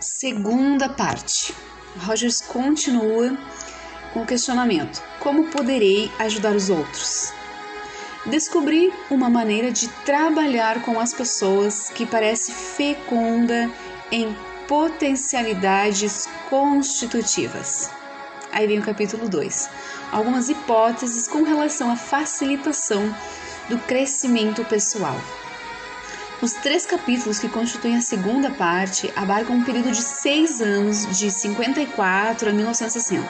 Segunda 0.00 0.88
parte. 0.88 1.54
Rogers 1.98 2.40
continua 2.40 3.36
com 4.14 4.22
o 4.22 4.26
questionamento: 4.26 5.02
Como 5.20 5.48
poderei 5.48 6.10
ajudar 6.18 6.56
os 6.56 6.70
outros? 6.70 7.34
Descobri 8.24 8.90
uma 9.10 9.28
maneira 9.28 9.70
de 9.70 9.88
trabalhar 10.06 10.82
com 10.82 10.98
as 10.98 11.12
pessoas 11.12 11.90
que 11.90 12.06
parece 12.06 12.50
fecunda 12.50 13.70
em 14.10 14.34
potencialidades 14.66 16.26
constitutivas. 16.48 17.90
Aí 18.52 18.66
vem 18.66 18.78
o 18.78 18.82
capítulo 18.82 19.28
2. 19.28 19.68
Algumas 20.12 20.48
hipóteses 20.48 21.28
com 21.28 21.42
relação 21.42 21.90
à 21.90 21.96
facilitação 21.96 23.14
do 23.68 23.78
crescimento 23.80 24.64
pessoal. 24.64 25.16
Os 26.42 26.54
três 26.54 26.86
capítulos 26.86 27.38
que 27.38 27.50
constituem 27.50 27.96
a 27.96 28.00
segunda 28.00 28.50
parte 28.50 29.12
abarcam 29.14 29.56
um 29.56 29.62
período 29.62 29.90
de 29.90 30.00
seis 30.00 30.62
anos, 30.62 31.06
de 31.18 31.30
54 31.30 32.48
a 32.48 32.52
1960. 32.52 33.28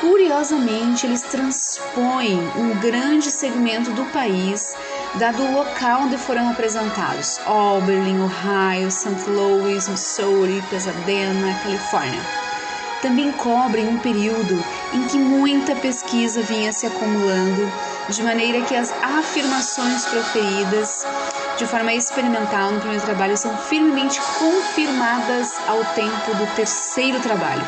Curiosamente, 0.00 1.04
eles 1.04 1.20
transpõem 1.20 2.40
um 2.56 2.80
grande 2.80 3.30
segmento 3.30 3.90
do 3.90 4.06
país, 4.06 4.74
dado 5.16 5.42
o 5.42 5.52
local 5.52 6.04
onde 6.04 6.16
foram 6.16 6.48
apresentados: 6.48 7.38
Oberlin, 7.46 8.18
Ohio, 8.22 8.90
St. 8.90 9.28
Louis, 9.28 9.86
Missouri, 9.86 10.64
Pasadena, 10.70 11.58
Califórnia. 11.62 12.22
Também 13.02 13.30
cobrem 13.32 13.86
um 13.86 13.98
período 13.98 14.64
em 14.94 15.06
que 15.08 15.18
muita 15.18 15.76
pesquisa 15.76 16.40
vinha 16.40 16.72
se 16.72 16.86
acumulando, 16.86 17.70
de 18.08 18.22
maneira 18.22 18.62
que 18.62 18.74
as 18.74 18.90
afirmações 19.02 20.06
proferidas 20.06 21.04
de 21.56 21.66
forma 21.66 21.92
experimental 21.92 22.72
no 22.72 22.80
primeiro 22.80 23.04
trabalho 23.04 23.36
são 23.36 23.56
firmemente 23.56 24.20
confirmadas 24.38 25.52
ao 25.68 25.84
tempo 25.94 26.34
do 26.34 26.46
terceiro 26.54 27.20
trabalho. 27.20 27.64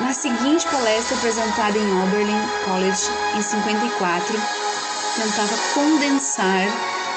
Na 0.00 0.12
seguinte 0.12 0.66
palestra 0.68 1.16
apresentada 1.16 1.78
em 1.78 2.02
Oberlin 2.02 2.40
College 2.64 3.10
em 3.36 3.40
54, 3.40 4.36
tentava 5.16 5.56
condensar 5.72 6.66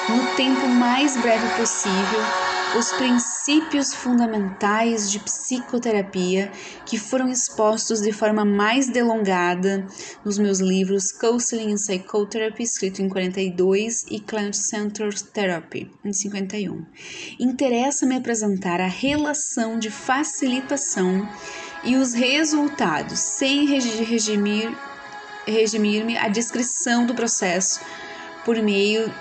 no 0.08 0.24
tempo 0.36 0.66
mais 0.68 1.16
breve 1.16 1.46
possível 1.56 2.47
os 2.76 2.92
princípios 2.92 3.94
fundamentais 3.94 5.10
de 5.10 5.18
psicoterapia 5.20 6.50
que 6.84 6.98
foram 6.98 7.28
expostos 7.28 8.00
de 8.00 8.12
forma 8.12 8.44
mais 8.44 8.88
delongada 8.88 9.86
nos 10.24 10.38
meus 10.38 10.60
livros 10.60 11.10
Counseling 11.12 11.72
and 11.72 11.76
Psychotherapy, 11.76 12.62
escrito 12.62 13.00
em 13.00 13.08
42, 13.08 14.04
e 14.10 14.20
Client-Centered 14.20 15.24
Therapy, 15.24 15.90
em 16.04 16.12
51. 16.12 16.84
Interessa-me 17.40 18.16
apresentar 18.16 18.80
a 18.80 18.86
relação 18.86 19.78
de 19.78 19.90
facilitação 19.90 21.28
e 21.84 21.96
os 21.96 22.12
resultados, 22.12 23.18
sem 23.18 23.66
regimir, 23.66 24.76
regimir-me 25.46 26.18
a 26.18 26.28
descrição 26.28 27.06
do 27.06 27.14
processo 27.14 27.80
por 28.44 28.56
meio 28.62 29.12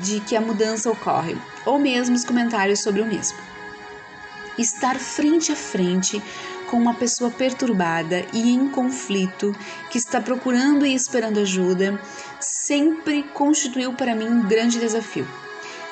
de 0.00 0.20
que 0.20 0.36
a 0.36 0.40
mudança 0.40 0.90
ocorre, 0.90 1.36
ou 1.64 1.78
mesmo 1.78 2.14
os 2.14 2.24
comentários 2.24 2.80
sobre 2.80 3.02
o 3.02 3.06
mesmo. 3.06 3.38
Estar 4.58 4.98
frente 4.98 5.52
a 5.52 5.56
frente 5.56 6.22
com 6.66 6.76
uma 6.76 6.94
pessoa 6.94 7.30
perturbada 7.30 8.24
e 8.32 8.50
em 8.50 8.68
conflito, 8.68 9.54
que 9.90 9.98
está 9.98 10.20
procurando 10.20 10.84
e 10.84 10.94
esperando 10.94 11.40
ajuda, 11.40 12.00
sempre 12.40 13.22
constituiu 13.22 13.92
para 13.92 14.14
mim 14.14 14.28
um 14.28 14.46
grande 14.46 14.78
desafio. 14.78 15.26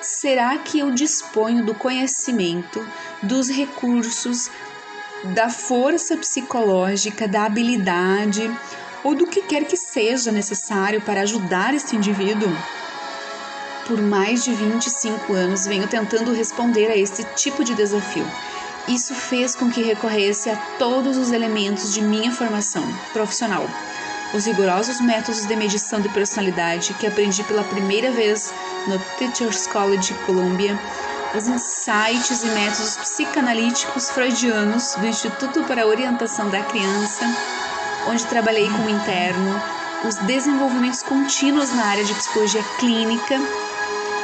Será 0.00 0.58
que 0.58 0.78
eu 0.78 0.90
disponho 0.90 1.64
do 1.64 1.74
conhecimento, 1.74 2.86
dos 3.22 3.48
recursos, 3.48 4.50
da 5.34 5.48
força 5.48 6.16
psicológica, 6.16 7.26
da 7.26 7.44
habilidade 7.44 8.50
ou 9.04 9.14
do 9.14 9.26
que 9.26 9.42
quer 9.42 9.64
que 9.66 9.76
seja 9.76 10.32
necessário 10.32 11.00
para 11.02 11.20
ajudar 11.20 11.74
este 11.74 11.94
indivíduo? 11.94 12.50
Por 13.86 14.00
mais 14.00 14.42
de 14.42 14.54
25 14.54 15.32
anos 15.34 15.66
venho 15.66 15.86
tentando 15.86 16.32
responder 16.32 16.90
a 16.90 16.96
este 16.96 17.22
tipo 17.36 17.62
de 17.62 17.74
desafio. 17.74 18.26
Isso 18.88 19.14
fez 19.14 19.54
com 19.54 19.70
que 19.70 19.82
recorresse 19.82 20.50
a 20.50 20.56
todos 20.78 21.16
os 21.18 21.32
elementos 21.32 21.92
de 21.92 22.02
minha 22.02 22.32
formação 22.32 22.82
profissional. 23.12 23.68
Os 24.34 24.46
rigorosos 24.46 25.00
métodos 25.00 25.46
de 25.46 25.54
medição 25.54 26.00
de 26.00 26.08
personalidade 26.08 26.92
que 26.94 27.06
aprendi 27.06 27.44
pela 27.44 27.62
primeira 27.62 28.10
vez 28.10 28.52
no 28.86 28.98
Teachers 29.16 29.66
College 29.66 30.12
Columbia, 30.26 30.78
os 31.36 31.46
insights 31.46 32.42
e 32.42 32.46
métodos 32.48 32.96
psicanalíticos 32.96 34.10
freudianos 34.10 34.94
do 34.96 35.06
Instituto 35.06 35.62
para 35.64 35.82
a 35.82 35.86
Orientação 35.86 36.50
da 36.50 36.62
Criança, 36.62 37.24
onde 38.08 38.24
trabalhei 38.26 38.68
com 38.68 38.84
o 38.84 38.90
interno, 38.90 39.60
os 40.06 40.16
desenvolvimentos 40.26 41.02
contínuos 41.02 41.72
na 41.74 41.84
área 41.86 42.04
de 42.04 42.14
psicologia 42.14 42.62
clínica 42.78 43.38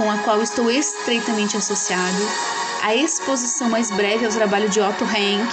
com 0.00 0.10
a 0.10 0.16
qual 0.18 0.42
estou 0.42 0.70
estreitamente 0.70 1.58
associado, 1.58 2.16
a 2.82 2.94
exposição 2.94 3.68
mais 3.68 3.90
breve 3.90 4.24
ao 4.24 4.32
trabalho 4.32 4.66
de 4.70 4.80
Otto 4.80 5.04
Henck, 5.04 5.52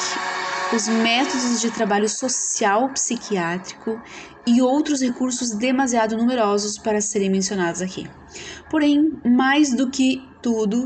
os 0.73 0.87
métodos 0.87 1.59
de 1.59 1.69
trabalho 1.69 2.07
social 2.07 2.87
psiquiátrico 2.89 4.01
e 4.45 4.61
outros 4.61 5.01
recursos 5.01 5.51
demasiado 5.51 6.15
numerosos 6.15 6.77
para 6.77 7.01
serem 7.01 7.29
mencionados 7.29 7.81
aqui. 7.81 8.09
Porém, 8.69 9.19
mais 9.25 9.75
do 9.75 9.89
que 9.89 10.25
tudo, 10.41 10.85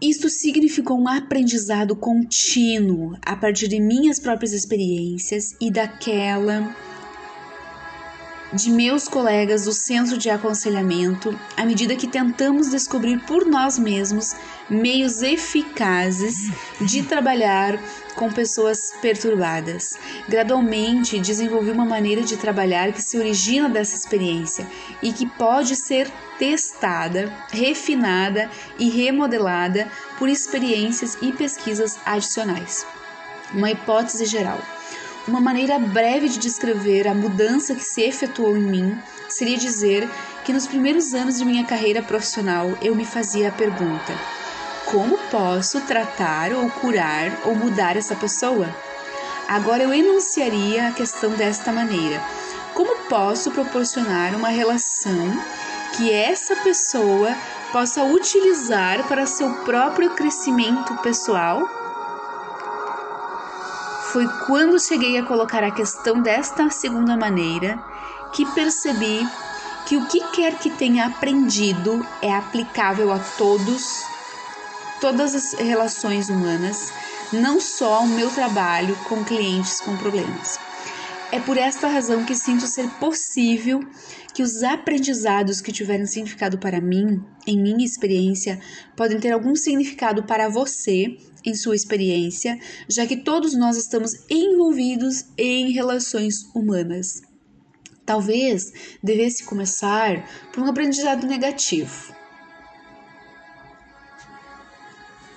isto 0.00 0.28
significou 0.28 0.98
um 0.98 1.08
aprendizado 1.08 1.96
contínuo 1.96 3.16
a 3.22 3.34
partir 3.34 3.66
de 3.66 3.80
minhas 3.80 4.20
próprias 4.20 4.52
experiências 4.52 5.56
e 5.60 5.70
daquela 5.70 6.74
de 8.52 8.70
meus 8.70 9.06
colegas 9.06 9.64
do 9.64 9.72
centro 9.72 10.16
de 10.16 10.30
aconselhamento 10.30 11.38
à 11.56 11.66
medida 11.66 11.96
que 11.96 12.06
tentamos 12.06 12.70
descobrir 12.70 13.18
por 13.26 13.44
nós 13.44 13.78
mesmos 13.78 14.34
meios 14.70 15.22
eficazes 15.22 16.50
de 16.80 17.02
trabalhar 17.02 17.78
com 18.14 18.32
pessoas 18.32 18.92
perturbadas. 19.02 19.98
Gradualmente 20.28 21.20
desenvolvi 21.20 21.70
uma 21.70 21.84
maneira 21.84 22.22
de 22.22 22.36
trabalhar 22.36 22.92
que 22.92 23.02
se 23.02 23.18
origina 23.18 23.68
dessa 23.68 23.96
experiência 23.96 24.66
e 25.02 25.12
que 25.12 25.26
pode 25.26 25.76
ser 25.76 26.10
testada, 26.38 27.32
refinada 27.50 28.50
e 28.78 28.88
remodelada 28.88 29.88
por 30.18 30.28
experiências 30.28 31.18
e 31.20 31.32
pesquisas 31.32 31.98
adicionais. 32.04 32.86
Uma 33.52 33.70
hipótese 33.70 34.24
geral. 34.26 34.58
Uma 35.28 35.42
maneira 35.42 35.78
breve 35.78 36.26
de 36.26 36.38
descrever 36.38 37.06
a 37.06 37.12
mudança 37.12 37.74
que 37.74 37.84
se 37.84 38.00
efetuou 38.00 38.56
em 38.56 38.62
mim 38.62 38.98
seria 39.28 39.58
dizer 39.58 40.08
que 40.42 40.54
nos 40.54 40.66
primeiros 40.66 41.12
anos 41.12 41.36
de 41.36 41.44
minha 41.44 41.66
carreira 41.66 42.02
profissional 42.02 42.78
eu 42.80 42.94
me 42.94 43.04
fazia 43.04 43.50
a 43.50 43.52
pergunta: 43.52 44.18
como 44.86 45.18
posso 45.30 45.82
tratar 45.82 46.50
ou 46.52 46.70
curar 46.70 47.30
ou 47.44 47.54
mudar 47.54 47.94
essa 47.94 48.16
pessoa? 48.16 48.74
Agora 49.46 49.82
eu 49.82 49.92
enunciaria 49.92 50.88
a 50.88 50.92
questão 50.92 51.32
desta 51.32 51.70
maneira: 51.70 52.22
como 52.72 52.96
posso 53.04 53.50
proporcionar 53.50 54.34
uma 54.34 54.48
relação 54.48 55.30
que 55.94 56.10
essa 56.10 56.56
pessoa 56.56 57.36
possa 57.70 58.02
utilizar 58.02 59.06
para 59.06 59.26
seu 59.26 59.52
próprio 59.56 60.08
crescimento 60.14 60.96
pessoal? 61.02 61.77
Foi 64.12 64.26
quando 64.46 64.80
cheguei 64.80 65.18
a 65.18 65.24
colocar 65.26 65.62
a 65.62 65.70
questão 65.70 66.22
desta 66.22 66.70
segunda 66.70 67.14
maneira 67.14 67.78
que 68.32 68.46
percebi 68.54 69.26
que 69.86 69.96
o 69.96 70.06
que 70.06 70.20
quer 70.32 70.58
que 70.58 70.70
tenha 70.70 71.06
aprendido 71.06 72.06
é 72.22 72.32
aplicável 72.32 73.12
a 73.12 73.18
todos, 73.18 74.02
todas 74.98 75.34
as 75.34 75.52
relações 75.52 76.30
humanas, 76.30 76.90
não 77.32 77.60
só 77.60 77.96
ao 77.96 78.06
meu 78.06 78.30
trabalho 78.30 78.96
com 79.08 79.22
clientes 79.24 79.80
com 79.80 79.94
problemas. 79.98 80.58
É 81.30 81.38
por 81.38 81.58
esta 81.58 81.86
razão 81.86 82.24
que 82.24 82.34
sinto 82.34 82.66
ser 82.66 82.88
possível 82.92 83.80
que 84.32 84.42
os 84.42 84.62
aprendizados 84.62 85.60
que 85.60 85.72
tiverem 85.72 86.06
significado 86.06 86.56
para 86.58 86.80
mim, 86.80 87.22
em 87.46 87.60
minha 87.60 87.84
experiência, 87.84 88.58
podem 88.96 89.20
ter 89.20 89.32
algum 89.32 89.54
significado 89.54 90.22
para 90.22 90.48
você 90.48 91.18
em 91.44 91.54
sua 91.54 91.76
experiência, 91.76 92.58
já 92.88 93.06
que 93.06 93.16
todos 93.16 93.54
nós 93.54 93.76
estamos 93.76 94.24
envolvidos 94.30 95.26
em 95.36 95.72
relações 95.72 96.44
humanas. 96.54 97.22
Talvez 98.04 98.72
devesse 99.02 99.44
começar 99.44 100.28
por 100.52 100.62
um 100.62 100.66
aprendizado 100.66 101.26
negativo. 101.26 102.14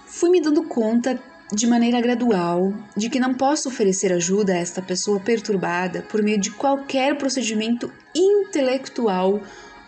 Fui 0.05 0.29
me 0.29 0.39
dando 0.39 0.63
conta 0.63 1.21
de 1.51 1.67
maneira 1.67 1.99
gradual 1.99 2.73
de 2.95 3.09
que 3.09 3.19
não 3.19 3.33
posso 3.33 3.67
oferecer 3.67 4.13
ajuda 4.13 4.53
a 4.53 4.57
esta 4.57 4.81
pessoa 4.81 5.19
perturbada 5.19 6.03
por 6.03 6.23
meio 6.23 6.39
de 6.39 6.51
qualquer 6.51 7.17
procedimento 7.17 7.91
intelectual 8.15 9.41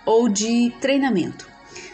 ou 0.05 0.27
de 0.27 0.73
treinamento. 0.81 1.52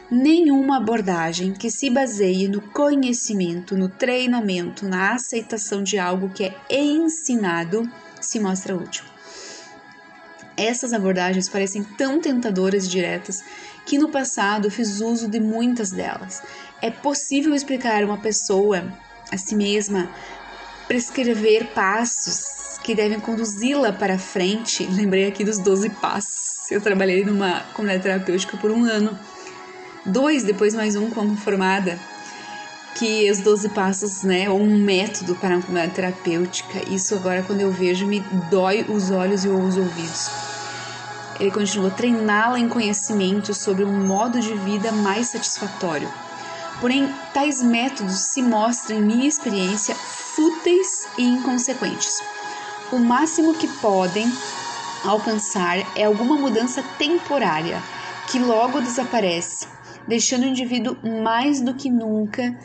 Nenhuma 0.10 0.78
abordagem 0.78 1.54
que 1.54 1.70
se 1.70 1.90
baseie 1.90 2.48
no 2.48 2.62
conhecimento, 2.62 3.78
no 3.78 3.88
treinamento, 3.88 4.88
na 4.88 5.14
aceitação 5.14 5.84
de 5.84 6.00
algo 6.00 6.30
que 6.30 6.54
é 6.70 6.82
ensinado 6.82 7.90
se 8.20 8.40
mostra 8.40 8.76
útil. 8.76 9.04
Essas 10.58 10.92
abordagens 10.92 11.48
parecem 11.48 11.84
tão 11.84 12.20
tentadoras 12.20 12.86
e 12.86 12.90
diretas 12.90 13.44
que 13.86 13.98
no 13.98 14.10
passado 14.10 14.70
fiz 14.70 15.00
uso 15.00 15.30
de 15.30 15.40
muitas 15.40 15.92
delas. 15.92 16.42
É 16.82 16.92
possível 16.92 17.56
explicar 17.56 18.04
uma 18.04 18.18
pessoa 18.18 18.84
a 19.32 19.38
si 19.38 19.56
mesma, 19.56 20.10
prescrever 20.88 21.68
passos 21.68 22.78
que 22.84 22.96
devem 22.96 23.20
conduzi-la 23.20 23.94
para 23.94 24.18
frente. 24.18 24.84
Lembrei 24.92 25.28
aqui 25.28 25.44
dos 25.44 25.60
12 25.60 25.90
passos. 25.92 26.70
Eu 26.72 26.82
trabalhei 26.82 27.24
numa 27.24 27.62
comunidade 27.74 28.04
terapêutica 28.04 28.58
por 28.58 28.70
um 28.70 28.84
ano, 28.84 29.18
dois, 30.10 30.44
depois 30.44 30.74
mais 30.74 30.96
um 30.96 31.10
como 31.10 31.36
formada, 31.38 32.00
que 32.96 33.30
os 33.32 33.40
12 33.40 33.70
passos, 33.70 34.24
né, 34.24 34.50
ou 34.50 34.60
um 34.60 34.78
método 34.78 35.36
para 35.36 35.58
uma 35.58 35.88
terapêutica. 35.88 36.82
Isso 36.92 37.16
agora 37.16 37.44
quando 37.44 37.62
eu 37.62 37.72
vejo 37.72 38.06
me 38.06 38.20
dói 38.50 38.86
os 38.90 39.12
olhos 39.12 39.46
e 39.46 39.48
os 39.48 39.78
ouvidos. 39.78 40.30
Ele 41.40 41.52
continua 41.52 41.90
treiná-la 41.90 42.60
em 42.60 42.68
conhecimento 42.68 43.54
sobre 43.54 43.86
um 43.86 44.06
modo 44.06 44.40
de 44.42 44.54
vida 44.56 44.92
mais 44.92 45.28
satisfatório. 45.28 46.12
Porém, 46.82 47.14
tais 47.34 47.62
métodos 47.62 48.16
se 48.16 48.42
mostram, 48.42 48.98
em 48.98 49.02
minha 49.02 49.28
experiência, 49.28 49.96
fúteis 49.96 51.08
e 51.18 51.24
inconsequentes. 51.24 52.22
O 52.92 53.00
máximo 53.00 53.54
que 53.54 53.68
podem 53.68 54.30
alcançar 55.06 55.78
é 55.96 56.04
alguma 56.04 56.36
mudança 56.36 56.84
temporária, 56.98 57.82
que 58.28 58.40
logo 58.40 58.82
desaparece, 58.82 59.68
deixando 60.10 60.44
o 60.44 60.48
indivíduo 60.48 60.98
mais 61.24 61.62
do 61.62 61.74
que 61.74 61.90
nunca 61.90 62.60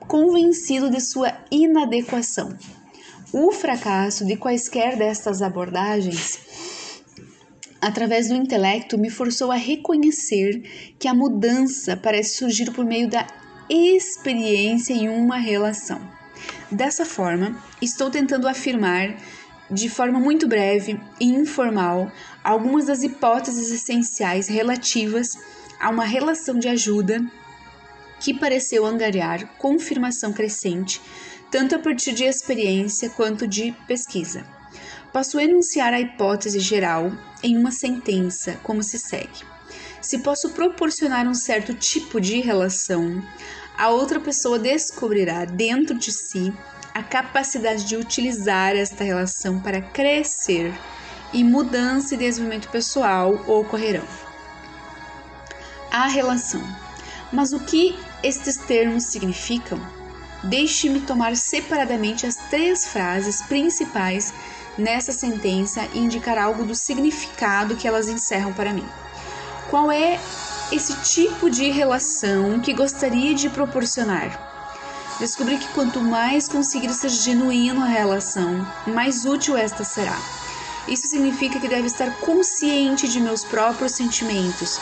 convencido 0.00 0.90
de 0.90 1.00
sua 1.00 1.32
inadequação. 1.50 2.54
O 3.32 3.50
fracasso 3.52 4.26
de 4.26 4.36
quaisquer 4.36 4.98
destas 4.98 5.40
abordagens 5.40 6.44
através 7.84 8.28
do 8.28 8.34
intelecto, 8.34 8.96
me 8.96 9.10
forçou 9.10 9.52
a 9.52 9.56
reconhecer 9.56 10.94
que 10.98 11.06
a 11.06 11.12
mudança 11.12 11.94
parece 11.94 12.38
surgir 12.38 12.70
por 12.70 12.82
meio 12.82 13.10
da 13.10 13.26
experiência 13.68 14.94
em 14.94 15.10
uma 15.10 15.36
relação. 15.36 16.00
Dessa 16.70 17.04
forma, 17.04 17.62
estou 17.82 18.08
tentando 18.08 18.48
afirmar 18.48 19.14
de 19.70 19.90
forma 19.90 20.18
muito 20.18 20.48
breve 20.48 20.98
e 21.20 21.26
informal 21.26 22.10
algumas 22.42 22.86
das 22.86 23.02
hipóteses 23.02 23.70
essenciais 23.70 24.48
relativas 24.48 25.36
a 25.84 25.90
uma 25.90 26.06
relação 26.06 26.58
de 26.58 26.66
ajuda 26.66 27.22
que 28.18 28.32
pareceu 28.32 28.86
angariar 28.86 29.46
confirmação 29.58 30.32
crescente, 30.32 30.98
tanto 31.50 31.74
a 31.74 31.78
partir 31.78 32.14
de 32.14 32.24
experiência 32.24 33.10
quanto 33.10 33.46
de 33.46 33.70
pesquisa. 33.86 34.46
Posso 35.12 35.38
enunciar 35.38 35.92
a 35.92 36.00
hipótese 36.00 36.58
geral 36.58 37.12
em 37.42 37.58
uma 37.58 37.70
sentença, 37.70 38.58
como 38.62 38.82
se 38.82 38.98
segue: 38.98 39.44
Se 40.00 40.20
posso 40.20 40.52
proporcionar 40.52 41.28
um 41.28 41.34
certo 41.34 41.74
tipo 41.74 42.18
de 42.18 42.40
relação, 42.40 43.22
a 43.76 43.90
outra 43.90 44.18
pessoa 44.18 44.58
descobrirá 44.58 45.44
dentro 45.44 45.98
de 45.98 46.10
si 46.10 46.50
a 46.94 47.02
capacidade 47.02 47.84
de 47.84 47.94
utilizar 47.94 48.74
esta 48.74 49.04
relação 49.04 49.60
para 49.60 49.82
crescer 49.82 50.72
e 51.30 51.44
mudança 51.44 52.14
e 52.14 52.18
desenvolvimento 52.18 52.70
pessoal 52.70 53.34
ocorrerão. 53.46 54.23
A 55.96 56.08
relação. 56.08 56.60
Mas 57.32 57.52
o 57.52 57.60
que 57.60 57.96
estes 58.20 58.56
termos 58.56 59.04
significam? 59.04 59.80
Deixe-me 60.42 61.00
tomar 61.00 61.36
separadamente 61.36 62.26
as 62.26 62.34
três 62.34 62.84
frases 62.84 63.42
principais 63.42 64.34
nessa 64.76 65.12
sentença 65.12 65.88
e 65.94 66.00
indicar 66.00 66.36
algo 66.36 66.64
do 66.64 66.74
significado 66.74 67.76
que 67.76 67.86
elas 67.86 68.08
encerram 68.08 68.52
para 68.52 68.72
mim. 68.72 68.84
Qual 69.70 69.88
é 69.88 70.18
esse 70.72 70.96
tipo 71.14 71.48
de 71.48 71.70
relação 71.70 72.58
que 72.58 72.74
gostaria 72.74 73.32
de 73.32 73.48
proporcionar? 73.48 75.16
Descobri 75.20 75.58
que 75.58 75.68
quanto 75.68 76.00
mais 76.00 76.48
conseguir 76.48 76.92
ser 76.92 77.10
genuíno 77.10 77.84
a 77.84 77.86
relação, 77.86 78.66
mais 78.88 79.24
útil 79.24 79.56
esta 79.56 79.84
será. 79.84 80.18
Isso 80.88 81.06
significa 81.06 81.60
que 81.60 81.68
deve 81.68 81.86
estar 81.86 82.10
consciente 82.16 83.06
de 83.06 83.20
meus 83.20 83.44
próprios 83.44 83.92
sentimentos, 83.92 84.80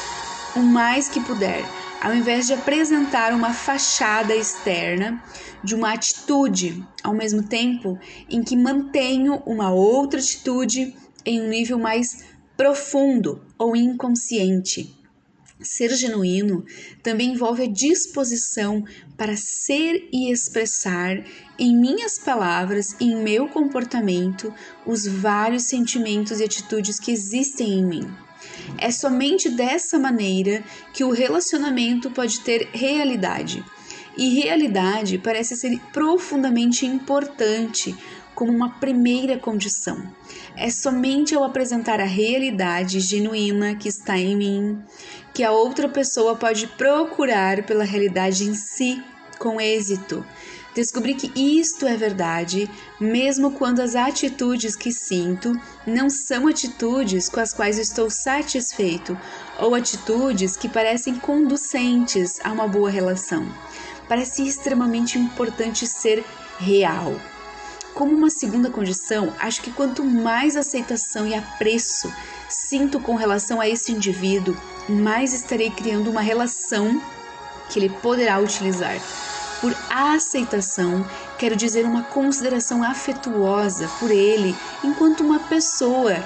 o 0.54 0.60
mais 0.60 1.08
que 1.08 1.20
puder, 1.20 1.64
ao 2.00 2.14
invés 2.14 2.46
de 2.46 2.52
apresentar 2.52 3.32
uma 3.32 3.52
fachada 3.52 4.34
externa 4.34 5.22
de 5.62 5.74
uma 5.74 5.92
atitude, 5.92 6.84
ao 7.02 7.14
mesmo 7.14 7.42
tempo 7.42 7.98
em 8.28 8.42
que 8.42 8.56
mantenho 8.56 9.42
uma 9.46 9.72
outra 9.72 10.18
atitude 10.18 10.94
em 11.24 11.40
um 11.40 11.48
nível 11.48 11.78
mais 11.78 12.24
profundo 12.56 13.40
ou 13.58 13.76
inconsciente. 13.76 14.94
Ser 15.60 15.94
genuíno 15.94 16.64
também 17.02 17.32
envolve 17.32 17.62
a 17.62 17.70
disposição 17.70 18.84
para 19.16 19.36
ser 19.36 20.08
e 20.12 20.32
expressar 20.32 21.24
em 21.56 21.76
minhas 21.76 22.18
palavras 22.18 22.96
e 22.98 23.04
em 23.04 23.22
meu 23.22 23.46
comportamento 23.48 24.52
os 24.84 25.06
vários 25.06 25.64
sentimentos 25.64 26.40
e 26.40 26.44
atitudes 26.44 26.98
que 26.98 27.12
existem 27.12 27.74
em 27.74 27.86
mim. 27.86 28.21
É 28.78 28.90
somente 28.90 29.48
dessa 29.48 29.98
maneira 29.98 30.62
que 30.92 31.04
o 31.04 31.10
relacionamento 31.10 32.10
pode 32.10 32.40
ter 32.40 32.68
realidade. 32.72 33.64
E 34.16 34.40
realidade 34.40 35.18
parece 35.18 35.56
ser 35.56 35.78
profundamente 35.92 36.84
importante 36.84 37.96
como 38.34 38.52
uma 38.52 38.70
primeira 38.78 39.38
condição. 39.38 40.02
É 40.56 40.68
somente 40.70 41.34
ao 41.34 41.44
apresentar 41.44 42.00
a 42.00 42.04
realidade 42.04 43.00
genuína 43.00 43.74
que 43.76 43.88
está 43.88 44.18
em 44.18 44.36
mim 44.36 44.82
que 45.32 45.42
a 45.42 45.50
outra 45.50 45.88
pessoa 45.88 46.36
pode 46.36 46.66
procurar 46.66 47.64
pela 47.64 47.84
realidade 47.84 48.44
em 48.44 48.54
si 48.54 49.02
com 49.38 49.60
êxito. 49.60 50.24
Descobri 50.74 51.14
que 51.14 51.30
isto 51.38 51.86
é 51.86 51.96
verdade, 51.98 52.68
mesmo 52.98 53.50
quando 53.50 53.80
as 53.80 53.94
atitudes 53.94 54.74
que 54.74 54.90
sinto 54.90 55.52
não 55.86 56.08
são 56.08 56.46
atitudes 56.46 57.28
com 57.28 57.40
as 57.40 57.52
quais 57.52 57.78
estou 57.78 58.08
satisfeito 58.08 59.18
ou 59.58 59.74
atitudes 59.74 60.56
que 60.56 60.70
parecem 60.70 61.16
conducentes 61.16 62.40
a 62.42 62.50
uma 62.50 62.66
boa 62.66 62.88
relação. 62.88 63.46
Parece 64.08 64.46
extremamente 64.46 65.18
importante 65.18 65.86
ser 65.86 66.24
real. 66.58 67.20
Como 67.92 68.16
uma 68.16 68.30
segunda 68.30 68.70
condição, 68.70 69.34
acho 69.38 69.60
que 69.60 69.70
quanto 69.70 70.02
mais 70.02 70.56
aceitação 70.56 71.26
e 71.26 71.34
apreço 71.34 72.10
sinto 72.48 72.98
com 72.98 73.14
relação 73.14 73.60
a 73.60 73.68
esse 73.68 73.92
indivíduo, 73.92 74.56
mais 74.88 75.34
estarei 75.34 75.68
criando 75.68 76.08
uma 76.08 76.22
relação 76.22 77.00
que 77.68 77.78
ele 77.78 77.90
poderá 77.90 78.38
utilizar 78.38 78.96
por 79.62 79.74
aceitação, 79.88 81.08
quero 81.38 81.54
dizer 81.54 81.86
uma 81.86 82.02
consideração 82.02 82.82
afetuosa 82.82 83.88
por 84.00 84.10
ele 84.10 84.56
enquanto 84.82 85.20
uma 85.20 85.38
pessoa 85.38 86.16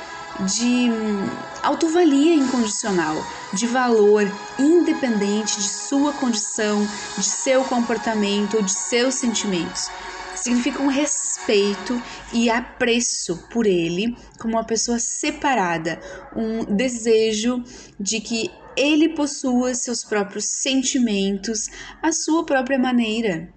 de 0.40 0.90
hum, 0.90 1.28
autovalia 1.62 2.34
incondicional, 2.34 3.22
de 3.52 3.66
valor 3.66 4.22
independente 4.58 5.56
de 5.56 5.68
sua 5.68 6.14
condição, 6.14 6.88
de 7.16 7.22
seu 7.22 7.62
comportamento 7.64 8.56
ou 8.56 8.62
de 8.62 8.72
seus 8.72 9.14
sentimentos. 9.14 9.90
Significa 10.34 10.82
um 10.82 10.88
respeito 10.88 12.02
e 12.32 12.48
apreço 12.48 13.36
por 13.50 13.66
ele 13.66 14.16
como 14.38 14.54
uma 14.54 14.64
pessoa 14.64 14.98
separada, 14.98 16.00
um 16.34 16.64
desejo 16.64 17.62
de 18.00 18.20
que 18.20 18.50
ele 18.76 19.10
possua 19.10 19.74
seus 19.74 20.04
próprios 20.04 20.44
sentimentos, 20.46 21.68
a 22.02 22.12
sua 22.12 22.44
própria 22.44 22.78
maneira. 22.78 23.52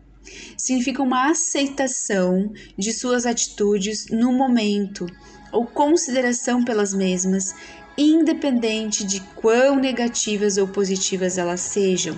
Significa 0.58 1.02
uma 1.02 1.30
aceitação 1.30 2.52
de 2.78 2.94
suas 2.94 3.26
atitudes 3.26 4.08
no 4.10 4.32
momento 4.32 5.06
ou 5.52 5.66
consideração 5.66 6.64
pelas 6.64 6.94
mesmas, 6.94 7.54
independente 7.98 9.04
de 9.04 9.20
quão 9.36 9.76
negativas 9.76 10.58
ou 10.58 10.68
positivas 10.68 11.38
elas 11.38 11.62
sejam 11.62 12.16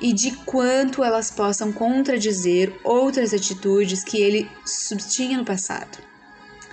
e 0.00 0.12
de 0.12 0.32
quanto 0.44 1.02
elas 1.02 1.30
possam 1.30 1.72
contradizer 1.72 2.72
outras 2.84 3.34
atitudes 3.34 4.04
que 4.04 4.18
ele 4.18 4.48
tinha 5.08 5.36
no 5.36 5.44
passado. 5.44 5.98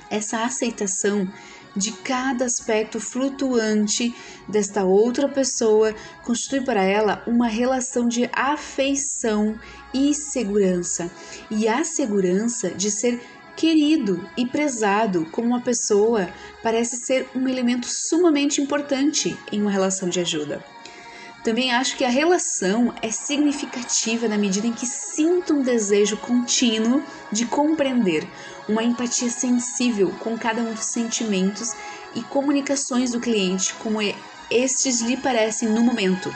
Essa 0.10 0.43
aceitação 0.45 1.27
de 1.75 1.91
cada 1.91 2.46
aspecto 2.46 3.00
flutuante 3.00 4.15
desta 4.48 4.84
outra 4.84 5.27
pessoa 5.27 5.94
constitui 6.24 6.62
para 6.62 6.84
ela 6.84 7.24
uma 7.27 7.48
relação 7.48 8.08
de 8.08 8.29
afeição 8.32 9.60
e 9.94 10.13
segurança, 10.13 11.12
e 11.50 11.67
a 11.67 11.84
segurança 11.84 12.70
de 12.70 12.89
ser 12.89 13.22
querido 13.55 14.27
e 14.38 14.46
prezado 14.46 15.25
como 15.32 15.48
uma 15.48 15.62
pessoa 15.62 16.29
parece 16.62 16.98
ser 16.98 17.29
um 17.34 17.48
elemento 17.48 17.88
sumamente 17.88 18.62
importante 18.62 19.38
em 19.51 19.62
uma 19.62 19.72
relação 19.72 20.10
de 20.10 20.20
ajuda. 20.20 20.63
Também 21.46 21.72
acho 21.72 21.96
que 21.96 22.03
a 22.03 22.10
relação 22.10 22.91
é 23.03 23.12
significativa 23.12 24.27
na 24.27 24.36
medida 24.36 24.65
em 24.65 24.74
que 24.74 24.88
sinto 24.88 25.53
um 25.53 25.62
desejo 25.62 26.17
contínuo 26.17 27.03
de 27.32 27.46
compreender, 27.46 28.27
uma 28.67 28.84
empatia 28.84 29.29
sensível 29.29 30.13
com 30.19 30.38
cada 30.38 30.62
um 30.62 30.74
dos 30.74 30.86
sentimentos 30.86 31.74
e 32.15 32.22
comunicações 32.24 33.12
do 33.12 33.19
cliente, 33.19 33.74
como 33.75 34.00
estes 34.50 35.01
lhe 35.01 35.17
parecem 35.17 35.69
no 35.69 35.81
momento. 35.81 36.34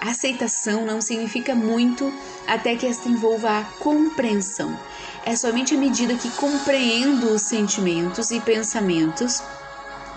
Aceitação 0.00 0.86
não 0.86 1.00
significa 1.00 1.54
muito 1.54 2.12
até 2.46 2.76
que 2.76 2.86
esta 2.86 3.08
envolva 3.08 3.58
a 3.58 3.64
compreensão. 3.64 4.78
É 5.24 5.34
somente 5.34 5.74
à 5.74 5.78
medida 5.78 6.14
que 6.14 6.30
compreendo 6.30 7.30
os 7.32 7.42
sentimentos 7.42 8.30
e 8.30 8.40
pensamentos 8.40 9.42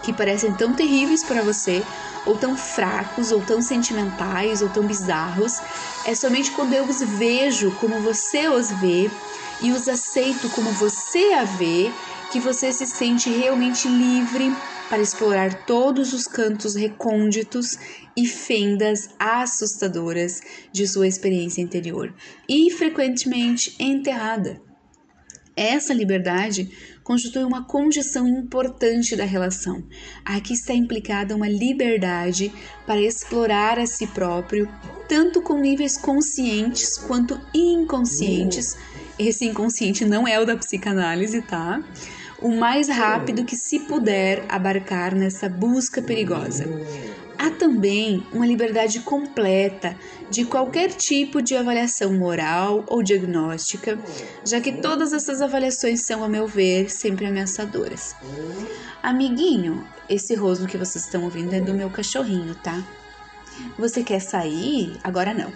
que 0.04 0.14
parecem 0.14 0.54
tão 0.54 0.74
terríveis 0.74 1.24
para 1.24 1.44
você, 1.44 1.84
ou 2.26 2.36
tão 2.36 2.56
fracos, 2.56 3.32
ou 3.32 3.42
tão 3.42 3.62
sentimentais, 3.62 4.62
ou 4.62 4.70
tão 4.70 4.84
bizarros, 4.84 5.60
é 6.06 6.16
somente 6.16 6.52
quando 6.52 6.74
eu 6.74 6.86
os 6.86 7.02
vejo 7.02 7.72
como 7.80 8.00
você 8.00 8.48
os 8.48 8.72
vê 8.72 9.10
e 9.62 9.72
os 9.72 9.88
aceito 9.88 10.50
como 10.50 10.72
você 10.72 11.34
a 11.34 11.44
vê 11.44 11.92
que 12.32 12.40
você 12.40 12.72
se 12.72 12.86
sente 12.86 13.30
realmente 13.30 13.88
livre 13.88 14.52
para 14.90 15.02
explorar 15.02 15.66
todos 15.66 16.14
os 16.14 16.28
cantos 16.28 16.76
recônditos 16.76 17.78
e 18.16 18.26
fendas 18.26 19.10
assustadoras 19.20 20.42
de 20.72 20.88
sua 20.88 21.08
experiência 21.08 21.62
interior 21.62 22.14
e 22.48 22.70
frequentemente 22.72 23.76
enterrada. 23.80 24.62
Essa 25.56 25.94
liberdade 25.94 26.72
constitui 27.04 27.44
uma 27.44 27.66
condição 27.66 28.28
importante 28.28 29.16
da 29.16 29.26
relação. 29.26 29.84
Aqui 30.24 30.54
está 30.54 30.74
implicada 30.74 31.36
uma 31.36 31.50
liberdade 31.50 32.52
para 32.88 33.02
explorar 33.02 33.78
a 33.78 33.86
si 33.86 34.08
próprio, 34.08 34.70
tanto 35.10 35.42
com 35.42 35.60
níveis 35.60 35.98
conscientes 35.98 36.98
quanto 36.98 37.40
inconscientes. 37.54 38.78
Esse 39.18 39.46
inconsciente 39.46 40.06
não 40.06 40.28
é 40.28 40.40
o 40.40 40.46
da 40.46 40.56
psicanálise, 40.56 41.42
tá? 41.42 41.82
O 42.40 42.56
mais 42.56 42.90
rápido 42.90 43.46
que 43.46 43.56
se 43.56 43.80
puder 43.80 44.44
abarcar 44.50 45.14
nessa 45.14 45.48
busca 45.48 46.02
perigosa. 46.02 46.66
Há 47.38 47.50
também 47.50 48.24
uma 48.32 48.46
liberdade 48.46 49.00
completa 49.00 49.96
de 50.30 50.46
qualquer 50.46 50.90
tipo 50.90 51.42
de 51.42 51.56
avaliação 51.56 52.14
moral 52.14 52.84
ou 52.88 53.02
diagnóstica, 53.02 53.98
já 54.46 54.62
que 54.62 54.74
todas 54.74 55.12
essas 55.12 55.42
avaliações 55.42 56.06
são, 56.06 56.24
a 56.24 56.30
meu 56.30 56.48
ver, 56.48 56.90
sempre 56.90 57.26
ameaçadoras. 57.26 58.16
Amiguinho, 59.02 59.86
esse 60.08 60.36
rosno 60.36 60.68
que 60.68 60.78
vocês 60.78 61.06
estão 61.06 61.24
ouvindo 61.24 61.54
é 61.54 61.60
do 61.60 61.74
meu 61.74 61.90
cachorrinho, 61.90 62.54
tá? 62.56 62.84
Você 63.78 64.04
quer 64.04 64.20
sair? 64.20 64.98
Agora 65.04 65.34
não. 65.34 65.52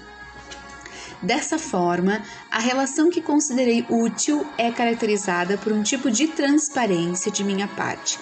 Dessa 1.25 1.57
forma, 1.57 2.21
a 2.51 2.59
relação 2.59 3.09
que 3.09 3.19
considerei 3.19 3.83
útil 3.89 4.45
é 4.59 4.71
caracterizada 4.71 5.57
por 5.57 5.73
um 5.73 5.81
tipo 5.81 6.11
de 6.11 6.27
transparência 6.27 7.31
de 7.31 7.43
minha 7.43 7.67
parte 7.67 8.19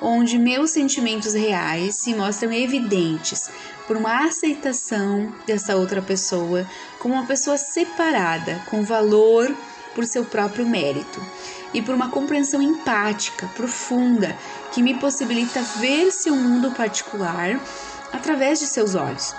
onde 0.00 0.38
meus 0.38 0.70
sentimentos 0.70 1.32
reais 1.32 1.96
se 1.96 2.14
mostram 2.14 2.52
evidentes 2.52 3.50
por 3.86 3.96
uma 3.96 4.26
aceitação 4.26 5.32
dessa 5.46 5.76
outra 5.76 6.02
pessoa 6.02 6.68
como 6.98 7.14
uma 7.14 7.26
pessoa 7.26 7.56
separada, 7.56 8.62
com 8.68 8.84
valor 8.84 9.54
por 9.94 10.04
seu 10.04 10.24
próprio 10.24 10.66
mérito, 10.66 11.24
e 11.72 11.80
por 11.80 11.94
uma 11.94 12.10
compreensão 12.10 12.60
empática, 12.60 13.48
profunda, 13.54 14.36
que 14.72 14.82
me 14.82 14.94
possibilita 14.94 15.62
ver 15.80 16.10
seu 16.10 16.36
mundo 16.36 16.70
particular 16.72 17.58
através 18.12 18.60
de 18.60 18.66
seus 18.66 18.94
olhos. 18.94 19.34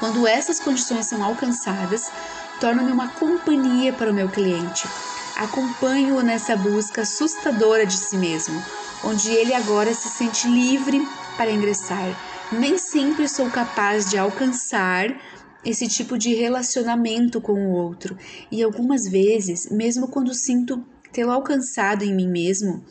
Quando 0.00 0.26
essas 0.26 0.58
condições 0.58 1.06
são 1.06 1.22
alcançadas, 1.22 2.10
torno-me 2.58 2.90
uma 2.90 3.08
companhia 3.08 3.92
para 3.92 4.10
o 4.10 4.14
meu 4.14 4.30
cliente. 4.30 4.88
Acompanho-o 5.36 6.22
nessa 6.22 6.56
busca 6.56 7.02
assustadora 7.02 7.84
de 7.84 7.98
si 7.98 8.16
mesmo, 8.16 8.60
onde 9.04 9.30
ele 9.30 9.52
agora 9.52 9.92
se 9.92 10.08
sente 10.08 10.48
livre 10.48 11.06
para 11.36 11.50
ingressar. 11.52 12.18
Nem 12.50 12.78
sempre 12.78 13.28
sou 13.28 13.50
capaz 13.50 14.08
de 14.08 14.16
alcançar 14.16 15.14
esse 15.62 15.86
tipo 15.86 16.16
de 16.16 16.34
relacionamento 16.34 17.38
com 17.38 17.52
o 17.52 17.72
outro, 17.72 18.16
e 18.50 18.62
algumas 18.62 19.06
vezes, 19.06 19.70
mesmo 19.70 20.08
quando 20.08 20.32
sinto 20.32 20.82
tê-lo 21.12 21.30
alcançado 21.30 22.04
em 22.04 22.14
mim 22.14 22.28
mesmo, 22.28 22.82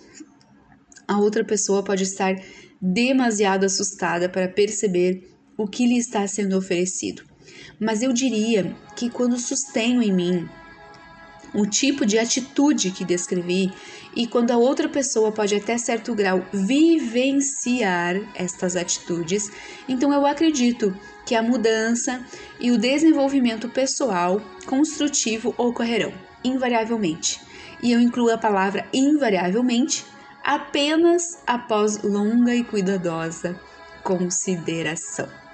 a 1.08 1.18
outra 1.18 1.44
pessoa 1.44 1.82
pode 1.82 2.04
estar 2.04 2.36
demasiado 2.80 3.66
assustada 3.66 4.30
para 4.30 4.48
perceber 4.48 5.38
o 5.60 5.68
que 5.68 5.86
lhe 5.86 5.98
está 5.98 6.25
sendo 6.25 6.58
oferecido. 6.58 7.22
Mas 7.78 8.01
eu 8.01 8.13
diria 8.13 8.74
que 8.96 9.10
quando 9.10 9.38
sustenho 9.38 10.01
em 10.01 10.13
mim 10.13 10.50
o 11.54 11.66
tipo 11.66 12.06
de 12.06 12.18
atitude 12.18 12.92
que 12.92 13.04
descrevi 13.04 13.74
e 14.16 14.25
quando 14.25 14.51
a 14.51 14.58
outra 14.58 14.88
pessoa 14.88 15.34
pode 15.34 15.54
até 15.56 15.78
certo 15.78 16.16
grau 16.16 16.46
vivenciar 16.54 18.16
estas 18.36 18.78
atitudes, 18.78 19.51
então 19.88 20.13
eu 20.13 20.25
acredito 20.25 20.96
que 21.25 21.36
a 21.36 21.44
mudança 21.44 22.25
e 22.58 22.72
o 22.72 22.78
desenvolvimento 22.78 23.68
pessoal 23.68 24.42
construtivo 24.66 25.54
ocorrerão 25.58 26.13
invariavelmente. 26.42 27.42
E 27.84 27.92
eu 27.92 28.00
incluo 28.00 28.32
a 28.32 28.38
palavra 28.38 28.88
invariavelmente 28.94 30.06
apenas 30.42 31.38
após 31.46 32.01
longa 32.01 32.56
e 32.56 32.63
cuidadosa 32.63 33.60
consideração. 34.04 35.49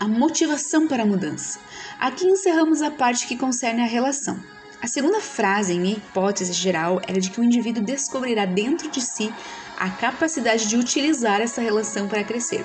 A 0.00 0.06
motivação 0.06 0.86
para 0.86 1.02
a 1.02 1.06
mudança. 1.06 1.58
Aqui 1.98 2.24
encerramos 2.24 2.82
a 2.82 2.90
parte 2.90 3.26
que 3.26 3.36
concerne 3.36 3.82
a 3.82 3.86
relação. 3.86 4.38
A 4.80 4.86
segunda 4.86 5.20
frase, 5.20 5.72
em 5.72 5.80
minha 5.80 5.96
hipótese 5.96 6.52
geral, 6.52 7.02
era 7.08 7.20
de 7.20 7.30
que 7.30 7.40
o 7.40 7.44
indivíduo 7.44 7.82
descobrirá 7.82 8.46
dentro 8.46 8.88
de 8.88 9.00
si 9.00 9.34
a 9.76 9.90
capacidade 9.90 10.68
de 10.68 10.76
utilizar 10.76 11.40
essa 11.40 11.60
relação 11.60 12.06
para 12.06 12.22
crescer. 12.22 12.64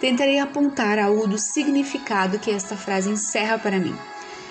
Tentarei 0.00 0.40
apontar 0.40 0.98
algo 0.98 1.28
do 1.28 1.38
significado 1.38 2.40
que 2.40 2.50
esta 2.50 2.76
frase 2.76 3.08
encerra 3.08 3.58
para 3.60 3.78
mim. 3.78 3.96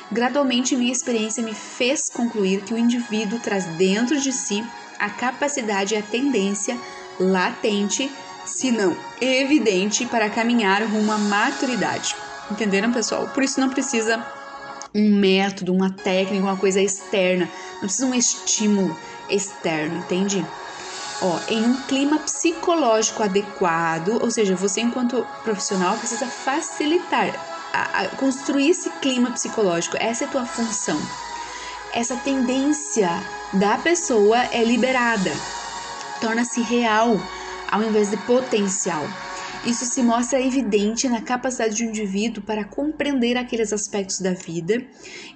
Gradualmente, 0.09 0.75
minha 0.77 0.93
experiência 0.93 1.43
me 1.43 1.53
fez 1.53 2.09
concluir 2.09 2.61
que 2.63 2.73
o 2.73 2.77
indivíduo 2.77 3.39
traz 3.39 3.65
dentro 3.77 4.17
de 4.21 4.31
si 4.31 4.65
a 4.97 5.09
capacidade 5.09 5.95
e 5.95 5.97
a 5.97 6.01
tendência 6.01 6.79
latente, 7.19 8.09
se 8.45 8.71
não 8.71 8.95
evidente, 9.19 10.05
para 10.05 10.29
caminhar 10.29 10.83
rumo 10.83 11.11
à 11.11 11.17
maturidade. 11.17 12.15
Entenderam, 12.51 12.91
pessoal? 12.91 13.27
Por 13.29 13.43
isso 13.43 13.59
não 13.59 13.69
precisa 13.69 14.23
um 14.93 15.19
método, 15.19 15.73
uma 15.73 15.89
técnica, 15.89 16.45
uma 16.45 16.57
coisa 16.57 16.81
externa. 16.81 17.49
Não 17.73 17.81
precisa 17.81 18.05
um 18.05 18.13
estímulo 18.13 18.97
externo, 19.29 19.97
entende? 19.97 20.45
Ó, 21.21 21.39
em 21.49 21.65
um 21.65 21.81
clima 21.83 22.19
psicológico 22.19 23.23
adequado, 23.23 24.19
ou 24.21 24.29
seja, 24.29 24.55
você 24.55 24.81
enquanto 24.81 25.25
profissional 25.43 25.97
precisa 25.97 26.27
facilitar, 26.27 27.33
a, 27.73 28.01
a 28.01 28.07
construir 28.09 28.69
esse 28.69 28.89
clima 29.01 29.31
psicológico. 29.31 29.97
Essa 29.99 30.25
é 30.25 30.27
a 30.27 30.31
tua 30.31 30.45
função. 30.45 30.99
Essa 31.93 32.15
tendência 32.17 33.09
da 33.53 33.77
pessoa 33.77 34.37
é 34.51 34.63
liberada, 34.63 35.31
torna-se 36.19 36.61
real 36.61 37.17
ao 37.75 37.83
invés 37.83 38.09
de 38.09 38.15
potencial. 38.25 39.03
Isso 39.65 39.83
se 39.83 40.01
mostra 40.01 40.41
evidente 40.41 41.09
na 41.09 41.21
capacidade 41.21 41.75
de 41.75 41.83
um 41.83 41.89
indivíduo 41.89 42.41
para 42.41 42.63
compreender 42.63 43.35
aqueles 43.35 43.73
aspectos 43.73 44.21
da 44.21 44.31
vida 44.31 44.81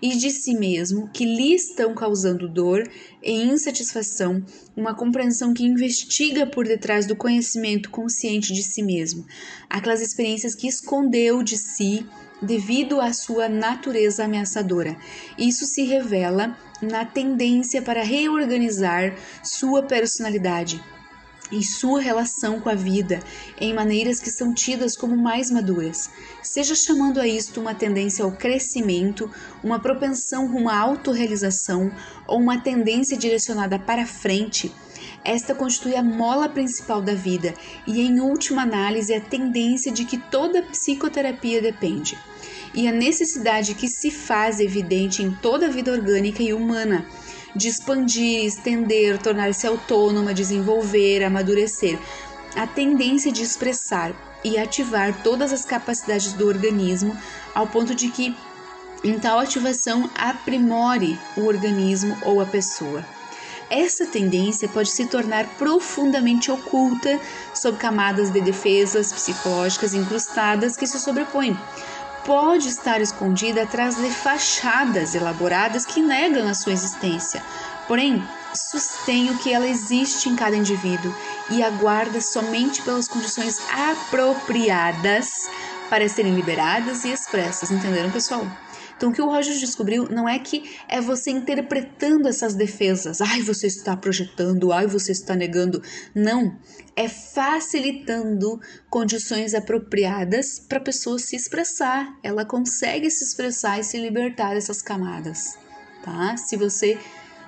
e 0.01 0.15
de 0.15 0.29
si 0.31 0.55
mesmo 0.55 1.10
que 1.10 1.25
lhe 1.25 1.53
estão 1.53 1.93
causando 1.93 2.48
dor 2.48 2.89
e 3.22 3.43
insatisfação, 3.43 4.41
uma 4.74 4.96
compreensão 4.96 5.53
que 5.53 5.65
investiga 5.65 6.48
por 6.48 6.65
detrás 6.65 7.05
do 7.05 7.15
conhecimento 7.15 7.89
consciente 7.89 8.53
de 8.53 8.63
si 8.63 8.84
mesmo, 8.84 9.25
aquelas 9.69 10.00
experiências 10.00 10.55
que 10.55 10.67
escondeu 10.67 11.43
de 11.43 11.58
si 11.58 12.05
devido 12.41 13.01
à 13.01 13.12
sua 13.12 13.50
natureza 13.50 14.24
ameaçadora. 14.24 14.96
Isso 15.38 15.65
se 15.65 15.84
revela 15.84 16.58
na 16.81 17.03
tendência 17.03 17.81
para 17.81 18.01
reorganizar 18.01 19.17
sua 19.43 19.84
personalidade 19.84 20.81
e 21.51 21.63
sua 21.63 22.00
relação 22.00 22.60
com 22.60 22.70
a 22.70 22.75
vida 22.75 23.20
em 23.60 23.74
maneiras 23.74 24.20
que 24.20 24.29
são 24.29 24.53
tidas 24.53 24.96
como 24.96 25.15
mais 25.18 25.50
maduras, 25.50 26.10
seja 26.41 26.75
chamando 26.75 27.20
a 27.20 27.27
isto 27.27 27.60
uma 27.60 27.74
tendência 27.74 28.24
ao 28.24 28.32
crescimento, 28.32 29.29
uma 29.63 29.79
propensão 29.79 30.51
rumo 30.51 30.70
à 30.70 30.77
autorrealização 30.77 31.91
ou 32.27 32.39
uma 32.39 32.60
tendência 32.60 33.18
direcionada 33.18 33.79
para 33.79 34.06
frente, 34.06 34.72
esta 35.24 35.53
constitui 35.53 35.96
a 35.96 36.03
mola 36.03 36.48
principal 36.48 37.01
da 37.01 37.13
vida 37.13 37.53
e, 37.86 38.01
em 38.01 38.20
última 38.20 38.62
análise, 38.62 39.13
a 39.13 39.22
tendência 39.22 39.91
de 39.91 40.06
que 40.06 40.18
toda 40.18 40.63
psicoterapia 40.63 41.62
depende. 41.62 42.18
E 42.74 42.88
a 42.88 42.91
necessidade 42.91 43.74
que 43.74 43.88
se 43.88 44.12
faz 44.12 44.60
evidente 44.60 45.24
em 45.24 45.32
toda 45.32 45.65
a 45.65 45.70
vida 45.70 45.91
orgânica 45.91 46.41
e 46.41 46.53
humana 46.53 47.06
de 47.56 47.68
expandir, 47.68 48.46
estender, 48.46 49.18
tornar-se 49.18 49.65
autônoma, 49.68 50.34
desenvolver, 50.34 51.24
amadurecer. 51.24 51.98
A 52.56 52.65
tendência 52.65 53.32
de 53.32 53.44
expressar 53.44 54.13
e 54.44 54.58
ativar 54.58 55.22
todas 55.24 55.51
as 55.51 55.65
capacidades 55.65 56.34
do 56.34 56.48
organismo 56.48 57.15
ao 57.53 57.68
ponto 57.68 57.94
de 57.94 58.10
que 58.10 58.36
em 59.03 59.18
tal 59.20 59.39
ativação 59.39 60.10
aprimore 60.15 61.18
o 61.38 61.46
organismo 61.46 62.18
ou 62.24 62.41
a 62.41 62.46
pessoa. 62.46 63.06
Essa 63.70 64.08
tendência 64.08 64.68
pode 64.68 64.89
se 64.89 65.06
tornar 65.06 65.46
profundamente 65.58 66.51
oculta 66.51 67.20
sob 67.53 67.77
camadas 67.77 68.32
de 68.32 68.41
defesas 68.41 69.13
psicológicas 69.13 69.94
incrustadas 69.94 70.75
que 70.75 70.88
se 70.88 71.00
sobrepõem. 71.00 71.56
Pode 72.29 72.67
estar 72.67 73.01
escondida 73.01 73.63
atrás 73.63 73.95
de 73.95 74.07
fachadas 74.12 75.15
elaboradas 75.15 75.83
que 75.83 76.00
negam 76.00 76.48
a 76.48 76.53
sua 76.53 76.74
existência. 76.74 77.41
Porém, 77.88 78.24
sustenho 78.53 79.36
que 79.39 79.51
ela 79.51 79.65
existe 79.65 80.29
em 80.29 80.36
cada 80.36 80.55
indivíduo 80.55 81.12
e 81.50 81.63
aguarda 81.63 82.21
somente 82.21 82.83
pelas 82.83 83.07
condições 83.07 83.59
apropriadas 83.71 85.50
para 85.89 86.07
serem 86.07 86.36
liberadas 86.36 87.03
e 87.03 87.12
expressas. 87.12 87.71
Entenderam, 87.71 88.12
pessoal? 88.12 88.45
Então, 88.95 89.09
o 89.09 89.13
que 89.13 89.24
o 89.24 89.27
Roger 89.27 89.57
descobriu 89.57 90.07
não 90.12 90.29
é 90.29 90.38
que 90.38 90.77
é 90.88 91.01
você 91.01 91.31
interpretando 91.31 92.27
essas 92.27 92.53
defesas. 92.53 93.21
Ai, 93.21 93.41
você 93.41 93.65
está 93.65 93.98
projetando, 93.98 94.71
ai, 94.71 94.86
você 94.86 95.13
está 95.13 95.36
negando. 95.36 95.81
Não. 96.13 96.55
É 97.00 97.08
facilitando 97.08 98.60
condições 98.89 99.53
apropriadas 99.53 100.60
para 100.60 100.79
a 100.79 100.84
pessoa 100.84 101.18
se 101.18 101.34
expressar. 101.34 102.13
Ela 102.22 102.44
consegue 102.44 103.10
se 103.10 103.24
expressar 103.24 103.79
e 103.79 103.86
se 103.86 103.98
libertar 103.98 104.53
dessas 104.53 104.82
camadas, 104.82 105.58
tá? 106.03 106.36
Se 106.36 106.58
você 106.58 107.00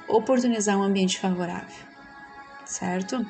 oportunizar 0.08 0.80
um 0.80 0.84
ambiente 0.84 1.20
favorável 1.20 1.92
certo? 2.66 3.26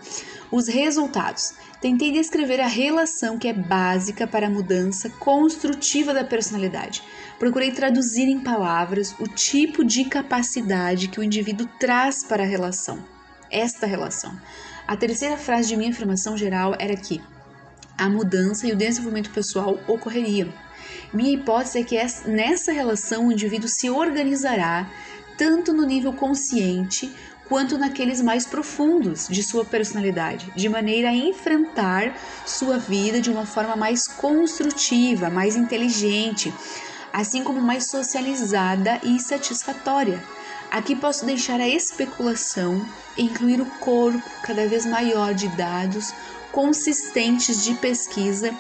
Os 0.52 0.68
resultados. 0.68 1.56
Tentei 1.82 2.12
descrever 2.12 2.62
a 2.62 2.68
relação 2.68 3.40
que 3.40 3.48
é 3.48 3.54
básica 3.54 4.28
para 4.28 4.46
a 4.46 4.50
mudança 4.52 5.10
construtiva 5.10 6.14
da 6.14 6.24
personalidade. 6.24 7.02
Procurei 7.40 7.72
traduzir 7.72 8.28
em 8.28 8.40
palavras 8.40 9.16
o 9.20 9.24
tipo 9.24 9.84
de 9.84 10.06
capacidade 10.06 11.08
que 11.08 11.20
o 11.20 11.24
indivíduo 11.24 11.68
traz 11.80 12.24
para 12.24 12.44
a 12.44 12.46
relação, 12.46 13.04
esta 13.50 13.88
relação. 13.88 14.40
A 14.92 14.98
terceira 14.98 15.38
frase 15.38 15.70
de 15.70 15.78
minha 15.78 15.90
afirmação 15.90 16.38
geral 16.38 16.76
era 16.78 16.98
que 16.98 17.22
a 17.98 18.10
mudança 18.10 18.68
e 18.68 18.74
o 18.74 18.76
desenvolvimento 18.76 19.30
pessoal 19.30 19.80
ocorreriam. 19.88 20.52
Minha 21.14 21.32
hipótese 21.32 21.80
é 21.80 21.84
que 21.86 21.98
nessa 22.28 22.74
relação 22.74 23.28
o 23.28 23.32
indivíduo 23.32 23.70
se 23.70 23.90
organizará 23.90 24.92
tanto 25.38 25.72
no 25.72 25.86
nível 25.86 26.12
consciente 26.12 27.10
quanto 27.48 27.78
naqueles 27.78 28.22
mais 28.22 28.46
profundos 28.46 29.30
de 29.30 29.42
sua 29.44 29.64
personalidade, 29.64 30.52
de 30.58 30.68
maneira 30.68 31.08
a 31.08 31.16
enfrentar 31.16 32.14
sua 32.46 32.78
vida 32.78 33.22
de 33.22 33.30
uma 33.30 33.46
forma 33.46 33.78
mais 33.78 34.10
construtiva, 34.10 35.30
mais 35.30 35.56
inteligente, 35.56 36.54
assim 37.14 37.46
como 37.46 37.62
mais 37.62 37.90
socializada 37.90 39.00
e 39.06 39.22
satisfatória. 39.22 40.22
Aqui 40.72 40.96
posso 40.96 41.26
deixar 41.26 41.60
a 41.60 41.68
especulação 41.68 42.84
e 43.18 43.24
incluir 43.24 43.62
o 43.62 43.66
corpo 43.66 44.24
cada 44.42 44.66
vez 44.68 44.86
maior 44.86 45.34
de 45.34 45.50
dados 45.50 46.14
consistentes 46.52 47.64
de 47.64 47.76
pesquisa 47.76 48.56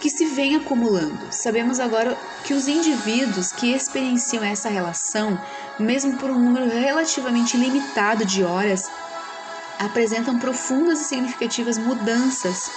que 0.00 0.10
se 0.10 0.26
vem 0.26 0.56
acumulando. 0.56 1.18
Sabemos 1.30 1.78
agora 1.78 2.18
que 2.44 2.52
os 2.52 2.66
indivíduos 2.66 3.52
que 3.52 3.72
experienciam 3.72 4.42
essa 4.42 4.68
relação 4.68 5.38
mesmo 5.80 6.16
por 6.18 6.30
um 6.30 6.38
número 6.38 6.68
relativamente 6.68 7.56
limitado 7.56 8.24
de 8.24 8.44
horas, 8.44 8.90
apresentam 9.78 10.38
profundas 10.38 11.00
e 11.00 11.04
significativas 11.04 11.78
mudanças 11.78 12.70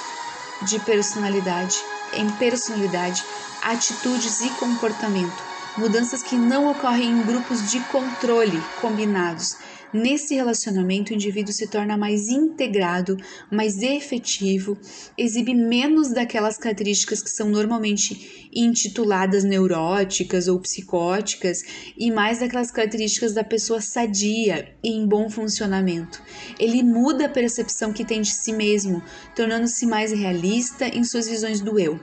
de 0.61 0.79
personalidade, 0.79 1.83
em 2.13 2.29
personalidade, 2.31 3.23
atitudes 3.61 4.41
e 4.41 4.49
comportamento, 4.51 5.43
mudanças 5.77 6.23
que 6.23 6.35
não 6.35 6.69
ocorrem 6.69 7.09
em 7.09 7.23
grupos 7.23 7.69
de 7.69 7.79
controle 7.81 8.61
combinados, 8.81 9.57
Nesse 9.93 10.33
relacionamento, 10.33 11.11
o 11.11 11.13
indivíduo 11.13 11.53
se 11.53 11.67
torna 11.67 11.95
mais 11.95 12.27
integrado, 12.27 13.15
mais 13.51 13.83
efetivo, 13.83 14.75
exibe 15.15 15.53
menos 15.53 16.11
daquelas 16.11 16.57
características 16.57 17.21
que 17.21 17.29
são 17.29 17.47
normalmente 17.47 18.49
intituladas 18.51 19.43
neuróticas 19.43 20.47
ou 20.47 20.59
psicóticas 20.59 21.61
e 21.95 22.09
mais 22.09 22.39
daquelas 22.39 22.71
características 22.71 23.33
da 23.33 23.43
pessoa 23.43 23.79
sadia 23.81 24.75
e 24.83 24.89
em 24.89 25.05
bom 25.05 25.29
funcionamento. 25.29 26.19
Ele 26.59 26.81
muda 26.81 27.27
a 27.27 27.29
percepção 27.29 27.93
que 27.93 28.03
tem 28.03 28.19
de 28.19 28.31
si 28.31 28.51
mesmo, 28.51 28.99
tornando-se 29.35 29.85
mais 29.85 30.11
realista 30.11 30.87
em 30.87 31.03
suas 31.03 31.27
visões 31.27 31.61
do 31.61 31.79
eu. 31.79 31.99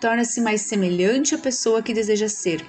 Torna-se 0.00 0.40
mais 0.40 0.62
semelhante 0.62 1.34
à 1.34 1.38
pessoa 1.38 1.82
que 1.82 1.92
deseja 1.92 2.30
ser 2.30 2.64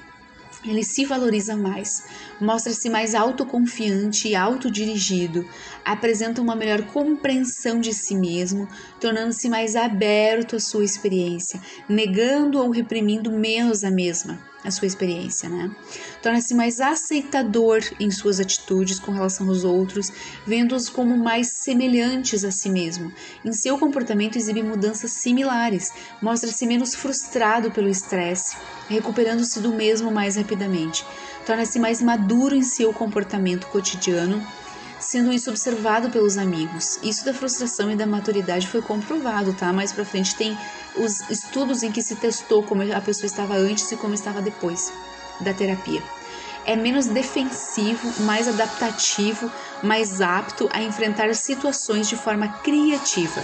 ele 0.64 0.84
se 0.84 1.06
valoriza 1.06 1.56
mais, 1.56 2.04
mostra-se 2.40 2.90
mais 2.90 3.14
autoconfiante 3.16 4.30
e 4.30 4.36
autodirigido, 4.36 5.48
apresenta 5.86 6.42
uma 6.42 6.56
melhor 6.56 6.82
compreensão 6.84 7.80
de 7.80 7.94
si 7.94 8.16
mesmo, 8.16 8.68
tornando-se 9.00 9.50
mais 9.50 9.76
aberto 9.76 10.56
à 10.56 10.60
sua 10.60 10.84
experiência, 10.84 11.62
negando 11.88 12.60
ou 12.60 12.70
reprimindo 12.70 13.32
menos 13.32 13.84
a 13.84 13.92
mesma 13.92 14.40
a 14.68 14.72
sua 14.72 14.86
experiência, 14.86 15.48
né? 15.48 15.72
Torna-se 16.22 16.54
mais 16.54 16.82
aceitador 16.82 17.80
em 18.00 18.12
suas 18.12 18.40
atitudes 18.40 19.00
com 19.00 19.12
relação 19.12 19.48
aos 19.48 19.64
outros, 19.64 20.12
vendo-os 20.46 20.90
como 20.90 21.18
mais 21.18 21.48
semelhantes 21.48 22.44
a 22.44 22.52
si 22.52 22.70
mesmo. 22.70 23.12
Em 23.46 23.54
seu 23.54 23.78
comportamento 23.78 24.38
exibe 24.38 24.62
mudanças 24.62 25.12
similares, 25.12 25.92
mostra-se 26.22 26.68
menos 26.68 26.94
frustrado 26.94 27.72
pelo 27.72 27.90
estresse, 27.90 28.58
recuperando-se 28.90 29.60
do 29.62 29.74
mesmo 29.74 30.12
mais 30.12 30.36
rapidamente. 30.36 31.06
Torna-se 31.46 31.80
mais 31.80 32.02
maduro 32.02 32.54
em 32.54 32.62
seu 32.62 32.92
comportamento 32.92 33.68
cotidiano, 33.68 34.46
sendo 35.08 35.32
isso 35.32 35.50
observado 35.50 36.10
pelos 36.10 36.38
amigos. 36.38 37.00
Isso 37.02 37.24
da 37.24 37.34
frustração 37.34 37.90
e 37.90 37.96
da 37.96 38.06
maturidade 38.06 38.68
foi 38.68 38.82
comprovado, 38.82 39.54
tá? 39.54 39.72
Mais 39.72 39.94
para 39.94 40.04
frente 40.04 40.36
tem 40.36 40.58
os 40.98 41.22
estudos 41.30 41.82
em 41.82 41.94
que 41.94 42.02
se 42.02 42.18
testou 42.18 42.62
como 42.62 42.82
a 42.94 43.00
pessoa 43.00 43.26
estava 43.26 43.56
antes 43.56 43.90
e 43.90 43.96
como 43.96 44.14
estava 44.14 44.42
depois 44.42 44.92
da 45.40 45.54
terapia. 45.54 46.04
É 46.66 46.76
menos 46.76 47.06
defensivo, 47.06 48.22
mais 48.24 48.50
adaptativo, 48.50 49.50
mais 49.82 50.20
apto 50.20 50.70
a 50.74 50.82
enfrentar 50.82 51.34
situações 51.36 52.10
de 52.10 52.18
forma 52.18 52.50
criativa. 52.62 53.42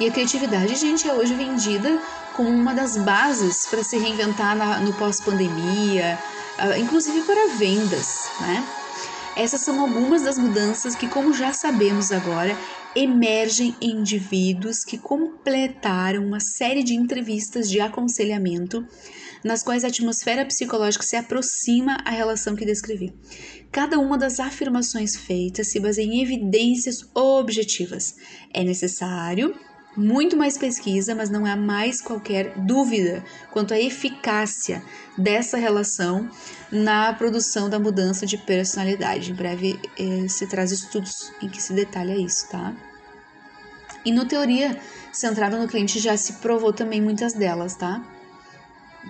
E 0.00 0.08
a 0.08 0.10
criatividade, 0.10 0.74
gente, 0.74 1.08
é 1.08 1.14
hoje 1.14 1.32
vendida 1.32 2.02
como 2.34 2.48
uma 2.48 2.74
das 2.74 2.96
bases 2.96 3.66
para 3.66 3.84
se 3.84 3.96
reinventar 3.98 4.56
na, 4.56 4.80
no 4.80 4.92
pós-pandemia, 4.94 6.18
uh, 6.58 6.76
inclusive 6.76 7.20
para 7.20 7.54
vendas, 7.54 8.28
né? 8.40 8.79
Essas 9.40 9.62
são 9.62 9.80
algumas 9.80 10.20
das 10.20 10.36
mudanças 10.36 10.94
que, 10.94 11.08
como 11.08 11.32
já 11.32 11.50
sabemos 11.54 12.12
agora, 12.12 12.54
emergem 12.94 13.74
em 13.80 13.92
indivíduos 13.92 14.84
que 14.84 14.98
completaram 14.98 16.26
uma 16.26 16.40
série 16.40 16.82
de 16.82 16.92
entrevistas 16.92 17.70
de 17.70 17.80
aconselhamento 17.80 18.86
nas 19.42 19.62
quais 19.62 19.82
a 19.82 19.88
atmosfera 19.88 20.44
psicológica 20.44 21.02
se 21.02 21.16
aproxima 21.16 21.96
à 22.04 22.10
relação 22.10 22.54
que 22.54 22.66
descrevi. 22.66 23.14
Cada 23.72 23.98
uma 23.98 24.18
das 24.18 24.38
afirmações 24.38 25.16
feitas 25.16 25.68
se 25.68 25.80
baseia 25.80 26.04
em 26.04 26.20
evidências 26.20 27.08
objetivas. 27.14 28.16
É 28.52 28.62
necessário 28.62 29.54
muito 29.96 30.36
mais 30.36 30.56
pesquisa, 30.56 31.14
mas 31.14 31.30
não 31.30 31.44
há 31.44 31.56
mais 31.56 32.00
qualquer 32.00 32.52
dúvida 32.56 33.24
quanto 33.50 33.74
à 33.74 33.80
eficácia 33.80 34.82
dessa 35.18 35.56
relação 35.56 36.30
na 36.70 37.12
produção 37.12 37.68
da 37.68 37.78
mudança 37.78 38.24
de 38.24 38.38
personalidade. 38.38 39.32
Em 39.32 39.34
breve 39.34 39.80
eh, 39.98 40.28
se 40.28 40.46
traz 40.46 40.70
estudos 40.70 41.32
em 41.42 41.48
que 41.48 41.60
se 41.60 41.72
detalha 41.72 42.14
isso, 42.14 42.48
tá? 42.48 42.74
E 44.04 44.12
no 44.12 44.24
teoria 44.24 44.78
centrada 45.12 45.58
no 45.58 45.68
cliente 45.68 45.98
já 45.98 46.16
se 46.16 46.34
provou 46.34 46.72
também 46.72 47.00
muitas 47.00 47.32
delas, 47.32 47.74
tá? 47.74 48.02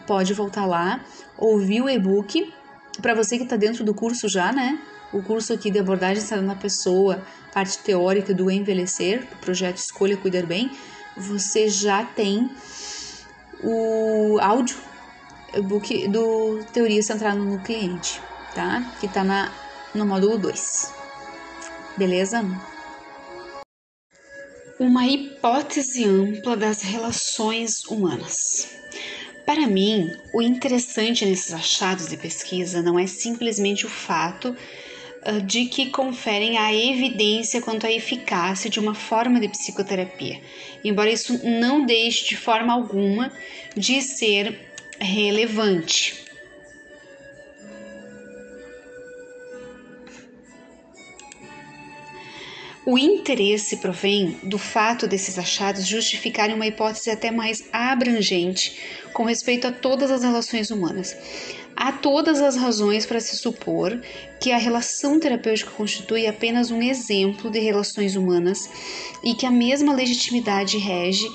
Pode 0.07 0.33
voltar 0.35 0.67
lá, 0.67 1.05
ouvir 1.37 1.83
o 1.83 1.89
e-book. 1.89 2.53
Para 3.01 3.15
você 3.15 3.37
que 3.37 3.45
está 3.45 3.57
dentro 3.57 3.85
do 3.85 3.95
curso 3.95 4.29
já, 4.29 4.53
né? 4.53 4.81
O 5.13 5.23
curso 5.23 5.53
aqui 5.53 5.71
de 5.71 5.79
abordagem 5.79 6.23
está 6.23 6.41
na 6.41 6.55
pessoa, 6.55 7.23
parte 7.53 7.79
teórica 7.79 8.33
do 8.33 8.51
envelhecer, 8.51 9.21
do 9.21 9.37
projeto 9.37 9.77
Escolha 9.77 10.17
Cuidar 10.17 10.47
Bem, 10.47 10.71
você 11.17 11.69
já 11.69 12.05
tem 12.05 12.51
o 13.63 14.39
áudio 14.41 14.77
book 15.65 16.09
do 16.09 16.65
Teoria 16.73 17.03
Centrada 17.03 17.37
no 17.37 17.59
Cliente, 17.61 18.21
tá? 18.55 18.95
Que 19.01 19.09
tá 19.09 19.25
na, 19.25 19.53
no 19.95 20.07
módulo 20.07 20.39
2. 20.39 20.95
Beleza? 21.97 22.45
Uma 24.79 25.07
hipótese 25.07 26.05
ampla 26.05 26.57
das 26.57 26.83
relações 26.83 27.85
humanas. 27.85 28.81
Para 29.45 29.67
mim, 29.67 30.17
o 30.33 30.41
interessante 30.41 31.27
nesses 31.27 31.53
achados 31.53 32.09
de 32.09 32.17
pesquisa 32.17 32.81
não 32.81 32.99
é 32.99 33.07
simplesmente 33.07 33.85
o 33.85 33.91
fato 33.91 34.57
de 35.47 35.67
que 35.67 35.91
conferem 35.91 36.57
a 36.57 36.75
evidência 36.75 37.61
quanto 37.61 37.87
à 37.87 37.93
eficácia 37.93 38.71
de 38.71 38.81
uma 38.81 38.95
forma 38.95 39.39
de 39.39 39.49
psicoterapia, 39.49 40.41
embora 40.83 41.11
isso 41.11 41.41
não 41.47 41.85
deixe 41.85 42.29
de 42.29 42.37
forma 42.37 42.73
alguma 42.73 43.33
de 43.77 44.01
ser 44.01 44.59
relevante. 44.99 46.31
O 52.87 52.99
interesse 52.99 53.77
provém 53.77 54.39
do 54.43 54.59
fato 54.59 55.07
desses 55.07 55.39
achados 55.39 55.87
justificarem 55.87 56.57
uma 56.57 56.67
hipótese 56.67 57.11
até 57.11 57.31
mais 57.31 57.63
abrangente 57.73 58.81
com 59.13 59.25
respeito 59.25 59.67
a 59.67 59.73
todas 59.73 60.11
as 60.11 60.23
relações 60.23 60.71
humanas. 60.71 61.17
Há 61.83 61.93
todas 61.93 62.43
as 62.43 62.57
razões 62.57 63.07
para 63.07 63.21
se 63.21 63.39
supor 63.39 63.99
que 64.39 64.53
a 64.53 64.59
relação 64.59 65.19
terapêutica 65.19 65.71
constitui 65.71 66.27
apenas 66.27 66.71
um 66.71 66.83
exemplo 66.83 67.51
de 67.51 67.59
relações 67.59 68.17
humanas 68.17 68.69
e 69.25 69.33
que 69.33 69.47
a 69.47 69.51
mesma 69.51 69.95
legitimidade 69.95 70.77
rege 70.77 71.27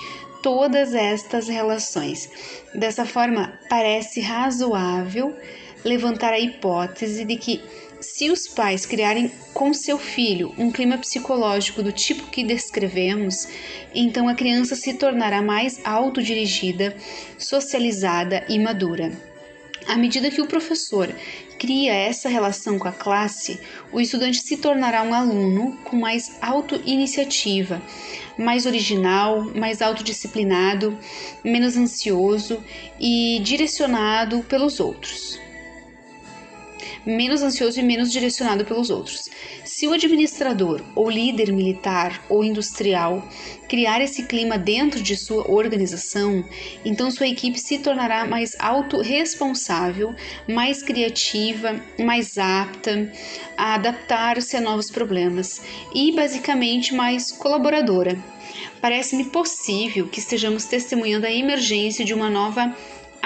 todas 0.44 0.94
estas 0.94 1.48
relações. 1.48 2.30
Dessa 2.76 3.08
forma, 3.08 3.60
parece 3.68 4.22
razoável 4.22 5.36
levantar 5.84 6.32
a 6.32 6.40
hipótese 6.40 7.26
de 7.26 7.38
que 7.38 7.64
se 8.00 8.30
os 8.30 8.48
pais 8.48 8.86
criarem 8.86 9.32
com 9.52 9.74
seu 9.74 9.98
filho 9.98 10.54
um 10.60 10.72
clima 10.72 11.00
psicológico 11.00 11.82
do 11.82 11.92
tipo 11.92 12.30
que 12.30 12.44
descrevemos, 12.44 13.48
então 13.96 14.28
a 14.28 14.36
criança 14.36 14.76
se 14.76 14.94
tornará 14.94 15.42
mais 15.42 15.84
autodirigida, 15.84 16.96
socializada 17.36 18.46
e 18.48 18.60
madura. 18.60 19.35
À 19.88 19.96
medida 19.96 20.32
que 20.32 20.42
o 20.42 20.48
professor 20.48 21.14
cria 21.60 21.94
essa 21.94 22.28
relação 22.28 22.80
com 22.80 22.88
a 22.88 22.92
classe, 22.92 23.60
o 23.92 24.02
estudante 24.02 24.40
se 24.40 24.58
tornará 24.58 25.04
um 25.04 25.14
aluno 25.14 25.78
com 25.84 25.96
mais 25.96 26.38
auto-iniciativa, 26.42 27.82
mais 28.38 28.66
original, 28.66 29.44
mais 29.56 29.82
autodisciplinado, 29.82 30.98
menos 31.44 31.78
ansioso 31.78 32.64
e 33.00 33.40
direcionado 33.44 34.44
pelos 34.44 34.80
outros 34.80 35.40
menos 37.06 37.44
ansioso 37.44 37.80
e 37.80 37.84
menos 37.84 38.12
direcionado 38.12 38.66
pelos 38.66 38.90
outros. 38.90 39.30
Se 39.78 39.90
o 39.90 39.92
administrador 39.92 40.82
ou 40.96 41.10
líder 41.10 41.52
militar 41.52 42.24
ou 42.30 42.46
industrial 42.46 43.22
criar 43.68 44.00
esse 44.00 44.24
clima 44.24 44.58
dentro 44.58 45.04
de 45.04 45.18
sua 45.18 45.52
organização, 45.52 46.46
então 46.86 47.12
sua 47.12 47.28
equipe 47.28 47.60
se 47.60 47.80
tornará 47.80 48.26
mais 48.26 48.56
autorresponsável, 48.58 50.16
mais 50.48 50.82
criativa, 50.82 51.76
mais 52.00 52.38
apta 52.38 53.12
a 53.58 53.74
adaptar-se 53.74 54.56
a 54.56 54.62
novos 54.62 54.90
problemas 54.90 55.62
e 55.94 56.14
basicamente 56.14 56.96
mais 56.96 57.34
colaboradora. 57.34 58.18
Parece-me 58.80 59.26
possível 59.26 60.08
que 60.08 60.20
estejamos 60.20 60.64
testemunhando 60.64 61.26
a 61.26 61.32
emergência 61.32 62.06
de 62.06 62.14
uma 62.14 62.30
nova 62.30 62.74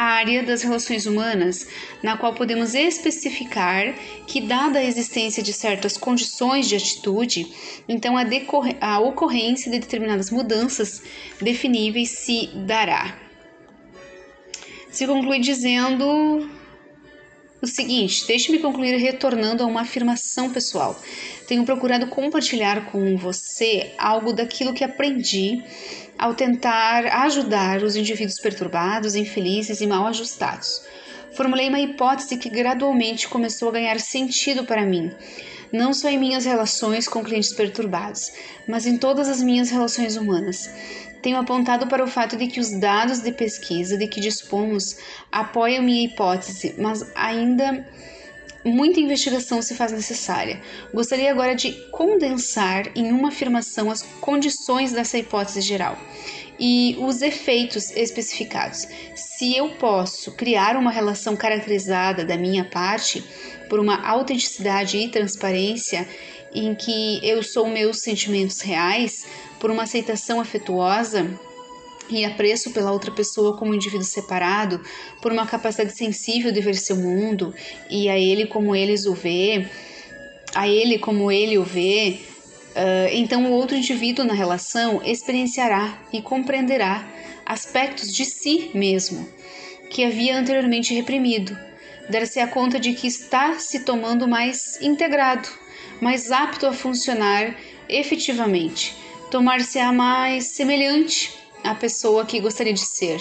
área 0.02 0.44
das 0.44 0.62
relações 0.62 1.06
humanas, 1.06 1.68
na 2.02 2.18
qual 2.18 2.34
podemos 2.34 2.74
especificar 2.74 3.96
que, 4.26 4.42
dada 4.42 4.80
a 4.80 4.84
existência 4.84 5.44
de 5.44 5.54
certas 5.54 5.98
condições 5.98 6.68
de 6.68 6.76
atitude, 6.76 7.52
então 7.88 8.16
a, 8.18 8.24
a 8.82 9.00
ocorrência 9.00 9.72
de 9.72 9.80
determinadas 9.80 10.32
mudanças 10.32 11.02
definíveis 11.42 12.10
se 12.10 12.48
dará. 12.66 13.18
Se 14.92 15.06
conclui 15.06 15.40
dizendo 15.40 16.50
o 17.62 17.68
seguinte: 17.68 18.26
deixe-me 18.26 18.60
concluir 18.60 18.96
retornando 18.98 19.64
a 19.64 19.66
uma 19.66 19.82
afirmação 19.82 20.50
pessoal. 20.52 21.00
Tenho 21.48 21.66
procurado 21.66 22.08
compartilhar 22.08 22.92
com 22.92 23.18
você 23.18 23.92
algo 23.98 24.34
daquilo 24.34 24.74
que 24.74 24.84
aprendi 24.84 25.64
ao 26.20 26.34
tentar 26.34 27.06
ajudar 27.24 27.82
os 27.82 27.96
indivíduos 27.96 28.40
perturbados, 28.42 29.16
infelizes 29.16 29.80
e 29.80 29.88
mal 29.88 30.06
ajustados. 30.06 30.82
Formulei 31.32 31.70
uma 31.70 31.80
hipótese 31.80 32.38
que 32.38 32.50
gradualmente 32.50 33.30
começou 33.30 33.70
a 33.70 33.72
ganhar 33.72 34.00
sentido 34.02 34.66
para 34.66 34.86
mim, 34.86 35.12
não 35.72 35.94
só 35.94 36.10
em 36.10 36.18
minhas 36.18 36.44
relações 36.44 37.08
com 37.08 37.24
clientes 37.24 37.54
perturbados, 37.54 38.34
mas 38.68 38.86
em 38.86 38.98
todas 38.98 39.30
as 39.30 39.42
minhas 39.42 39.70
relações 39.70 40.18
humanas. 40.18 40.70
Tenho 41.22 41.38
apontado 41.38 41.88
para 41.88 42.04
o 42.04 42.08
fato 42.08 42.36
de 42.36 42.48
que 42.48 42.60
os 42.60 42.72
dados 42.80 43.20
de 43.20 43.32
pesquisa 43.32 43.98
de 43.98 44.08
que 44.08 44.20
dispomos 44.20 44.98
apoiam 45.32 45.84
minha 45.84 46.06
hipótese, 46.06 46.76
mas 46.78 47.10
ainda 47.16 47.88
muita 48.64 49.00
investigação 49.00 49.62
se 49.62 49.76
faz 49.76 49.92
necessária. 49.92 50.62
Gostaria 50.94 51.32
agora 51.32 51.56
de 51.56 51.72
condensar 51.92 52.92
em 52.96 53.12
uma 53.12 53.30
afirmação 53.30 53.90
as 53.90 54.02
condições 54.20 54.92
dessa 54.92 55.18
hipótese 55.18 55.62
geral 55.62 55.98
e 56.60 56.98
os 57.00 57.22
efeitos 57.22 57.90
especificados. 57.92 58.88
Se 59.16 59.56
eu 59.56 59.70
posso 59.76 60.34
criar 60.34 60.76
uma 60.76 60.92
relação 60.92 61.36
caracterizada 61.36 62.26
da 62.26 62.38
minha 62.38 62.66
parte 62.66 63.24
por 63.70 63.80
uma 63.80 64.06
autenticidade 64.06 64.98
e 64.98 65.08
transparência 65.08 66.08
em 66.54 66.76
que 66.76 67.20
eu 67.24 67.42
sou 67.44 67.68
meus 67.68 68.02
sentimentos 68.02 68.60
reais, 68.62 69.26
por 69.60 69.70
uma 69.70 69.84
aceitação 69.84 70.42
afetuosa, 70.42 71.30
e 72.18 72.26
apreço 72.26 72.72
pela 72.72 72.92
outra 72.92 73.12
pessoa 73.12 73.58
como 73.58 73.72
um 73.72 73.76
indivíduo 73.76 74.06
separado, 74.06 74.82
por 75.22 75.32
uma 75.32 75.46
capacidade 75.46 75.94
sensível 75.94 76.52
de 76.52 76.62
ver 76.62 76.76
seu 76.76 76.96
mundo 76.96 77.54
e 77.90 78.10
a 78.10 78.18
ele 78.18 78.46
como 78.46 78.76
eles 78.76 79.06
o 79.06 79.14
vê, 79.14 79.68
a 80.54 80.68
ele 80.68 80.98
como 80.98 81.32
ele 81.32 81.58
o 81.58 81.64
vê, 81.64 82.20
uh, 82.70 83.10
então 83.14 83.46
o 83.46 83.52
outro 83.52 83.76
indivíduo 83.76 84.26
na 84.26 84.34
relação 84.34 85.02
experienciará 85.04 86.00
e 86.12 86.22
compreenderá 86.22 87.08
aspectos 87.46 88.14
de 88.14 88.26
si 88.26 88.72
mesmo 88.74 89.28
que 89.90 90.04
havia 90.04 90.38
anteriormente 90.38 90.94
reprimido. 90.94 91.58
Dar-se 92.10 92.40
a 92.40 92.48
conta 92.48 92.80
de 92.80 92.94
que 92.94 93.08
está 93.08 93.60
se 93.60 93.82
tomando 93.82 94.28
mais 94.28 94.80
integrado, 94.82 95.50
mais 96.00 96.32
apto 96.32 96.66
a 96.66 96.74
funcionar 96.74 97.56
efetivamente, 97.88 98.96
tomar-se-á 99.32 99.92
mais 99.92 100.46
semelhante 100.46 101.39
a 101.64 101.76
pessoa 101.76 102.26
que 102.26 102.40
gostaria 102.40 102.74
de 102.74 102.86
ser. 102.86 103.20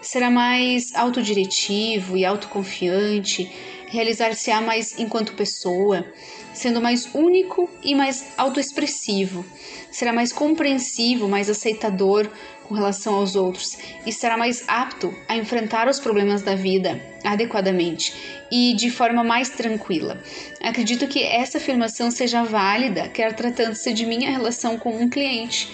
Será 0.00 0.30
mais 0.30 0.94
autodiretivo 0.94 2.16
e 2.16 2.24
autoconfiante, 2.24 3.50
realizar-se-á 3.88 4.60
mais 4.60 4.98
enquanto 4.98 5.34
pessoa, 5.34 6.06
sendo 6.52 6.80
mais 6.80 7.12
único 7.14 7.68
e 7.82 7.94
mais 7.94 8.32
autoexpressivo. 8.36 9.44
Será 9.90 10.12
mais 10.12 10.32
compreensivo, 10.32 11.28
mais 11.28 11.48
aceitador 11.50 12.30
com 12.68 12.74
relação 12.74 13.14
aos 13.14 13.34
outros 13.34 13.78
e 14.04 14.12
será 14.12 14.36
mais 14.36 14.62
apto 14.68 15.12
a 15.26 15.36
enfrentar 15.36 15.88
os 15.88 15.98
problemas 15.98 16.42
da 16.42 16.54
vida 16.54 17.00
adequadamente 17.24 18.12
e 18.50 18.74
de 18.74 18.90
forma 18.90 19.24
mais 19.24 19.48
tranquila. 19.48 20.22
Acredito 20.62 21.08
que 21.08 21.22
essa 21.22 21.58
afirmação 21.58 22.10
seja 22.10 22.44
válida, 22.44 23.08
quer 23.08 23.32
tratando-se 23.34 23.92
de 23.92 24.04
minha 24.04 24.30
relação 24.30 24.78
com 24.78 24.90
um 24.90 25.08
cliente 25.08 25.68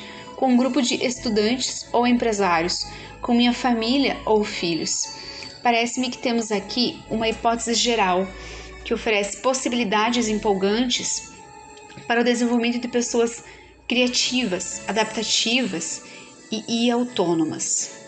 com 0.44 0.52
um 0.52 0.56
grupo 0.58 0.82
de 0.82 1.02
estudantes 1.02 1.88
ou 1.90 2.06
empresários, 2.06 2.86
com 3.22 3.32
minha 3.32 3.54
família 3.54 4.18
ou 4.26 4.44
filhos. 4.44 5.16
Parece-me 5.62 6.10
que 6.10 6.18
temos 6.18 6.52
aqui 6.52 7.02
uma 7.08 7.26
hipótese 7.26 7.72
geral 7.72 8.28
que 8.84 8.92
oferece 8.92 9.38
possibilidades 9.38 10.28
empolgantes 10.28 11.32
para 12.06 12.20
o 12.20 12.24
desenvolvimento 12.24 12.78
de 12.78 12.88
pessoas 12.88 13.42
criativas, 13.88 14.82
adaptativas 14.86 16.02
e, 16.52 16.62
e 16.68 16.90
autônomas. 16.90 18.03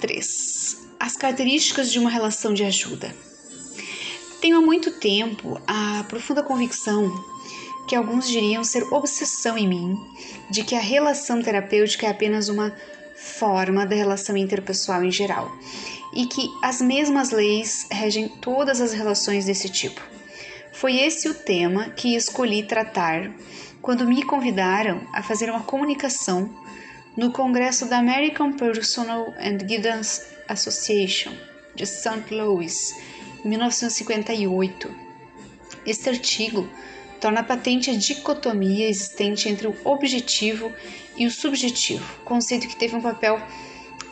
3 0.00 0.78
As 0.98 1.16
características 1.16 1.92
de 1.92 1.98
uma 1.98 2.10
relação 2.10 2.54
de 2.54 2.64
ajuda. 2.64 3.14
Tenho 4.40 4.56
há 4.56 4.60
muito 4.60 4.90
tempo 4.92 5.60
a 5.66 6.04
profunda 6.08 6.42
convicção 6.42 7.12
que 7.86 7.94
alguns 7.94 8.28
diriam 8.28 8.64
ser 8.64 8.82
obsessão 8.92 9.58
em 9.58 9.68
mim 9.68 9.96
de 10.50 10.64
que 10.64 10.74
a 10.74 10.80
relação 10.80 11.42
terapêutica 11.42 12.06
é 12.06 12.10
apenas 12.10 12.48
uma 12.48 12.74
forma 13.14 13.84
da 13.84 13.94
relação 13.94 14.36
interpessoal 14.36 15.04
em 15.04 15.10
geral 15.10 15.52
e 16.14 16.26
que 16.26 16.48
as 16.62 16.80
mesmas 16.80 17.30
leis 17.30 17.86
regem 17.90 18.28
todas 18.40 18.80
as 18.80 18.92
relações 18.92 19.44
desse 19.44 19.68
tipo. 19.68 20.00
Foi 20.72 20.96
esse 20.96 21.28
o 21.28 21.34
tema 21.34 21.90
que 21.90 22.14
escolhi 22.16 22.62
tratar 22.62 23.30
quando 23.82 24.06
me 24.06 24.22
convidaram 24.22 25.02
a 25.12 25.22
fazer 25.22 25.50
uma 25.50 25.62
comunicação 25.62 26.48
no 27.16 27.32
congresso 27.32 27.86
da 27.86 27.98
American 27.98 28.52
Personal 28.52 29.34
and 29.38 29.58
Guidance 29.58 30.22
Association 30.48 31.32
de 31.74 31.86
St. 31.86 32.32
Louis, 32.32 32.94
em 33.44 33.48
1958. 33.48 34.94
Este 35.86 36.08
artigo 36.08 36.68
torna 37.20 37.42
patente 37.42 37.90
a 37.90 37.94
dicotomia 37.94 38.88
existente 38.88 39.48
entre 39.48 39.68
o 39.68 39.76
objetivo 39.84 40.72
e 41.16 41.26
o 41.26 41.30
subjetivo, 41.30 42.04
conceito 42.24 42.66
que 42.66 42.76
teve 42.76 42.96
um 42.96 43.02
papel 43.02 43.40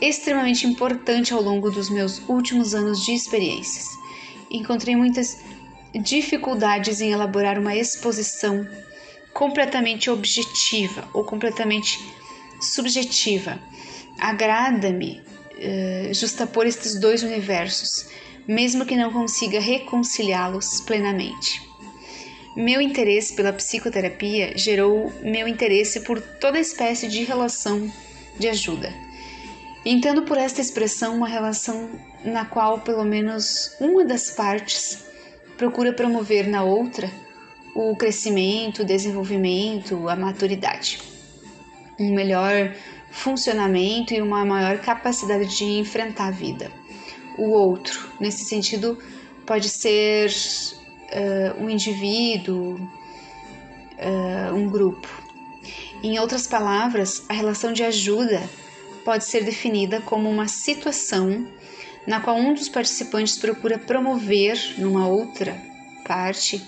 extremamente 0.01 0.67
importante 0.67 1.33
ao 1.33 1.43
longo 1.43 1.71
dos 1.71 1.91
meus 1.91 2.21
últimos 2.29 2.75
anos 2.75 3.05
de 3.05 3.13
experiências. 3.13 3.87
Encontrei 4.51 4.95
muitas 4.95 5.41
dificuldades 5.95 7.01
em 7.01 7.11
elaborar 7.11 7.59
uma 7.59 7.75
exposição 7.75 8.67
completamente 9.33 10.11
objetiva 10.11 11.09
ou 11.13 11.25
completamente 11.25 11.99
subjetiva. 12.61 13.59
Agrada-me 14.19 15.21
uh, 15.21 16.15
justapor 16.15 16.67
estes 16.67 16.99
dois 16.99 17.23
universos, 17.23 18.07
mesmo 18.47 18.85
que 18.87 18.97
não 18.97 19.13
consiga 19.13 19.61
reconciliá-los 19.61 20.81
plenamente. 20.81 21.63
Meu 22.57 22.81
interesse 22.81 23.37
pela 23.37 23.53
psicoterapia 23.53 24.57
gerou 24.57 25.13
meu 25.23 25.47
interesse 25.47 26.01
por 26.01 26.21
toda 26.21 26.59
espécie 26.59 27.07
de 27.07 27.23
relação 27.23 27.89
de 28.39 28.49
ajuda. 28.49 28.93
Entendo 29.85 30.23
por 30.23 30.37
esta 30.37 30.61
expressão 30.61 31.15
uma 31.15 31.29
relação 31.29 31.89
na 32.25 32.45
qual 32.45 32.81
pelo 32.81 33.05
menos 33.05 33.77
uma 33.81 34.05
das 34.05 34.31
partes 34.31 35.05
procura 35.57 35.93
promover 35.93 36.49
na 36.49 36.65
outra 36.65 37.09
o 37.75 37.95
crescimento, 37.95 38.83
o 38.83 38.85
desenvolvimento, 38.85 40.09
a 40.09 40.17
maturidade, 40.17 40.99
um 41.99 42.15
melhor 42.15 42.75
funcionamento 43.11 44.15
e 44.15 44.23
uma 44.23 44.45
maior 44.45 44.79
capacidade 44.79 45.57
de 45.57 45.65
enfrentar 45.65 46.29
a 46.29 46.31
vida. 46.31 46.71
O 47.37 47.51
outro, 47.51 48.09
nesse 48.21 48.45
sentido, 48.45 48.99
pode 49.47 49.69
ser 49.69 50.31
uh, 50.31 51.63
um 51.63 51.71
indivíduo, 51.71 52.75
uh, 52.75 54.55
um 54.55 54.69
grupo. 54.69 55.09
Em 56.03 56.19
outras 56.19 56.47
palavras, 56.47 57.25
a 57.29 57.33
relação 57.33 57.73
de 57.73 57.83
ajuda 57.83 58.49
pode 59.05 59.25
ser 59.25 59.45
definida 59.45 60.01
como 60.01 60.29
uma 60.29 60.47
situação 60.47 61.47
na 62.07 62.21
qual 62.21 62.37
um 62.37 62.55
dos 62.55 62.69
participantes 62.69 63.37
procura 63.37 63.79
promover 63.79 64.75
numa 64.79 65.07
outra 65.07 65.61
parte 66.07 66.63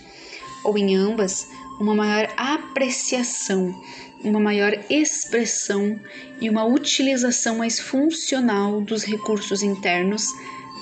ou 0.64 0.76
em 0.76 0.94
ambas 0.94 1.48
uma 1.80 1.94
maior 1.94 2.28
apreciação, 2.36 3.74
uma 4.22 4.40
maior 4.40 4.72
expressão 4.90 5.98
e 6.40 6.48
uma 6.48 6.64
utilização 6.64 7.58
mais 7.58 7.80
funcional 7.80 8.80
dos 8.80 9.02
recursos 9.04 9.62
internos 9.62 10.26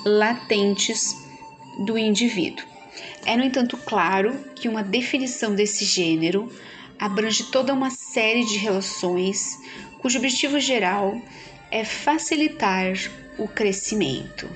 latentes 0.05 1.15
do 1.85 1.97
indivíduo. 1.97 2.65
É, 3.25 3.35
no 3.35 3.43
entanto, 3.43 3.77
claro 3.77 4.37
que 4.55 4.67
uma 4.67 4.83
definição 4.83 5.55
desse 5.55 5.85
gênero 5.85 6.51
abrange 6.97 7.45
toda 7.45 7.73
uma 7.73 7.89
série 7.89 8.45
de 8.45 8.57
relações 8.57 9.57
cujo 9.99 10.17
objetivo 10.17 10.59
geral 10.59 11.21
é 11.71 11.83
facilitar 11.85 12.93
o 13.37 13.47
crescimento. 13.47 14.49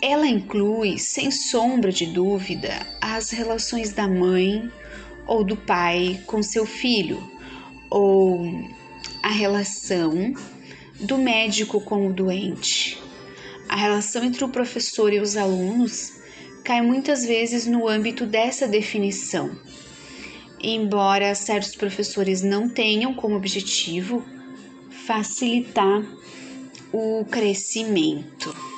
Ela 0.00 0.26
inclui, 0.26 0.98
sem 0.98 1.30
sombra 1.30 1.90
de 1.90 2.06
dúvida, 2.06 2.86
as 3.00 3.30
relações 3.30 3.92
da 3.92 4.06
mãe 4.06 4.70
ou 5.26 5.44
do 5.44 5.56
pai 5.56 6.20
com 6.26 6.42
seu 6.42 6.64
filho, 6.64 7.22
ou 7.90 8.44
a 9.22 9.30
relação 9.30 10.34
do 11.00 11.18
médico 11.18 11.80
com 11.80 12.06
o 12.06 12.12
doente, 12.12 12.98
a 13.68 13.76
relação 13.76 14.24
entre 14.24 14.44
o 14.44 14.48
professor 14.48 15.12
e 15.12 15.20
os 15.20 15.36
alunos 15.36 16.12
cai 16.64 16.80
muitas 16.80 17.24
vezes 17.24 17.66
no 17.66 17.88
âmbito 17.88 18.26
dessa 18.26 18.66
definição. 18.66 19.50
Embora 20.60 21.34
certos 21.34 21.76
professores 21.76 22.42
não 22.42 22.68
tenham 22.68 23.14
como 23.14 23.36
objetivo 23.36 24.24
facilitar 25.06 26.02
o 26.92 27.24
crescimento. 27.24 28.75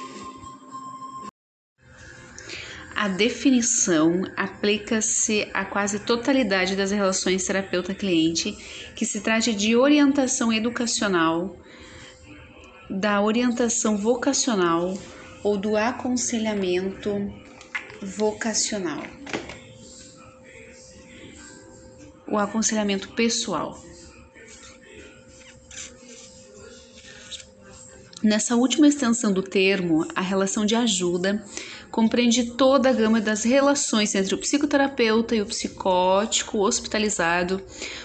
A 3.00 3.06
definição 3.06 4.24
aplica-se 4.36 5.48
a 5.54 5.64
quase 5.64 6.00
totalidade 6.00 6.74
das 6.74 6.90
relações 6.90 7.44
terapeuta-cliente 7.44 8.50
que 8.96 9.06
se 9.06 9.20
trate 9.20 9.54
de 9.54 9.76
orientação 9.76 10.52
educacional 10.52 11.56
da 12.90 13.22
orientação 13.22 13.96
vocacional 13.96 14.98
ou 15.44 15.56
do 15.56 15.76
aconselhamento 15.76 17.32
vocacional. 18.02 19.04
O 22.26 22.36
aconselhamento 22.36 23.10
pessoal. 23.10 23.80
Nessa 28.20 28.56
última 28.56 28.88
extensão 28.88 29.32
do 29.32 29.44
termo, 29.44 30.04
a 30.16 30.20
relação 30.20 30.66
de 30.66 30.74
ajuda 30.74 31.44
compreende 31.90 32.52
toda 32.52 32.90
a 32.90 32.92
gama 32.92 33.20
das 33.20 33.44
relações 33.44 34.14
entre 34.14 34.34
o 34.34 34.38
psicoterapeuta 34.38 35.34
e 35.34 35.40
o 35.40 35.46
psicótico 35.46 36.58
hospitalizado, 36.58 37.60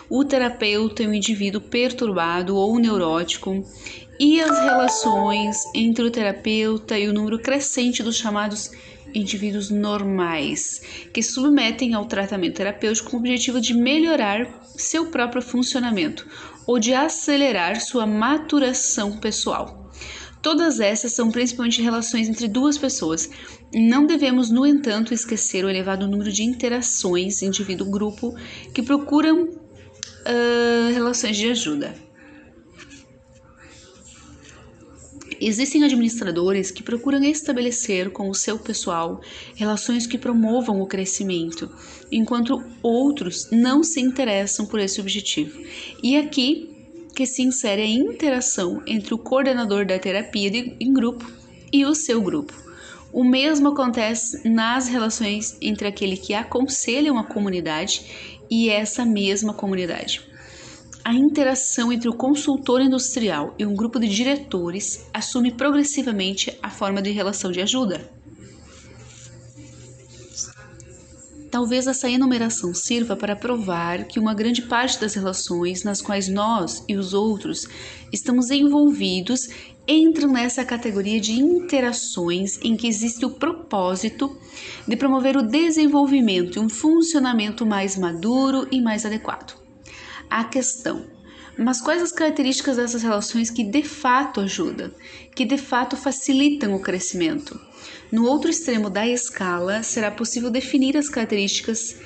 o 0.09 0.23
terapeuta 0.23 1.03
e 1.03 1.07
o 1.07 1.13
indivíduo 1.13 1.61
perturbado 1.61 2.55
ou 2.55 2.79
neurótico, 2.79 3.63
e 4.19 4.39
as 4.41 4.57
relações 4.59 5.57
entre 5.73 6.05
o 6.05 6.11
terapeuta 6.11 6.97
e 6.97 7.07
o 7.07 7.13
número 7.13 7.39
crescente 7.39 8.03
dos 8.03 8.15
chamados 8.15 8.71
indivíduos 9.13 9.69
normais, 9.69 10.81
que 11.11 11.21
submetem 11.21 11.93
ao 11.93 12.05
tratamento 12.05 12.55
terapêutico 12.55 13.11
com 13.11 13.17
o 13.17 13.19
objetivo 13.19 13.61
de 13.61 13.73
melhorar 13.73 14.63
seu 14.75 15.07
próprio 15.07 15.41
funcionamento 15.41 16.27
ou 16.65 16.79
de 16.79 16.93
acelerar 16.93 17.79
sua 17.81 18.05
maturação 18.05 19.17
pessoal. 19.17 19.91
Todas 20.41 20.81
essas 20.81 21.13
são 21.13 21.31
principalmente 21.31 21.81
relações 21.81 22.27
entre 22.27 22.49
duas 22.49 22.77
pessoas. 22.77 23.29
Não 23.73 24.05
devemos, 24.05 24.51
no 24.51 24.67
entanto, 24.67 25.13
esquecer 25.13 25.65
o 25.65 25.69
elevado 25.69 26.07
número 26.07 26.31
de 26.31 26.43
interações 26.43 27.41
indivíduo-grupo 27.41 28.35
que 28.73 28.83
procuram 28.83 29.45
uh, 29.45 30.93
relações 30.93 31.35
de 31.37 31.49
ajuda. 31.49 31.95
Existem 35.41 35.83
administradores 35.83 36.71
que 36.71 36.83
procuram 36.83 37.21
estabelecer 37.23 38.11
com 38.11 38.29
o 38.29 38.35
seu 38.35 38.57
pessoal 38.57 39.19
relações 39.55 40.07
que 40.07 40.17
promovam 40.17 40.79
o 40.79 40.87
crescimento, 40.87 41.69
enquanto 42.11 42.63
outros 42.81 43.49
não 43.51 43.83
se 43.83 43.99
interessam 43.99 44.65
por 44.65 44.79
esse 44.79 45.01
objetivo. 45.01 45.59
E 46.01 46.15
aqui 46.15 46.69
que 47.15 47.25
se 47.25 47.41
insere 47.41 47.81
a 47.81 47.87
interação 47.87 48.81
entre 48.87 49.13
o 49.13 49.17
coordenador 49.17 49.85
da 49.85 49.99
terapia 49.99 50.49
de, 50.49 50.77
em 50.79 50.93
grupo 50.93 51.29
e 51.71 51.85
o 51.85 51.93
seu 51.93 52.21
grupo. 52.21 52.62
O 53.13 53.23
mesmo 53.23 53.69
acontece 53.69 54.45
nas 54.49 54.89
relações 54.89 55.55
entre 55.61 55.87
aquele 55.87 56.17
que 56.17 56.33
aconselha 56.33 57.13
uma 57.13 57.23
comunidade 57.23 58.41
e 58.49 58.69
essa 58.69 59.05
mesma 59.05 59.53
comunidade 59.53 60.33
a 61.03 61.13
interação 61.13 61.91
entre 61.91 62.07
o 62.07 62.13
consultor 62.13 62.81
industrial 62.81 63.53
e 63.59 63.65
um 63.65 63.75
grupo 63.75 63.99
de 63.99 64.07
diretores 64.07 65.05
assume 65.13 65.51
progressivamente 65.51 66.57
a 66.63 66.69
forma 66.69 67.01
de 67.01 67.11
relação 67.11 67.51
de 67.51 67.61
ajuda. 67.61 68.09
Talvez 71.51 71.85
essa 71.85 72.09
enumeração 72.09 72.73
sirva 72.73 73.15
para 73.15 73.35
provar 73.35 74.05
que 74.05 74.17
uma 74.17 74.33
grande 74.33 74.63
parte 74.63 74.99
das 74.99 75.13
relações 75.13 75.83
nas 75.83 76.01
quais 76.01 76.27
nós 76.27 76.83
e 76.87 76.95
os 76.95 77.13
outros 77.13 77.67
estamos 78.11 78.49
envolvidos 78.49 79.49
entram 79.87 80.31
nessa 80.31 80.63
categoria 80.63 81.19
de 81.19 81.33
interações 81.33 82.59
em 82.61 82.75
que 82.75 82.87
existe 82.87 83.25
o 83.25 83.31
propósito 83.31 84.37
de 84.87 84.95
promover 84.95 85.35
o 85.35 85.43
desenvolvimento 85.43 86.57
e 86.57 86.59
um 86.59 86.69
funcionamento 86.69 87.65
mais 87.65 87.97
maduro 87.97 88.67
e 88.71 88.81
mais 88.81 89.05
adequado 89.05 89.61
a 90.29 90.43
questão. 90.43 91.05
Mas 91.55 91.79
quais 91.79 92.01
as 92.01 92.11
características 92.11 92.77
dessas 92.77 93.03
relações 93.03 93.51
que 93.51 93.63
de 93.63 93.83
fato 93.83 94.41
ajudam, 94.41 94.91
que 95.35 95.45
de 95.45 95.59
fato 95.59 95.95
facilitam 95.95 96.73
o 96.73 96.81
crescimento? 96.81 97.59
No 98.11 98.25
outro 98.25 98.49
extremo 98.49 98.89
da 98.89 99.07
escala, 99.07 99.83
será 99.83 100.09
possível 100.09 100.49
definir 100.49 100.97
as 100.97 101.09
características 101.09 101.97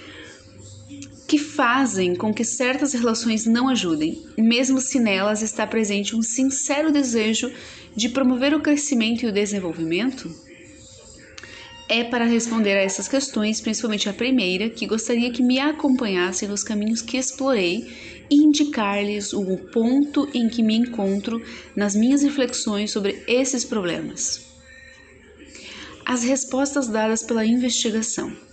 que 1.27 1.37
fazem 1.37 2.15
com 2.15 2.33
que 2.33 2.45
certas 2.45 2.93
relações 2.93 3.45
não 3.45 3.67
ajudem, 3.67 4.25
mesmo 4.37 4.79
se 4.79 4.99
nelas 4.99 5.41
está 5.41 5.67
presente 5.67 6.15
um 6.15 6.21
sincero 6.21 6.91
desejo 6.91 7.51
de 7.95 8.07
promover 8.09 8.53
o 8.53 8.61
crescimento 8.61 9.23
e 9.23 9.27
o 9.27 9.33
desenvolvimento? 9.33 10.33
É 11.89 12.03
para 12.03 12.25
responder 12.25 12.73
a 12.73 12.81
essas 12.81 13.07
questões, 13.07 13.61
principalmente 13.61 14.09
a 14.09 14.13
primeira, 14.13 14.69
que 14.69 14.85
gostaria 14.85 15.31
que 15.31 15.43
me 15.43 15.59
acompanhassem 15.59 16.47
nos 16.47 16.63
caminhos 16.63 17.01
que 17.01 17.17
explorei 17.17 17.87
e 18.29 18.35
indicar-lhes 18.35 19.31
o 19.33 19.57
ponto 19.71 20.29
em 20.33 20.49
que 20.49 20.61
me 20.61 20.75
encontro 20.75 21.41
nas 21.75 21.95
minhas 21.95 22.23
reflexões 22.23 22.91
sobre 22.91 23.23
esses 23.27 23.63
problemas. 23.63 24.45
as 26.05 26.23
respostas 26.23 26.87
dadas 26.87 27.21
pela 27.21 27.45
investigação. 27.45 28.46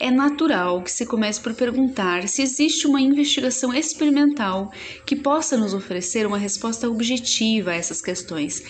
É 0.00 0.10
natural 0.10 0.82
que 0.82 0.90
se 0.90 1.04
comece 1.04 1.38
por 1.38 1.52
perguntar 1.52 2.26
se 2.26 2.40
existe 2.40 2.86
uma 2.86 3.02
investigação 3.02 3.74
experimental 3.74 4.72
que 5.04 5.14
possa 5.14 5.58
nos 5.58 5.74
oferecer 5.74 6.26
uma 6.26 6.38
resposta 6.38 6.88
objetiva 6.88 7.72
a 7.72 7.74
essas 7.74 8.00
questões. 8.00 8.62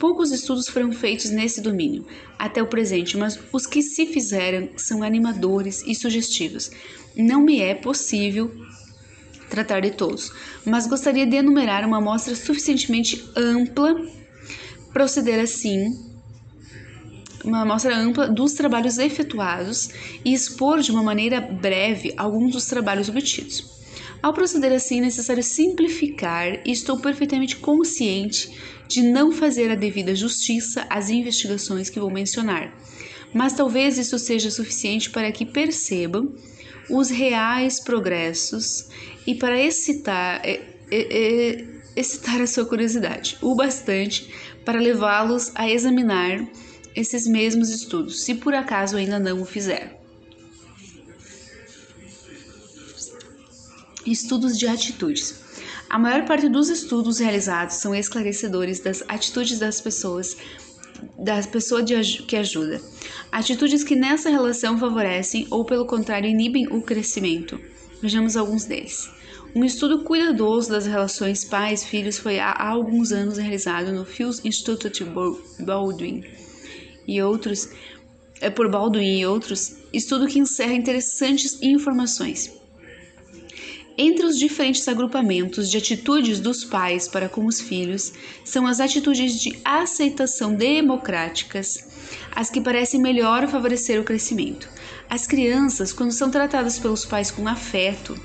Poucos 0.00 0.32
estudos 0.32 0.68
foram 0.68 0.90
feitos 0.90 1.30
nesse 1.30 1.60
domínio 1.60 2.04
até 2.36 2.60
o 2.60 2.66
presente, 2.66 3.16
mas 3.16 3.38
os 3.52 3.64
que 3.64 3.80
se 3.80 4.06
fizeram 4.06 4.70
são 4.76 5.04
animadores 5.04 5.84
e 5.86 5.94
sugestivos. 5.94 6.72
Não 7.16 7.40
me 7.40 7.60
é 7.60 7.76
possível 7.76 8.50
tratar 9.48 9.78
de 9.78 9.92
todos, 9.92 10.32
mas 10.66 10.88
gostaria 10.88 11.24
de 11.24 11.36
enumerar 11.36 11.86
uma 11.86 11.98
amostra 11.98 12.34
suficientemente 12.34 13.24
ampla, 13.36 13.94
proceder 14.92 15.38
assim 15.38 16.11
uma 17.44 17.62
amostra 17.62 17.96
ampla 17.96 18.28
dos 18.28 18.52
trabalhos 18.52 18.98
efetuados 18.98 19.90
e 20.24 20.32
expor 20.32 20.80
de 20.80 20.90
uma 20.90 21.02
maneira 21.02 21.40
breve 21.40 22.12
alguns 22.16 22.52
dos 22.52 22.66
trabalhos 22.66 23.08
obtidos. 23.08 23.82
Ao 24.22 24.32
proceder 24.32 24.72
assim, 24.72 24.98
é 24.98 25.02
necessário 25.02 25.42
simplificar 25.42 26.60
e 26.64 26.70
estou 26.70 26.98
perfeitamente 26.98 27.56
consciente 27.56 28.50
de 28.86 29.02
não 29.02 29.32
fazer 29.32 29.70
a 29.70 29.74
devida 29.74 30.14
justiça 30.14 30.86
às 30.88 31.10
investigações 31.10 31.90
que 31.90 31.98
vou 31.98 32.10
mencionar, 32.10 32.72
mas 33.34 33.54
talvez 33.54 33.98
isso 33.98 34.18
seja 34.18 34.50
suficiente 34.50 35.10
para 35.10 35.32
que 35.32 35.44
percebam 35.44 36.32
os 36.88 37.10
reais 37.10 37.80
progressos 37.80 38.88
e 39.26 39.34
para 39.34 39.60
excitar, 39.60 40.40
é, 40.44 40.60
é, 40.90 41.00
é, 41.00 41.64
excitar 41.96 42.40
a 42.40 42.46
sua 42.46 42.66
curiosidade, 42.66 43.38
o 43.40 43.56
bastante 43.56 44.32
para 44.64 44.80
levá-los 44.80 45.50
a 45.54 45.68
examinar 45.68 46.46
esses 46.94 47.26
mesmos 47.26 47.70
estudos, 47.70 48.22
se 48.22 48.34
por 48.34 48.54
acaso 48.54 48.96
ainda 48.96 49.18
não 49.18 49.40
o 49.40 49.44
fizeram. 49.44 49.90
Estudos 54.04 54.58
de 54.58 54.66
atitudes. 54.66 55.40
A 55.88 55.98
maior 55.98 56.24
parte 56.24 56.48
dos 56.48 56.68
estudos 56.68 57.18
realizados 57.18 57.76
são 57.76 57.94
esclarecedores 57.94 58.80
das 58.80 59.02
atitudes 59.08 59.58
das 59.58 59.80
pessoas, 59.80 60.36
da 61.18 61.40
pessoa 61.42 61.84
que 61.84 62.36
ajuda. 62.36 62.80
Atitudes 63.30 63.84
que 63.84 63.94
nessa 63.94 64.30
relação 64.30 64.78
favorecem 64.78 65.46
ou, 65.50 65.64
pelo 65.64 65.86
contrário, 65.86 66.28
inibem 66.28 66.66
o 66.68 66.82
crescimento. 66.82 67.60
Vejamos 68.00 68.36
alguns 68.36 68.64
deles. 68.64 69.08
Um 69.54 69.64
estudo 69.64 70.02
cuidadoso 70.02 70.70
das 70.70 70.86
relações 70.86 71.44
pais-filhos 71.44 72.18
foi 72.18 72.40
há 72.40 72.58
alguns 72.58 73.12
anos 73.12 73.36
realizado 73.36 73.92
no 73.92 74.04
Fields 74.04 74.40
Institute 74.44 75.04
Baldwin 75.60 76.24
e 77.06 77.22
outros, 77.22 77.68
é, 78.40 78.50
por 78.50 78.70
Baldwin 78.70 79.18
e 79.18 79.26
outros, 79.26 79.76
estudo 79.92 80.26
que 80.26 80.38
encerra 80.38 80.72
interessantes 80.72 81.58
informações. 81.62 82.52
Entre 83.96 84.24
os 84.24 84.38
diferentes 84.38 84.88
agrupamentos 84.88 85.70
de 85.70 85.76
atitudes 85.76 86.40
dos 86.40 86.64
pais 86.64 87.06
para 87.06 87.28
com 87.28 87.44
os 87.44 87.60
filhos, 87.60 88.12
são 88.44 88.66
as 88.66 88.80
atitudes 88.80 89.38
de 89.38 89.58
aceitação 89.64 90.54
democráticas 90.54 91.92
as 92.34 92.50
que 92.50 92.60
parecem 92.60 93.00
melhor 93.00 93.46
favorecer 93.48 94.00
o 94.00 94.04
crescimento. 94.04 94.68
As 95.08 95.26
crianças, 95.26 95.92
quando 95.92 96.12
são 96.12 96.30
tratadas 96.30 96.78
pelos 96.78 97.04
pais 97.04 97.30
com 97.30 97.46
afeto 97.46 98.18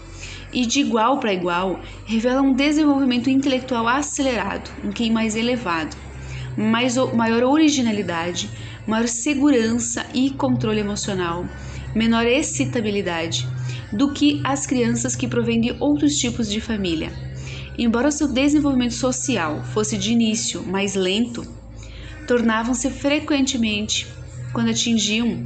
e 0.54 0.66
de 0.66 0.80
igual 0.80 1.20
para 1.20 1.34
igual, 1.34 1.82
revelam 2.06 2.48
um 2.48 2.54
desenvolvimento 2.54 3.30
intelectual 3.30 3.88
acelerado, 3.88 4.72
um 4.84 4.92
QI 4.92 5.12
mais 5.12 5.36
elevado, 5.36 5.96
mais, 6.56 6.96
maior 7.14 7.44
originalidade, 7.44 8.50
maior 8.88 9.08
segurança 9.08 10.06
e 10.14 10.32
controle 10.32 10.80
emocional, 10.80 11.46
menor 11.94 12.26
excitabilidade 12.26 13.48
do 13.92 14.14
que 14.14 14.42
as 14.44 14.66
crianças 14.66 15.16
que 15.16 15.28
provêm 15.28 15.60
de 15.60 15.76
outros 15.80 16.18
tipos 16.18 16.50
de 16.50 16.62
família. 16.62 17.12
Embora 17.78 18.10
seu 18.10 18.28
desenvolvimento 18.28 18.94
social 18.94 19.64
fosse 19.74 19.98
de 19.98 20.12
início 20.12 20.64
mais 20.64 20.96
lento, 20.96 21.46
tornavam-se 22.26 22.90
frequentemente, 22.90 24.08
quando 24.52 24.70
atingiam 24.70 25.46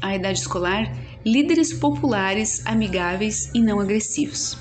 a 0.00 0.16
idade 0.16 0.40
escolar, 0.40 0.92
líderes 1.24 1.72
populares, 1.72 2.62
amigáveis 2.66 3.50
e 3.54 3.60
não 3.60 3.78
agressivos. 3.78 4.56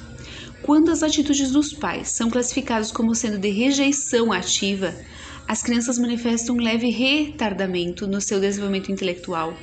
Quando 0.61 0.91
as 0.91 1.01
atitudes 1.01 1.49
dos 1.51 1.73
pais 1.73 2.09
são 2.09 2.29
classificadas 2.29 2.91
como 2.91 3.15
sendo 3.15 3.39
de 3.39 3.49
rejeição 3.49 4.31
ativa, 4.31 4.93
as 5.51 5.61
crianças 5.61 5.99
manifestam 5.99 6.55
um 6.55 6.61
leve 6.61 6.89
retardamento 6.89 8.07
no 8.07 8.21
seu 8.21 8.39
desenvolvimento 8.39 8.89
intelectual, 8.89 9.53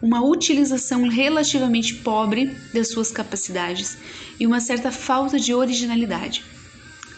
uma 0.00 0.24
utilização 0.24 1.08
relativamente 1.08 1.92
pobre 1.92 2.56
das 2.72 2.90
suas 2.90 3.10
capacidades 3.10 3.98
e 4.38 4.46
uma 4.46 4.60
certa 4.60 4.92
falta 4.92 5.36
de 5.36 5.52
originalidade. 5.52 6.44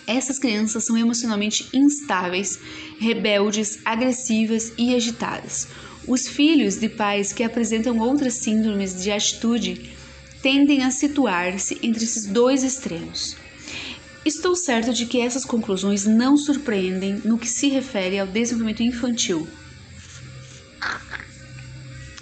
Essas 0.06 0.38
crianças 0.38 0.84
são 0.84 0.96
emocionalmente 0.96 1.68
instáveis, 1.74 2.58
rebeldes, 2.98 3.80
agressivas 3.84 4.72
e 4.78 4.94
agitadas. 4.94 5.68
Os 6.08 6.26
filhos 6.26 6.76
de 6.76 6.88
pais 6.88 7.34
que 7.34 7.44
apresentam 7.44 7.98
outras 7.98 8.32
síndromes 8.32 9.02
de 9.02 9.10
atitude 9.10 9.90
tendem 10.40 10.84
a 10.84 10.90
situar-se 10.90 11.78
entre 11.82 12.04
esses 12.04 12.24
dois 12.24 12.64
extremos. 12.64 13.36
Estou 14.26 14.56
certo 14.56 14.92
de 14.92 15.06
que 15.06 15.20
essas 15.20 15.44
conclusões 15.44 16.04
não 16.04 16.36
surpreendem 16.36 17.22
no 17.24 17.38
que 17.38 17.48
se 17.48 17.68
refere 17.68 18.18
ao 18.18 18.26
desenvolvimento 18.26 18.82
infantil. 18.82 19.46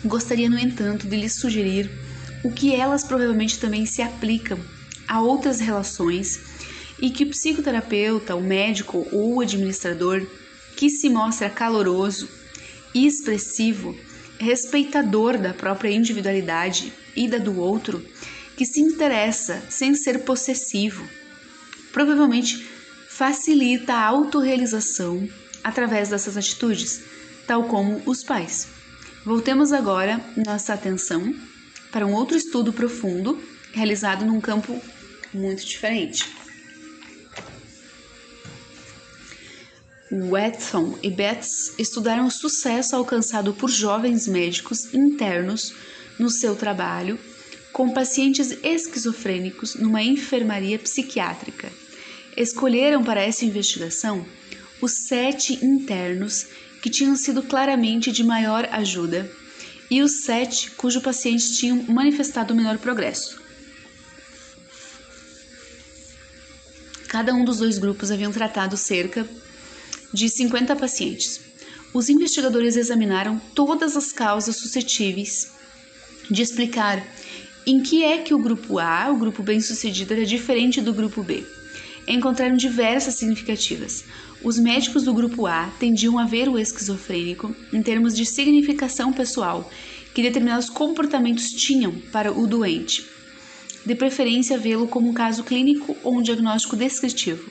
Gostaria, 0.05 0.51
no 0.51 0.59
entanto, 0.59 1.09
de 1.09 1.17
lhes 1.17 1.33
sugerir 1.33 1.91
o 2.45 2.53
que 2.53 2.75
elas 2.75 3.05
provavelmente 3.05 3.59
também 3.59 3.87
se 3.87 4.03
aplicam 4.03 4.61
a 5.09 5.23
outras 5.23 5.61
relações 5.61 6.39
e 7.01 7.09
que 7.09 7.25
o 7.25 7.31
psicoterapeuta, 7.31 8.37
o 8.37 8.43
médico 8.43 9.09
ou 9.11 9.37
o 9.37 9.41
administrador 9.41 10.27
que 10.77 10.91
se 10.91 11.09
mostra 11.09 11.49
caloroso 11.49 12.29
e 12.95 13.07
expressivo, 13.07 13.99
respeitador 14.39 15.39
da 15.39 15.55
própria 15.55 15.89
individualidade 15.89 16.93
e 17.17 17.27
da 17.27 17.39
do 17.39 17.59
outro, 17.59 18.05
que 18.59 18.67
se 18.67 18.83
interessa 18.83 19.63
sem 19.71 19.95
ser 19.95 20.19
possessivo, 20.25 21.03
provavelmente 21.95 22.69
facilita 23.09 23.95
a 23.95 24.05
autorrealização 24.07 25.27
através 25.63 26.09
dessas 26.09 26.37
atitudes, 26.37 27.01
tal 27.47 27.65
como 27.69 28.03
os 28.05 28.25
pais. 28.25 28.67
Voltemos 29.25 29.73
agora 29.73 30.21
nossa 30.37 30.75
atenção 30.75 31.33
para 31.93 32.05
um 32.05 32.13
outro 32.13 32.37
estudo 32.37 32.73
profundo 32.73 33.41
realizado 33.73 34.25
num 34.27 34.41
campo 34.41 34.83
muito 35.33 35.65
diferente. 35.65 36.29
Watson 40.11 40.99
e 41.03 41.11
Betts 41.11 41.75
estudaram 41.79 42.27
o 42.27 42.31
sucesso 42.31 42.97
alcançado 42.97 43.55
por 43.55 43.71
jovens 43.71 44.27
médicos 44.27 44.93
internos 44.93 45.73
no 46.19 46.29
seu 46.29 46.57
trabalho 46.57 47.19
com 47.73 47.93
pacientes 47.93 48.57
esquizofrênicos 48.63 49.75
numa 49.75 50.03
enfermaria 50.03 50.79
psiquiátrica 50.79 51.84
escolheram 52.37 53.03
para 53.03 53.23
essa 53.23 53.45
investigação 53.45 54.27
os 54.81 54.93
sete 54.93 55.65
internos 55.65 56.47
que 56.83 56.91
tinham 56.91 57.17
sido 57.17 57.43
claramente 57.43 58.13
de 58.13 58.23
maior 58.23 58.69
ajuda 58.71 59.31
e 59.91 60.03
os 60.03 60.25
sete 60.25 60.71
cujos 60.73 61.03
pacientes 61.03 61.57
tinham 61.57 61.83
manifestado 61.85 62.55
menor 62.55 62.79
progresso. 62.79 63.41
Cada 67.09 67.33
um 67.33 67.45
dos 67.45 67.59
dois 67.59 67.79
grupos 67.79 68.11
haviam 68.11 68.33
tratado 68.33 68.77
cerca 68.77 69.27
de 70.13 70.29
50 70.29 70.75
pacientes. 70.77 71.41
Os 71.95 72.09
investigadores 72.09 72.77
examinaram 72.77 73.41
todas 73.55 73.97
as 73.97 74.13
causas 74.13 74.57
suscetíveis 74.57 75.53
de 76.29 76.43
explicar 76.43 77.07
em 77.67 77.81
que 77.81 78.03
é 78.03 78.19
que 78.19 78.35
o 78.35 78.39
grupo 78.39 78.79
A, 78.79 79.11
o 79.11 79.17
grupo 79.17 79.43
bem-sucedido, 79.43 80.13
era 80.13 80.27
diferente 80.27 80.81
do 80.81 80.93
grupo 80.93 81.23
B 81.23 81.47
encontraram 82.07 82.57
diversas 82.57 83.15
significativas. 83.15 84.05
Os 84.43 84.59
médicos 84.59 85.05
do 85.05 85.15
grupo 85.15 85.47
A 85.47 85.73
tendiam 85.79 86.19
a 86.19 86.27
ver 86.27 86.49
o 86.49 86.59
esquizofrênico 86.59 87.55
em 87.73 87.83
termos 87.83 88.15
de 88.15 88.27
significação 88.27 89.13
pessoal 89.13 89.71
que 90.15 90.23
determinados 90.23 90.71
comportamentos 90.71 91.51
tinham 91.51 91.93
para 92.13 92.33
o 92.33 92.47
doente, 92.47 93.05
de 93.85 93.95
preferência 93.95 94.57
vê-lo 94.57 94.87
como 94.87 95.09
um 95.09 95.13
caso 95.13 95.43
clínico 95.45 95.97
ou 96.03 96.19
um 96.19 96.23
diagnóstico 96.23 96.77
descritivo. 96.77 97.51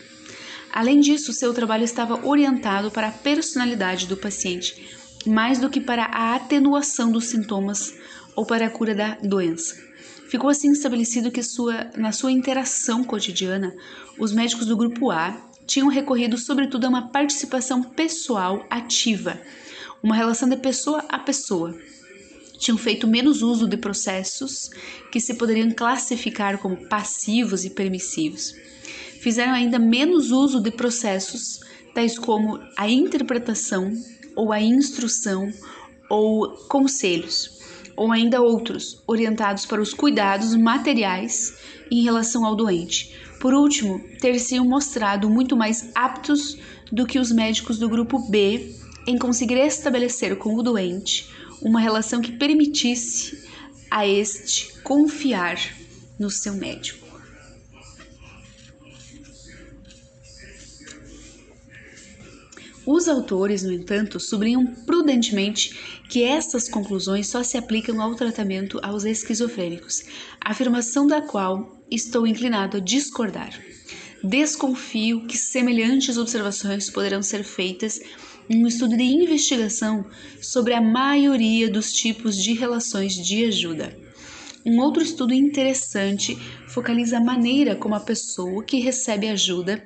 Além 0.72 1.00
disso, 1.00 1.34
seu 1.34 1.54
trabalho 1.54 1.84
estava 1.84 2.26
orientado 2.26 2.90
para 2.90 3.10
a 3.10 3.12
personalidade 3.12 4.08
do 4.08 4.18
paciente, 4.18 4.88
mais 5.26 5.60
do 5.60 5.70
que 5.70 5.80
para 5.80 6.06
a 6.06 6.36
atenuação 6.36 7.12
dos 7.12 7.26
sintomas 7.26 7.94
ou 8.36 8.46
para 8.46 8.66
a 8.66 8.70
cura 8.70 8.96
da 8.96 9.16
doença. 9.22 9.93
Ficou 10.34 10.50
assim 10.50 10.72
estabelecido 10.72 11.30
que 11.30 11.44
sua, 11.44 11.92
na 11.96 12.12
sua 12.12 12.32
interação 12.32 13.04
cotidiana, 13.04 13.72
os 14.18 14.32
médicos 14.32 14.66
do 14.66 14.76
grupo 14.76 15.12
A 15.12 15.40
tinham 15.68 15.88
recorrido 15.90 16.40
sobretudo 16.40 16.86
a 16.86 16.90
uma 16.90 17.10
participação 17.10 17.84
pessoal 17.84 18.66
ativa, 18.68 19.40
uma 20.02 20.16
relação 20.16 20.50
de 20.50 20.58
pessoa 20.58 21.06
a 21.08 21.20
pessoa. 21.20 21.78
Tinham 22.58 22.80
feito 22.80 23.08
menos 23.08 23.44
uso 23.44 23.68
de 23.68 23.78
processos 23.78 24.72
que 25.12 25.20
se 25.20 25.36
poderiam 25.36 25.70
classificar 25.70 26.58
como 26.58 26.88
passivos 26.88 27.64
e 27.64 27.70
permissivos. 27.70 28.56
Fizeram 29.22 29.54
ainda 29.54 29.78
menos 29.78 30.32
uso 30.32 30.60
de 30.60 30.72
processos 30.72 31.60
tais 31.94 32.18
como 32.18 32.60
a 32.76 32.90
interpretação 32.90 33.94
ou 34.36 34.52
a 34.52 34.60
instrução 34.60 35.54
ou 36.10 36.50
conselhos, 36.70 37.53
ou 37.96 38.12
ainda 38.12 38.42
outros 38.42 39.02
orientados 39.08 39.66
para 39.66 39.82
os 39.82 39.94
cuidados 39.94 40.56
materiais 40.56 41.58
em 41.92 42.04
relação 42.04 42.46
ao 42.46 42.56
doente. 42.56 43.16
Por 43.40 43.54
último, 43.54 44.00
ter 44.20 44.40
sido 44.40 44.66
mostrado 44.66 45.30
muito 45.30 45.56
mais 45.56 45.90
aptos 45.94 46.58
do 46.92 47.06
que 47.06 47.20
os 47.20 47.32
médicos 47.32 47.78
do 47.78 47.90
grupo 47.90 48.20
B 48.30 48.76
em 49.06 49.18
conseguir 49.18 49.58
estabelecer 49.58 50.38
com 50.38 50.56
o 50.56 50.64
doente 50.64 51.30
uma 51.62 51.80
relação 51.80 52.22
que 52.22 52.32
permitisse 52.32 53.48
a 53.90 54.08
este 54.08 54.80
confiar 54.82 55.58
no 56.18 56.30
seu 56.30 56.54
médico. 56.54 57.04
Os 62.86 63.08
autores, 63.08 63.64
no 63.64 63.72
entanto, 63.72 64.20
sublinham 64.20 64.66
prudentemente 64.86 65.93
que 66.14 66.24
estas 66.24 66.70
conclusões 66.70 67.26
só 67.26 67.42
se 67.42 67.58
aplicam 67.58 68.00
ao 68.00 68.14
tratamento 68.14 68.80
aos 68.84 69.04
esquizofrênicos, 69.04 70.04
afirmação 70.40 71.08
da 71.08 71.24
qual 71.24 71.82
estou 71.90 72.28
inclinado 72.28 72.78
a 72.78 72.80
discordar. 72.80 73.60
Desconfio 74.24 75.26
que 75.26 75.36
semelhantes 75.36 76.16
observações 76.16 76.88
poderão 76.88 77.24
ser 77.24 77.44
feitas 77.44 78.00
em 78.48 78.64
um 78.64 78.68
estudo 78.68 78.96
de 78.96 79.02
investigação 79.02 80.06
sobre 80.40 80.76
a 80.76 80.82
maioria 80.82 81.68
dos 81.68 81.92
tipos 81.92 82.38
de 82.38 82.54
relações 82.54 83.16
de 83.16 83.46
ajuda. 83.46 83.98
Um 84.64 84.82
outro 84.82 85.02
estudo 85.02 85.34
interessante 85.34 86.38
focaliza 86.68 87.18
a 87.18 87.24
maneira 87.24 87.76
como 87.76 87.96
a 87.96 88.00
pessoa 88.00 88.64
que 88.64 88.80
recebe 88.80 89.30
ajuda 89.30 89.84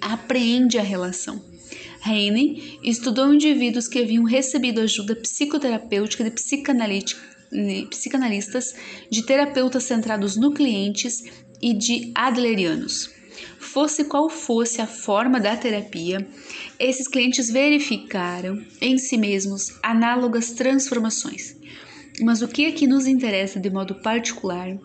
apreende 0.00 0.78
a 0.78 0.82
relação. 0.82 1.47
Heine 2.06 2.78
estudou 2.82 3.32
indivíduos 3.32 3.88
que 3.88 3.98
haviam 3.98 4.24
recebido 4.24 4.80
ajuda 4.80 5.16
psicoterapêutica 5.16 6.24
de 6.24 6.30
psicanalistas, 6.30 8.74
de 9.10 9.22
terapeutas 9.24 9.84
centrados 9.84 10.36
no 10.36 10.52
clientes 10.52 11.24
e 11.60 11.74
de 11.74 12.12
adlerianos. 12.14 13.10
Fosse 13.58 14.04
qual 14.04 14.28
fosse 14.28 14.80
a 14.80 14.86
forma 14.86 15.40
da 15.40 15.56
terapia, 15.56 16.26
esses 16.78 17.06
clientes 17.06 17.50
verificaram 17.50 18.62
em 18.80 18.98
si 18.98 19.16
mesmos 19.16 19.78
análogas 19.82 20.52
transformações. 20.52 21.56
Mas 22.20 22.42
o 22.42 22.48
que 22.48 22.66
aqui 22.66 22.86
nos 22.86 23.06
interessa 23.06 23.60
de 23.60 23.70
modo 23.70 23.94
particular 23.96 24.76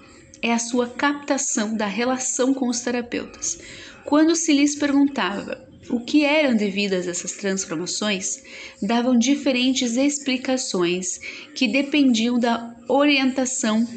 é 0.42 0.54
a 0.54 0.60
sua 0.60 0.88
captação 0.88 1.76
da 1.76 1.86
relação 1.86 2.54
com 2.54 2.68
os 2.68 2.82
terapeutas. 2.82 3.60
Quando 4.04 4.36
se 4.36 4.54
lhes 4.54 4.76
perguntava 4.76 5.73
o 5.90 6.00
que 6.00 6.24
eram 6.24 6.56
devidas 6.56 7.08
essas 7.08 7.34
transformações 7.34 8.44
davam 8.82 9.18
diferentes 9.18 9.96
explicações 9.98 11.20
que 11.56 11.68
dependiam 11.68 12.40
da 12.40 12.76
orientação 12.88 13.88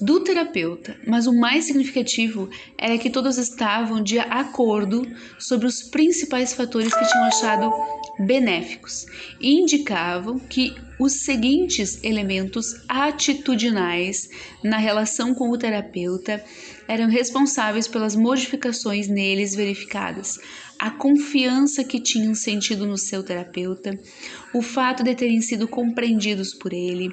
do 0.00 0.20
terapeuta, 0.20 0.96
mas 1.06 1.26
o 1.26 1.32
mais 1.32 1.64
significativo 1.64 2.50
era 2.76 2.98
que 2.98 3.08
todos 3.08 3.38
estavam 3.38 4.02
de 4.02 4.18
acordo 4.18 5.06
sobre 5.38 5.66
os 5.66 5.82
principais 5.82 6.52
fatores 6.52 6.92
que 6.92 7.08
tinham 7.08 7.24
achado 7.24 7.72
benéficos 8.18 9.06
e 9.40 9.54
indicavam 9.54 10.38
que 10.38 10.74
os 10.98 11.24
seguintes 11.24 12.02
elementos 12.02 12.74
atitudinais 12.88 14.28
na 14.62 14.78
relação 14.78 15.34
com 15.34 15.50
o 15.50 15.58
terapeuta 15.58 16.42
eram 16.88 17.08
responsáveis 17.08 17.88
pelas 17.88 18.14
modificações 18.14 19.08
neles 19.08 19.54
verificadas, 19.54 20.38
a 20.78 20.90
confiança 20.90 21.82
que 21.82 22.00
tinham 22.00 22.34
sentido 22.34 22.86
no 22.86 22.98
seu 22.98 23.22
terapeuta, 23.22 23.98
o 24.52 24.60
fato 24.60 25.02
de 25.02 25.14
terem 25.14 25.40
sido 25.40 25.66
compreendidos 25.66 26.54
por 26.54 26.72
ele, 26.72 27.10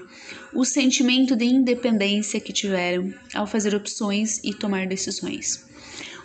o 0.53 0.65
sentimento 0.65 1.35
de 1.35 1.45
independência 1.45 2.39
que 2.39 2.53
tiveram 2.53 3.13
ao 3.33 3.47
fazer 3.47 3.73
opções 3.73 4.39
e 4.43 4.53
tomar 4.53 4.87
decisões. 4.87 5.65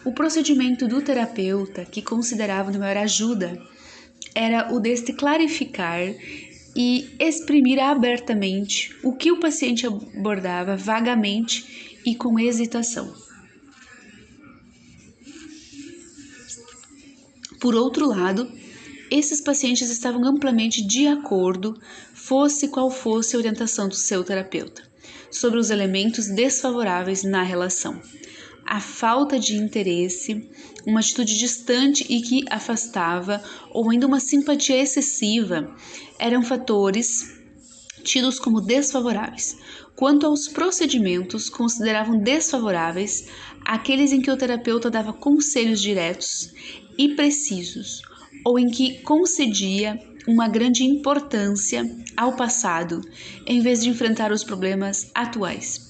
O 0.04 0.12
procedimento 0.12 0.86
do 0.86 1.02
terapeuta, 1.02 1.84
que 1.84 2.02
consideravam 2.02 2.72
de 2.72 2.78
maior 2.78 2.96
ajuda, 2.98 3.60
era 4.34 4.72
o 4.72 4.80
deste 4.80 5.12
clarificar 5.12 6.00
e 6.76 7.10
exprimir 7.18 7.80
abertamente 7.80 8.94
o 9.02 9.12
que 9.12 9.32
o 9.32 9.40
paciente 9.40 9.86
abordava 9.86 10.76
vagamente 10.76 12.00
e 12.04 12.14
com 12.14 12.38
hesitação. 12.38 13.27
Por 17.60 17.74
outro 17.74 18.06
lado, 18.06 18.50
esses 19.10 19.40
pacientes 19.40 19.90
estavam 19.90 20.24
amplamente 20.24 20.80
de 20.80 21.08
acordo, 21.08 21.76
fosse 22.14 22.68
qual 22.68 22.90
fosse 22.90 23.34
a 23.34 23.38
orientação 23.38 23.88
do 23.88 23.96
seu 23.96 24.22
terapeuta, 24.22 24.82
sobre 25.30 25.58
os 25.58 25.70
elementos 25.70 26.28
desfavoráveis 26.28 27.24
na 27.24 27.42
relação. 27.42 28.00
A 28.64 28.80
falta 28.80 29.40
de 29.40 29.56
interesse, 29.56 30.48
uma 30.86 31.00
atitude 31.00 31.36
distante 31.36 32.06
e 32.08 32.20
que 32.20 32.44
afastava, 32.48 33.42
ou 33.70 33.90
ainda 33.90 34.06
uma 34.06 34.20
simpatia 34.20 34.80
excessiva, 34.80 35.74
eram 36.18 36.42
fatores 36.44 37.34
tidos 38.04 38.38
como 38.38 38.60
desfavoráveis. 38.60 39.56
Quanto 39.96 40.26
aos 40.26 40.46
procedimentos, 40.46 41.50
consideravam 41.50 42.18
desfavoráveis 42.18 43.26
aqueles 43.64 44.12
em 44.12 44.20
que 44.20 44.30
o 44.30 44.36
terapeuta 44.36 44.88
dava 44.90 45.12
conselhos 45.12 45.80
diretos 45.80 46.52
e 46.98 47.14
precisos, 47.14 48.02
ou 48.44 48.58
em 48.58 48.68
que 48.68 48.98
concedia 49.02 49.98
uma 50.26 50.48
grande 50.48 50.84
importância 50.84 51.88
ao 52.16 52.34
passado, 52.36 53.00
em 53.46 53.60
vez 53.60 53.82
de 53.82 53.88
enfrentar 53.88 54.32
os 54.32 54.44
problemas 54.44 55.10
atuais. 55.14 55.88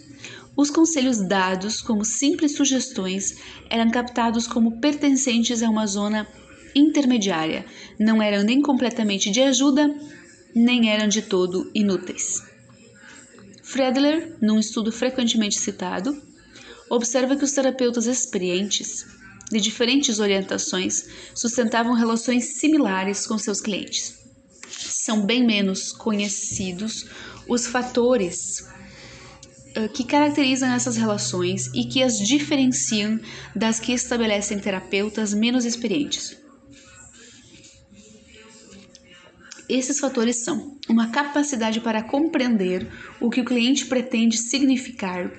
Os 0.57 0.71
conselhos 0.71 1.21
dados 1.21 1.81
como 1.81 2.05
simples 2.05 2.57
sugestões 2.57 3.37
eram 3.71 3.91
captados 3.91 4.47
como 4.47 4.81
pertencentes 4.81 5.63
a 5.63 5.71
uma 5.71 5.87
zona 5.87 6.27
intermediária, 6.75 7.65
não 7.99 8.23
eram 8.23 8.43
nem 8.43 8.61
completamente 8.61 9.31
de 9.31 9.41
ajuda, 9.41 9.93
nem 10.55 10.91
eram 10.91 11.09
de 11.09 11.23
todo 11.23 11.71
inúteis. 11.75 12.43
Fredler, 13.63 14.37
num 14.41 14.59
estudo 14.59 14.91
frequentemente 14.91 15.59
citado, 15.59 16.17
observa 16.91 17.37
que 17.37 17.45
os 17.45 17.53
terapeutas 17.53 18.07
experientes 18.07 19.07
de 19.51 19.61
diferentes 19.61 20.19
orientações 20.19 21.07
sustentavam 21.35 21.95
relações 21.95 22.59
similares 22.59 23.27
com 23.27 23.39
seus 23.39 23.61
clientes. 23.61 24.19
São 24.69 25.25
bem 25.25 25.45
menos 25.45 25.93
conhecidos 25.93 27.07
os 27.49 27.67
fatores 27.67 28.61
uh, 29.77 29.89
que 29.93 30.05
caracterizam 30.05 30.71
essas 30.71 30.97
relações 30.97 31.69
e 31.75 31.85
que 31.85 32.03
as 32.03 32.19
diferenciam 32.19 33.19
das 33.57 33.81
que 33.81 33.93
estabelecem 33.93 34.59
terapeutas 34.59 35.33
menos 35.33 35.65
experientes. 35.65 36.37
Esses 39.69 39.99
fatores 39.99 40.45
são 40.45 40.79
uma 40.89 41.11
capacidade 41.11 41.81
para 41.81 42.03
compreender 42.03 42.89
o 43.21 43.29
que 43.29 43.43
o 43.43 43.45
cliente 43.45 43.85
pretende 43.85 44.39
significar 44.39 45.31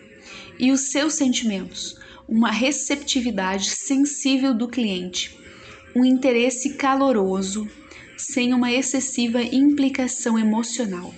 e 0.60 0.72
os 0.72 0.91
seus 0.91 1.14
sentimentos, 1.14 1.95
uma 2.30 2.52
receptividade 2.52 3.72
sensível 3.72 4.54
do 4.54 4.68
cliente, 4.68 5.36
um 5.96 6.06
interesse 6.06 6.76
caloroso, 6.76 7.68
sem 8.16 8.54
uma 8.54 8.72
excessiva 8.72 9.42
implicação 9.42 10.38
emocional. 10.38 11.14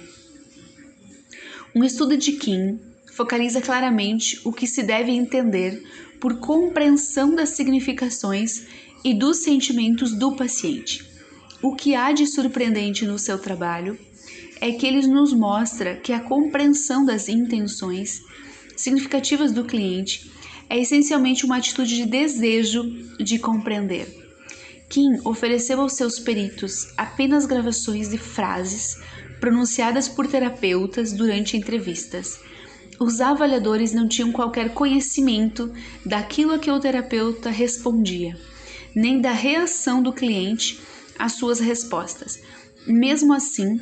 Um 1.76 1.84
estudo 1.84 2.16
de 2.16 2.34
Kim 2.34 2.80
focaliza 3.12 3.60
claramente 3.60 4.40
o 4.46 4.54
que 4.54 4.66
se 4.66 4.84
deve 4.84 5.12
entender 5.12 5.84
por 6.20 6.40
compreensão 6.40 7.36
das 7.36 7.50
significações 7.50 8.68
e 9.04 9.14
dos 9.14 9.38
sentimentos 9.38 10.14
do 10.14 10.32
paciente. 10.34 11.06
O 11.62 11.76
que 11.76 11.94
há 11.94 12.14
de 12.14 12.26
surpreendente 12.26 13.06
no 13.06 13.20
seu 13.20 13.38
trabalho 13.38 14.00
é 14.62 14.72
que 14.72 14.88
ele 14.88 15.06
nos 15.08 15.34
mostra 15.34 15.96
que 15.98 16.14
a 16.14 16.22
compreensão 16.22 17.04
das 17.04 17.28
intenções 17.28 18.22
significativas 18.78 19.52
do 19.52 19.66
cliente 19.66 20.32
é 20.72 20.80
essencialmente 20.80 21.46
uma 21.46 21.58
atitude 21.58 21.98
de 21.98 22.06
desejo 22.06 22.84
de 23.20 23.38
compreender. 23.38 24.08
Kim 24.88 25.20
ofereceu 25.26 25.82
aos 25.82 25.94
seus 25.94 26.18
peritos 26.18 26.94
apenas 26.98 27.46
gravações 27.46 28.08
de 28.08 28.18
frases 28.18 28.98
pronunciadas 29.42 30.08
por 30.08 30.28
terapeutas 30.28 31.12
durante 31.12 31.58
entrevistas. 31.58 32.40
Os 32.98 33.20
avaliadores 33.20 33.92
não 33.92 34.08
tinham 34.08 34.32
qualquer 34.32 34.74
conhecimento 34.74 35.70
daquilo 36.06 36.54
a 36.54 36.60
que 36.60 36.72
o 36.72 36.80
terapeuta 36.80 37.50
respondia, 37.50 38.40
nem 38.96 39.20
da 39.20 39.34
reação 39.34 40.02
do 40.02 40.14
cliente 40.14 40.80
às 41.20 41.34
suas 41.34 41.60
respostas. 41.60 42.40
Mesmo 42.88 43.34
assim, 43.34 43.78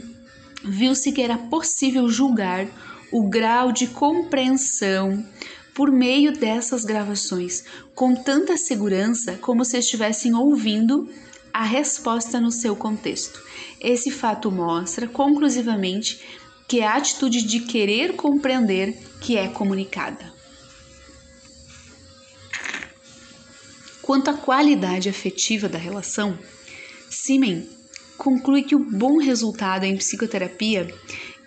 viu-se 0.64 1.12
que 1.12 1.22
era 1.22 1.38
possível 1.38 2.10
julgar 2.10 2.66
o 3.12 3.30
grau 3.30 3.72
de 3.72 3.86
compreensão 3.86 5.24
por 5.80 5.94
meio 5.94 6.34
dessas 6.34 6.84
gravações, 6.84 7.64
com 7.96 8.14
tanta 8.14 8.58
segurança 8.58 9.38
como 9.38 9.64
se 9.64 9.78
estivessem 9.78 10.36
ouvindo 10.36 11.10
a 11.54 11.64
resposta 11.64 12.38
no 12.38 12.52
seu 12.52 12.76
contexto. 12.76 13.42
Esse 13.80 14.12
fato 14.12 14.52
mostra 14.52 15.08
conclusivamente 15.08 16.20
que 16.68 16.82
é 16.82 16.86
a 16.86 16.98
atitude 16.98 17.44
de 17.44 17.62
querer 17.62 18.18
compreender 18.18 18.98
que 19.22 19.38
é 19.38 19.48
comunicada. 19.48 20.34
Quanto 24.02 24.32
à 24.32 24.34
qualidade 24.34 25.08
afetiva 25.08 25.70
da 25.70 25.78
relação, 25.78 26.38
Simen 27.10 27.70
conclui 28.18 28.64
que 28.64 28.76
o 28.76 28.80
bom 28.80 29.18
resultado 29.18 29.86
em 29.86 29.96
psicoterapia 29.96 30.94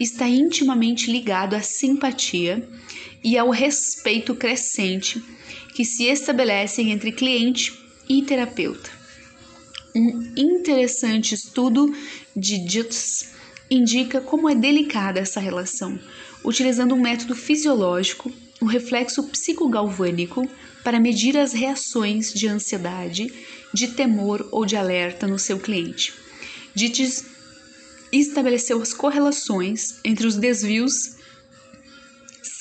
está 0.00 0.26
intimamente 0.26 1.12
ligado 1.12 1.54
à 1.54 1.60
simpatia 1.60 2.66
e 3.22 3.38
ao 3.38 3.50
respeito 3.50 4.34
crescente 4.34 5.22
que 5.74 5.84
se 5.84 6.04
estabelecem 6.04 6.90
entre 6.90 7.12
cliente 7.12 7.72
e 8.08 8.22
terapeuta. 8.22 8.90
Um 9.94 10.32
interessante 10.36 11.34
estudo 11.34 11.94
de 12.34 12.66
Jutz 12.68 13.32
indica 13.70 14.20
como 14.20 14.48
é 14.48 14.54
delicada 14.54 15.20
essa 15.20 15.40
relação, 15.40 15.98
utilizando 16.44 16.94
um 16.94 17.00
método 17.00 17.34
fisiológico, 17.34 18.32
um 18.60 18.66
reflexo 18.66 19.22
psicogalvânico, 19.24 20.48
para 20.82 20.98
medir 20.98 21.38
as 21.38 21.52
reações 21.52 22.32
de 22.32 22.48
ansiedade, 22.48 23.32
de 23.72 23.88
temor 23.88 24.48
ou 24.50 24.66
de 24.66 24.76
alerta 24.76 25.26
no 25.26 25.38
seu 25.38 25.58
cliente. 25.58 26.12
Dites 26.74 27.24
estabeleceu 28.10 28.80
as 28.82 28.92
correlações 28.92 29.96
entre 30.04 30.26
os 30.26 30.36
desvios 30.36 31.16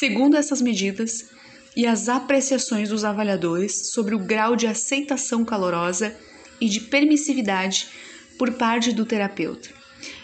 segundo 0.02 0.36
essas 0.36 0.64
medidas 0.64 1.30
e 1.76 1.86
as 1.86 2.10
apreciações 2.10 2.89
dos 2.89 3.04
avaliadores 3.04 3.89
sobre 3.91 4.16
o 4.16 4.20
grau 4.20 4.56
de 4.56 4.66
aceitação 4.66 5.45
calorosa 5.45 6.18
e 6.60 6.68
de 6.68 6.80
permissividade 6.80 7.88
por 8.36 8.54
parte 8.54 8.91
do 8.91 9.06
terapeuta. 9.06 9.70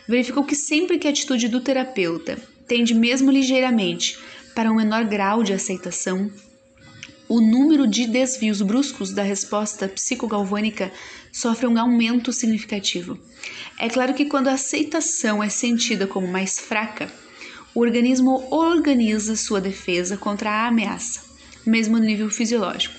Verificou 0.07 0.43
que 0.43 0.55
sempre 0.55 0.97
que 0.97 1.05
a 1.05 1.11
atitude 1.11 1.47
do 1.47 1.61
terapeuta 1.61 2.39
tende 2.67 2.95
mesmo 2.95 3.29
ligeiramente 3.29 4.17
para 4.55 4.71
um 4.71 4.75
menor 4.77 5.05
grau 5.05 5.43
de 5.43 5.53
aceitação, 5.53 6.31
o 7.29 7.39
número 7.39 7.85
de 7.85 8.07
desvios 8.07 8.63
bruscos 8.63 9.11
da 9.11 9.21
resposta 9.21 9.87
psicogalvânica 9.87 10.91
sofre 11.31 11.67
um 11.67 11.79
aumento 11.79 12.33
significativo. 12.33 13.19
É 13.77 13.87
claro 13.87 14.15
que 14.15 14.25
quando 14.25 14.47
a 14.47 14.53
aceitação 14.53 15.43
é 15.43 15.49
sentida 15.49 16.07
como 16.07 16.27
mais 16.27 16.57
fraca, 16.57 17.11
o 17.77 17.81
organismo 17.81 18.47
organiza 18.49 19.35
sua 19.35 19.61
defesa 19.61 20.17
contra 20.17 20.49
a 20.49 20.67
ameaça, 20.67 21.21
mesmo 21.63 21.99
no 21.99 22.03
nível 22.03 22.27
fisiológico. 22.27 22.95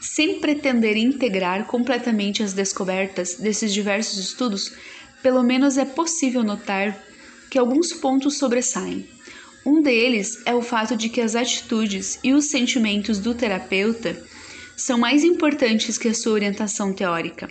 Sem 0.00 0.40
pretender 0.40 0.96
integrar 0.96 1.64
completamente 1.66 2.42
as 2.42 2.52
descobertas 2.52 3.36
desses 3.36 3.72
diversos 3.72 4.18
estudos, 4.18 4.72
pelo 5.22 5.44
menos 5.44 5.78
é 5.78 5.84
possível 5.84 6.42
notar 6.42 7.00
que 7.48 7.56
alguns 7.56 7.92
pontos 7.92 8.36
sobressaem. 8.36 9.08
Um 9.64 9.80
deles 9.80 10.42
é 10.44 10.52
o 10.52 10.60
fato 10.60 10.96
de 10.96 11.08
que 11.08 11.20
as 11.20 11.36
atitudes 11.36 12.18
e 12.24 12.34
os 12.34 12.46
sentimentos 12.46 13.20
do 13.20 13.32
terapeuta 13.32 14.20
são 14.76 14.98
mais 14.98 15.22
importantes 15.22 15.96
que 15.96 16.08
a 16.08 16.14
sua 16.14 16.32
orientação 16.32 16.92
teórica. 16.92 17.48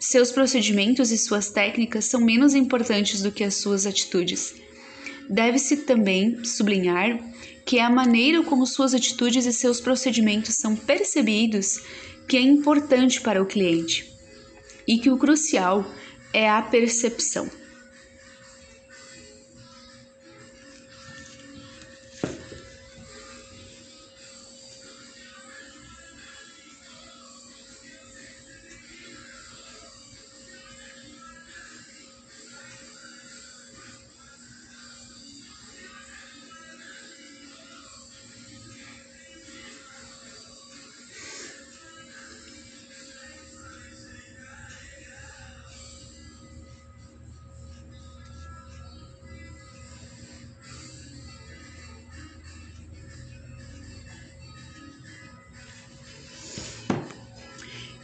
Seus 0.00 0.32
procedimentos 0.32 1.12
e 1.12 1.16
suas 1.16 1.50
técnicas 1.50 2.06
são 2.06 2.20
menos 2.20 2.52
importantes 2.56 3.22
do 3.22 3.30
que 3.30 3.44
as 3.44 3.54
suas 3.54 3.86
atitudes. 3.86 4.56
Deve-se 5.30 5.78
também 5.78 6.44
sublinhar 6.44 7.18
que 7.64 7.78
é 7.78 7.82
a 7.82 7.88
maneira 7.88 8.42
como 8.42 8.66
suas 8.66 8.94
atitudes 8.94 9.46
e 9.46 9.52
seus 9.52 9.80
procedimentos 9.80 10.56
são 10.56 10.74
percebidos 10.74 11.80
que 12.26 12.36
é 12.36 12.40
importante 12.40 13.20
para 13.20 13.40
o 13.40 13.46
cliente 13.46 14.12
e 14.88 14.98
que 14.98 15.08
o 15.08 15.16
crucial 15.16 15.88
é 16.32 16.50
a 16.50 16.60
percepção. 16.60 17.48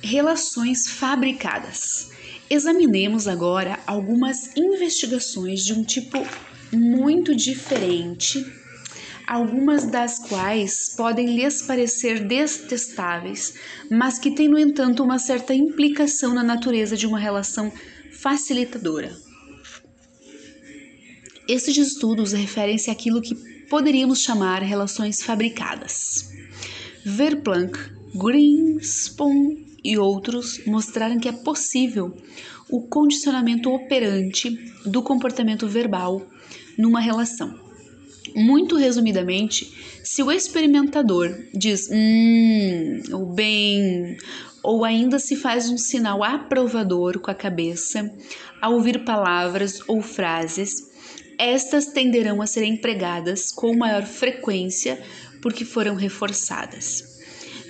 Relações 0.08 0.86
fabricadas. 0.86 2.10
Examinemos 2.48 3.26
agora 3.26 3.80
algumas 3.84 4.56
investigações 4.56 5.64
de 5.64 5.72
um 5.72 5.82
tipo 5.82 6.24
muito 6.72 7.34
diferente, 7.34 8.46
algumas 9.26 9.84
das 9.84 10.20
quais 10.20 10.94
podem 10.96 11.34
lhes 11.34 11.62
parecer 11.62 12.20
detestáveis, 12.24 13.54
mas 13.90 14.16
que 14.16 14.30
têm, 14.30 14.46
no 14.46 14.56
entanto, 14.56 15.02
uma 15.02 15.18
certa 15.18 15.52
implicação 15.52 16.32
na 16.32 16.44
natureza 16.44 16.96
de 16.96 17.04
uma 17.04 17.18
relação 17.18 17.72
facilitadora. 18.12 19.12
Estes 21.48 21.76
estudos 21.78 22.32
referem-se 22.32 22.92
àquilo 22.92 23.20
que 23.20 23.34
poderíamos 23.68 24.20
chamar 24.20 24.62
relações 24.62 25.20
fabricadas. 25.20 26.30
Verplanck, 27.04 27.76
Greenspan 28.14 29.66
e 29.86 29.96
outros 29.96 30.60
mostraram 30.66 31.18
que 31.20 31.28
é 31.28 31.32
possível 31.32 32.12
o 32.68 32.82
condicionamento 32.88 33.72
operante 33.72 34.50
do 34.84 35.00
comportamento 35.00 35.68
verbal 35.68 36.26
numa 36.76 36.98
relação. 36.98 37.54
Muito 38.34 38.76
resumidamente, 38.76 40.00
se 40.02 40.22
o 40.22 40.32
experimentador 40.32 41.32
diz 41.54 41.88
hum, 41.90 43.00
ou 43.12 43.32
bem, 43.32 44.16
ou 44.62 44.84
ainda 44.84 45.20
se 45.20 45.36
faz 45.36 45.70
um 45.70 45.78
sinal 45.78 46.24
aprovador 46.24 47.20
com 47.20 47.30
a 47.30 47.34
cabeça 47.34 48.12
ao 48.60 48.74
ouvir 48.74 49.04
palavras 49.04 49.80
ou 49.86 50.02
frases, 50.02 50.90
estas 51.38 51.86
tenderão 51.86 52.42
a 52.42 52.46
ser 52.46 52.64
empregadas 52.64 53.52
com 53.52 53.76
maior 53.76 54.04
frequência 54.04 55.00
porque 55.40 55.64
foram 55.64 55.94
reforçadas 55.94 57.15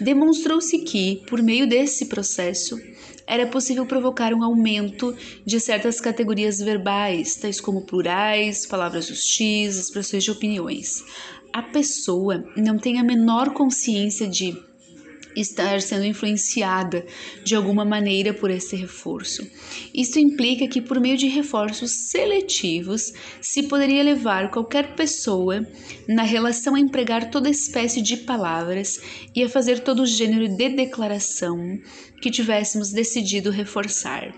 demonstrou-se 0.00 0.78
que, 0.78 1.22
por 1.28 1.42
meio 1.42 1.66
desse 1.66 2.06
processo, 2.06 2.80
era 3.26 3.46
possível 3.46 3.84
provocar 3.84 4.32
um 4.32 4.44
aumento 4.44 5.16
de 5.44 5.58
certas 5.58 6.00
categorias 6.00 6.58
verbais, 6.60 7.36
tais 7.36 7.60
como 7.60 7.82
plurais, 7.82 8.64
palavras 8.66 9.10
hostis, 9.10 9.76
expressões 9.76 10.22
de 10.22 10.30
opiniões. 10.30 11.02
A 11.52 11.62
pessoa 11.62 12.44
não 12.56 12.78
tem 12.78 13.00
a 13.00 13.04
menor 13.04 13.52
consciência 13.52 14.28
de 14.28 14.56
estar 15.36 15.80
sendo 15.82 16.04
influenciada 16.04 17.04
de 17.44 17.54
alguma 17.54 17.84
maneira 17.84 18.32
por 18.32 18.50
esse 18.50 18.74
reforço. 18.74 19.46
Isso 19.94 20.18
implica 20.18 20.66
que, 20.66 20.80
por 20.80 20.98
meio 20.98 21.16
de 21.16 21.28
reforços 21.28 22.10
seletivos, 22.10 23.12
se 23.40 23.64
poderia 23.64 24.02
levar 24.02 24.50
qualquer 24.50 24.94
pessoa 24.94 25.66
na 26.08 26.22
relação 26.22 26.74
a 26.74 26.80
empregar 26.80 27.30
toda 27.30 27.50
espécie 27.50 28.00
de 28.00 28.16
palavras 28.16 29.00
e 29.34 29.42
a 29.42 29.48
fazer 29.48 29.80
todo 29.80 30.06
gênero 30.06 30.48
de 30.48 30.68
declaração 30.70 31.78
que 32.20 32.30
tivéssemos 32.30 32.90
decidido 32.90 33.50
reforçar. 33.50 34.34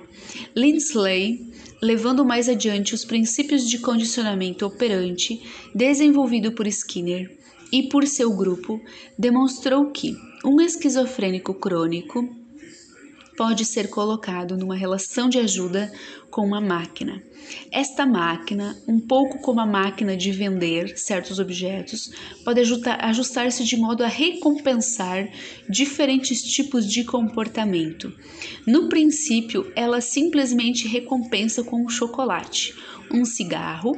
Lindsley 0.55 1.49
levando 1.81 2.25
mais 2.25 2.49
adiante 2.49 2.95
os 2.95 3.05
princípios 3.05 3.69
de 3.69 3.79
condicionamento 3.79 4.67
operante 4.67 5.41
desenvolvido 5.75 6.53
por 6.53 6.67
Skinner 6.67 7.39
e 7.73 7.85
por 7.85 8.07
seu 8.07 8.35
grupo, 8.35 8.81
demonstrou 9.19 9.91
que 9.91 10.17
um 10.45 10.61
esquizofrênico 10.61 11.55
crônico 11.55 12.29
pode 13.37 13.65
ser 13.65 13.89
colocado 13.89 14.57
numa 14.57 14.75
relação 14.75 15.29
de 15.29 15.39
ajuda 15.39 15.93
com 16.29 16.45
uma 16.45 16.61
máquina. 16.61 17.23
Esta 17.71 18.05
máquina, 18.05 18.77
um 18.87 18.99
pouco 18.99 19.41
como 19.41 19.61
a 19.61 19.67
máquina 19.67 20.17
de 20.17 20.33
vender 20.33 20.99
certos 20.99 21.39
objetos, 21.39 22.11
pode 22.45 22.61
ajustar-se 22.61 23.65
de 23.65 23.77
modo 23.77 24.03
a 24.03 24.09
recompensar 24.09 25.29
diferentes 25.69 26.43
tipos 26.43 26.85
de 26.85 27.05
comportamento. 27.05 28.13
No 28.67 28.89
princípio, 28.89 29.73
ela 29.77 30.01
simplesmente 30.01 30.89
recompensa 30.89 31.63
com 31.63 31.85
um 31.85 31.89
chocolate, 31.89 32.75
um 33.11 33.25
cigarro 33.25 33.97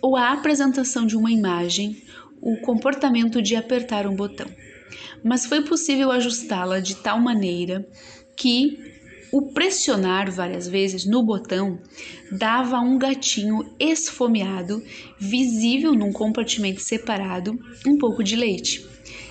ou 0.00 0.16
a 0.16 0.32
apresentação 0.32 1.06
de 1.06 1.16
uma 1.16 1.30
imagem, 1.30 2.02
o 2.40 2.56
comportamento 2.56 3.40
de 3.40 3.54
apertar 3.54 4.06
um 4.06 4.16
botão. 4.16 4.46
Mas 5.22 5.46
foi 5.46 5.62
possível 5.62 6.10
ajustá-la 6.10 6.80
de 6.80 6.96
tal 6.96 7.20
maneira 7.20 7.86
que 8.36 8.92
o 9.32 9.50
pressionar 9.52 10.30
várias 10.30 10.68
vezes 10.68 11.06
no 11.06 11.22
botão 11.22 11.80
dava 12.30 12.78
um 12.80 12.98
gatinho 12.98 13.64
esfomeado, 13.80 14.84
visível 15.18 15.94
num 15.94 16.12
compartimento 16.12 16.82
separado, 16.82 17.58
um 17.86 17.96
pouco 17.96 18.22
de 18.22 18.36
leite. 18.36 18.86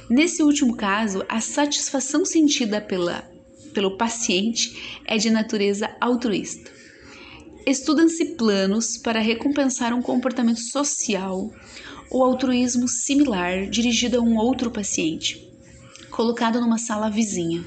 Nesse 0.10 0.42
último 0.42 0.76
caso, 0.76 1.24
a 1.30 1.40
satisfação 1.40 2.26
sentida 2.26 2.82
pela, 2.82 3.30
pelo 3.74 3.96
paciente 3.96 5.02
é 5.06 5.18
de 5.18 5.30
natureza 5.30 5.96
altruísta. 6.02 6.72
Estudam-se 7.66 8.34
planos 8.34 8.98
para 8.98 9.20
recompensar 9.20 9.94
um 9.94 10.02
comportamento 10.02 10.62
social 10.62 11.52
ou 12.10 12.24
altruísmo 12.26 12.88
similar 12.88 13.70
dirigido 13.70 14.18
a 14.18 14.22
um 14.22 14.36
outro 14.36 14.72
paciente, 14.72 15.51
colocado 16.12 16.62
numa 16.62 16.78
sala 16.78 17.10
vizinha 17.10 17.64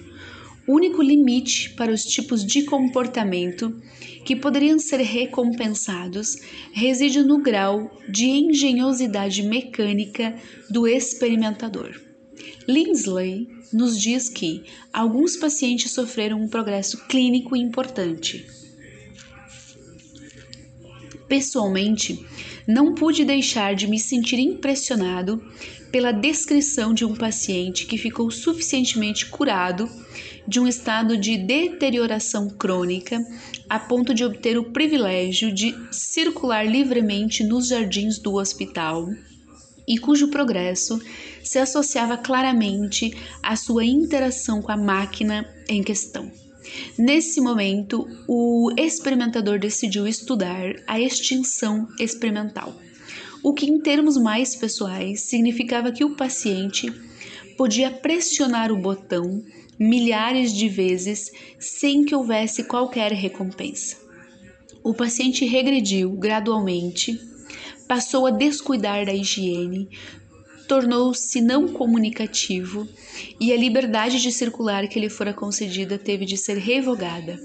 único 0.67 1.03
limite 1.03 1.71
para 1.71 1.93
os 1.93 2.05
tipos 2.05 2.45
de 2.45 2.63
comportamento 2.63 3.77
que 4.25 4.35
poderiam 4.35 4.79
ser 4.79 5.01
recompensados 5.01 6.37
reside 6.73 7.23
no 7.23 7.43
grau 7.43 8.01
de 8.09 8.27
engenhosidade 8.27 9.43
mecânica 9.43 10.35
do 10.71 10.89
experimentador. 10.89 12.01
Lindsley 12.67 13.49
nos 13.73 14.01
diz 14.01 14.29
que 14.29 14.65
alguns 14.93 15.37
pacientes 15.37 15.91
sofreram 15.91 16.41
um 16.41 16.49
progresso 16.49 17.07
clínico 17.07 17.55
importante. 17.55 18.47
Pessoalmente, 21.29 22.25
não 22.67 22.95
pude 22.95 23.25
deixar 23.25 23.75
de 23.75 23.87
me 23.87 23.99
sentir 23.99 24.39
impressionado 24.39 25.43
pela 25.95 26.11
descrição 26.11 26.93
de 26.93 27.05
um 27.05 27.15
paciente 27.15 27.87
que 27.87 27.97
ficou 27.97 28.29
suficientemente 28.29 29.27
curado 29.27 29.89
de 30.45 30.59
um 30.59 30.67
estado 30.67 31.17
de 31.17 31.37
deterioração 31.37 32.51
crônica 32.51 33.25
a 33.71 33.79
ponto 33.79 34.13
de 34.13 34.25
obter 34.25 34.59
o 34.59 34.73
privilégio 34.73 35.55
de 35.55 35.73
circular 35.93 36.67
livremente 36.67 37.45
nos 37.45 37.69
jardins 37.69 38.19
do 38.19 38.35
hospital 38.35 39.09
e 39.87 39.97
cujo 39.97 40.33
progresso 40.33 41.01
se 41.45 41.61
associava 41.61 42.17
claramente 42.17 43.17
à 43.41 43.55
sua 43.55 43.85
interação 43.85 44.61
com 44.61 44.73
a 44.73 44.77
máquina 44.77 45.49
em 45.69 45.81
questão. 45.81 46.29
Nesse 46.99 47.41
momento, 47.41 48.05
o 48.27 48.73
experimentador 48.77 49.61
decidiu 49.61 50.09
estudar 50.09 50.75
a 50.89 50.99
extinção 50.99 51.87
experimental, 52.01 52.75
o 53.45 53.53
que, 53.53 53.67
em 53.67 53.79
termos 53.79 54.17
mais 54.17 54.57
pessoais, 54.57 55.21
significava 55.21 55.93
que 55.93 56.03
o 56.03 56.17
paciente 56.17 56.91
podia 57.59 57.91
pressionar 57.91 58.73
o 58.73 58.79
botão 58.79 59.45
milhares 59.79 60.51
de 60.51 60.67
vezes 60.67 61.31
sem 61.59 62.07
que 62.07 62.15
houvesse 62.15 62.65
qualquer 62.65 63.13
recompensa. 63.13 63.99
O 64.83 64.95
paciente 64.95 65.45
regrediu 65.45 66.13
gradualmente, 66.13 67.21
passou 67.87 68.27
a 68.27 68.31
descuidar 68.31 69.05
da 69.05 69.13
higiene, 69.13 69.91
tornou-se 70.67 71.39
não 71.43 71.69
comunicativo 71.69 72.89
e 73.39 73.53
a 73.53 73.57
liberdade 73.59 74.23
de 74.23 74.33
circular 74.33 74.89
que 74.89 74.99
lhe 74.99 75.11
fora 75.11 75.35
concedida 75.35 75.99
teve 75.99 76.25
de 76.25 76.39
ser 76.39 76.57
revogada. 76.57 77.39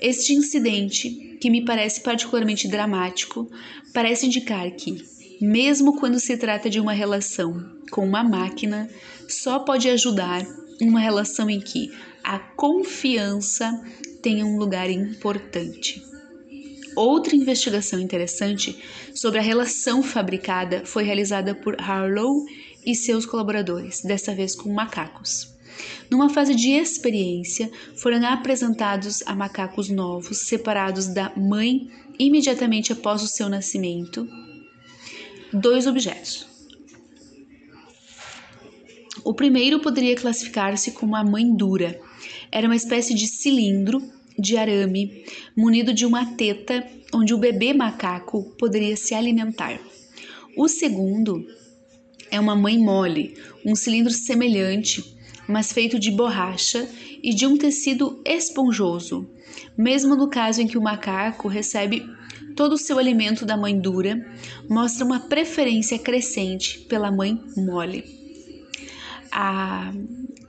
Este 0.00 0.32
incidente, 0.32 1.38
que 1.40 1.48
me 1.48 1.64
parece 1.64 2.00
particularmente 2.00 2.66
dramático, 2.66 3.48
parece 3.94 4.26
indicar 4.26 4.68
que, 4.72 5.17
mesmo 5.40 5.98
quando 5.98 6.18
se 6.18 6.36
trata 6.36 6.68
de 6.68 6.80
uma 6.80 6.92
relação 6.92 7.64
com 7.90 8.04
uma 8.04 8.22
máquina, 8.22 8.88
só 9.28 9.58
pode 9.58 9.88
ajudar 9.88 10.44
uma 10.80 11.00
relação 11.00 11.48
em 11.48 11.60
que 11.60 11.92
a 12.22 12.38
confiança 12.38 13.72
tenha 14.22 14.44
um 14.44 14.58
lugar 14.58 14.90
importante. 14.90 16.02
Outra 16.96 17.36
investigação 17.36 18.00
interessante 18.00 18.76
sobre 19.14 19.38
a 19.38 19.42
relação 19.42 20.02
fabricada 20.02 20.82
foi 20.84 21.04
realizada 21.04 21.54
por 21.54 21.80
Harlow 21.80 22.44
e 22.84 22.94
seus 22.94 23.24
colaboradores, 23.24 24.02
dessa 24.02 24.34
vez 24.34 24.54
com 24.54 24.72
macacos. 24.72 25.56
Numa 26.10 26.28
fase 26.28 26.54
de 26.54 26.70
experiência, 26.70 27.70
foram 27.96 28.26
apresentados 28.26 29.22
a 29.26 29.34
macacos 29.34 29.88
novos, 29.88 30.38
separados 30.38 31.06
da 31.06 31.32
mãe 31.36 31.88
imediatamente 32.18 32.92
após 32.92 33.22
o 33.22 33.28
seu 33.28 33.48
nascimento, 33.48 34.28
dois 35.52 35.86
objetos: 35.86 36.46
o 39.24 39.34
primeiro 39.34 39.80
poderia 39.80 40.16
classificar-se 40.16 40.92
como 40.92 41.16
a 41.16 41.24
mãe 41.24 41.54
dura. 41.54 42.00
Era 42.50 42.66
uma 42.66 42.76
espécie 42.76 43.14
de 43.14 43.26
cilindro 43.26 44.02
de 44.38 44.56
arame 44.56 45.24
munido 45.56 45.92
de 45.92 46.06
uma 46.06 46.24
teta 46.34 46.86
onde 47.12 47.34
o 47.34 47.38
bebê 47.38 47.74
macaco 47.74 48.44
poderia 48.58 48.96
se 48.96 49.14
alimentar. 49.14 49.80
O 50.56 50.68
segundo 50.68 51.46
é 52.30 52.38
uma 52.38 52.54
mãe 52.54 52.78
mole, 52.78 53.36
um 53.64 53.74
cilindro 53.74 54.12
semelhante, 54.12 55.16
mas 55.48 55.72
feito 55.72 55.98
de 55.98 56.10
borracha 56.10 56.88
e 57.22 57.34
de 57.34 57.46
um 57.46 57.56
tecido 57.56 58.22
esponjoso, 58.24 59.28
mesmo 59.76 60.14
no 60.14 60.28
caso 60.28 60.60
em 60.62 60.66
que 60.66 60.78
o 60.78 60.82
macaco 60.82 61.48
recebe 61.48 62.06
todo 62.56 62.72
o 62.74 62.78
seu 62.78 62.98
alimento 62.98 63.46
da 63.46 63.56
mãe 63.56 63.78
dura, 63.78 64.24
mostra 64.68 65.04
uma 65.04 65.20
preferência 65.20 65.98
crescente 65.98 66.80
pela 66.80 67.10
mãe 67.10 67.40
mole 67.56 68.18
a 69.30 69.92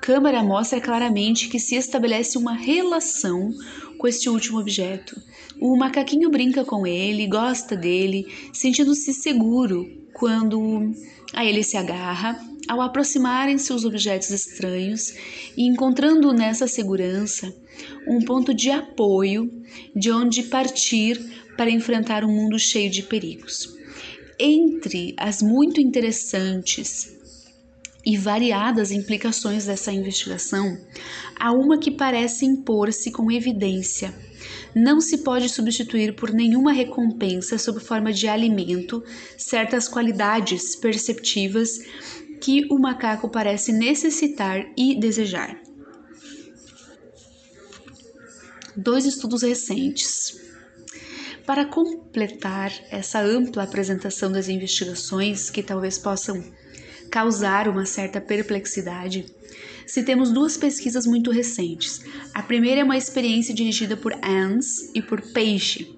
câmara 0.01 0.43
mostra 0.43 0.79
claramente 0.79 1.49
que 1.49 1.59
se 1.59 1.75
estabelece 1.75 2.37
uma 2.37 2.53
relação 2.53 3.53
com 3.97 4.07
este 4.07 4.29
último 4.29 4.59
objeto. 4.59 5.21
O 5.59 5.75
macaquinho 5.75 6.29
brinca 6.29 6.63
com 6.63 6.87
ele, 6.87 7.27
gosta 7.27 7.75
dele, 7.75 8.25
sentindo-se 8.53 9.13
seguro 9.13 9.87
quando 10.13 10.93
a 11.33 11.45
ele 11.45 11.63
se 11.63 11.77
agarra, 11.77 12.39
ao 12.67 12.81
aproximarem-se 12.81 13.73
os 13.73 13.83
objetos 13.85 14.29
estranhos 14.29 15.13
e 15.57 15.65
encontrando 15.65 16.31
nessa 16.31 16.67
segurança 16.67 17.53
um 18.07 18.19
ponto 18.21 18.53
de 18.53 18.69
apoio 18.69 19.49
de 19.95 20.11
onde 20.11 20.43
partir 20.43 21.19
para 21.57 21.69
enfrentar 21.69 22.23
um 22.23 22.33
mundo 22.33 22.59
cheio 22.59 22.89
de 22.89 23.03
perigos. 23.03 23.75
Entre 24.39 25.13
as 25.17 25.41
muito 25.41 25.81
interessantes 25.81 27.13
e 28.05 28.15
variadas 28.17 28.91
implicações 28.91 29.65
dessa 29.65 29.91
investigação, 29.91 30.77
há 31.37 31.51
uma 31.51 31.77
que 31.77 31.91
parece 31.91 32.45
impor-se 32.45 33.11
com 33.11 33.31
evidência. 33.31 34.13
Não 34.75 35.01
se 35.01 35.19
pode 35.19 35.49
substituir 35.49 36.15
por 36.15 36.31
nenhuma 36.31 36.71
recompensa 36.71 37.57
sob 37.57 37.79
forma 37.79 38.13
de 38.13 38.27
alimento 38.27 39.03
certas 39.37 39.87
qualidades 39.87 40.75
perceptivas 40.75 41.79
que 42.39 42.67
o 42.69 42.77
macaco 42.77 43.29
parece 43.29 43.71
necessitar 43.73 44.65
e 44.77 44.99
desejar. 44.99 45.59
Dois 48.75 49.05
estudos 49.05 49.41
recentes. 49.41 50.39
Para 51.45 51.65
completar 51.65 52.71
essa 52.91 53.19
ampla 53.19 53.63
apresentação 53.63 54.31
das 54.31 54.47
investigações 54.47 55.49
que 55.49 55.63
talvez 55.63 55.97
possam 55.97 56.43
causar 57.09 57.67
uma 57.67 57.85
certa 57.85 58.21
perplexidade, 58.21 59.25
se 59.89 60.03
temos 60.03 60.31
duas 60.31 60.55
pesquisas 60.55 61.07
muito 61.07 61.31
recentes. 61.31 62.01
A 62.31 62.43
primeira 62.43 62.81
é 62.81 62.83
uma 62.83 62.95
experiência 62.95 63.55
dirigida 63.55 63.97
por 63.97 64.13
Ans 64.23 64.91
e 64.93 65.01
por 65.01 65.19
Peixe, 65.19 65.97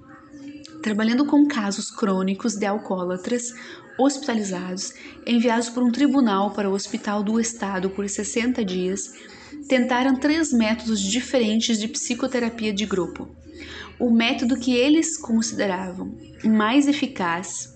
trabalhando 0.81 1.25
com 1.25 1.45
casos 1.45 1.91
crônicos 1.91 2.55
de 2.55 2.65
alcoólatras 2.65 3.53
hospitalizados, 3.99 4.93
enviados 5.27 5.67
por 5.67 5.83
um 5.83 5.91
tribunal 5.91 6.51
para 6.51 6.69
o 6.69 6.73
Hospital 6.73 7.21
do 7.21 7.37
Estado 7.37 7.89
por 7.89 8.07
60 8.07 8.63
dias, 8.63 9.11
tentaram 9.67 10.15
três 10.15 10.53
métodos 10.53 11.01
diferentes 11.01 11.77
de 11.77 11.89
psicoterapia 11.89 12.71
de 12.71 12.85
grupo. 12.85 13.27
O 13.99 14.09
método 14.09 14.57
que 14.57 14.73
eles 14.73 15.17
consideravam 15.17 16.17
mais 16.45 16.87
eficaz 16.87 17.75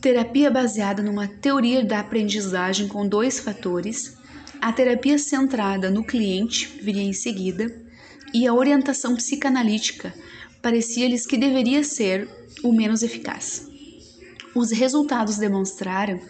terapia 0.00 0.50
baseada 0.50 1.02
numa 1.02 1.26
teoria 1.26 1.84
da 1.84 2.00
aprendizagem 2.00 2.88
com 2.88 3.06
dois 3.06 3.38
fatores, 3.40 4.17
a 4.60 4.72
terapia 4.72 5.18
centrada 5.18 5.90
no 5.90 6.04
cliente 6.04 6.66
viria 6.82 7.02
em 7.02 7.12
seguida, 7.12 7.74
e 8.34 8.46
a 8.46 8.52
orientação 8.52 9.14
psicanalítica 9.14 10.12
parecia-lhes 10.60 11.26
que 11.26 11.36
deveria 11.36 11.82
ser 11.82 12.28
o 12.62 12.72
menos 12.72 13.02
eficaz. 13.02 13.66
Os 14.54 14.70
resultados 14.70 15.36
demonstraram 15.36 16.20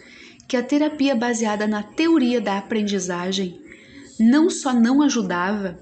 que 0.47 0.55
a 0.55 0.63
terapia 0.63 1.15
baseada 1.15 1.67
na 1.67 1.83
teoria 1.83 2.39
da 2.39 2.57
aprendizagem 2.57 3.59
não 4.19 4.49
só 4.49 4.73
não 4.73 5.01
ajudava, 5.01 5.79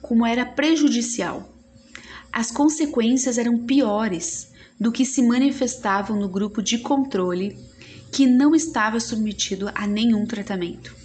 como 0.00 0.26
era 0.26 0.44
prejudicial. 0.44 1.54
As 2.32 2.50
consequências 2.50 3.38
eram 3.38 3.58
piores 3.58 4.50
do 4.80 4.90
que 4.90 5.04
se 5.04 5.22
manifestavam 5.22 6.18
no 6.18 6.28
grupo 6.28 6.62
de 6.62 6.78
controle 6.78 7.56
que 8.10 8.26
não 8.26 8.54
estava 8.54 8.98
submetido 8.98 9.70
a 9.74 9.86
nenhum 9.86 10.26
tratamento. 10.26 11.01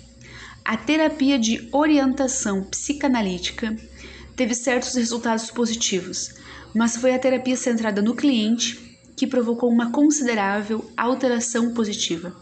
A 0.68 0.76
terapia 0.76 1.40
de 1.40 1.70
orientação 1.72 2.62
psicanalítica 2.62 3.74
teve 4.36 4.54
certos 4.54 4.96
resultados 4.96 5.50
positivos, 5.50 6.36
mas 6.76 6.98
foi 6.98 7.16
a 7.16 7.20
terapia 7.20 7.56
centrada 7.56 8.02
no 8.02 8.14
cliente 8.14 9.00
que 9.16 9.26
provocou 9.26 9.72
uma 9.72 9.94
considerável 9.94 10.84
alteração 10.98 11.74
positiva. 11.74 12.36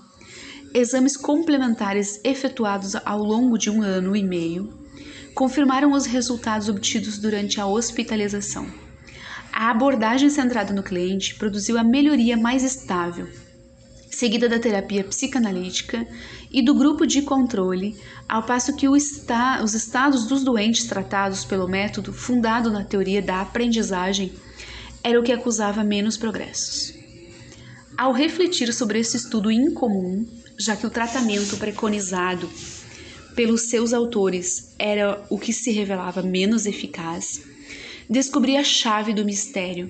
Exames 0.73 1.15
complementares 1.15 2.19
efetuados 2.23 2.95
ao 2.95 3.19
longo 3.19 3.59
de 3.59 3.69
um 3.69 3.83
ano 3.83 4.15
e 4.15 4.23
meio 4.23 4.73
confirmaram 5.35 5.91
os 5.91 6.07
resultados 6.07 6.67
obtidos 6.67 7.19
durante 7.19 7.61
a 7.61 7.67
hospitalização. 7.67 8.67
A 9.53 9.69
abordagem 9.69 10.31
centrada 10.31 10.73
no 10.73 10.81
cliente 10.81 11.35
produziu 11.35 11.77
a 11.77 11.83
melhoria 11.83 12.35
mais 12.35 12.63
estável, 12.63 13.27
seguida 14.09 14.49
da 14.49 14.57
terapia 14.57 15.03
psicanalítica 15.03 16.07
e 16.55 16.61
do 16.61 16.73
grupo 16.73 17.05
de 17.05 17.21
controle, 17.21 17.97
ao 18.29 18.41
passo 18.41 18.77
que 18.77 18.87
esta, 18.87 19.61
os 19.61 19.73
estados 19.73 20.25
dos 20.25 20.41
doentes 20.41 20.85
tratados 20.85 21.43
pelo 21.43 21.67
método 21.67 22.13
fundado 22.13 22.71
na 22.71 22.81
teoria 22.81 23.21
da 23.21 23.41
aprendizagem 23.41 24.31
era 25.03 25.19
o 25.19 25.23
que 25.23 25.33
acusava 25.33 25.83
menos 25.83 26.15
progressos. 26.15 26.93
Ao 27.97 28.13
refletir 28.13 28.73
sobre 28.73 28.99
esse 28.99 29.17
estudo 29.17 29.51
incomum, 29.51 30.25
já 30.57 30.77
que 30.77 30.87
o 30.87 30.89
tratamento 30.89 31.57
preconizado 31.57 32.49
pelos 33.35 33.63
seus 33.63 33.91
autores 33.91 34.73
era 34.79 35.25
o 35.29 35.37
que 35.37 35.51
se 35.51 35.71
revelava 35.71 36.21
menos 36.21 36.65
eficaz, 36.65 37.43
descobri 38.09 38.55
a 38.55 38.63
chave 38.63 39.13
do 39.13 39.25
mistério. 39.25 39.89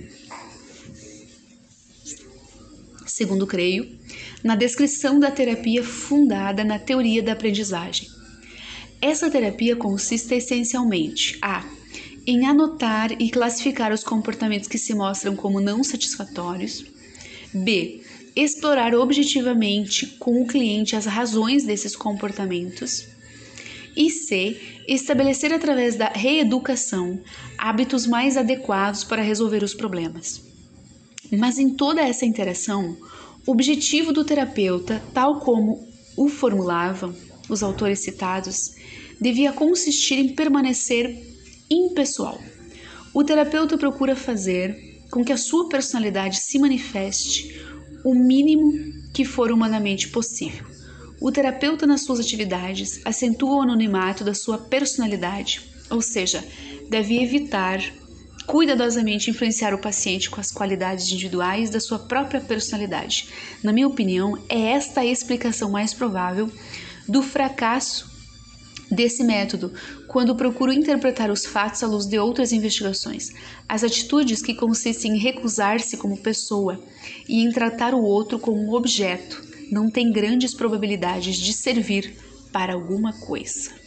Segundo 3.05 3.45
creio, 3.45 4.03
na 4.45 4.55
descrição 4.55 5.19
da 5.19 5.31
terapia 5.31 5.83
fundada 5.83 6.63
na 6.63 6.77
teoria 6.77 7.23
da 7.23 7.31
aprendizagem. 7.31 8.07
Essa 9.01 9.27
terapia 9.27 9.75
consiste 9.75 10.35
essencialmente 10.35 11.35
a 11.41 11.65
em 12.27 12.45
anotar 12.45 13.11
e 13.19 13.31
classificar 13.31 13.91
os 13.91 14.03
comportamentos 14.03 14.67
que 14.67 14.77
se 14.77 14.93
mostram 14.93 15.35
como 15.35 15.59
não 15.59 15.83
satisfatórios, 15.83 16.85
b 17.55 18.01
explorar 18.35 18.93
objetivamente 18.93 20.05
com 20.19 20.39
o 20.39 20.45
cliente 20.45 20.95
as 20.95 21.07
razões 21.07 21.63
desses 21.63 21.95
comportamentos. 21.95 23.07
E 23.95 24.11
C. 24.11 24.59
Estabelecer 24.87 25.53
através 25.53 25.95
da 25.95 26.09
reeducação 26.09 27.19
hábitos 27.57 28.05
mais 28.05 28.37
adequados 28.37 29.03
para 29.03 29.23
resolver 29.23 29.63
os 29.63 29.73
problemas. 29.73 30.43
Mas 31.31 31.57
em 31.57 31.71
toda 31.71 32.01
essa 32.01 32.25
interação, 32.25 32.97
o 33.45 33.51
objetivo 33.51 34.11
do 34.11 34.23
terapeuta, 34.23 35.01
tal 35.13 35.39
como 35.39 35.87
o 36.17 36.27
formulavam 36.27 37.15
os 37.47 37.61
autores 37.61 37.99
citados, 37.99 38.71
devia 39.19 39.53
consistir 39.53 40.15
em 40.15 40.35
permanecer 40.35 41.15
impessoal. 41.69 42.39
O 43.13 43.23
terapeuta 43.23 43.77
procura 43.77 44.15
fazer 44.15 45.05
com 45.11 45.23
que 45.23 45.31
a 45.31 45.37
sua 45.37 45.69
personalidade 45.69 46.37
se 46.37 46.59
manifeste 46.59 47.61
o 48.03 48.13
mínimo 48.13 48.73
que 49.13 49.23
for 49.23 49.51
humanamente 49.51 50.09
possível. 50.09 50.65
O 51.21 51.31
terapeuta, 51.31 51.87
nas 51.87 52.01
suas 52.01 52.19
atividades, 52.19 52.99
acentua 53.05 53.55
o 53.55 53.61
anonimato 53.61 54.23
da 54.23 54.33
sua 54.33 54.57
personalidade, 54.57 55.61
ou 55.89 56.01
seja, 56.01 56.43
deve 56.89 57.23
evitar 57.23 57.81
cuidadosamente 58.45 59.29
influenciar 59.29 59.73
o 59.73 59.79
paciente 59.79 60.29
com 60.29 60.39
as 60.39 60.51
qualidades 60.51 61.11
individuais 61.11 61.69
da 61.69 61.79
sua 61.79 61.99
própria 61.99 62.39
personalidade. 62.39 63.29
Na 63.63 63.73
minha 63.73 63.87
opinião, 63.87 64.37
é 64.49 64.71
esta 64.71 65.01
a 65.01 65.05
explicação 65.05 65.69
mais 65.71 65.93
provável 65.93 66.49
do 67.07 67.21
fracasso 67.21 68.13
desse 68.89 69.23
método 69.23 69.73
quando 70.07 70.35
procuro 70.35 70.71
interpretar 70.71 71.31
os 71.31 71.45
fatos 71.45 71.83
à 71.83 71.87
luz 71.87 72.05
de 72.05 72.19
outras 72.19 72.51
investigações. 72.51 73.31
As 73.67 73.83
atitudes 73.83 74.41
que 74.41 74.53
consistem 74.53 75.13
em 75.13 75.19
recusar-se 75.19 75.97
como 75.97 76.17
pessoa 76.17 76.79
e 77.27 77.43
em 77.43 77.51
tratar 77.51 77.93
o 77.93 78.03
outro 78.03 78.39
como 78.39 78.61
um 78.61 78.73
objeto 78.73 79.43
não 79.71 79.89
têm 79.89 80.11
grandes 80.11 80.53
probabilidades 80.53 81.37
de 81.37 81.51
servir 81.51 82.15
para 82.51 82.73
alguma 82.73 83.11
coisa. 83.11 83.84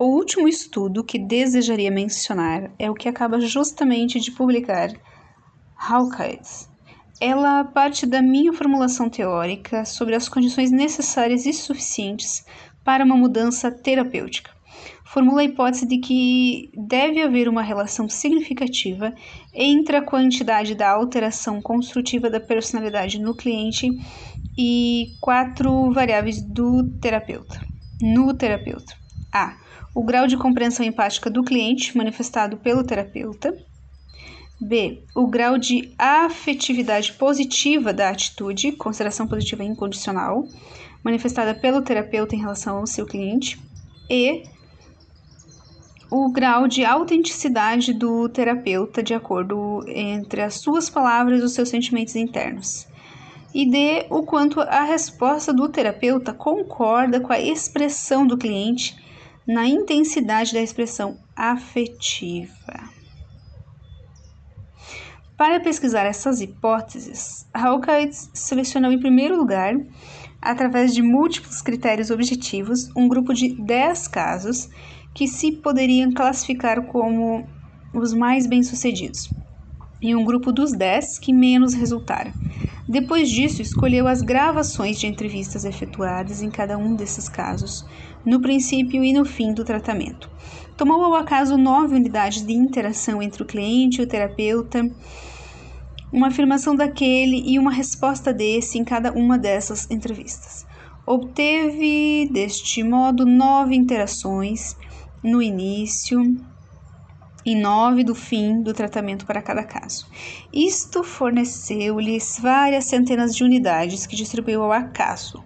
O 0.00 0.04
último 0.04 0.46
estudo 0.46 1.02
que 1.02 1.18
desejaria 1.18 1.90
mencionar 1.90 2.70
é 2.78 2.88
o 2.88 2.94
que 2.94 3.08
acaba 3.08 3.40
justamente 3.40 4.20
de 4.20 4.30
publicar 4.30 4.92
Hawkins. 5.76 6.68
Ela 7.20 7.64
parte 7.64 8.06
da 8.06 8.22
minha 8.22 8.52
formulação 8.52 9.10
teórica 9.10 9.84
sobre 9.84 10.14
as 10.14 10.28
condições 10.28 10.70
necessárias 10.70 11.46
e 11.46 11.52
suficientes 11.52 12.46
para 12.84 13.04
uma 13.04 13.16
mudança 13.16 13.72
terapêutica. 13.72 14.52
Formula 15.04 15.40
a 15.40 15.44
hipótese 15.44 15.84
de 15.84 15.98
que 15.98 16.70
deve 16.76 17.20
haver 17.20 17.48
uma 17.48 17.62
relação 17.62 18.08
significativa 18.08 19.12
entre 19.52 19.96
a 19.96 20.02
quantidade 20.02 20.76
da 20.76 20.90
alteração 20.90 21.60
construtiva 21.60 22.30
da 22.30 22.38
personalidade 22.38 23.18
no 23.18 23.34
cliente 23.34 23.88
e 24.56 25.16
quatro 25.20 25.92
variáveis 25.92 26.40
do 26.40 26.84
terapeuta. 27.00 27.60
No 28.00 28.32
terapeuta. 28.32 28.94
A 29.32 29.66
o 29.98 30.04
grau 30.04 30.28
de 30.28 30.36
compreensão 30.36 30.86
empática 30.86 31.28
do 31.28 31.42
cliente, 31.42 31.96
manifestado 31.96 32.56
pelo 32.58 32.84
terapeuta. 32.84 33.52
B. 34.60 35.02
O 35.12 35.26
grau 35.26 35.58
de 35.58 35.92
afetividade 35.98 37.14
positiva 37.14 37.92
da 37.92 38.08
atitude, 38.08 38.70
consideração 38.70 39.26
positiva 39.26 39.64
incondicional, 39.64 40.46
manifestada 41.02 41.52
pelo 41.52 41.82
terapeuta 41.82 42.36
em 42.36 42.38
relação 42.38 42.76
ao 42.76 42.86
seu 42.86 43.06
cliente. 43.06 43.60
E. 44.08 44.44
O 46.08 46.30
grau 46.30 46.68
de 46.68 46.84
autenticidade 46.84 47.92
do 47.92 48.28
terapeuta 48.28 49.02
de 49.02 49.14
acordo 49.14 49.84
entre 49.88 50.42
as 50.42 50.60
suas 50.60 50.88
palavras 50.88 51.40
e 51.40 51.44
os 51.44 51.54
seus 51.54 51.70
sentimentos 51.70 52.14
internos. 52.14 52.86
E 53.52 53.68
D. 53.68 54.06
O 54.10 54.22
quanto 54.22 54.60
a 54.60 54.84
resposta 54.84 55.52
do 55.52 55.68
terapeuta 55.68 56.32
concorda 56.32 57.18
com 57.18 57.32
a 57.32 57.40
expressão 57.40 58.24
do 58.24 58.38
cliente 58.38 59.07
na 59.48 59.66
intensidade 59.66 60.52
da 60.52 60.60
expressão 60.60 61.18
afetiva. 61.34 62.90
Para 65.38 65.58
pesquisar 65.58 66.04
essas 66.04 66.42
hipóteses, 66.42 67.46
Hawkins 67.54 68.28
selecionou 68.34 68.92
em 68.92 69.00
primeiro 69.00 69.38
lugar, 69.38 69.74
através 70.42 70.92
de 70.92 71.00
múltiplos 71.00 71.62
critérios 71.62 72.10
objetivos, 72.10 72.90
um 72.94 73.08
grupo 73.08 73.32
de 73.32 73.54
10 73.64 74.08
casos 74.08 74.68
que 75.14 75.26
se 75.26 75.52
poderiam 75.52 76.12
classificar 76.12 76.86
como 76.86 77.48
os 77.94 78.12
mais 78.12 78.46
bem-sucedidos, 78.46 79.32
e 80.00 80.14
um 80.14 80.24
grupo 80.24 80.52
dos 80.52 80.72
10 80.72 81.18
que 81.18 81.32
menos 81.32 81.74
resultaram. 81.74 82.32
Depois 82.88 83.28
disso, 83.28 83.60
escolheu 83.60 84.08
as 84.08 84.22
gravações 84.22 84.98
de 84.98 85.06
entrevistas 85.06 85.66
efetuadas 85.66 86.42
em 86.42 86.50
cada 86.50 86.78
um 86.78 86.94
desses 86.94 87.28
casos, 87.28 87.84
no 88.24 88.40
princípio 88.40 89.04
e 89.04 89.12
no 89.12 89.26
fim 89.26 89.52
do 89.52 89.64
tratamento. 89.64 90.30
Tomou 90.76 91.02
ao 91.04 91.14
acaso 91.14 91.58
nove 91.58 91.94
unidades 91.94 92.46
de 92.46 92.54
interação 92.54 93.20
entre 93.22 93.42
o 93.42 93.46
cliente 93.46 94.00
e 94.00 94.04
o 94.04 94.06
terapeuta, 94.06 94.88
uma 96.10 96.28
afirmação 96.28 96.74
daquele 96.74 97.42
e 97.44 97.58
uma 97.58 97.70
resposta 97.70 98.32
desse 98.32 98.78
em 98.78 98.84
cada 98.84 99.12
uma 99.12 99.36
dessas 99.36 99.90
entrevistas. 99.90 100.66
Obteve, 101.04 102.28
deste 102.32 102.82
modo, 102.82 103.26
nove 103.26 103.74
interações 103.74 104.76
no 105.22 105.42
início 105.42 106.22
e 107.48 107.54
nove 107.54 108.04
do 108.04 108.14
fim 108.14 108.60
do 108.62 108.74
tratamento 108.74 109.24
para 109.24 109.40
cada 109.40 109.64
caso. 109.64 110.06
Isto 110.52 111.02
forneceu-lhes 111.02 112.38
várias 112.38 112.84
centenas 112.84 113.34
de 113.34 113.42
unidades 113.42 114.06
que 114.06 114.14
distribuiu 114.14 114.62
ao 114.62 114.70
acaso, 114.70 115.42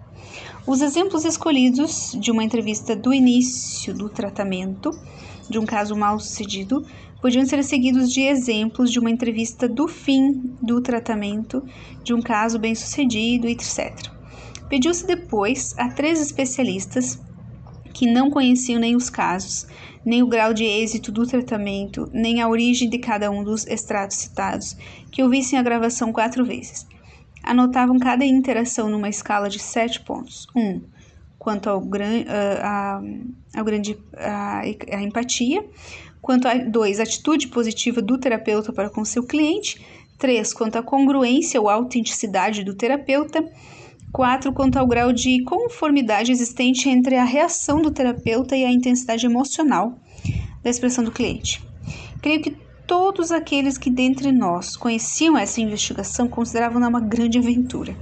os 0.67 0.81
exemplos 0.81 1.23
escolhidos 1.25 2.17
de 2.19 2.31
uma 2.31 2.43
entrevista 2.43 2.95
do 2.95 3.13
início 3.13 3.93
do 3.93 4.09
tratamento, 4.09 4.91
de 5.49 5.59
um 5.59 5.65
caso 5.65 5.93
mal 5.93 6.19
sucedido, 6.19 6.85
podiam 7.21 7.45
ser 7.45 7.61
seguidos 7.63 8.11
de 8.11 8.21
exemplos 8.21 8.91
de 8.91 8.99
uma 8.99 9.11
entrevista 9.11 9.67
do 9.67 9.87
fim 9.87 10.55
do 10.61 10.81
tratamento, 10.81 11.63
de 12.03 12.13
um 12.13 12.21
caso 12.21 12.59
bem 12.59 12.75
sucedido, 12.75 13.47
etc. 13.47 13.93
Pediu-se 14.69 15.05
depois 15.05 15.73
a 15.77 15.89
três 15.89 16.21
especialistas 16.21 17.19
que 17.93 18.11
não 18.11 18.29
conheciam 18.29 18.79
nem 18.79 18.95
os 18.95 19.09
casos, 19.09 19.67
nem 20.03 20.23
o 20.23 20.27
grau 20.27 20.53
de 20.53 20.65
êxito 20.65 21.11
do 21.11 21.25
tratamento, 21.25 22.09
nem 22.11 22.41
a 22.41 22.49
origem 22.49 22.89
de 22.89 22.97
cada 22.97 23.29
um 23.29 23.43
dos 23.43 23.65
extratos 23.67 24.17
citados, 24.17 24.75
que 25.11 25.23
ouvissem 25.23 25.57
a 25.57 25.63
gravação 25.63 26.11
quatro 26.11 26.43
vezes. 26.43 26.85
Anotavam 27.43 27.99
cada 27.99 28.25
interação 28.25 28.89
numa 28.89 29.09
escala 29.09 29.49
de 29.49 29.59
sete 29.59 29.99
pontos. 30.01 30.47
1. 30.55 30.61
Um, 30.61 30.81
quanto 31.37 31.69
ao, 31.69 31.81
gran, 31.81 32.23
a, 32.61 33.01
ao 33.55 33.65
grande 33.65 33.97
a, 34.15 34.61
a 34.61 35.01
empatia. 35.01 35.63
Quanto 36.21 36.47
a 36.47 36.55
2. 36.55 37.01
Atitude 37.01 37.49
positiva 37.49 38.01
do 38.01 38.17
terapeuta 38.17 38.71
para 38.71 38.89
com 38.89 39.03
seu 39.03 39.23
cliente. 39.23 39.85
3. 40.17 40.53
Quanto 40.53 40.77
à 40.77 40.81
congruência 40.81 41.59
ou 41.59 41.69
autenticidade 41.69 42.63
do 42.63 42.73
terapeuta. 42.73 43.43
4. 44.13 44.53
Quanto 44.53 44.77
ao 44.77 44.85
grau 44.85 45.11
de 45.11 45.43
conformidade 45.43 46.31
existente 46.31 46.87
entre 46.87 47.15
a 47.15 47.23
reação 47.23 47.81
do 47.81 47.89
terapeuta 47.89 48.55
e 48.55 48.63
a 48.63 48.71
intensidade 48.71 49.25
emocional 49.25 49.97
da 50.63 50.69
expressão 50.69 51.03
do 51.03 51.11
cliente. 51.11 51.61
Creio 52.21 52.39
que 52.39 52.55
todos 52.85 53.31
aqueles 53.31 53.75
que 53.75 53.89
dentre 53.89 54.31
nós 54.31 54.77
conheciam 54.77 55.35
essa 55.35 55.59
investigação 55.59 56.27
consideravam-na 56.27 56.87
uma 56.87 57.01
grande 57.01 57.39
aventura. 57.39 57.97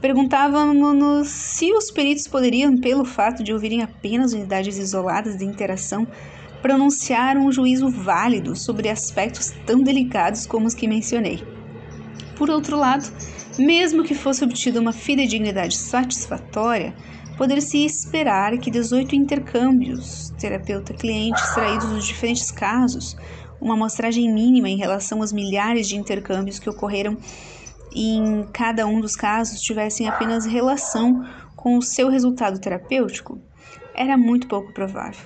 Perguntávamos-nos 0.00 1.28
se 1.28 1.72
os 1.72 1.90
peritos 1.90 2.26
poderiam, 2.26 2.76
pelo 2.76 3.04
fato 3.04 3.44
de 3.44 3.52
ouvirem 3.52 3.80
apenas 3.80 4.32
unidades 4.32 4.76
isoladas 4.76 5.38
de 5.38 5.44
interação, 5.44 6.06
pronunciar 6.60 7.36
um 7.36 7.52
juízo 7.52 7.88
válido 7.88 8.56
sobre 8.56 8.88
aspectos 8.88 9.52
tão 9.64 9.82
delicados 9.82 10.46
como 10.46 10.66
os 10.66 10.74
que 10.74 10.88
mencionei. 10.88 11.53
Por 12.36 12.50
outro 12.50 12.76
lado, 12.76 13.10
mesmo 13.58 14.02
que 14.02 14.14
fosse 14.14 14.44
obtida 14.44 14.80
uma 14.80 14.92
fidedignidade 14.92 15.76
satisfatória, 15.76 16.94
poder-se 17.36 17.84
esperar 17.84 18.58
que 18.58 18.70
18 18.70 19.14
intercâmbios 19.14 20.30
terapeuta-cliente 20.38 21.40
extraídos 21.40 21.88
dos 21.90 22.06
diferentes 22.06 22.50
casos, 22.50 23.16
uma 23.60 23.74
amostragem 23.74 24.32
mínima 24.32 24.68
em 24.68 24.76
relação 24.76 25.20
aos 25.20 25.32
milhares 25.32 25.88
de 25.88 25.96
intercâmbios 25.96 26.58
que 26.58 26.68
ocorreram 26.68 27.16
em 27.94 28.44
cada 28.52 28.86
um 28.86 29.00
dos 29.00 29.14
casos, 29.14 29.60
tivessem 29.60 30.08
apenas 30.08 30.44
relação 30.44 31.24
com 31.54 31.78
o 31.78 31.82
seu 31.82 32.08
resultado 32.08 32.58
terapêutico, 32.58 33.40
era 33.94 34.16
muito 34.16 34.48
pouco 34.48 34.72
provável. 34.72 35.24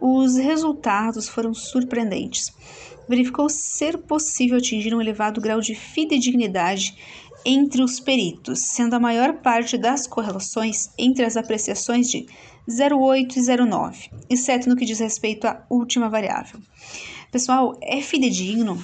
Os 0.00 0.36
resultados 0.36 1.28
foram 1.28 1.52
surpreendentes. 1.52 2.52
Verificou 3.08 3.48
ser 3.48 3.98
possível 3.98 4.58
atingir 4.58 4.94
um 4.94 5.00
elevado 5.00 5.40
grau 5.40 5.60
de 5.60 5.74
fidedignidade 5.74 6.96
entre 7.44 7.82
os 7.82 8.00
peritos, 8.00 8.58
sendo 8.60 8.94
a 8.94 9.00
maior 9.00 9.34
parte 9.34 9.78
das 9.78 10.06
correlações 10.06 10.90
entre 10.98 11.24
as 11.24 11.36
apreciações 11.36 12.10
de 12.10 12.26
0,8 12.68 13.36
e 13.36 13.40
0,9, 13.40 14.10
exceto 14.28 14.68
no 14.68 14.74
que 14.74 14.84
diz 14.84 14.98
respeito 14.98 15.46
à 15.46 15.64
última 15.70 16.08
variável. 16.08 16.60
Pessoal, 17.30 17.78
é 17.80 18.00
fidedigno 18.00 18.82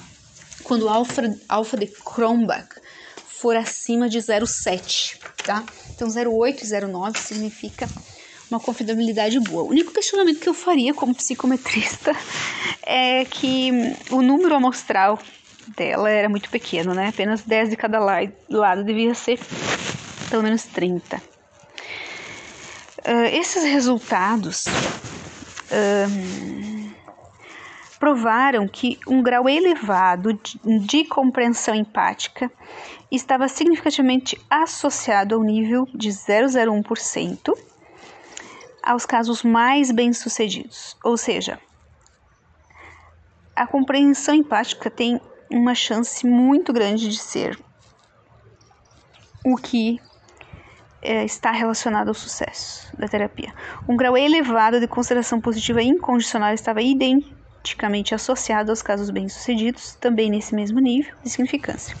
quando 0.63 0.83
o 0.83 0.89
alfa, 0.89 1.37
alfa 1.49 1.75
de 1.75 1.87
Kronbach 1.87 2.69
for 3.27 3.57
acima 3.57 4.07
de 4.07 4.19
0,7, 4.19 5.17
tá? 5.43 5.65
Então, 5.93 6.07
0,8 6.07 6.61
e 6.61 6.65
0,9 6.65 7.17
significa 7.17 7.89
uma 8.53 8.59
confiabilidade 8.59 9.39
boa. 9.39 9.63
O 9.63 9.69
único 9.69 9.91
questionamento 9.91 10.39
que 10.39 10.47
eu 10.47 10.53
faria 10.53 10.93
como 10.93 11.15
psicometrista 11.15 12.15
é 12.85 13.25
que 13.25 13.71
o 14.11 14.21
número 14.21 14.55
amostral 14.55 15.17
dela 15.75 16.09
era 16.09 16.29
muito 16.29 16.49
pequeno, 16.49 16.93
né? 16.93 17.07
Apenas 17.07 17.41
10 17.41 17.71
de 17.71 17.75
cada 17.75 17.99
lado, 17.99 18.83
devia 18.83 19.15
ser 19.15 19.39
pelo 20.29 20.43
menos 20.43 20.63
30. 20.65 21.15
Uh, 21.15 21.19
ah, 23.05 23.27
esses 23.29 23.63
resultados 23.63 24.65
uh, 24.67 26.93
provaram 27.99 28.67
que 28.67 28.99
um 29.07 29.21
grau 29.21 29.49
elevado 29.49 30.33
de, 30.33 30.59
de 30.79 31.05
compreensão 31.05 31.73
empática 31.73 32.51
estava 33.09 33.47
significativamente 33.47 34.39
associado 34.49 35.35
ao 35.35 35.43
nível 35.43 35.87
de 35.93 36.09
0,01% 36.09 37.53
aos 38.83 39.05
casos 39.05 39.43
mais 39.43 39.91
bem-sucedidos. 39.91 40.97
Ou 41.03 41.15
seja, 41.17 41.59
a 43.55 43.65
compreensão 43.65 44.35
empática 44.35 44.89
tem 44.89 45.19
uma 45.49 45.73
chance 45.73 46.25
muito 46.27 46.73
grande 46.73 47.07
de 47.09 47.17
ser 47.17 47.57
o 49.45 49.55
que 49.55 49.99
é, 51.01 51.23
está 51.25 51.51
relacionado 51.51 52.07
ao 52.07 52.13
sucesso 52.13 52.95
da 52.97 53.07
terapia. 53.07 53.53
Um 53.87 53.95
grau 53.95 54.17
elevado 54.17 54.79
de 54.79 54.87
consideração 54.87 55.39
positiva 55.39 55.81
incondicional 55.81 56.53
estava 56.53 56.81
identicamente 57.63 58.13
associado 58.13 58.71
aos 58.71 58.81
casos 58.81 59.09
bem-sucedidos, 59.09 59.95
também 59.95 60.29
nesse 60.29 60.53
mesmo 60.53 60.81
nível 60.81 61.15
de 61.23 61.29
significância. 61.29 61.95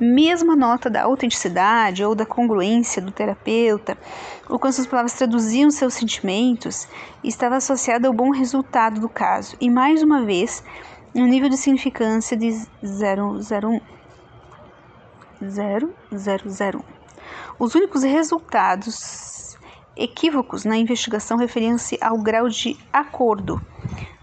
Mesmo 0.00 0.52
a 0.52 0.56
nota 0.56 0.88
da 0.88 1.02
autenticidade 1.02 2.02
ou 2.02 2.14
da 2.14 2.24
congruência 2.24 3.02
do 3.02 3.12
terapeuta, 3.12 3.96
ou 4.48 4.58
quando 4.58 4.72
suas 4.72 4.86
palavras 4.86 5.12
traduziam 5.12 5.70
seus 5.70 5.92
sentimentos, 5.92 6.88
estava 7.22 7.56
associada 7.56 8.08
ao 8.08 8.14
bom 8.14 8.30
resultado 8.30 8.98
do 8.98 9.08
caso. 9.08 9.54
E 9.60 9.68
mais 9.68 10.02
uma 10.02 10.24
vez, 10.24 10.64
um 11.14 11.26
nível 11.26 11.50
de 11.50 11.58
significância 11.58 12.36
de 12.36 12.50
001. 12.82 13.80
0001. 15.42 16.80
Os 17.58 17.74
únicos 17.74 18.02
resultados 18.02 19.58
equívocos 19.94 20.64
na 20.64 20.76
investigação 20.76 21.36
referiam-se 21.36 21.98
ao 22.00 22.18
grau 22.18 22.48
de 22.48 22.78
acordo 22.92 23.60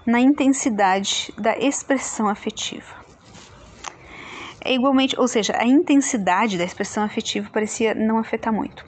na 0.06 0.20
intensidade 0.20 1.34
da 1.38 1.58
expressão 1.58 2.28
afetiva. 2.28 3.04
É 4.64 4.74
igualmente, 4.74 5.20
ou 5.20 5.28
seja, 5.28 5.54
a 5.58 5.66
intensidade 5.66 6.58
da 6.58 6.64
expressão 6.64 7.04
afetiva 7.04 7.49
parecia 7.51 7.93
não 7.93 8.18
afetar 8.18 8.54
muito 8.54 8.86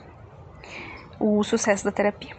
o 1.18 1.42
sucesso 1.42 1.84
da 1.84 1.92
terapia. 1.92 2.34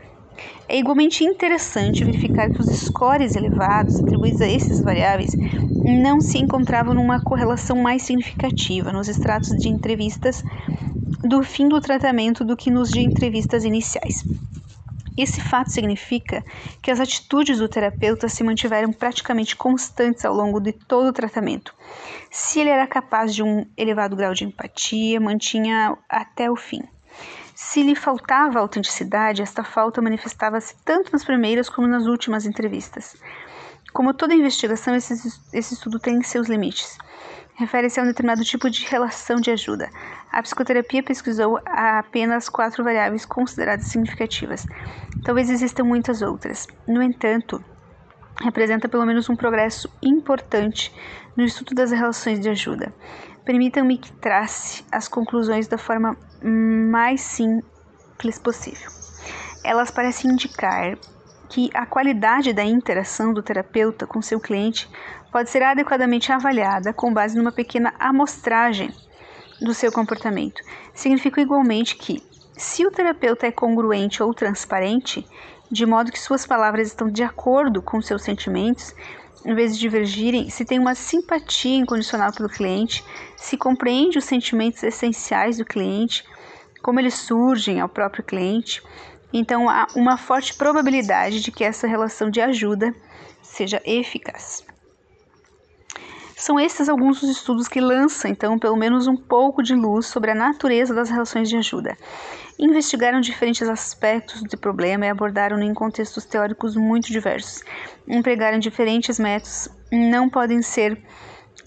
É 0.67 0.78
igualmente 0.78 1.23
interessante 1.23 2.03
verificar 2.03 2.49
que 2.49 2.61
os 2.61 2.67
scores 2.67 3.36
elevados 3.36 3.99
atribuídos 3.99 4.41
a 4.41 4.47
esses 4.47 4.82
variáveis 4.82 5.36
não 5.84 6.19
se 6.19 6.38
encontravam 6.38 6.93
numa 6.93 7.19
correlação 7.19 7.78
mais 7.78 8.03
significativa 8.03 8.91
nos 8.91 9.07
extratos 9.07 9.49
de 9.57 9.69
entrevistas 9.69 10.43
do 11.23 11.41
fim 11.41 11.67
do 11.67 11.82
tratamento 11.82 12.43
do 12.43 12.55
que 12.55 12.69
nos 12.69 12.91
de 12.91 12.99
entrevistas 12.99 13.63
iniciais. 13.63 14.25
Esse 15.18 15.41
fato 15.41 15.72
significa 15.72 16.43
que 16.80 16.91
as 16.91 16.99
atitudes 16.99 17.57
do 17.57 17.68
terapeuta 17.68 18.30
se 18.30 18.43
mantiveram 18.43 18.93
praticamente 18.93 19.55
constantes 19.55 20.24
ao 20.24 20.34
longo 20.36 20.59
de 20.59 20.72
todo 20.72 21.07
o 21.07 21.13
tratamento. 21.13 21.74
Se 22.30 22.59
ele 22.59 22.70
era 22.70 22.86
capaz 22.86 23.34
de 23.34 23.41
um 23.41 23.65
elevado 23.76 24.15
grau 24.15 24.34
de 24.36 24.43
empatia, 24.43 25.20
mantinha 25.20 25.97
até 26.07 26.51
o 26.51 26.55
fim. 26.55 26.84
Se 27.55 27.82
lhe 27.82 27.95
faltava 27.95 28.59
autenticidade, 28.59 29.41
esta 29.41 29.63
falta 29.63 29.99
manifestava-se 29.99 30.76
tanto 30.86 31.11
nas 31.11 31.26
primeiras 31.26 31.68
como 31.68 31.88
nas 31.88 32.05
últimas 32.05 32.45
entrevistas. 32.45 33.18
Como 33.91 34.13
toda 34.13 34.36
investigação, 34.36 34.95
esse, 34.95 35.15
estudo 35.51 35.97
tem 35.97 36.22
seus 36.22 36.47
limites. 36.47 36.99
Refere-se 37.57 37.99
a 37.99 38.03
um 38.03 38.05
determinado 38.05 38.43
tipo 38.43 38.69
de 38.69 38.85
relação 38.85 39.37
de 39.37 39.49
ajuda. 39.49 39.89
A 40.31 40.43
psicoterapia 40.43 41.01
pesquisou 41.01 41.59
apenas 41.65 42.47
quatro 42.49 42.83
variáveis 42.83 43.25
consideradas 43.25 43.87
significativas. 43.87 44.67
Talvez 45.23 45.49
existam 45.49 45.83
muitas 45.83 46.21
outras. 46.21 46.67
No 46.87 47.01
entanto, 47.01 47.63
representa 48.39 48.87
pelo 48.87 49.07
menos 49.07 49.27
um 49.27 49.35
progresso 49.35 49.89
importante 50.03 50.93
no 51.35 51.43
estudo 51.43 51.73
das 51.73 51.89
relações 51.91 52.39
de 52.39 52.47
ajuda. 52.47 52.93
Permitam-me 53.43 53.97
que 53.97 54.11
trace 54.11 54.85
as 54.91 55.07
conclusões 55.07 55.67
da 55.67 55.79
forma 55.79 56.15
mais 56.43 57.21
simples 57.21 58.37
possível. 58.37 58.91
Elas 59.63 59.89
parecem 59.89 60.29
indicar 60.29 60.95
que 61.49 61.71
a 61.73 61.85
qualidade 61.85 62.53
da 62.53 62.63
interação 62.63 63.33
do 63.33 63.41
terapeuta 63.41 64.05
com 64.05 64.21
seu 64.21 64.39
cliente 64.39 64.87
pode 65.32 65.49
ser 65.49 65.63
adequadamente 65.63 66.32
avaliada 66.32 66.93
com 66.93 67.13
base 67.13 67.38
numa 67.38 67.51
pequena 67.51 67.93
amostragem 67.99 68.93
do 69.61 69.73
seu 69.73 69.91
comportamento. 69.91 70.61
Significa 70.93 71.41
igualmente 71.41 71.95
que, 71.95 72.21
se 72.55 72.86
o 72.86 72.91
terapeuta 72.91 73.47
é 73.47 73.51
congruente 73.51 74.21
ou 74.21 74.34
transparente, 74.34 75.25
de 75.69 75.86
modo 75.86 76.11
que 76.11 76.19
suas 76.19 76.45
palavras 76.45 76.88
estão 76.88 77.09
de 77.09 77.23
acordo 77.23 77.82
com 77.82 78.01
seus 78.01 78.23
sentimentos, 78.23 78.93
em 79.45 79.53
vez 79.53 79.73
de 79.73 79.80
divergirem, 79.80 80.49
se 80.49 80.65
tem 80.65 80.80
uma 80.80 80.95
simpatia 80.95 81.78
incondicional 81.78 82.34
pelo 82.34 82.49
cliente, 82.49 83.03
se 83.36 83.55
compreende 83.55 84.17
os 84.17 84.25
sentimentos 84.25 84.84
essenciais 84.84 85.57
do 85.57 85.65
cliente, 85.65 86.23
como 86.82 86.99
eles 86.99 87.13
surgem 87.13 87.80
ao 87.80 87.88
próprio 87.88 88.23
cliente, 88.23 88.82
então 89.32 89.69
há 89.69 89.88
uma 89.95 90.17
forte 90.17 90.53
probabilidade 90.53 91.41
de 91.41 91.51
que 91.51 91.63
essa 91.63 91.88
relação 91.88 92.30
de 92.30 92.41
ajuda 92.41 92.93
seja 93.41 93.82
eficaz. 93.86 94.66
São 96.39 96.59
estes 96.59 96.88
alguns 96.88 97.19
dos 97.19 97.31
estudos 97.31 97.67
que 97.67 97.81
lançam, 97.81 98.29
então, 98.29 98.59
pelo 98.59 98.77
menos 98.77 99.07
um 99.07 99.17
pouco 99.17 99.63
de 99.63 99.73
luz 99.73 100.05
sobre 100.05 100.29
a 100.29 100.35
natureza 100.35 100.93
das 100.93 101.09
relações 101.09 101.49
de 101.49 101.57
ajuda. 101.57 101.97
Investigaram 102.59 103.19
diferentes 103.19 103.67
aspectos 103.67 104.43
do 104.43 104.55
problema 104.55 105.07
e 105.07 105.09
abordaram 105.09 105.59
em 105.59 105.73
contextos 105.73 106.25
teóricos 106.25 106.75
muito 106.75 107.11
diversos. 107.11 107.63
Empregaram 108.07 108.59
diferentes 108.59 109.17
métodos, 109.17 109.67
não 109.91 110.29
podem 110.29 110.61
ser 110.61 111.01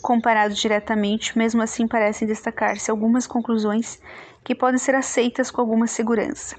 comparados 0.01 0.57
diretamente, 0.57 1.37
mesmo 1.37 1.61
assim 1.61 1.89
parecem 1.89 2.29
destacar-se 2.29 2.93
algumas 2.93 3.27
conclusões 3.27 4.01
que 4.45 4.55
podem 4.55 4.79
ser 4.79 4.95
aceitas 4.95 5.51
com 5.51 5.61
alguma 5.61 5.89
segurança. 5.89 6.55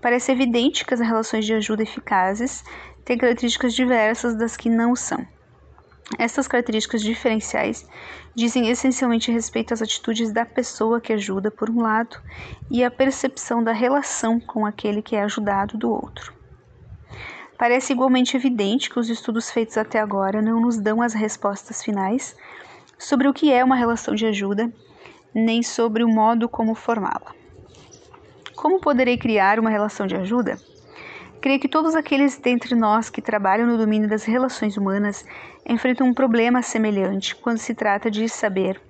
Parece 0.00 0.32
evidente 0.32 0.86
que 0.86 0.94
as 0.94 1.00
relações 1.00 1.44
de 1.44 1.52
ajuda 1.52 1.82
eficazes 1.82 2.64
têm 3.04 3.18
características 3.18 3.74
diversas 3.74 4.34
das 4.38 4.56
que 4.56 4.70
não 4.70 4.96
são. 4.96 5.22
Essas 6.18 6.46
características 6.46 7.02
diferenciais 7.02 7.86
dizem 8.34 8.68
essencialmente 8.68 9.32
respeito 9.32 9.72
às 9.72 9.82
atitudes 9.82 10.32
da 10.32 10.44
pessoa 10.44 11.00
que 11.00 11.12
ajuda, 11.12 11.50
por 11.50 11.70
um 11.70 11.80
lado, 11.80 12.16
e 12.70 12.84
à 12.84 12.90
percepção 12.90 13.62
da 13.62 13.72
relação 13.72 14.38
com 14.38 14.66
aquele 14.66 15.02
que 15.02 15.16
é 15.16 15.22
ajudado 15.22 15.78
do 15.78 15.90
outro. 15.90 16.34
Parece 17.58 17.92
igualmente 17.92 18.36
evidente 18.36 18.90
que 18.90 18.98
os 18.98 19.08
estudos 19.08 19.50
feitos 19.50 19.76
até 19.76 20.00
agora 20.00 20.42
não 20.42 20.60
nos 20.60 20.78
dão 20.78 21.00
as 21.00 21.14
respostas 21.14 21.82
finais 21.82 22.36
sobre 22.98 23.28
o 23.28 23.32
que 23.32 23.52
é 23.52 23.62
uma 23.62 23.76
relação 23.76 24.14
de 24.14 24.26
ajuda, 24.26 24.72
nem 25.34 25.62
sobre 25.62 26.04
o 26.04 26.08
modo 26.08 26.48
como 26.48 26.74
formá-la. 26.74 27.34
Como 28.54 28.80
poderei 28.80 29.16
criar 29.16 29.58
uma 29.58 29.70
relação 29.70 30.06
de 30.06 30.16
ajuda? 30.16 30.58
Creio 31.42 31.58
que 31.58 31.68
todos 31.68 31.96
aqueles 31.96 32.38
dentre 32.38 32.72
nós 32.76 33.10
que 33.10 33.20
trabalham 33.20 33.66
no 33.66 33.76
domínio 33.76 34.08
das 34.08 34.22
relações 34.22 34.76
humanas 34.76 35.26
enfrentam 35.66 36.06
um 36.06 36.14
problema 36.14 36.62
semelhante 36.62 37.34
quando 37.34 37.58
se 37.58 37.74
trata 37.74 38.08
de 38.08 38.28
saber 38.28 38.80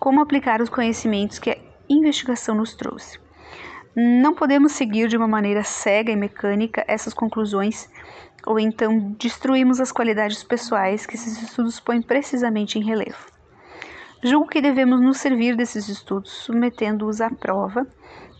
como 0.00 0.20
aplicar 0.20 0.60
os 0.60 0.68
conhecimentos 0.68 1.38
que 1.38 1.50
a 1.50 1.58
investigação 1.88 2.56
nos 2.56 2.74
trouxe. 2.74 3.20
Não 3.94 4.34
podemos 4.34 4.72
seguir 4.72 5.06
de 5.06 5.16
uma 5.16 5.28
maneira 5.28 5.62
cega 5.62 6.10
e 6.10 6.16
mecânica 6.16 6.84
essas 6.88 7.14
conclusões, 7.14 7.88
ou 8.44 8.58
então 8.58 9.14
destruímos 9.16 9.78
as 9.78 9.92
qualidades 9.92 10.42
pessoais 10.42 11.06
que 11.06 11.14
esses 11.14 11.40
estudos 11.40 11.78
põem 11.78 12.02
precisamente 12.02 12.80
em 12.80 12.84
relevo. 12.84 13.30
Julgo 14.24 14.48
que 14.48 14.60
devemos 14.60 15.00
nos 15.00 15.18
servir 15.18 15.54
desses 15.54 15.88
estudos, 15.88 16.32
submetendo-os 16.32 17.20
à 17.20 17.30
prova 17.30 17.86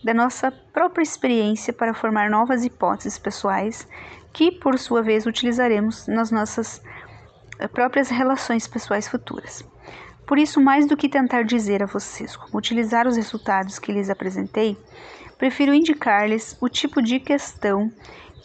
da 0.03 0.13
nossa 0.13 0.51
própria 0.51 1.03
experiência 1.03 1.73
para 1.73 1.93
formar 1.93 2.29
novas 2.29 2.65
hipóteses 2.65 3.17
pessoais 3.17 3.87
que, 4.31 4.51
por 4.51 4.77
sua 4.77 5.01
vez, 5.01 5.25
utilizaremos 5.25 6.07
nas 6.07 6.31
nossas 6.31 6.81
eh, 7.59 7.67
próprias 7.67 8.09
relações 8.09 8.67
pessoais 8.67 9.07
futuras. 9.07 9.63
Por 10.27 10.37
isso, 10.37 10.59
mais 10.61 10.87
do 10.87 10.97
que 10.97 11.09
tentar 11.09 11.43
dizer 11.43 11.83
a 11.83 11.85
vocês 11.85 12.35
como 12.35 12.57
utilizar 12.57 13.07
os 13.07 13.15
resultados 13.15 13.79
que 13.79 13.91
lhes 13.91 14.09
apresentei, 14.09 14.77
prefiro 15.37 15.73
indicar-lhes 15.73 16.57
o 16.61 16.69
tipo 16.69 17.01
de 17.01 17.19
questão 17.19 17.91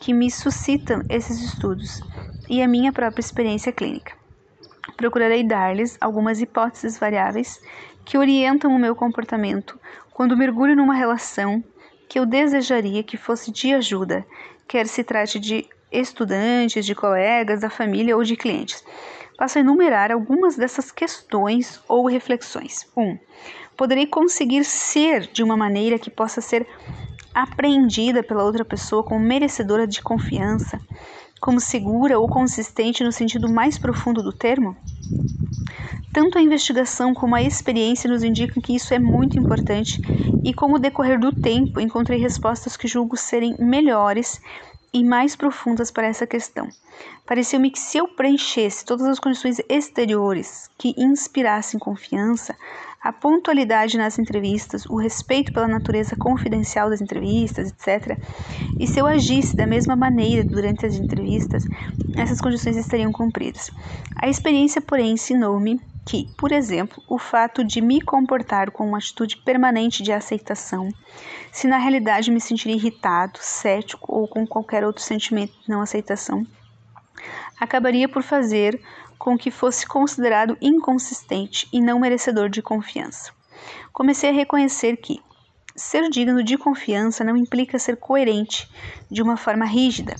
que 0.00 0.12
me 0.12 0.30
suscitam 0.30 1.02
esses 1.08 1.40
estudos 1.40 2.00
e 2.48 2.62
a 2.62 2.68
minha 2.68 2.92
própria 2.92 3.20
experiência 3.20 3.72
clínica 3.72 4.18
procurarei 4.98 5.44
dar-lhes 5.44 5.96
algumas 6.00 6.40
hipóteses 6.40 6.98
variáveis 6.98 7.60
que 8.04 8.18
orientam 8.18 8.74
o 8.74 8.78
meu 8.78 8.94
comportamento 8.96 9.78
quando 10.18 10.36
mergulho 10.36 10.74
numa 10.74 10.96
relação 10.96 11.62
que 12.08 12.18
eu 12.18 12.26
desejaria 12.26 13.04
que 13.04 13.16
fosse 13.16 13.52
de 13.52 13.72
ajuda, 13.72 14.26
quer 14.66 14.88
se 14.88 15.04
trate 15.04 15.38
de 15.38 15.64
estudantes, 15.92 16.84
de 16.84 16.92
colegas, 16.92 17.60
da 17.60 17.70
família 17.70 18.16
ou 18.16 18.24
de 18.24 18.34
clientes. 18.34 18.82
Passo 19.36 19.58
a 19.58 19.60
enumerar 19.60 20.10
algumas 20.10 20.56
dessas 20.56 20.90
questões 20.90 21.80
ou 21.86 22.04
reflexões. 22.08 22.84
1. 22.96 23.00
Um, 23.00 23.18
poderei 23.76 24.08
conseguir 24.08 24.64
ser 24.64 25.20
de 25.28 25.40
uma 25.40 25.56
maneira 25.56 26.00
que 26.00 26.10
possa 26.10 26.40
ser 26.40 26.66
apreendida 27.32 28.20
pela 28.20 28.42
outra 28.42 28.64
pessoa 28.64 29.04
como 29.04 29.20
merecedora 29.20 29.86
de 29.86 30.02
confiança, 30.02 30.80
como 31.40 31.60
segura 31.60 32.18
ou 32.18 32.28
consistente 32.28 33.04
no 33.04 33.12
sentido 33.12 33.48
mais 33.48 33.78
profundo 33.78 34.22
do 34.22 34.32
termo? 34.32 34.76
Tanto 36.12 36.38
a 36.38 36.42
investigação 36.42 37.14
como 37.14 37.34
a 37.34 37.42
experiência 37.42 38.10
nos 38.10 38.22
indicam 38.22 38.62
que 38.62 38.74
isso 38.74 38.94
é 38.94 38.98
muito 38.98 39.38
importante 39.38 40.00
e, 40.42 40.54
com 40.54 40.72
o 40.72 40.78
decorrer 40.78 41.18
do 41.20 41.30
tempo, 41.30 41.80
encontrei 41.80 42.18
respostas 42.18 42.76
que 42.76 42.88
julgo 42.88 43.16
serem 43.16 43.54
melhores 43.58 44.40
e 44.92 45.04
mais 45.04 45.36
profundas 45.36 45.90
para 45.90 46.06
essa 46.06 46.26
questão. 46.26 46.68
Pareceu-me 47.26 47.70
que 47.70 47.78
se 47.78 47.98
eu 47.98 48.08
preenchesse 48.08 48.84
todas 48.84 49.06
as 49.06 49.20
condições 49.20 49.60
exteriores 49.68 50.70
que 50.78 50.94
inspirassem 50.96 51.78
confiança, 51.78 52.56
a 53.00 53.12
pontualidade 53.12 53.96
nas 53.96 54.18
entrevistas, 54.18 54.84
o 54.86 54.96
respeito 54.96 55.52
pela 55.52 55.68
natureza 55.68 56.16
confidencial 56.16 56.90
das 56.90 57.00
entrevistas, 57.00 57.70
etc. 57.70 58.18
E 58.78 58.86
se 58.86 59.00
eu 59.00 59.06
agisse 59.06 59.56
da 59.56 59.66
mesma 59.66 59.94
maneira 59.94 60.44
durante 60.44 60.84
as 60.84 60.94
entrevistas, 60.94 61.64
essas 62.16 62.40
condições 62.40 62.76
estariam 62.76 63.12
cumpridas. 63.12 63.70
A 64.16 64.28
experiência, 64.28 64.80
porém, 64.80 65.12
ensinou-me 65.12 65.80
que, 66.04 66.26
por 66.38 66.52
exemplo, 66.52 67.02
o 67.06 67.18
fato 67.18 67.62
de 67.62 67.82
me 67.82 68.00
comportar 68.00 68.70
com 68.70 68.86
uma 68.88 68.98
atitude 68.98 69.36
permanente 69.36 70.02
de 70.02 70.10
aceitação, 70.10 70.88
se 71.52 71.68
na 71.68 71.76
realidade 71.76 72.30
me 72.30 72.40
sentir 72.40 72.70
irritado, 72.70 73.38
cético 73.42 74.12
ou 74.12 74.26
com 74.26 74.46
qualquer 74.46 74.84
outro 74.84 75.02
sentimento 75.02 75.52
de 75.60 75.68
não 75.68 75.82
aceitação, 75.82 76.46
acabaria 77.60 78.08
por 78.08 78.22
fazer 78.22 78.80
com 79.18 79.36
que 79.36 79.50
fosse 79.50 79.86
considerado 79.86 80.56
inconsistente 80.60 81.68
e 81.72 81.80
não 81.80 81.98
merecedor 81.98 82.48
de 82.48 82.62
confiança. 82.62 83.32
Comecei 83.92 84.30
a 84.30 84.32
reconhecer 84.32 84.96
que 84.96 85.20
ser 85.74 86.08
digno 86.08 86.42
de 86.42 86.56
confiança 86.56 87.24
não 87.24 87.36
implica 87.36 87.78
ser 87.78 87.96
coerente 87.96 88.68
de 89.10 89.22
uma 89.22 89.36
forma 89.36 89.64
rígida, 89.64 90.16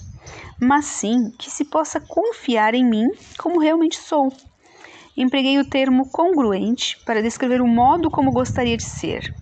mas 0.60 0.84
sim 0.84 1.30
que 1.38 1.50
se 1.50 1.64
possa 1.64 2.00
confiar 2.00 2.74
em 2.74 2.84
mim 2.84 3.08
como 3.38 3.60
realmente 3.60 3.96
sou. 3.96 4.32
Empreguei 5.16 5.58
o 5.58 5.68
termo 5.68 6.08
congruente 6.10 6.96
para 7.04 7.22
descrever 7.22 7.60
o 7.60 7.66
modo 7.66 8.10
como 8.10 8.32
gostaria 8.32 8.76
de 8.76 8.84
ser. 8.84 9.32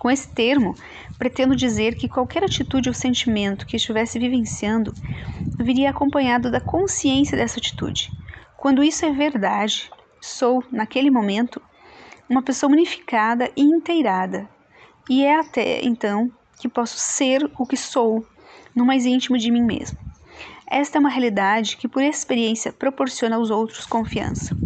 Com 0.00 0.10
esse 0.10 0.30
termo, 0.30 0.74
pretendo 1.18 1.54
dizer 1.54 1.94
que 1.94 2.08
qualquer 2.08 2.42
atitude 2.42 2.88
ou 2.88 2.94
sentimento 2.94 3.66
que 3.66 3.76
estivesse 3.76 4.18
vivenciando 4.18 4.94
viria 5.58 5.90
acompanhado 5.90 6.50
da 6.50 6.58
consciência 6.58 7.36
dessa 7.36 7.58
atitude. 7.58 8.10
Quando 8.56 8.82
isso 8.82 9.04
é 9.04 9.12
verdade, 9.12 9.90
sou, 10.18 10.64
naquele 10.72 11.10
momento, 11.10 11.60
uma 12.30 12.40
pessoa 12.40 12.72
unificada 12.72 13.50
e 13.54 13.60
inteirada, 13.60 14.48
e 15.06 15.22
é 15.22 15.38
até 15.38 15.84
então 15.84 16.32
que 16.58 16.66
posso 16.66 16.96
ser 16.96 17.44
o 17.58 17.66
que 17.66 17.76
sou, 17.76 18.26
no 18.74 18.86
mais 18.86 19.04
íntimo 19.04 19.36
de 19.36 19.50
mim 19.50 19.62
mesmo. 19.62 19.98
Esta 20.66 20.96
é 20.96 20.98
uma 21.00 21.10
realidade 21.10 21.76
que, 21.76 21.86
por 21.86 22.02
experiência, 22.02 22.72
proporciona 22.72 23.36
aos 23.36 23.50
outros 23.50 23.84
confiança. 23.84 24.56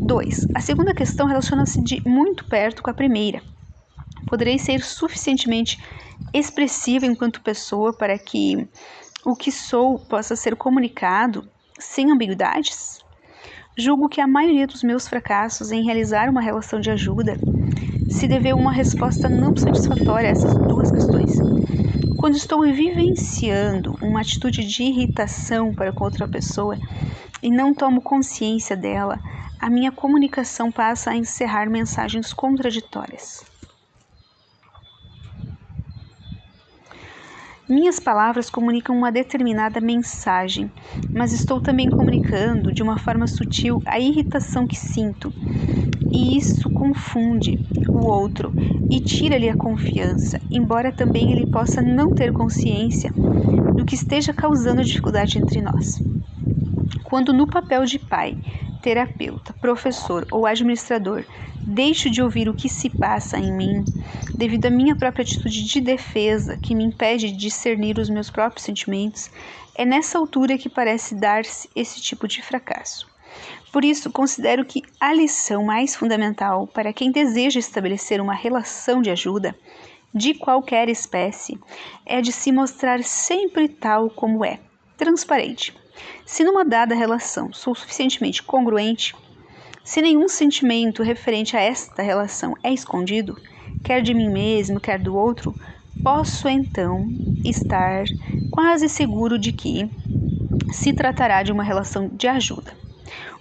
2. 0.00 0.48
A 0.52 0.60
segunda 0.60 0.92
questão 0.92 1.28
relaciona-se 1.28 1.80
de 1.80 2.02
muito 2.04 2.44
perto 2.46 2.82
com 2.82 2.90
a 2.90 2.94
primeira. 2.94 3.40
Poderei 4.26 4.58
ser 4.58 4.82
suficientemente 4.82 5.78
expressiva 6.32 7.06
enquanto 7.06 7.42
pessoa 7.42 7.92
para 7.92 8.18
que 8.18 8.68
o 9.24 9.34
que 9.34 9.50
sou 9.50 9.98
possa 9.98 10.36
ser 10.36 10.56
comunicado 10.56 11.48
sem 11.78 12.10
ambiguidades? 12.10 13.00
Julgo 13.76 14.08
que 14.08 14.20
a 14.20 14.26
maioria 14.26 14.66
dos 14.66 14.82
meus 14.82 15.08
fracassos 15.08 15.72
em 15.72 15.84
realizar 15.84 16.28
uma 16.28 16.40
relação 16.40 16.80
de 16.80 16.90
ajuda 16.90 17.38
se 18.08 18.26
deveu 18.26 18.56
a 18.56 18.60
uma 18.60 18.72
resposta 18.72 19.28
não 19.28 19.56
satisfatória 19.56 20.28
a 20.28 20.32
essas 20.32 20.54
duas 20.68 20.90
questões. 20.90 21.38
Quando 22.18 22.36
estou 22.36 22.62
vivenciando 22.62 23.96
uma 24.02 24.20
atitude 24.20 24.66
de 24.66 24.82
irritação 24.82 25.72
para 25.72 25.92
com 25.92 26.04
outra 26.04 26.28
pessoa 26.28 26.76
e 27.42 27.50
não 27.50 27.72
tomo 27.72 28.02
consciência 28.02 28.76
dela, 28.76 29.18
a 29.58 29.70
minha 29.70 29.92
comunicação 29.92 30.70
passa 30.70 31.10
a 31.10 31.16
encerrar 31.16 31.70
mensagens 31.70 32.32
contraditórias. 32.32 33.49
Minhas 37.70 38.00
palavras 38.00 38.50
comunicam 38.50 38.96
uma 38.96 39.12
determinada 39.12 39.80
mensagem, 39.80 40.68
mas 41.14 41.32
estou 41.32 41.60
também 41.60 41.88
comunicando 41.88 42.72
de 42.72 42.82
uma 42.82 42.98
forma 42.98 43.28
sutil 43.28 43.80
a 43.86 43.96
irritação 43.96 44.66
que 44.66 44.76
sinto. 44.76 45.32
E 46.10 46.36
isso 46.36 46.68
confunde 46.70 47.64
o 47.88 48.04
outro 48.04 48.52
e 48.90 48.98
tira-lhe 48.98 49.48
a 49.48 49.56
confiança, 49.56 50.40
embora 50.50 50.90
também 50.90 51.30
ele 51.30 51.46
possa 51.46 51.80
não 51.80 52.12
ter 52.12 52.32
consciência 52.32 53.12
do 53.76 53.84
que 53.84 53.94
esteja 53.94 54.34
causando 54.34 54.82
dificuldade 54.82 55.38
entre 55.38 55.62
nós. 55.62 56.02
Quando 57.04 57.32
no 57.32 57.46
papel 57.46 57.84
de 57.84 58.00
pai, 58.00 58.36
terapeuta, 58.80 59.52
professor 59.54 60.26
ou 60.30 60.46
administrador 60.46 61.24
deixo 61.64 62.10
de 62.10 62.22
ouvir 62.22 62.48
o 62.48 62.54
que 62.54 62.68
se 62.68 62.88
passa 62.88 63.38
em 63.38 63.52
mim 63.52 63.84
devido 64.36 64.66
à 64.66 64.70
minha 64.70 64.96
própria 64.96 65.22
atitude 65.22 65.64
de 65.64 65.80
defesa 65.80 66.56
que 66.56 66.74
me 66.74 66.84
impede 66.84 67.30
de 67.30 67.36
discernir 67.36 67.98
os 67.98 68.08
meus 68.08 68.30
próprios 68.30 68.64
sentimentos, 68.64 69.30
é 69.74 69.84
nessa 69.84 70.18
altura 70.18 70.58
que 70.58 70.68
parece 70.68 71.14
dar-se 71.14 71.68
esse 71.74 72.00
tipo 72.00 72.26
de 72.26 72.42
fracasso. 72.42 73.08
Por 73.72 73.84
isso, 73.84 74.10
considero 74.10 74.64
que 74.64 74.82
a 74.98 75.12
lição 75.12 75.64
mais 75.64 75.94
fundamental 75.94 76.66
para 76.66 76.92
quem 76.92 77.12
deseja 77.12 77.60
estabelecer 77.60 78.20
uma 78.20 78.34
relação 78.34 79.00
de 79.00 79.10
ajuda 79.10 79.54
de 80.12 80.34
qualquer 80.34 80.88
espécie 80.88 81.58
é 82.04 82.20
de 82.20 82.32
se 82.32 82.50
mostrar 82.50 83.02
sempre 83.04 83.68
tal 83.68 84.10
como 84.10 84.44
é, 84.44 84.58
transparente. 84.96 85.79
Se 86.24 86.44
numa 86.44 86.64
dada 86.64 86.94
relação 86.94 87.52
sou 87.52 87.74
suficientemente 87.74 88.42
congruente, 88.42 89.14
se 89.82 90.00
nenhum 90.00 90.28
sentimento 90.28 91.02
referente 91.02 91.56
a 91.56 91.60
esta 91.60 92.02
relação 92.02 92.54
é 92.62 92.72
escondido, 92.72 93.36
quer 93.82 94.02
de 94.02 94.14
mim 94.14 94.28
mesmo, 94.28 94.78
quer 94.78 94.98
do 94.98 95.16
outro, 95.16 95.56
posso 96.04 96.48
então 96.48 97.08
estar 97.44 98.04
quase 98.50 98.88
seguro 98.88 99.38
de 99.38 99.52
que 99.52 99.90
se 100.70 100.92
tratará 100.92 101.42
de 101.42 101.50
uma 101.50 101.64
relação 101.64 102.08
de 102.08 102.28
ajuda. 102.28 102.72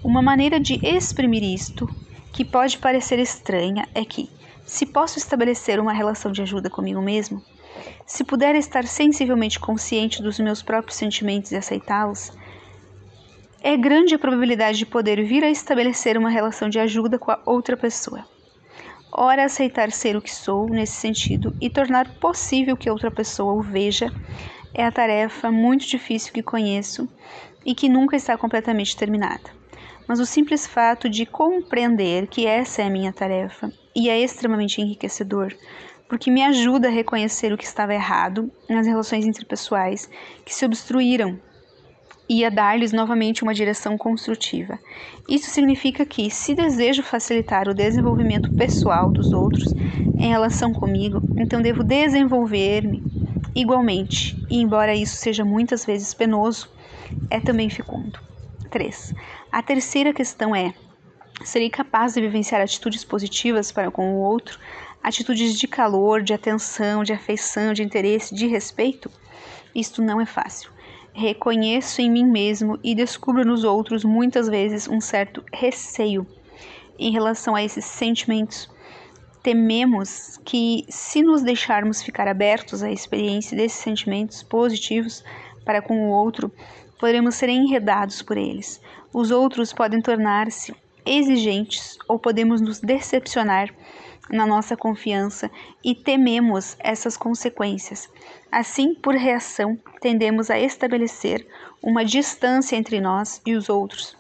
Uma 0.04 0.22
maneira 0.22 0.60
de 0.60 0.80
exprimir 0.84 1.44
isto, 1.44 1.88
que 2.32 2.44
pode 2.44 2.78
parecer 2.78 3.20
estranha, 3.20 3.88
é 3.94 4.04
que, 4.04 4.30
se 4.66 4.86
posso 4.86 5.18
estabelecer 5.18 5.80
uma 5.80 5.94
relação 5.94 6.32
de 6.32 6.42
ajuda 6.42 6.70
comigo 6.70 7.02
mesmo, 7.02 7.44
se 8.06 8.24
puder 8.24 8.56
estar 8.56 8.86
sensivelmente 8.86 9.60
consciente 9.60 10.24
dos 10.24 10.40
meus 10.40 10.64
próprios 10.64 10.98
sentimentos 10.98 11.52
e 11.52 11.56
aceitá-los, 11.56 12.32
é 13.62 13.76
grande 13.76 14.16
a 14.16 14.20
probabilidade 14.20 14.78
de 14.78 14.86
poder 14.86 15.24
vir 15.24 15.44
a 15.44 15.50
estabelecer 15.50 16.18
uma 16.18 16.30
relação 16.30 16.70
de 16.70 16.80
ajuda 16.80 17.20
com 17.20 17.32
a 17.32 17.42
outra 17.46 17.76
pessoa. 17.76 18.26
Ora, 19.12 19.44
aceitar 19.44 19.92
ser 19.92 20.16
o 20.16 20.22
que 20.22 20.34
sou 20.34 20.70
nesse 20.70 20.94
sentido 20.94 21.54
e 21.60 21.70
tornar 21.70 22.20
possível 22.20 22.78
que 22.78 22.90
outra 22.90 23.12
pessoa 23.12 23.54
o 23.54 23.62
veja 23.62 24.12
é 24.74 24.86
a 24.86 24.92
tarefa 24.92 25.52
muito 25.52 25.86
difícil 25.86 26.32
que 26.32 26.44
conheço 26.44 27.10
e 27.66 27.76
que 27.76 27.90
nunca 27.90 28.16
está 28.16 28.38
completamente 28.38 28.96
terminada. 28.96 29.50
Mas 30.08 30.20
o 30.20 30.26
simples 30.26 30.66
fato 30.66 31.10
de 31.10 31.26
compreender 31.26 32.28
que 32.28 32.46
essa 32.46 32.82
é 32.82 32.86
a 32.86 32.90
minha 32.90 33.12
tarefa 33.12 33.72
e 33.96 34.10
é 34.10 34.20
extremamente 34.20 34.82
enriquecedor, 34.82 35.54
porque 36.08 36.32
me 36.32 36.44
ajuda 36.44 36.88
a 36.88 36.92
reconhecer 36.92 37.52
o 37.52 37.58
que 37.58 37.66
estava 37.66 37.94
errado 37.94 38.50
nas 38.70 38.88
relações 38.88 39.26
interpessoais 39.26 40.10
que 40.46 40.54
se 40.54 40.66
obstruíram 40.66 41.40
e 42.30 42.46
a 42.46 42.50
dar-lhes 42.52 42.94
novamente 42.94 43.42
uma 43.42 43.56
direção 43.56 43.98
construtiva. 43.98 44.78
Isso 45.28 45.50
significa 45.50 46.06
que, 46.06 46.30
se 46.30 46.54
desejo 46.54 47.02
facilitar 47.02 47.68
o 47.68 47.74
desenvolvimento 47.74 48.52
pessoal 48.52 49.12
dos 49.12 49.34
outros 49.34 49.74
em 50.16 50.30
relação 50.30 50.72
comigo, 50.72 51.20
então 51.36 51.60
devo 51.60 51.84
desenvolver-me 51.84 53.04
igualmente, 53.56 54.38
e 54.48 54.62
embora 54.62 54.96
isso 54.96 55.16
seja 55.18 55.44
muitas 55.44 55.84
vezes 55.84 56.14
penoso, 56.14 56.70
é 57.32 57.40
também 57.40 57.68
fecundo. 57.68 58.20
3. 58.70 59.16
A 59.52 59.64
terceira 59.64 60.14
questão 60.14 60.56
é: 60.56 60.72
serei 61.44 61.72
capaz 61.72 62.14
de 62.14 62.22
vivenciar 62.22 62.62
atitudes 62.62 63.04
positivas 63.04 63.72
para 63.72 63.90
com 63.90 64.14
o 64.14 64.20
outro, 64.20 64.60
atitudes 65.02 65.58
de 65.58 65.68
calor, 65.68 66.22
de 66.22 66.34
atenção, 66.34 67.04
de 67.04 67.12
afeição, 67.12 67.74
de 67.74 67.82
interesse, 67.82 68.36
de 68.36 68.46
respeito? 68.46 69.10
Isto 69.74 70.04
não 70.04 70.22
é 70.22 70.26
fácil 70.28 70.70
reconheço 71.20 72.02
em 72.02 72.10
mim 72.10 72.26
mesmo 72.26 72.80
e 72.82 72.96
descubro 72.96 73.46
nos 73.46 73.66
outros 73.66 74.06
muitas 74.06 74.48
vezes 74.48 74.88
um 74.88 75.02
certo 75.02 75.44
receio 75.54 76.26
em 76.98 77.12
relação 77.12 77.56
a 77.56 77.64
esses 77.64 77.84
sentimentos. 77.84 78.70
Tememos 79.44 80.40
que, 80.46 80.86
se 80.90 81.22
nos 81.22 81.42
deixarmos 81.42 82.02
ficar 82.02 82.28
abertos 82.28 82.82
à 82.82 82.92
experiência 82.92 83.56
desses 83.56 83.80
sentimentos 83.80 84.42
positivos 84.44 85.24
para 85.66 85.82
com 85.82 86.08
o 86.08 86.10
outro, 86.10 86.52
poderemos 86.98 87.36
ser 87.36 87.50
enredados 87.50 88.22
por 88.22 88.38
eles. 88.38 88.82
Os 89.14 89.30
outros 89.30 89.74
podem 89.74 90.02
tornar-se 90.02 90.74
exigentes 91.06 91.98
ou 92.08 92.18
podemos 92.18 92.62
nos 92.62 92.80
decepcionar 92.80 93.74
na 94.30 94.46
nossa 94.46 94.78
confiança 94.78 95.50
e 95.84 95.96
tememos 95.96 96.78
essas 96.80 97.18
consequências. 97.18 98.10
Assim, 98.52 98.96
por 98.96 99.14
reação, 99.14 99.78
tendemos 100.02 100.50
a 100.50 100.60
estabelecer 100.60 101.46
uma 101.84 102.04
distância 102.04 102.76
entre 102.76 103.00
nós 103.00 103.42
e 103.46 103.54
os 103.54 103.70
outros, 103.70 104.18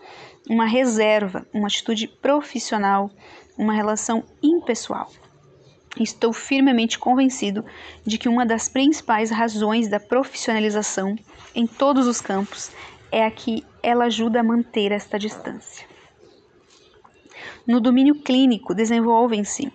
uma 0.47 0.65
reserva, 0.65 1.47
uma 1.53 1.67
atitude 1.67 2.07
profissional, 2.07 3.09
uma 3.57 3.73
relação 3.73 4.23
impessoal. 4.41 5.11
Estou 5.99 6.31
firmemente 6.31 6.99
convencido 6.99 7.65
de 8.05 8.17
que 8.17 8.29
uma 8.29 8.45
das 8.45 8.69
principais 8.69 9.31
razões 9.31 9.87
da 9.87 9.99
profissionalização 9.99 11.15
em 11.55 11.65
todos 11.65 12.05
os 12.05 12.21
campos 12.21 12.71
é 13.11 13.25
a 13.25 13.31
que 13.31 13.65
ela 13.81 14.05
ajuda 14.05 14.41
a 14.41 14.43
manter 14.43 14.91
esta 14.91 15.17
distância. 15.17 15.87
No 17.65 17.81
domínio 17.81 18.15
clínico, 18.21 18.75
desenvolvem-se 18.75 19.73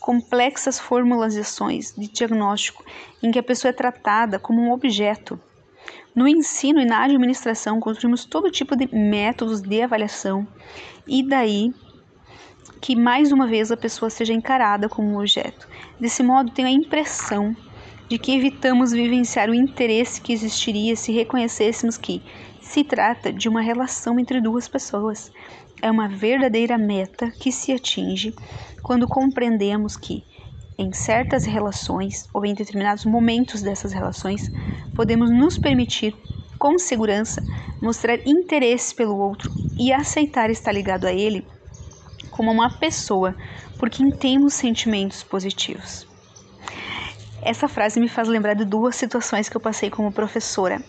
complexas 0.00 0.80
formulações 0.80 1.94
de 1.96 2.08
diagnóstico 2.08 2.84
em 3.22 3.30
que 3.30 3.38
a 3.38 3.42
pessoa 3.42 3.70
é 3.70 3.72
tratada 3.72 4.38
como 4.38 4.60
um 4.60 4.72
objeto. 4.72 5.38
No 6.14 6.26
ensino 6.26 6.80
e 6.80 6.86
na 6.86 7.04
administração, 7.04 7.78
construímos 7.78 8.24
todo 8.24 8.50
tipo 8.50 8.74
de 8.74 8.92
métodos 8.92 9.60
de 9.60 9.82
avaliação 9.82 10.48
e 11.06 11.22
daí 11.22 11.72
que 12.80 12.96
mais 12.96 13.30
uma 13.30 13.46
vez 13.46 13.70
a 13.70 13.76
pessoa 13.76 14.08
seja 14.08 14.32
encarada 14.32 14.88
como 14.88 15.10
um 15.10 15.18
objeto. 15.18 15.68
Desse 16.00 16.22
modo, 16.22 16.50
tenho 16.50 16.66
a 16.66 16.72
impressão 16.72 17.54
de 18.08 18.18
que 18.18 18.34
evitamos 18.34 18.90
vivenciar 18.90 19.50
o 19.50 19.54
interesse 19.54 20.20
que 20.20 20.32
existiria 20.32 20.96
se 20.96 21.12
reconhecêssemos 21.12 21.96
que 21.96 22.22
se 22.60 22.82
trata 22.82 23.32
de 23.32 23.48
uma 23.48 23.60
relação 23.60 24.18
entre 24.18 24.40
duas 24.40 24.66
pessoas 24.66 25.30
é 25.82 25.90
uma 25.90 26.08
verdadeira 26.08 26.76
meta 26.76 27.30
que 27.30 27.50
se 27.50 27.72
atinge 27.72 28.34
quando 28.82 29.06
compreendemos 29.08 29.96
que, 29.96 30.24
em 30.78 30.92
certas 30.92 31.44
relações 31.44 32.28
ou 32.32 32.44
em 32.44 32.54
determinados 32.54 33.04
momentos 33.04 33.62
dessas 33.62 33.92
relações, 33.92 34.50
podemos 34.94 35.30
nos 35.30 35.58
permitir, 35.58 36.16
com 36.58 36.78
segurança, 36.78 37.42
mostrar 37.80 38.18
interesse 38.26 38.94
pelo 38.94 39.16
outro 39.16 39.50
e 39.78 39.92
aceitar 39.92 40.50
estar 40.50 40.72
ligado 40.72 41.06
a 41.06 41.12
ele 41.12 41.46
como 42.30 42.50
uma 42.50 42.70
pessoa 42.70 43.34
por 43.78 43.88
quem 43.88 44.10
temos 44.10 44.54
sentimentos 44.54 45.22
positivos. 45.22 46.06
Essa 47.42 47.66
frase 47.66 47.98
me 47.98 48.08
faz 48.08 48.28
lembrar 48.28 48.54
de 48.54 48.64
duas 48.64 48.96
situações 48.96 49.48
que 49.48 49.56
eu 49.56 49.60
passei 49.60 49.88
como 49.88 50.12
professora 50.12 50.82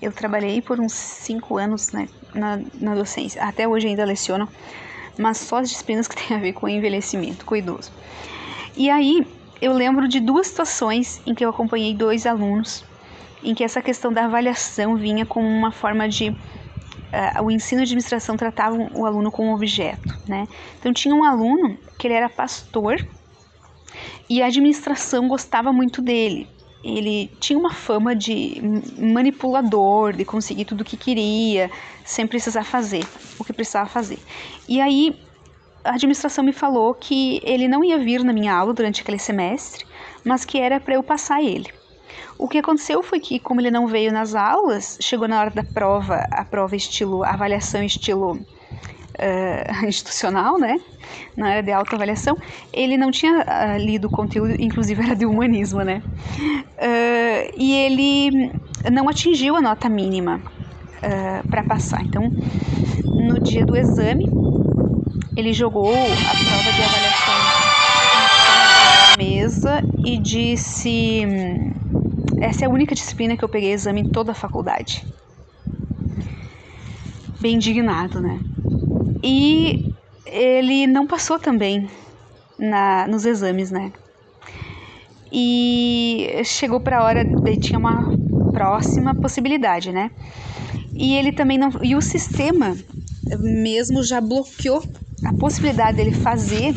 eu 0.00 0.12
trabalhei 0.12 0.60
por 0.60 0.78
uns 0.78 0.92
cinco 0.92 1.56
anos 1.56 1.92
né, 1.92 2.08
na, 2.34 2.60
na 2.74 2.94
docência. 2.94 3.42
Até 3.42 3.66
hoje 3.66 3.88
ainda 3.88 4.04
leciono, 4.04 4.48
mas 5.18 5.38
só 5.38 5.58
as 5.58 5.70
disciplinas 5.70 6.08
que 6.08 6.16
têm 6.26 6.36
a 6.36 6.40
ver 6.40 6.52
com 6.52 6.68
envelhecimento, 6.68 7.44
com 7.44 7.56
idoso. 7.56 7.92
E 8.76 8.90
aí 8.90 9.26
eu 9.60 9.72
lembro 9.72 10.06
de 10.06 10.20
duas 10.20 10.48
situações 10.48 11.20
em 11.26 11.34
que 11.34 11.44
eu 11.44 11.50
acompanhei 11.50 11.94
dois 11.94 12.26
alunos, 12.26 12.84
em 13.42 13.54
que 13.54 13.64
essa 13.64 13.80
questão 13.80 14.12
da 14.12 14.24
avaliação 14.24 14.96
vinha 14.96 15.24
como 15.24 15.46
uma 15.46 15.72
forma 15.72 16.08
de 16.08 16.30
uh, 16.30 17.42
o 17.42 17.50
ensino 17.50 17.80
de 17.80 17.84
administração 17.84 18.36
tratava 18.36 18.76
o 18.94 19.06
aluno 19.06 19.30
como 19.30 19.54
objeto, 19.54 20.18
né? 20.26 20.46
Então 20.78 20.92
tinha 20.92 21.14
um 21.14 21.24
aluno 21.24 21.78
que 21.98 22.06
ele 22.06 22.14
era 22.14 22.28
pastor 22.28 22.96
e 24.28 24.42
a 24.42 24.46
administração 24.46 25.28
gostava 25.28 25.72
muito 25.72 26.02
dele 26.02 26.55
ele 26.84 27.30
tinha 27.40 27.58
uma 27.58 27.72
fama 27.72 28.14
de 28.14 28.60
manipulador, 28.98 30.12
de 30.12 30.24
conseguir 30.24 30.64
tudo 30.64 30.82
o 30.82 30.84
que 30.84 30.96
queria, 30.96 31.70
sem 32.04 32.26
precisar 32.26 32.64
fazer 32.64 33.04
o 33.38 33.44
que 33.44 33.52
precisava 33.52 33.88
fazer. 33.88 34.18
E 34.68 34.80
aí 34.80 35.18
a 35.84 35.94
administração 35.94 36.44
me 36.44 36.52
falou 36.52 36.94
que 36.94 37.40
ele 37.44 37.68
não 37.68 37.84
ia 37.84 37.98
vir 37.98 38.24
na 38.24 38.32
minha 38.32 38.54
aula 38.54 38.74
durante 38.74 39.02
aquele 39.02 39.18
semestre, 39.18 39.86
mas 40.24 40.44
que 40.44 40.58
era 40.58 40.80
para 40.80 40.94
eu 40.94 41.02
passar 41.02 41.42
ele. 41.42 41.72
O 42.38 42.48
que 42.48 42.58
aconteceu 42.58 43.02
foi 43.02 43.20
que, 43.20 43.38
como 43.38 43.60
ele 43.60 43.70
não 43.70 43.86
veio 43.86 44.12
nas 44.12 44.34
aulas, 44.34 44.98
chegou 45.00 45.26
na 45.26 45.40
hora 45.40 45.50
da 45.50 45.64
prova, 45.64 46.26
a 46.30 46.44
prova 46.44 46.76
estilo, 46.76 47.24
avaliação 47.24 47.82
estilo 47.82 48.44
uh, 49.18 49.84
institucional, 49.86 50.58
né, 50.58 50.80
na 51.36 51.48
área 51.48 51.62
de 51.62 51.72
autoavaliação, 51.72 52.36
ele 52.72 52.96
não 52.96 53.10
tinha 53.10 53.38
uh, 53.38 53.78
lido 53.78 54.06
o 54.06 54.10
conteúdo, 54.10 54.54
inclusive 54.58 55.02
era 55.02 55.14
de 55.14 55.26
humanismo, 55.26 55.82
né, 55.82 56.02
uh, 56.06 57.52
e 57.56 57.72
ele 57.72 58.52
não 58.90 59.08
atingiu 59.08 59.56
a 59.56 59.60
nota 59.60 59.88
mínima 59.88 60.40
para 61.50 61.62
passar. 61.62 62.02
Então, 62.02 62.32
no 63.04 63.38
dia 63.38 63.64
do 63.64 63.76
exame, 63.76 64.24
ele 65.36 65.52
jogou 65.52 65.90
a 65.90 65.94
prova 65.94 66.72
de 66.72 66.82
avaliação 66.82 67.34
na 69.10 69.16
mesa 69.18 69.82
e 70.04 70.18
disse: 70.18 71.22
essa 72.40 72.64
é 72.64 72.66
a 72.66 72.70
única 72.70 72.94
disciplina 72.94 73.36
que 73.36 73.44
eu 73.44 73.48
peguei 73.48 73.72
exame 73.72 74.00
em 74.00 74.08
toda 74.08 74.32
a 74.32 74.34
faculdade. 74.34 75.06
Bem 77.40 77.54
indignado, 77.54 78.20
né? 78.20 78.40
E 79.28 79.92
ele 80.24 80.86
não 80.86 81.04
passou 81.04 81.36
também 81.36 81.90
na, 82.56 83.08
nos 83.08 83.26
exames, 83.26 83.72
né? 83.72 83.92
E 85.32 86.40
chegou 86.44 86.78
para 86.78 87.00
a 87.00 87.02
hora, 87.02 87.26
tinha 87.60 87.76
uma 87.76 88.08
próxima 88.52 89.16
possibilidade, 89.16 89.90
né? 89.90 90.12
E 90.94 91.16
ele 91.16 91.32
também 91.32 91.58
não. 91.58 91.72
E 91.82 91.96
o 91.96 92.00
sistema 92.00 92.76
mesmo 93.40 94.04
já 94.04 94.20
bloqueou 94.20 94.84
a 95.24 95.32
possibilidade 95.32 95.96
dele 95.96 96.12
fazer 96.12 96.72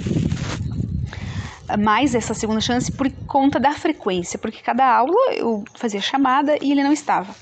mais 1.77 2.15
essa 2.15 2.33
segunda 2.33 2.59
chance 2.59 2.91
por 2.91 3.11
conta 3.27 3.59
da 3.59 3.73
frequência, 3.73 4.39
porque 4.39 4.63
cada 4.63 4.91
aula 4.91 5.33
eu 5.33 5.63
fazia 5.75 6.01
chamada 6.01 6.57
e 6.59 6.71
ele 6.71 6.81
não 6.81 6.91
estava. 6.91 7.35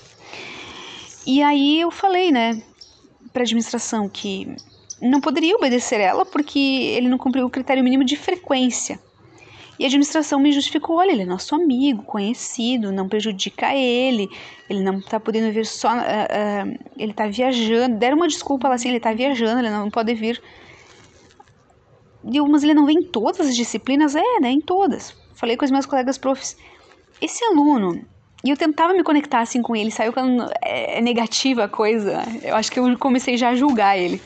E 1.25 1.41
aí 1.41 1.79
eu 1.79 1.91
falei, 1.91 2.29
né, 2.29 2.61
para 3.31 3.43
administração 3.43 4.09
que 4.09 4.53
não 5.01 5.21
poderia 5.21 5.55
obedecer 5.55 5.99
ela 5.99 6.25
porque 6.25 6.59
ele 6.59 7.07
não 7.07 7.17
cumpriu 7.17 7.45
o 7.45 7.49
critério 7.49 7.83
mínimo 7.83 8.03
de 8.03 8.15
frequência. 8.15 8.99
E 9.79 9.83
a 9.83 9.87
administração 9.87 10.39
me 10.39 10.51
justificou: 10.51 10.97
olha, 10.97 11.11
ele 11.11 11.21
é 11.21 11.25
nosso 11.25 11.53
amigo, 11.53 12.01
conhecido, 12.03 12.91
não 12.91 13.07
prejudica 13.07 13.75
ele, 13.75 14.29
ele 14.69 14.81
não 14.81 14.97
está 14.97 15.19
podendo 15.19 15.51
vir 15.53 15.65
só. 15.65 15.89
Uh, 15.89 15.99
uh, 15.99 16.79
ele 16.97 17.11
está 17.11 17.27
viajando. 17.27 17.97
Deram 17.97 18.17
uma 18.17 18.27
desculpa 18.27 18.67
lá 18.67 18.75
assim: 18.75 18.89
ele 18.89 18.97
está 18.97 19.13
viajando, 19.13 19.59
ele 19.59 19.69
não 19.69 19.91
pode 19.91 20.13
vir. 20.15 20.41
mas 22.49 22.63
ele 22.63 22.73
não 22.73 22.85
vem 22.85 22.97
em 22.97 23.03
todas 23.03 23.41
as 23.41 23.55
disciplinas? 23.55 24.15
É, 24.15 24.39
né? 24.41 24.49
Em 24.49 24.61
todas. 24.61 25.15
Falei 25.35 25.55
com 25.55 25.65
os 25.65 25.71
meus 25.71 25.85
colegas 25.85 26.17
profs: 26.17 26.57
esse 27.21 27.43
aluno. 27.45 28.03
E 28.43 28.51
eu 28.51 28.57
tentava 28.57 28.93
me 28.93 29.03
conectar 29.03 29.41
assim 29.41 29.63
com 29.63 29.75
ele, 29.75 29.89
saiu 29.89 30.13
quando 30.13 30.43
é, 30.61 30.99
é 30.99 31.01
negativa 31.01 31.65
a 31.65 31.67
coisa. 31.67 32.21
Eu 32.43 32.55
acho 32.55 32.71
que 32.71 32.79
eu 32.79 32.97
comecei 32.97 33.35
já 33.35 33.49
a 33.49 33.55
julgar 33.55 33.97
ele. 33.97 34.21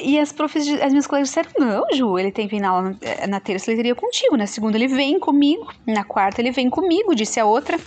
E 0.00 0.18
as 0.18 0.32
profs, 0.32 0.68
as 0.68 0.90
minhas 0.90 1.06
colegas 1.06 1.28
disseram, 1.28 1.50
não, 1.58 1.84
Ju, 1.92 2.18
ele 2.18 2.30
tem 2.30 2.46
vir 2.46 2.60
na 2.60 2.94
eh, 3.00 3.26
na 3.26 3.40
terça, 3.40 3.70
ele 3.70 3.78
teria 3.78 3.94
contigo, 3.94 4.36
na 4.36 4.46
segunda 4.46 4.76
ele 4.76 4.88
vem 4.88 5.18
comigo, 5.18 5.72
na 5.86 6.04
quarta 6.04 6.40
ele 6.40 6.52
vem 6.52 6.70
comigo, 6.70 7.14
disse 7.14 7.40
a 7.40 7.44
outra. 7.44 7.78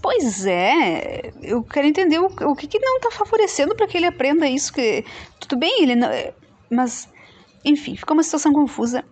Pois 0.00 0.46
é, 0.46 1.32
eu 1.42 1.62
quero 1.62 1.86
entender 1.86 2.18
o, 2.18 2.26
o 2.26 2.56
que, 2.56 2.66
que 2.66 2.78
não 2.78 2.96
está 2.96 3.10
favorecendo 3.10 3.74
para 3.76 3.86
que 3.86 3.96
ele 3.96 4.06
aprenda 4.06 4.48
isso, 4.48 4.72
que 4.72 5.04
tudo 5.38 5.56
bem, 5.58 5.82
ele 5.82 5.94
não, 5.94 6.08
eh, 6.08 6.32
mas, 6.70 7.08
enfim, 7.64 7.94
ficou 7.94 8.16
uma 8.16 8.22
situação 8.22 8.52
confusa. 8.52 9.04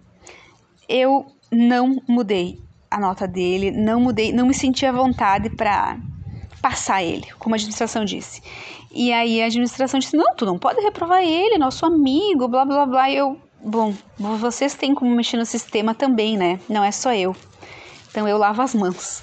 Eu 0.88 1.26
não 1.50 2.02
mudei 2.08 2.58
a 2.90 2.98
nota 2.98 3.28
dele, 3.28 3.70
não 3.70 4.00
mudei, 4.00 4.32
não 4.32 4.46
me 4.46 4.54
senti 4.54 4.84
à 4.84 4.92
vontade 4.92 5.50
para 5.50 5.98
passar 6.60 7.02
ele, 7.02 7.26
como 7.38 7.54
a 7.54 7.56
administração 7.56 8.04
disse. 8.04 8.42
E 8.94 9.12
aí 9.12 9.42
a 9.42 9.46
administração 9.46 9.98
disse: 9.98 10.16
não, 10.16 10.34
tu 10.34 10.44
não 10.44 10.58
pode 10.58 10.80
reprovar 10.80 11.22
ele, 11.22 11.58
nosso 11.58 11.86
amigo, 11.86 12.46
blá 12.48 12.64
blá 12.64 12.86
blá. 12.86 13.10
E 13.10 13.16
eu, 13.16 13.38
bom, 13.64 13.94
vocês 14.18 14.74
têm 14.74 14.94
como 14.94 15.14
mexer 15.14 15.36
no 15.36 15.46
sistema 15.46 15.94
também, 15.94 16.36
né? 16.36 16.60
Não 16.68 16.84
é 16.84 16.92
só 16.92 17.12
eu. 17.14 17.34
Então 18.10 18.28
eu 18.28 18.36
lavo 18.36 18.60
as 18.60 18.74
mãos. 18.74 19.22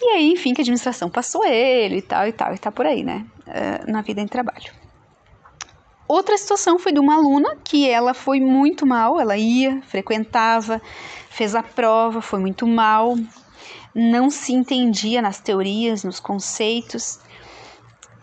E 0.00 0.06
aí, 0.08 0.32
enfim, 0.32 0.52
que 0.52 0.60
a 0.60 0.62
administração 0.62 1.08
passou 1.08 1.44
ele 1.44 1.98
e 1.98 2.02
tal 2.02 2.26
e 2.26 2.32
tal, 2.32 2.54
e 2.54 2.58
tá 2.58 2.70
por 2.72 2.86
aí, 2.86 3.02
né? 3.02 3.24
Uh, 3.46 3.90
na 3.90 4.02
vida 4.02 4.20
em 4.20 4.26
trabalho. 4.26 4.72
Outra 6.06 6.36
situação 6.36 6.78
foi 6.78 6.92
de 6.92 7.00
uma 7.00 7.14
aluna 7.14 7.56
que 7.64 7.88
ela 7.88 8.12
foi 8.12 8.38
muito 8.38 8.86
mal, 8.86 9.18
ela 9.18 9.36
ia, 9.36 9.80
frequentava, 9.82 10.80
fez 11.30 11.54
a 11.54 11.62
prova, 11.62 12.20
foi 12.20 12.38
muito 12.38 12.66
mal, 12.66 13.16
não 13.94 14.28
se 14.28 14.52
entendia 14.52 15.22
nas 15.22 15.40
teorias, 15.40 16.04
nos 16.04 16.20
conceitos, 16.20 17.18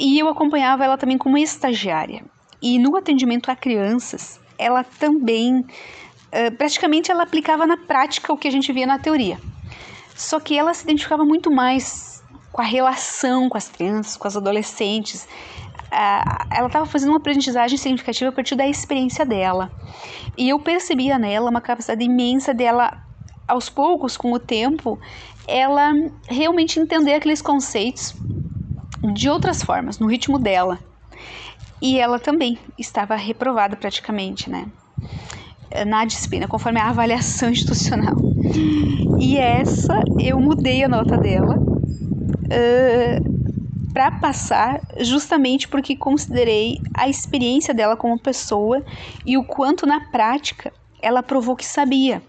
e 0.02 0.18
eu 0.18 0.28
acompanhava 0.28 0.84
ela 0.84 0.98
também 0.98 1.16
como 1.16 1.38
estagiária. 1.38 2.26
E 2.60 2.80
no 2.80 2.98
atendimento 2.98 3.52
a 3.52 3.56
crianças, 3.56 4.40
ela 4.58 4.84
também, 4.84 5.64
praticamente, 6.58 7.12
ela 7.12 7.22
aplicava 7.22 7.68
na 7.68 7.78
prática 7.78 8.34
o 8.34 8.38
que 8.38 8.48
a 8.48 8.52
gente 8.52 8.74
via 8.74 8.88
na 8.88 8.98
teoria. 8.98 9.38
Só 10.16 10.40
que 10.40 10.58
ela 10.58 10.74
se 10.74 10.84
identificava 10.86 11.24
muito 11.24 11.52
mais 11.52 12.24
com 12.52 12.62
a 12.62 12.66
relação 12.66 13.48
com 13.48 13.58
as 13.58 13.70
crianças, 13.70 14.18
com 14.18 14.28
as 14.28 14.36
adolescentes. 14.36 15.28
ela 15.92 16.68
estava 16.68 16.86
fazendo 16.86 17.10
uma 17.10 17.18
aprendizagem 17.18 17.78
significativa 17.78 18.30
a 18.30 18.34
partir 18.34 18.56
da 18.56 18.68
experiência 18.68 19.26
dela. 19.26 19.72
E 20.38 20.50
eu 20.50 20.60
percebia 20.60 21.20
nela 21.20 21.50
uma 21.50 21.62
capacidade 21.62 22.04
imensa 22.04 22.54
dela, 22.54 23.04
aos 23.48 23.70
poucos, 23.70 24.18
com 24.18 24.32
o 24.32 24.40
tempo, 24.40 25.00
ela 25.48 25.92
realmente 26.28 26.80
entender 26.80 27.14
aqueles 27.14 27.42
conceitos 27.42 28.16
de 29.14 29.30
outras 29.30 29.64
formas, 29.64 30.00
no 30.00 30.08
ritmo 30.08 30.38
dela. 30.38 30.80
E 31.82 32.00
ela 32.00 32.20
também 32.20 32.60
estava 32.78 33.16
reprovada 33.16 33.76
praticamente, 33.76 34.50
né? 34.50 34.68
Na 35.88 36.06
disciplina, 36.06 36.48
conforme 36.48 36.80
a 36.80 36.90
avaliação 36.90 37.50
institucional. 37.52 38.16
E 39.20 39.38
essa 39.38 40.00
eu 40.20 40.40
mudei 40.40 40.84
a 40.84 40.90
nota 40.90 41.18
dela 41.18 41.58
uh, 41.58 43.42
para 43.94 44.12
passar, 44.12 44.82
justamente 45.00 45.68
porque 45.68 45.96
considerei 45.96 46.78
a 46.94 47.10
experiência 47.10 47.74
dela 47.74 47.98
como 47.98 48.20
pessoa 48.20 48.84
e 49.26 49.38
o 49.38 49.44
quanto 49.44 49.86
na 49.86 50.00
prática 50.12 50.72
ela 51.02 51.24
provou 51.24 51.56
que 51.56 51.66
sabia 51.66 52.22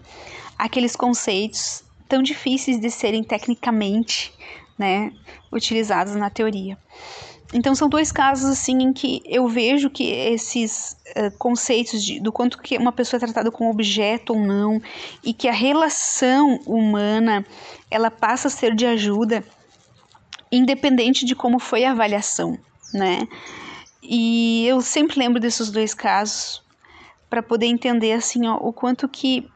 aqueles 0.57 0.95
conceitos 0.95 1.83
tão 2.07 2.21
difíceis 2.21 2.79
de 2.79 2.89
serem 2.89 3.23
tecnicamente 3.23 4.33
né, 4.77 5.11
utilizados 5.51 6.15
na 6.15 6.29
teoria. 6.29 6.77
Então 7.53 7.75
são 7.75 7.87
dois 7.87 8.11
casos 8.11 8.49
assim 8.49 8.81
em 8.81 8.91
que 8.91 9.21
eu 9.25 9.47
vejo 9.47 9.89
que 9.89 10.09
esses 10.09 10.97
uh, 11.15 11.37
conceitos 11.37 12.03
de, 12.03 12.19
do 12.19 12.31
quanto 12.31 12.57
que 12.57 12.77
uma 12.77 12.91
pessoa 12.91 13.19
é 13.19 13.25
tratada 13.25 13.51
como 13.51 13.69
objeto 13.69 14.33
ou 14.33 14.39
não 14.39 14.81
e 15.23 15.33
que 15.33 15.47
a 15.47 15.53
relação 15.53 16.59
humana 16.65 17.45
ela 17.91 18.09
passa 18.09 18.47
a 18.47 18.51
ser 18.51 18.73
de 18.73 18.87
ajuda 18.87 19.43
independente 20.51 21.25
de 21.25 21.35
como 21.35 21.59
foi 21.59 21.83
a 21.83 21.91
avaliação, 21.91 22.57
né? 22.93 23.27
E 24.01 24.65
eu 24.67 24.81
sempre 24.81 25.19
lembro 25.19 25.39
desses 25.39 25.69
dois 25.71 25.93
casos 25.93 26.63
para 27.29 27.41
poder 27.41 27.67
entender 27.67 28.13
assim 28.13 28.47
ó, 28.47 28.55
o 28.57 28.73
quanto 28.73 29.07
que 29.07 29.47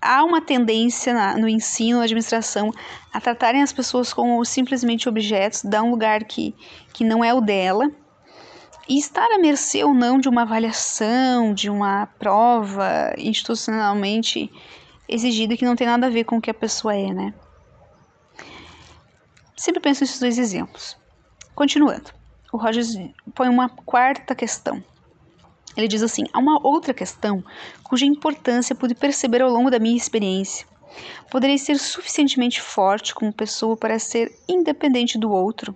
há 0.00 0.24
uma 0.24 0.40
tendência 0.40 1.12
na, 1.12 1.36
no 1.36 1.48
ensino, 1.48 1.98
na 1.98 2.04
administração, 2.04 2.72
a 3.12 3.20
tratarem 3.20 3.62
as 3.62 3.72
pessoas 3.72 4.12
como 4.12 4.44
simplesmente 4.44 5.08
objetos, 5.08 5.62
dar 5.62 5.82
um 5.82 5.90
lugar 5.90 6.24
que, 6.24 6.54
que 6.92 7.04
não 7.04 7.24
é 7.24 7.34
o 7.34 7.40
dela, 7.40 7.90
e 8.88 8.98
estar 8.98 9.26
à 9.30 9.38
mercê 9.38 9.84
ou 9.84 9.94
não 9.94 10.18
de 10.18 10.28
uma 10.28 10.42
avaliação, 10.42 11.54
de 11.54 11.70
uma 11.70 12.06
prova 12.18 13.14
institucionalmente 13.16 14.50
exigida 15.08 15.56
que 15.56 15.64
não 15.64 15.76
tem 15.76 15.86
nada 15.86 16.06
a 16.06 16.10
ver 16.10 16.24
com 16.24 16.38
o 16.38 16.40
que 16.40 16.50
a 16.50 16.54
pessoa 16.54 16.94
é, 16.94 17.12
né? 17.12 17.34
Sempre 19.56 19.80
penso 19.80 20.02
nesses 20.02 20.18
dois 20.18 20.38
exemplos. 20.38 20.96
Continuando, 21.54 22.10
o 22.52 22.56
Rogers 22.56 22.96
põe 23.34 23.48
uma 23.48 23.68
quarta 23.68 24.34
questão. 24.34 24.82
Ele 25.76 25.88
diz 25.88 26.02
assim: 26.02 26.24
há 26.32 26.38
uma 26.38 26.64
outra 26.66 26.92
questão 26.92 27.44
cuja 27.82 28.06
importância 28.06 28.74
pude 28.74 28.94
perceber 28.94 29.42
ao 29.42 29.50
longo 29.50 29.70
da 29.70 29.78
minha 29.78 29.96
experiência. 29.96 30.66
Poderei 31.30 31.58
ser 31.58 31.78
suficientemente 31.78 32.60
forte 32.60 33.14
como 33.14 33.32
pessoa 33.32 33.76
para 33.76 33.98
ser 33.98 34.32
independente 34.48 35.18
do 35.18 35.30
outro. 35.30 35.74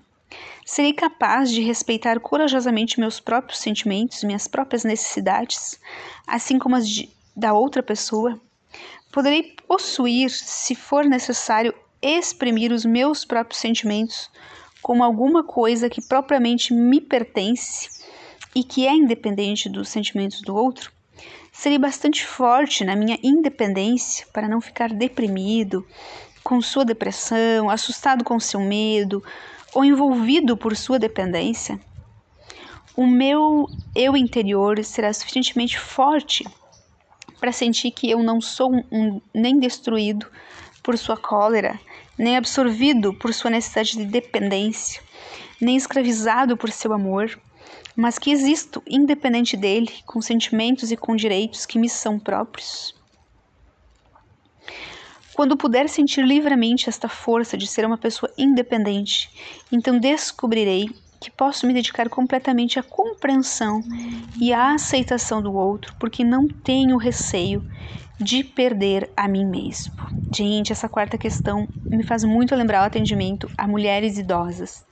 Serei 0.66 0.92
capaz 0.92 1.50
de 1.50 1.60
respeitar 1.60 2.18
corajosamente 2.18 2.98
meus 2.98 3.20
próprios 3.20 3.60
sentimentos, 3.60 4.24
minhas 4.24 4.48
próprias 4.48 4.82
necessidades, 4.82 5.78
assim 6.26 6.58
como 6.58 6.74
as 6.74 6.88
de, 6.88 7.08
da 7.36 7.52
outra 7.52 7.82
pessoa. 7.82 8.40
Poderei 9.12 9.54
possuir, 9.68 10.30
se 10.30 10.74
for 10.74 11.04
necessário, 11.04 11.72
exprimir 12.02 12.72
os 12.72 12.84
meus 12.84 13.24
próprios 13.24 13.60
sentimentos 13.60 14.28
como 14.82 15.04
alguma 15.04 15.44
coisa 15.44 15.88
que 15.88 16.02
propriamente 16.02 16.74
me 16.74 17.00
pertence 17.00 17.88
e 18.54 18.62
que 18.62 18.86
é 18.86 18.92
independente 18.92 19.68
dos 19.68 19.88
sentimentos 19.88 20.40
do 20.40 20.54
outro, 20.54 20.92
serei 21.52 21.78
bastante 21.78 22.24
forte 22.24 22.84
na 22.84 22.94
minha 22.94 23.18
independência 23.22 24.26
para 24.32 24.48
não 24.48 24.60
ficar 24.60 24.90
deprimido 24.90 25.86
com 26.42 26.60
sua 26.60 26.84
depressão, 26.84 27.70
assustado 27.70 28.22
com 28.22 28.38
seu 28.38 28.60
medo 28.60 29.24
ou 29.74 29.84
envolvido 29.84 30.56
por 30.56 30.76
sua 30.76 30.98
dependência. 30.98 31.80
O 32.96 33.06
meu 33.06 33.68
eu 33.94 34.16
interior 34.16 34.84
será 34.84 35.12
suficientemente 35.12 35.78
forte 35.78 36.44
para 37.40 37.50
sentir 37.50 37.90
que 37.90 38.10
eu 38.10 38.22
não 38.22 38.40
sou 38.40 38.72
um, 38.92 39.20
nem 39.34 39.58
destruído 39.58 40.26
por 40.82 40.96
sua 40.96 41.16
cólera, 41.16 41.80
nem 42.16 42.36
absorvido 42.36 43.12
por 43.14 43.34
sua 43.34 43.50
necessidade 43.50 43.96
de 43.96 44.04
dependência, 44.04 45.02
nem 45.60 45.76
escravizado 45.76 46.56
por 46.56 46.70
seu 46.70 46.92
amor 46.92 47.36
mas 47.96 48.18
que 48.18 48.30
existo 48.30 48.82
independente 48.88 49.56
dele, 49.56 49.92
com 50.04 50.20
sentimentos 50.20 50.90
e 50.90 50.96
com 50.96 51.14
direitos 51.14 51.64
que 51.64 51.78
me 51.78 51.88
são 51.88 52.18
próprios? 52.18 52.94
Quando 55.34 55.56
puder 55.56 55.88
sentir 55.88 56.24
livremente 56.24 56.88
esta 56.88 57.08
força 57.08 57.56
de 57.56 57.66
ser 57.66 57.84
uma 57.84 57.98
pessoa 57.98 58.32
independente, 58.38 59.28
então 59.70 59.98
descobrirei 59.98 60.88
que 61.20 61.30
posso 61.30 61.66
me 61.66 61.72
dedicar 61.72 62.08
completamente 62.08 62.78
à 62.78 62.82
compreensão 62.82 63.82
e 64.40 64.52
à 64.52 64.74
aceitação 64.74 65.42
do 65.42 65.52
outro, 65.54 65.94
porque 65.98 66.22
não 66.22 66.46
tenho 66.46 66.96
receio 66.96 67.64
de 68.20 68.44
perder 68.44 69.10
a 69.16 69.26
mim 69.26 69.44
mesmo. 69.44 69.94
Gente, 70.34 70.70
essa 70.70 70.88
quarta 70.88 71.18
questão 71.18 71.68
me 71.90 72.02
faz 72.02 72.24
muito 72.24 72.54
lembrar 72.54 72.82
o 72.82 72.86
atendimento 72.86 73.50
a 73.56 73.66
mulheres 73.66 74.18
idosas 74.18 74.84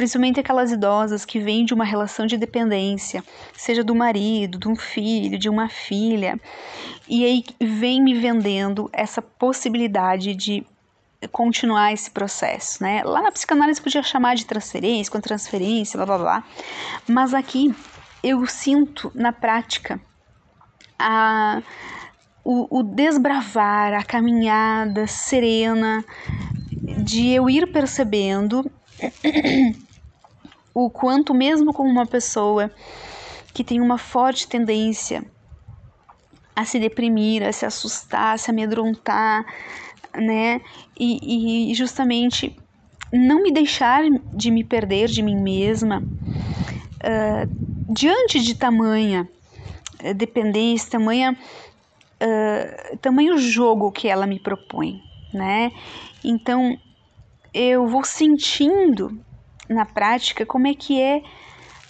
principalmente 0.00 0.40
aquelas 0.40 0.72
idosas 0.72 1.26
que 1.26 1.38
vêm 1.38 1.62
de 1.62 1.74
uma 1.74 1.84
relação 1.84 2.24
de 2.24 2.38
dependência, 2.38 3.22
seja 3.52 3.84
do 3.84 3.94
marido, 3.94 4.58
de 4.58 4.66
um 4.66 4.74
filho, 4.74 5.38
de 5.38 5.46
uma 5.46 5.68
filha, 5.68 6.40
e 7.06 7.22
aí 7.22 7.44
vem 7.60 8.02
me 8.02 8.18
vendendo 8.18 8.88
essa 8.94 9.20
possibilidade 9.20 10.34
de 10.34 10.66
continuar 11.30 11.92
esse 11.92 12.10
processo, 12.10 12.82
né? 12.82 13.02
Lá 13.04 13.20
na 13.20 13.30
psicanálise 13.30 13.78
podia 13.78 14.02
chamar 14.02 14.36
de 14.36 14.46
transferência, 14.46 15.12
com 15.12 15.20
transferência, 15.20 15.98
blá 15.98 16.06
blá 16.06 16.18
blá, 16.18 16.44
mas 17.06 17.34
aqui 17.34 17.74
eu 18.22 18.46
sinto 18.46 19.12
na 19.14 19.34
prática 19.34 20.00
a, 20.98 21.60
o, 22.42 22.78
o 22.78 22.82
desbravar, 22.82 23.92
a 23.92 24.02
caminhada 24.02 25.06
serena 25.06 26.02
de 27.04 27.28
eu 27.28 27.50
ir 27.50 27.70
percebendo 27.70 28.64
o 30.84 30.90
quanto, 30.90 31.34
mesmo 31.34 31.72
com 31.72 31.82
uma 31.82 32.06
pessoa 32.06 32.70
que 33.52 33.62
tem 33.62 33.80
uma 33.80 33.98
forte 33.98 34.48
tendência 34.48 35.24
a 36.54 36.64
se 36.64 36.78
deprimir, 36.78 37.42
a 37.42 37.52
se 37.52 37.66
assustar, 37.66 38.34
a 38.34 38.38
se 38.38 38.50
amedrontar, 38.50 39.44
né? 40.14 40.60
E, 40.98 41.70
e 41.70 41.74
justamente 41.74 42.56
não 43.12 43.42
me 43.42 43.50
deixar 43.50 44.02
de 44.34 44.50
me 44.50 44.64
perder 44.64 45.08
de 45.08 45.22
mim 45.22 45.36
mesma 45.36 46.02
uh, 46.02 47.92
diante 47.92 48.40
de 48.40 48.54
tamanha 48.54 49.28
eh, 50.02 50.14
dependência, 50.14 50.90
tamanha, 50.90 51.36
uh, 52.22 52.96
tamanho 52.98 53.36
jogo 53.36 53.90
que 53.90 54.08
ela 54.08 54.26
me 54.26 54.38
propõe, 54.38 55.00
né? 55.32 55.72
Então 56.24 56.78
eu 57.52 57.86
vou 57.86 58.04
sentindo 58.04 59.20
na 59.70 59.86
prática 59.86 60.44
como 60.44 60.66
é 60.66 60.74
que 60.74 61.00
é 61.00 61.22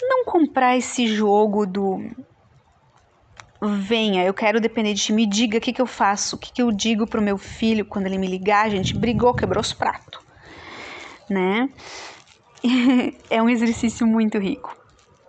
não 0.01 0.25
comprar 0.25 0.77
esse 0.77 1.07
jogo 1.07 1.67
do 1.67 1.99
venha, 3.63 4.25
eu 4.25 4.33
quero 4.33 4.61
depender 4.61 4.95
de 4.95 5.03
ti, 5.03 5.13
me 5.13 5.27
diga 5.27 5.59
o 5.59 5.61
que, 5.61 5.73
que 5.73 5.83
eu 5.83 5.87
faço, 5.87 6.37
o 6.37 6.39
que, 6.39 6.53
que 6.53 6.63
eu 6.63 6.73
digo 6.73 7.07
pro 7.07 7.21
meu 7.21 7.37
filho 7.37 7.85
quando 7.85 8.07
ele 8.07 8.17
me 8.17 8.27
ligar, 8.27 8.67
a 8.67 8.71
gente 8.71 8.97
brigou, 8.97 9.35
quebrou 9.35 9.61
os 9.61 9.73
pratos, 9.73 10.21
né? 11.29 11.69
é 13.29 13.43
um 13.43 13.49
exercício 13.49 14.07
muito 14.07 14.39
rico. 14.39 14.75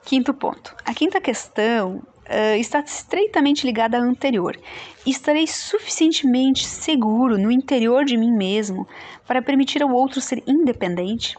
Quinto 0.06 0.34
ponto. 0.34 0.76
A 0.86 0.94
quinta 0.94 1.22
questão 1.22 1.98
uh, 1.98 2.56
está 2.58 2.80
estreitamente 2.80 3.66
ligada 3.66 3.98
à 3.98 4.02
anterior. 4.02 4.58
Estarei 5.06 5.46
suficientemente 5.46 6.66
seguro 6.66 7.38
no 7.38 7.52
interior 7.52 8.04
de 8.04 8.18
mim 8.18 8.32
mesmo 8.32 8.88
para 9.28 9.42
permitir 9.42 9.84
ao 9.84 9.92
outro 9.92 10.20
ser 10.20 10.42
independente? 10.48 11.38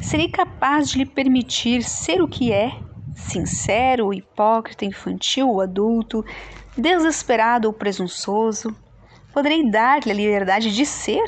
Serei 0.00 0.28
capaz 0.28 0.90
de 0.90 0.98
lhe 0.98 1.06
permitir 1.06 1.82
ser 1.82 2.20
o 2.20 2.28
que 2.28 2.52
é 2.52 2.72
sincero, 3.14 4.12
hipócrita, 4.12 4.84
infantil 4.84 5.48
ou 5.48 5.60
adulto, 5.60 6.24
desesperado 6.76 7.68
ou 7.68 7.72
presunçoso? 7.72 8.74
Poderei 9.32 9.68
dar-lhe 9.70 10.10
a 10.10 10.14
liberdade 10.14 10.74
de 10.74 10.84
ser? 10.84 11.24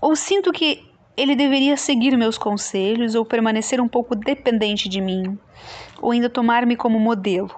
Ou 0.00 0.16
sinto 0.16 0.52
que 0.52 0.90
ele 1.16 1.36
deveria 1.36 1.76
seguir 1.76 2.16
meus 2.16 2.36
conselhos 2.38 3.14
ou 3.14 3.24
permanecer 3.24 3.80
um 3.80 3.88
pouco 3.88 4.14
dependente 4.14 4.88
de 4.88 5.00
mim, 5.00 5.38
ou 6.00 6.10
ainda 6.10 6.28
tomar-me 6.28 6.76
como 6.76 6.98
modelo? 6.98 7.50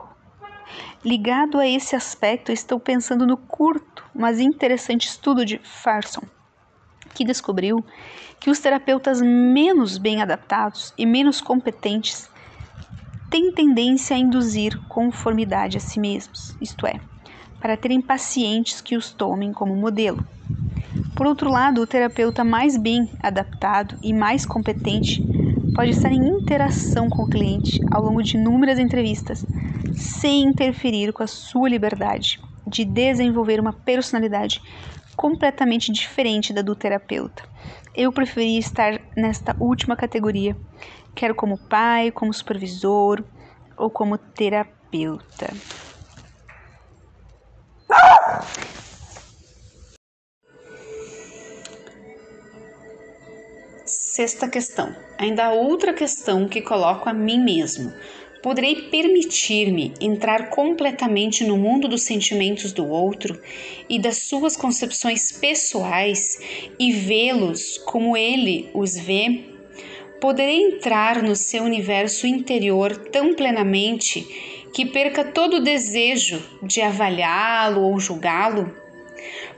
Ligado 1.05 1.59
a 1.59 1.67
esse 1.67 1.95
aspecto, 1.95 2.51
estou 2.51 2.81
pensando 2.81 3.27
no 3.27 3.37
curto, 3.37 4.05
mas 4.15 4.41
interessante 4.41 5.07
estudo 5.07 5.45
de 5.45 5.59
Farson, 5.59 6.23
que 7.15 7.25
descobriu 7.25 7.85
que 8.41 8.51
os 8.51 8.59
terapeutas 8.59 9.23
menos 9.23 9.97
bem 9.97 10.21
adaptados 10.21 10.93
e 10.99 11.07
menos 11.07 11.41
competentes 11.41 12.29
têm 13.31 13.53
tendência 13.53 14.17
a 14.17 14.19
induzir 14.19 14.79
conformidade 14.89 15.77
a 15.77 15.81
si 15.81 15.99
mesmos, 15.99 16.57
isto 16.61 16.87
é, 16.87 17.01
para 17.61 17.77
terem 17.77 18.01
pacientes 18.01 18.81
que 18.81 18.97
os 18.97 19.13
tomem 19.13 19.53
como 19.53 19.75
modelo. 19.75 20.27
Por 21.17 21.27
outro 21.27 21.51
lado, 21.51 21.81
o 21.81 21.87
terapeuta 21.87 22.45
mais 22.45 22.77
bem 22.77 23.09
adaptado 23.23 23.97
e 24.03 24.13
mais 24.13 24.45
competente 24.45 25.23
pode 25.75 25.91
estar 25.91 26.13
em 26.13 26.29
interação 26.29 27.09
com 27.09 27.23
o 27.23 27.29
cliente 27.29 27.81
ao 27.91 28.03
longo 28.03 28.23
de 28.23 28.37
inúmeras 28.37 28.79
entrevistas, 28.79 29.45
sem 29.95 30.43
interferir 30.43 31.13
com 31.13 31.23
a 31.23 31.27
sua 31.27 31.69
liberdade 31.69 32.41
de 32.67 32.85
desenvolver 32.85 33.61
uma 33.61 33.73
personalidade 33.73 34.61
completamente 35.17 35.93
diferente 35.93 36.53
da 36.53 36.63
do 36.63 36.75
terapeuta. 36.75 37.43
Eu 37.95 38.13
preferi 38.13 38.59
estar 38.59 39.01
nesta 39.17 39.57
última 39.61 39.97
categoria, 39.97 40.57
quer 41.15 41.35
como 41.35 41.59
pai, 41.69 42.11
como 42.11 42.33
supervisor 42.33 43.25
ou 43.77 43.91
como 43.91 44.19
terapeuta. 44.19 45.49
Sexta 53.87 54.49
questão. 54.49 54.95
Ainda 55.19 55.47
há 55.47 55.53
outra 55.53 55.93
questão 55.93 56.49
que 56.49 56.63
coloco 56.63 57.09
a 57.09 57.13
mim 57.13 57.43
mesmo. 57.43 57.93
Poderei 58.45 58.91
permitir-me 58.91 59.95
entrar 59.99 60.51
completamente 60.51 61.43
no 61.45 61.57
mundo 61.57 61.89
dos 61.89 62.03
sentimentos 62.03 62.73
do 62.73 62.87
outro 62.87 63.41
e 63.89 63.99
das 63.99 64.19
suas 64.19 64.55
concepções 64.55 65.33
pessoais 65.33 66.39
e 66.79 66.93
vê-los 66.93 67.79
como 67.87 68.15
ele 68.15 68.69
os 68.75 68.99
vê? 68.99 69.45
Poderei 70.21 70.61
entrar 70.61 71.23
no 71.23 71.35
seu 71.35 71.63
universo 71.63 72.27
interior 72.27 72.95
tão 73.11 73.33
plenamente 73.33 74.21
que 74.75 74.85
perca 74.85 75.25
todo 75.25 75.57
o 75.57 75.65
desejo 75.65 76.47
de 76.63 76.83
avaliá-lo 76.83 77.81
ou 77.81 77.99
julgá-lo? 77.99 78.71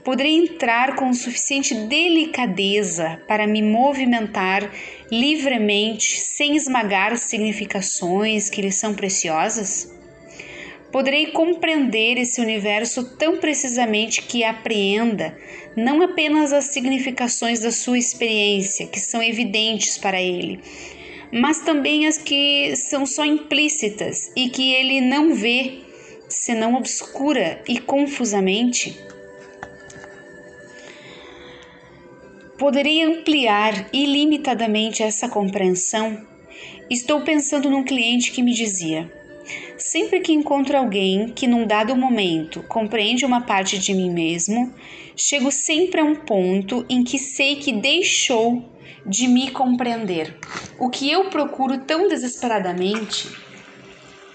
Poderei 0.05 0.37
entrar 0.37 0.95
com 0.95 1.13
suficiente 1.13 1.75
delicadeza 1.75 3.21
para 3.27 3.49
me 3.49 3.61
movimentar 3.63 4.71
livremente, 5.11 6.20
sem 6.20 6.57
esmagar 6.57 7.16
significações 7.16 8.51
que 8.51 8.62
lhe 8.62 8.73
são 8.73 8.95
preciosas? 8.95 9.95
Poderei 10.91 11.27
compreender 11.27 12.16
esse 12.19 12.41
universo 12.41 13.16
tão 13.16 13.39
precisamente 13.39 14.23
que 14.23 14.45
apreenda 14.45 15.37
não 15.77 16.01
apenas 16.01 16.53
as 16.53 16.66
significações 16.66 17.61
da 17.61 17.70
sua 17.70 17.99
experiência, 17.99 18.87
que 18.87 18.99
são 18.99 19.23
evidentes 19.23 19.99
para 19.99 20.20
ele, 20.20 20.61
mas 21.31 21.61
também 21.61 22.07
as 22.07 22.16
que 22.16 22.74
são 22.77 23.05
só 23.05 23.24
implícitas 23.24 24.31
e 24.35 24.49
que 24.49 24.73
ele 24.73 25.01
não 25.03 25.35
vê, 25.35 25.81
senão 26.28 26.74
obscura 26.74 27.62
e 27.69 27.78
confusamente? 27.78 28.99
Poderei 32.59 33.03
ampliar 33.03 33.89
ilimitadamente 33.93 35.03
essa 35.03 35.28
compreensão? 35.28 36.27
Estou 36.89 37.20
pensando 37.20 37.69
num 37.69 37.85
cliente 37.85 38.33
que 38.33 38.43
me 38.43 38.55
dizia: 38.55 39.12
Sempre 39.77 40.20
que 40.20 40.33
encontro 40.33 40.77
alguém 40.77 41.28
que 41.28 41.47
num 41.47 41.66
dado 41.66 41.95
momento 41.95 42.62
compreende 42.62 43.27
uma 43.27 43.43
parte 43.43 43.78
de 43.78 43.93
mim 43.93 44.11
mesmo, 44.11 44.73
chego 45.15 45.51
sempre 45.51 46.01
a 46.01 46.05
um 46.05 46.15
ponto 46.15 46.87
em 46.89 47.05
que 47.05 47.19
sei 47.19 47.57
que 47.57 47.73
deixou 47.73 48.65
de 49.05 49.28
me 49.28 49.51
compreender. 49.51 50.35
O 50.78 50.89
que 50.89 51.11
eu 51.11 51.28
procuro 51.28 51.78
tão 51.81 52.09
desesperadamente 52.09 53.28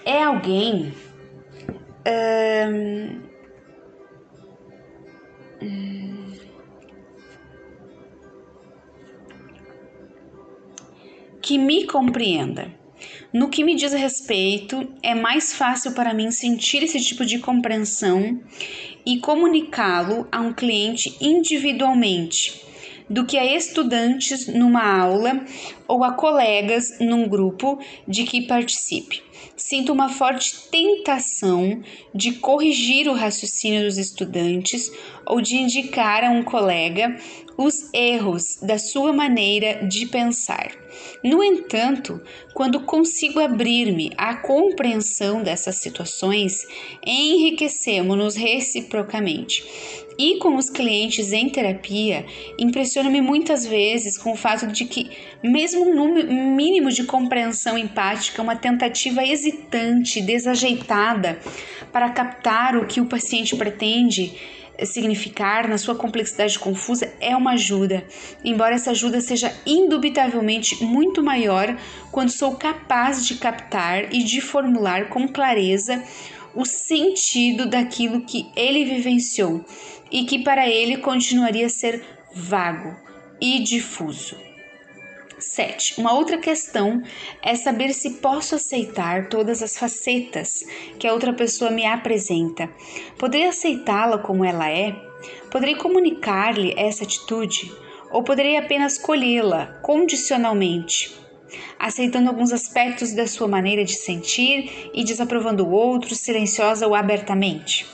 é 0.04 0.22
alguém. 0.22 0.94
Hum, 2.06 3.22
que 11.42 11.58
me 11.58 11.84
compreenda. 11.86 12.72
No 13.32 13.48
que 13.48 13.64
me 13.64 13.74
diz 13.74 13.92
respeito, 13.92 14.88
é 15.02 15.14
mais 15.14 15.52
fácil 15.52 15.92
para 15.92 16.14
mim 16.14 16.30
sentir 16.30 16.82
esse 16.82 17.00
tipo 17.00 17.26
de 17.26 17.40
compreensão 17.40 18.40
e 19.04 19.18
comunicá-lo 19.18 20.28
a 20.30 20.40
um 20.40 20.52
cliente 20.52 21.16
individualmente 21.20 22.62
do 23.10 23.26
que 23.26 23.36
a 23.36 23.44
estudantes 23.44 24.46
numa 24.46 25.00
aula 25.00 25.44
ou 25.88 26.04
a 26.04 26.12
colegas 26.12 26.98
num 27.00 27.28
grupo 27.28 27.78
de 28.06 28.24
que 28.24 28.42
participe. 28.42 29.22
sinto 29.56 29.92
uma 29.92 30.08
forte 30.08 30.70
tentação 30.70 31.82
de 32.14 32.32
corrigir 32.32 33.08
o 33.08 33.14
raciocínio 33.14 33.84
dos 33.84 33.98
estudantes 33.98 34.90
ou 35.26 35.40
de 35.40 35.56
indicar 35.56 36.24
a 36.24 36.30
um 36.30 36.42
colega 36.42 37.16
os 37.56 37.92
erros 37.92 38.58
da 38.62 38.78
sua 38.78 39.12
maneira 39.12 39.86
de 39.86 40.06
pensar. 40.06 40.81
No 41.22 41.42
entanto, 41.42 42.20
quando 42.52 42.80
consigo 42.80 43.38
abrir-me 43.38 44.10
à 44.16 44.34
compreensão 44.34 45.42
dessas 45.42 45.76
situações, 45.76 46.66
enriquecemos-nos 47.06 48.34
reciprocamente. 48.34 49.62
E 50.18 50.36
com 50.38 50.56
os 50.56 50.68
clientes 50.68 51.32
em 51.32 51.48
terapia, 51.48 52.26
impressiona-me 52.58 53.20
muitas 53.20 53.64
vezes 53.64 54.18
com 54.18 54.32
o 54.32 54.36
fato 54.36 54.66
de 54.66 54.84
que, 54.84 55.10
mesmo 55.42 55.84
um 55.84 56.54
mínimo 56.54 56.90
de 56.90 57.04
compreensão 57.04 57.78
empática, 57.78 58.42
uma 58.42 58.56
tentativa 58.56 59.24
hesitante, 59.24 60.20
desajeitada 60.20 61.38
para 61.92 62.10
captar 62.10 62.76
o 62.76 62.86
que 62.86 63.00
o 63.00 63.06
paciente 63.06 63.56
pretende, 63.56 64.34
significar, 64.84 65.68
na 65.68 65.78
sua 65.78 65.94
complexidade 65.94 66.58
confusa, 66.58 67.12
é 67.20 67.36
uma 67.36 67.52
ajuda, 67.52 68.04
embora 68.44 68.74
essa 68.74 68.90
ajuda 68.90 69.20
seja 69.20 69.52
indubitavelmente 69.66 70.84
muito 70.84 71.22
maior 71.22 71.76
quando 72.10 72.30
sou 72.30 72.56
capaz 72.56 73.26
de 73.26 73.36
captar 73.36 74.12
e 74.12 74.22
de 74.22 74.40
formular 74.40 75.08
com 75.08 75.28
clareza 75.28 76.02
o 76.54 76.64
sentido 76.64 77.66
daquilo 77.66 78.22
que 78.22 78.50
ele 78.54 78.84
vivenciou 78.84 79.64
e 80.10 80.24
que 80.24 80.38
para 80.38 80.68
ele 80.68 80.98
continuaria 80.98 81.66
a 81.66 81.70
ser 81.70 82.04
vago 82.34 82.94
e 83.40 83.58
difuso. 83.60 84.51
7. 85.54 86.00
Uma 86.00 86.14
outra 86.14 86.38
questão 86.38 87.02
é 87.42 87.54
saber 87.54 87.92
se 87.92 88.14
posso 88.14 88.54
aceitar 88.54 89.28
todas 89.28 89.62
as 89.62 89.76
facetas 89.76 90.64
que 90.98 91.06
a 91.06 91.12
outra 91.12 91.34
pessoa 91.34 91.70
me 91.70 91.84
apresenta. 91.84 92.70
Poderei 93.18 93.48
aceitá-la 93.48 94.16
como 94.16 94.46
ela 94.46 94.70
é? 94.70 94.92
Poderei 95.50 95.74
comunicar-lhe 95.74 96.72
essa 96.74 97.04
atitude? 97.04 97.70
Ou 98.10 98.22
poderei 98.22 98.56
apenas 98.56 98.96
colhê-la 98.96 99.66
condicionalmente? 99.82 101.20
aceitando 101.78 102.30
alguns 102.30 102.50
aspectos 102.50 103.12
da 103.12 103.26
sua 103.26 103.46
maneira 103.46 103.84
de 103.84 103.92
sentir 103.92 104.90
e 104.94 105.04
desaprovando 105.04 105.68
outros, 105.68 106.18
silenciosa 106.18 106.86
ou 106.86 106.94
abertamente. 106.94 107.86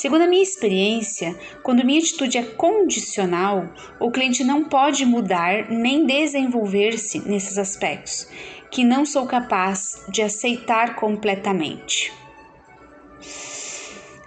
Segundo 0.00 0.22
a 0.22 0.26
minha 0.26 0.42
experiência, 0.42 1.38
quando 1.62 1.84
minha 1.84 1.98
atitude 1.98 2.38
é 2.38 2.42
condicional, 2.42 3.68
o 4.00 4.10
cliente 4.10 4.42
não 4.42 4.64
pode 4.64 5.04
mudar 5.04 5.70
nem 5.70 6.06
desenvolver-se 6.06 7.18
nesses 7.28 7.58
aspectos, 7.58 8.26
que 8.70 8.82
não 8.82 9.04
sou 9.04 9.26
capaz 9.26 10.02
de 10.08 10.22
aceitar 10.22 10.96
completamente. 10.96 12.10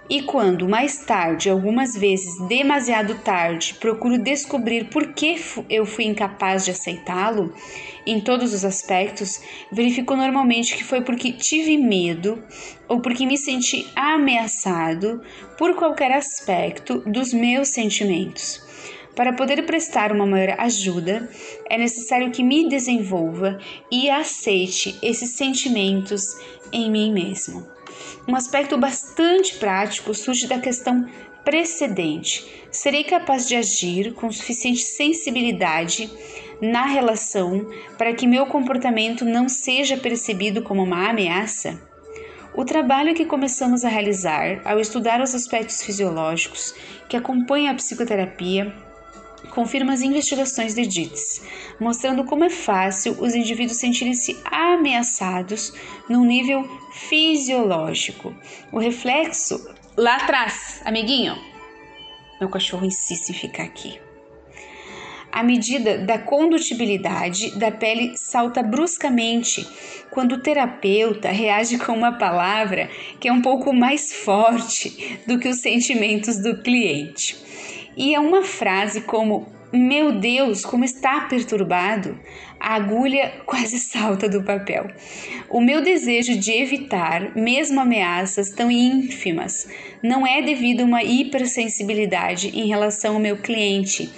E 0.08 0.20
quando 0.20 0.68
mais 0.68 0.98
tarde, 0.98 1.48
algumas 1.48 1.96
vezes 1.96 2.38
demasiado 2.46 3.14
tarde, 3.20 3.74
procuro 3.80 4.18
descobrir 4.18 4.90
por 4.90 5.14
que 5.14 5.36
eu 5.70 5.86
fui 5.86 6.04
incapaz 6.04 6.64
de 6.64 6.72
aceitá-lo 6.72 7.54
em 8.06 8.20
todos 8.20 8.52
os 8.52 8.66
aspectos, 8.66 9.40
verifico 9.72 10.14
normalmente 10.14 10.76
que 10.76 10.84
foi 10.84 11.00
porque 11.00 11.32
tive 11.32 11.78
medo 11.78 12.42
ou 12.86 13.00
porque 13.00 13.24
me 13.24 13.38
senti 13.38 13.86
ameaçado 13.96 15.22
por 15.56 15.74
qualquer 15.74 16.12
aspecto 16.12 16.98
dos 17.06 17.32
meus 17.32 17.68
sentimentos. 17.68 18.62
Para 19.16 19.32
poder 19.32 19.64
prestar 19.64 20.12
uma 20.12 20.26
maior 20.26 20.56
ajuda, 20.58 21.30
é 21.70 21.78
necessário 21.78 22.30
que 22.30 22.42
me 22.42 22.68
desenvolva 22.68 23.58
e 23.90 24.10
aceite 24.10 24.98
esses 25.00 25.30
sentimentos 25.30 26.36
em 26.70 26.90
mim 26.90 27.10
mesmo. 27.10 27.73
Um 28.26 28.34
aspecto 28.34 28.78
bastante 28.78 29.56
prático 29.56 30.14
surge 30.14 30.46
da 30.46 30.58
questão 30.58 31.06
precedente. 31.44 32.64
Serei 32.70 33.04
capaz 33.04 33.46
de 33.46 33.54
agir 33.54 34.14
com 34.14 34.32
suficiente 34.32 34.80
sensibilidade 34.80 36.10
na 36.60 36.86
relação 36.86 37.70
para 37.98 38.14
que 38.14 38.26
meu 38.26 38.46
comportamento 38.46 39.24
não 39.24 39.48
seja 39.48 39.96
percebido 39.96 40.62
como 40.62 40.82
uma 40.82 41.10
ameaça? 41.10 41.78
O 42.54 42.64
trabalho 42.64 43.14
que 43.14 43.26
começamos 43.26 43.84
a 43.84 43.88
realizar 43.88 44.62
ao 44.64 44.80
estudar 44.80 45.20
os 45.20 45.34
aspectos 45.34 45.82
fisiológicos 45.82 46.74
que 47.08 47.16
acompanham 47.16 47.72
a 47.72 47.74
psicoterapia 47.74 48.72
confirma 49.54 49.92
as 49.92 50.02
investigações 50.02 50.74
de 50.74 50.86
Dietz, 50.86 51.40
mostrando 51.80 52.24
como 52.24 52.44
é 52.44 52.50
fácil 52.50 53.16
os 53.20 53.34
indivíduos 53.34 53.78
sentirem-se 53.78 54.36
ameaçados 54.44 55.72
num 56.08 56.24
nível 56.24 56.68
fisiológico. 56.92 58.34
O 58.72 58.78
reflexo 58.78 59.64
lá 59.96 60.16
atrás, 60.16 60.80
amiguinho. 60.84 61.38
Meu 62.40 62.48
cachorro 62.48 62.84
insiste 62.84 63.30
em 63.30 63.34
ficar 63.34 63.62
aqui. 63.62 64.00
A 65.30 65.42
medida 65.42 65.98
da 65.98 66.16
condutibilidade 66.16 67.58
da 67.58 67.70
pele 67.70 68.16
salta 68.16 68.62
bruscamente 68.62 69.66
quando 70.10 70.34
o 70.34 70.40
terapeuta 70.40 71.28
reage 71.28 71.76
com 71.78 71.92
uma 71.92 72.12
palavra 72.12 72.88
que 73.18 73.26
é 73.26 73.32
um 73.32 73.42
pouco 73.42 73.72
mais 73.72 74.12
forte 74.12 75.18
do 75.26 75.38
que 75.38 75.48
os 75.48 75.60
sentimentos 75.60 76.40
do 76.40 76.62
cliente. 76.62 77.36
E 77.96 78.14
é 78.14 78.20
uma 78.20 78.42
frase 78.42 79.02
como: 79.02 79.46
Meu 79.72 80.12
Deus, 80.12 80.64
como 80.64 80.84
está 80.84 81.22
perturbado! 81.22 82.18
A 82.58 82.74
agulha 82.74 83.32
quase 83.46 83.78
salta 83.78 84.28
do 84.28 84.42
papel. 84.42 84.88
O 85.48 85.60
meu 85.60 85.82
desejo 85.82 86.38
de 86.38 86.52
evitar, 86.52 87.36
mesmo 87.36 87.80
ameaças 87.80 88.50
tão 88.50 88.70
ínfimas, 88.70 89.68
não 90.02 90.26
é 90.26 90.42
devido 90.42 90.80
a 90.80 90.84
uma 90.84 91.02
hipersensibilidade 91.02 92.48
em 92.48 92.66
relação 92.66 93.14
ao 93.14 93.20
meu 93.20 93.36
cliente. 93.36 94.10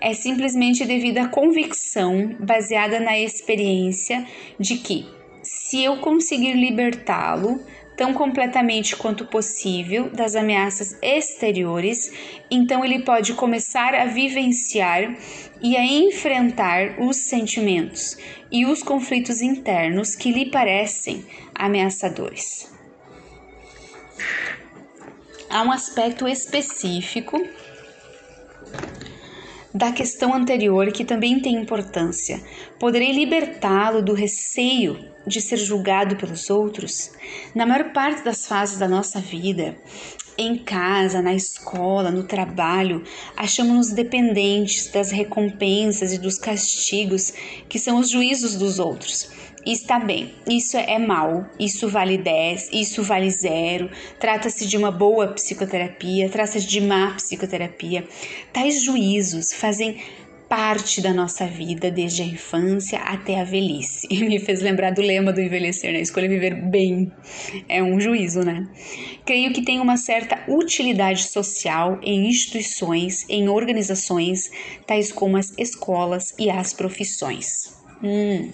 É 0.00 0.14
simplesmente 0.14 0.84
devido 0.84 1.18
à 1.18 1.28
convicção 1.28 2.34
baseada 2.40 2.98
na 2.98 3.16
experiência 3.16 4.26
de 4.58 4.78
que, 4.78 5.06
se 5.42 5.84
eu 5.84 5.98
conseguir 5.98 6.54
libertá-lo, 6.54 7.60
tão 8.02 8.12
completamente 8.12 8.96
quanto 8.96 9.24
possível 9.24 10.10
das 10.10 10.34
ameaças 10.34 10.98
exteriores, 11.00 12.10
então 12.50 12.84
ele 12.84 13.04
pode 13.04 13.32
começar 13.34 13.94
a 13.94 14.06
vivenciar 14.06 15.16
e 15.62 15.76
a 15.76 15.86
enfrentar 15.86 17.00
os 17.00 17.18
sentimentos 17.28 18.16
e 18.50 18.66
os 18.66 18.82
conflitos 18.82 19.40
internos 19.40 20.16
que 20.16 20.32
lhe 20.32 20.50
parecem 20.50 21.24
ameaçadores. 21.54 22.68
Há 25.48 25.62
um 25.62 25.70
aspecto 25.70 26.26
específico 26.26 27.40
da 29.72 29.92
questão 29.92 30.34
anterior 30.34 30.90
que 30.90 31.04
também 31.04 31.38
tem 31.38 31.54
importância. 31.54 32.42
Poderei 32.80 33.12
libertá-lo 33.12 34.02
do 34.02 34.12
receio 34.12 35.11
de 35.26 35.40
ser 35.40 35.56
julgado 35.56 36.16
pelos 36.16 36.50
outros, 36.50 37.10
na 37.54 37.66
maior 37.66 37.92
parte 37.92 38.24
das 38.24 38.46
fases 38.46 38.78
da 38.78 38.88
nossa 38.88 39.20
vida, 39.20 39.76
em 40.36 40.56
casa, 40.56 41.20
na 41.20 41.34
escola, 41.34 42.10
no 42.10 42.24
trabalho, 42.24 43.04
achamos-nos 43.36 43.92
dependentes 43.92 44.88
das 44.88 45.10
recompensas 45.10 46.12
e 46.12 46.18
dos 46.18 46.38
castigos 46.38 47.32
que 47.68 47.78
são 47.78 47.98
os 47.98 48.10
juízos 48.10 48.56
dos 48.56 48.78
outros. 48.78 49.30
Está 49.64 50.00
bem, 50.00 50.34
isso 50.48 50.76
é 50.76 50.98
mal, 50.98 51.46
isso 51.56 51.88
vale 51.88 52.18
10, 52.18 52.70
isso 52.72 53.00
vale 53.00 53.30
zero, 53.30 53.88
trata-se 54.18 54.66
de 54.66 54.76
uma 54.76 54.90
boa 54.90 55.28
psicoterapia, 55.28 56.28
trata-se 56.28 56.66
de 56.66 56.80
má 56.80 57.14
psicoterapia. 57.14 58.04
Tais 58.52 58.82
juízos 58.82 59.52
fazem 59.52 60.02
parte 60.52 61.00
da 61.00 61.14
nossa 61.14 61.46
vida, 61.46 61.90
desde 61.90 62.20
a 62.20 62.26
infância 62.26 62.98
até 62.98 63.40
a 63.40 63.44
velhice. 63.44 64.06
E 64.10 64.18
me 64.28 64.38
fez 64.38 64.60
lembrar 64.60 64.90
do 64.90 65.00
lema 65.00 65.32
do 65.32 65.40
envelhecer, 65.40 65.94
né? 65.94 66.02
Escolha 66.02 66.28
viver 66.28 66.54
bem. 66.54 67.10
É 67.66 67.82
um 67.82 67.98
juízo, 67.98 68.42
né? 68.42 68.68
Creio 69.24 69.50
que 69.54 69.62
tem 69.62 69.80
uma 69.80 69.96
certa 69.96 70.44
utilidade 70.46 71.22
social 71.22 71.98
em 72.02 72.28
instituições, 72.28 73.24
em 73.30 73.48
organizações, 73.48 74.50
tais 74.86 75.10
como 75.10 75.38
as 75.38 75.54
escolas 75.56 76.34
e 76.38 76.50
as 76.50 76.74
profissões. 76.74 77.74
Hum. 78.02 78.50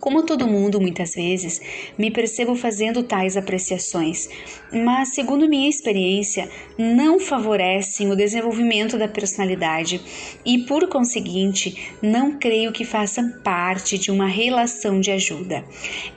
Como 0.00 0.22
todo 0.22 0.46
mundo, 0.46 0.80
muitas 0.80 1.14
vezes, 1.14 1.60
me 1.98 2.10
percebo 2.10 2.54
fazendo 2.54 3.02
tais 3.02 3.36
apreciações, 3.36 4.28
mas, 4.72 5.14
segundo 5.14 5.48
minha 5.48 5.68
experiência, 5.68 6.48
não 6.78 7.18
favorecem 7.18 8.10
o 8.10 8.16
desenvolvimento 8.16 8.96
da 8.96 9.08
personalidade. 9.08 10.00
E, 10.44 10.58
por 10.58 10.88
conseguinte, 10.88 11.92
não 12.00 12.38
creio 12.38 12.72
que 12.72 12.84
façam 12.84 13.30
parte 13.42 13.98
de 13.98 14.10
uma 14.10 14.26
relação 14.26 15.00
de 15.00 15.10
ajuda. 15.10 15.64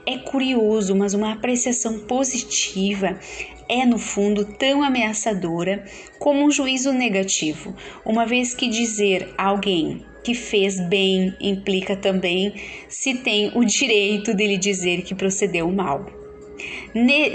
É 0.06 0.16
curioso, 0.18 0.94
mas 0.94 1.12
uma 1.12 1.32
apreciação 1.32 1.98
positiva 2.00 3.18
é, 3.68 3.84
no 3.84 3.98
fundo, 3.98 4.44
tão 4.44 4.82
ameaçadora 4.82 5.84
como 6.18 6.44
um 6.44 6.50
juízo 6.50 6.92
negativo, 6.92 7.74
uma 8.04 8.26
vez 8.26 8.54
que 8.54 8.68
dizer 8.68 9.32
a 9.36 9.46
alguém 9.46 10.04
que 10.22 10.34
fez 10.34 10.80
bem 10.80 11.34
implica 11.40 11.96
também 11.96 12.54
se 12.88 13.14
tem 13.14 13.50
o 13.54 13.64
direito 13.64 14.34
dele 14.34 14.56
dizer 14.56 15.02
que 15.02 15.14
procedeu 15.14 15.70
mal. 15.70 16.06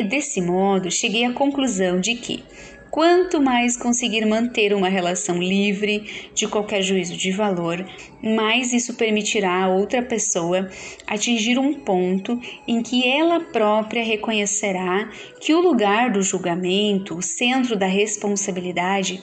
Desse 0.09 0.41
modo, 0.41 0.89
cheguei 0.89 1.26
à 1.26 1.34
conclusão 1.34 1.99
de 1.99 2.15
que 2.15 2.43
Quanto 2.89 3.41
mais 3.41 3.76
conseguir 3.76 4.26
manter 4.26 4.73
uma 4.73 4.88
relação 4.88 5.38
livre 5.38 6.30
de 6.34 6.47
qualquer 6.47 6.81
juízo 6.81 7.15
de 7.18 7.31
valor, 7.31 7.85
mais 8.23 8.73
isso 8.73 8.95
permitirá 8.95 9.65
a 9.65 9.69
outra 9.69 10.01
pessoa 10.01 10.69
atingir 11.05 11.59
um 11.59 11.73
ponto 11.73 12.39
em 12.68 12.81
que 12.81 13.07
ela 13.07 13.39
própria 13.39 14.03
reconhecerá 14.03 15.11
que 15.39 15.53
o 15.53 15.61
lugar 15.61 16.11
do 16.11 16.22
julgamento, 16.22 17.15
o 17.15 17.22
centro 17.22 17.76
da 17.76 17.88
responsabilidade, 17.88 19.22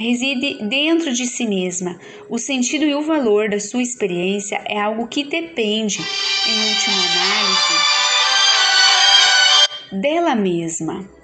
reside 0.00 0.64
dentro 0.66 1.12
de 1.12 1.26
si 1.26 1.46
mesma. 1.46 2.00
O 2.28 2.38
sentido 2.38 2.86
e 2.86 2.94
o 2.94 3.02
valor 3.02 3.50
da 3.50 3.60
sua 3.60 3.82
experiência 3.82 4.62
é 4.66 4.80
algo 4.80 5.06
que 5.06 5.24
depende, 5.24 6.00
em 6.00 6.68
última 6.70 7.02
análise, 7.22 7.74
dela 10.00 10.34
mesma 10.34 11.20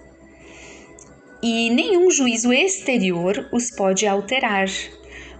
e 1.42 1.70
nenhum 1.70 2.10
juízo 2.10 2.52
exterior 2.52 3.48
os 3.52 3.70
pode 3.70 4.06
alterar. 4.06 4.68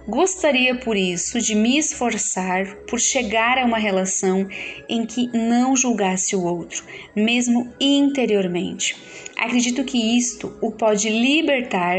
Gostaria 0.07 0.73
por 0.73 0.95
isso 0.95 1.41
de 1.41 1.53
me 1.53 1.77
esforçar 1.77 2.77
por 2.87 2.97
chegar 2.97 3.57
a 3.57 3.65
uma 3.65 3.77
relação 3.77 4.47
em 4.87 5.05
que 5.05 5.27
não 5.37 5.75
julgasse 5.75 6.33
o 6.33 6.45
outro, 6.45 6.85
mesmo 7.13 7.73
interiormente. 7.77 8.95
Acredito 9.37 9.83
que 9.83 10.17
isto 10.17 10.57
o 10.61 10.71
pode 10.71 11.09
libertar 11.09 11.97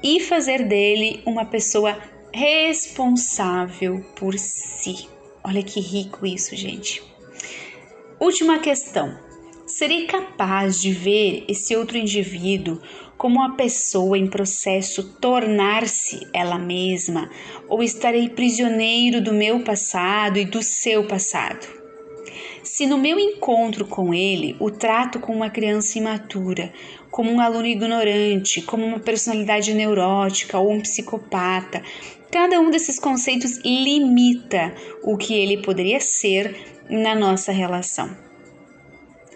e 0.00 0.20
fazer 0.20 0.68
dele 0.68 1.20
uma 1.26 1.44
pessoa 1.44 1.98
responsável 2.32 4.04
por 4.14 4.38
si. 4.38 5.08
Olha 5.42 5.62
que 5.62 5.80
rico 5.80 6.24
isso, 6.24 6.54
gente. 6.54 7.02
Última 8.20 8.60
questão. 8.60 9.18
Serei 9.66 10.06
capaz 10.06 10.80
de 10.80 10.92
ver 10.92 11.44
esse 11.48 11.74
outro 11.74 11.98
indivíduo 11.98 12.80
como 13.18 13.42
a 13.42 13.50
pessoa 13.50 14.16
em 14.16 14.28
processo 14.28 15.02
tornar-se 15.20 16.26
ela 16.32 16.56
mesma, 16.56 17.28
ou 17.68 17.82
estarei 17.82 18.28
prisioneiro 18.28 19.20
do 19.20 19.34
meu 19.34 19.64
passado 19.64 20.38
e 20.38 20.44
do 20.44 20.62
seu 20.62 21.04
passado? 21.06 21.66
Se 22.62 22.86
no 22.86 22.96
meu 22.96 23.18
encontro 23.18 23.86
com 23.86 24.14
ele 24.14 24.56
o 24.60 24.70
trato 24.70 25.18
como 25.18 25.38
uma 25.38 25.50
criança 25.50 25.98
imatura, 25.98 26.72
como 27.10 27.32
um 27.32 27.40
aluno 27.40 27.66
ignorante, 27.66 28.62
como 28.62 28.86
uma 28.86 29.00
personalidade 29.00 29.74
neurótica 29.74 30.58
ou 30.58 30.70
um 30.70 30.80
psicopata, 30.80 31.82
cada 32.30 32.60
um 32.60 32.70
desses 32.70 33.00
conceitos 33.00 33.58
limita 33.64 34.72
o 35.02 35.16
que 35.16 35.34
ele 35.34 35.62
poderia 35.62 35.98
ser 35.98 36.56
na 36.88 37.14
nossa 37.14 37.50
relação. 37.50 38.27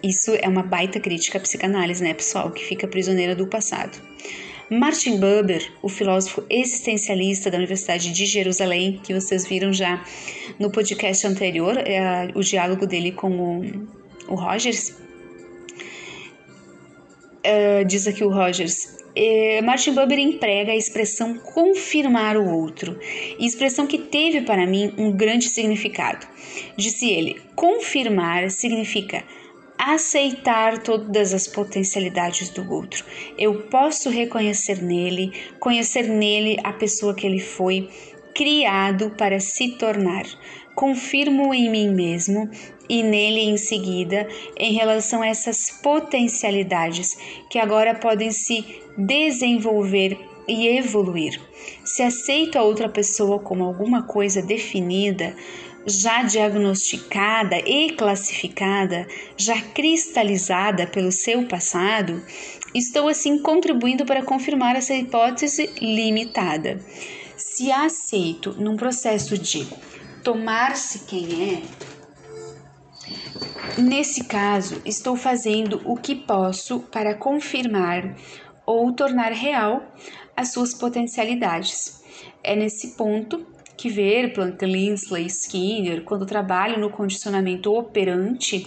Isso 0.03 0.31
é 0.41 0.49
uma 0.49 0.61
baita 0.63 0.99
crítica 0.99 1.37
à 1.37 1.41
psicanálise, 1.41 2.03
né, 2.03 2.13
pessoal, 2.13 2.51
que 2.51 2.63
fica 2.63 2.85
prisioneira 2.87 3.33
do 3.33 3.47
passado. 3.47 3.97
Martin 4.69 5.17
Buber, 5.17 5.71
o 5.81 5.87
filósofo 5.87 6.43
existencialista 6.49 7.49
da 7.49 7.57
Universidade 7.57 8.11
de 8.11 8.25
Jerusalém, 8.25 8.99
que 9.01 9.13
vocês 9.13 9.47
viram 9.47 9.71
já 9.71 10.03
no 10.59 10.69
podcast 10.69 11.25
anterior, 11.25 11.77
é 11.77 12.29
o 12.35 12.41
diálogo 12.41 12.85
dele 12.85 13.13
com 13.13 13.31
o, 13.31 13.87
o 14.27 14.35
Rogers. 14.35 14.89
Uh, 17.45 17.85
diz 17.85 18.07
aqui 18.07 18.23
o 18.23 18.29
Rogers, 18.29 19.03
é, 19.15 19.61
Martin 19.61 19.93
Buber 19.93 20.17
emprega 20.17 20.71
a 20.71 20.75
expressão 20.75 21.37
confirmar 21.37 22.35
o 22.35 22.49
outro, 22.49 22.97
expressão 23.39 23.85
que 23.85 23.99
teve 23.99 24.41
para 24.41 24.65
mim 24.65 24.93
um 24.97 25.11
grande 25.11 25.49
significado. 25.49 26.25
Disse 26.75 27.09
ele: 27.09 27.39
confirmar 27.55 28.49
significa 28.49 29.23
aceitar 29.85 30.77
todas 30.77 31.33
as 31.33 31.47
potencialidades 31.47 32.49
do 32.49 32.71
outro. 32.71 33.03
Eu 33.37 33.63
posso 33.63 34.09
reconhecer 34.09 34.81
nele, 34.81 35.33
conhecer 35.59 36.07
nele 36.07 36.57
a 36.63 36.71
pessoa 36.71 37.13
que 37.13 37.27
ele 37.27 37.39
foi 37.39 37.89
criado 38.33 39.11
para 39.11 39.39
se 39.39 39.77
tornar. 39.77 40.25
Confirmo 40.73 41.53
em 41.53 41.69
mim 41.69 41.93
mesmo 41.93 42.49
e 42.89 43.03
nele 43.03 43.41
em 43.41 43.57
seguida 43.57 44.27
em 44.57 44.73
relação 44.73 45.21
a 45.21 45.27
essas 45.27 45.69
potencialidades 45.69 47.15
que 47.49 47.59
agora 47.59 47.93
podem 47.93 48.31
se 48.31 48.65
desenvolver 48.97 50.17
e 50.47 50.67
evoluir. 50.67 51.39
Se 51.85 52.01
aceito 52.01 52.57
a 52.57 52.63
outra 52.63 52.89
pessoa 52.89 53.39
como 53.39 53.63
alguma 53.63 54.03
coisa 54.03 54.41
definida, 54.41 55.35
já 55.85 56.23
diagnosticada 56.23 57.57
e 57.57 57.91
classificada, 57.91 59.07
já 59.37 59.61
cristalizada 59.61 60.87
pelo 60.87 61.11
seu 61.11 61.45
passado, 61.47 62.21
estou 62.73 63.07
assim 63.07 63.39
contribuindo 63.39 64.05
para 64.05 64.23
confirmar 64.23 64.75
essa 64.75 64.93
hipótese 64.93 65.69
limitada. 65.81 66.79
Se 67.35 67.71
aceito 67.71 68.53
num 68.53 68.75
processo 68.75 69.37
de 69.37 69.67
tomar-se 70.23 70.99
quem 70.99 71.53
é, 71.53 73.81
nesse 73.81 74.23
caso 74.23 74.81
estou 74.85 75.15
fazendo 75.15 75.81
o 75.85 75.97
que 75.97 76.15
posso 76.15 76.79
para 76.79 77.15
confirmar 77.15 78.15
ou 78.65 78.93
tornar 78.93 79.31
real 79.31 79.83
as 80.35 80.51
suas 80.51 80.73
potencialidades. 80.73 82.01
É 82.43 82.55
nesse 82.55 82.95
ponto 82.95 83.52
que 83.83 83.89
ver 83.89 84.31
Planck, 84.31 84.65
Linsley, 84.65 85.25
Skinner, 85.25 86.05
quando 86.05 86.25
trabalham 86.25 86.79
no 86.79 86.89
condicionamento 86.89 87.73
operante, 87.73 88.65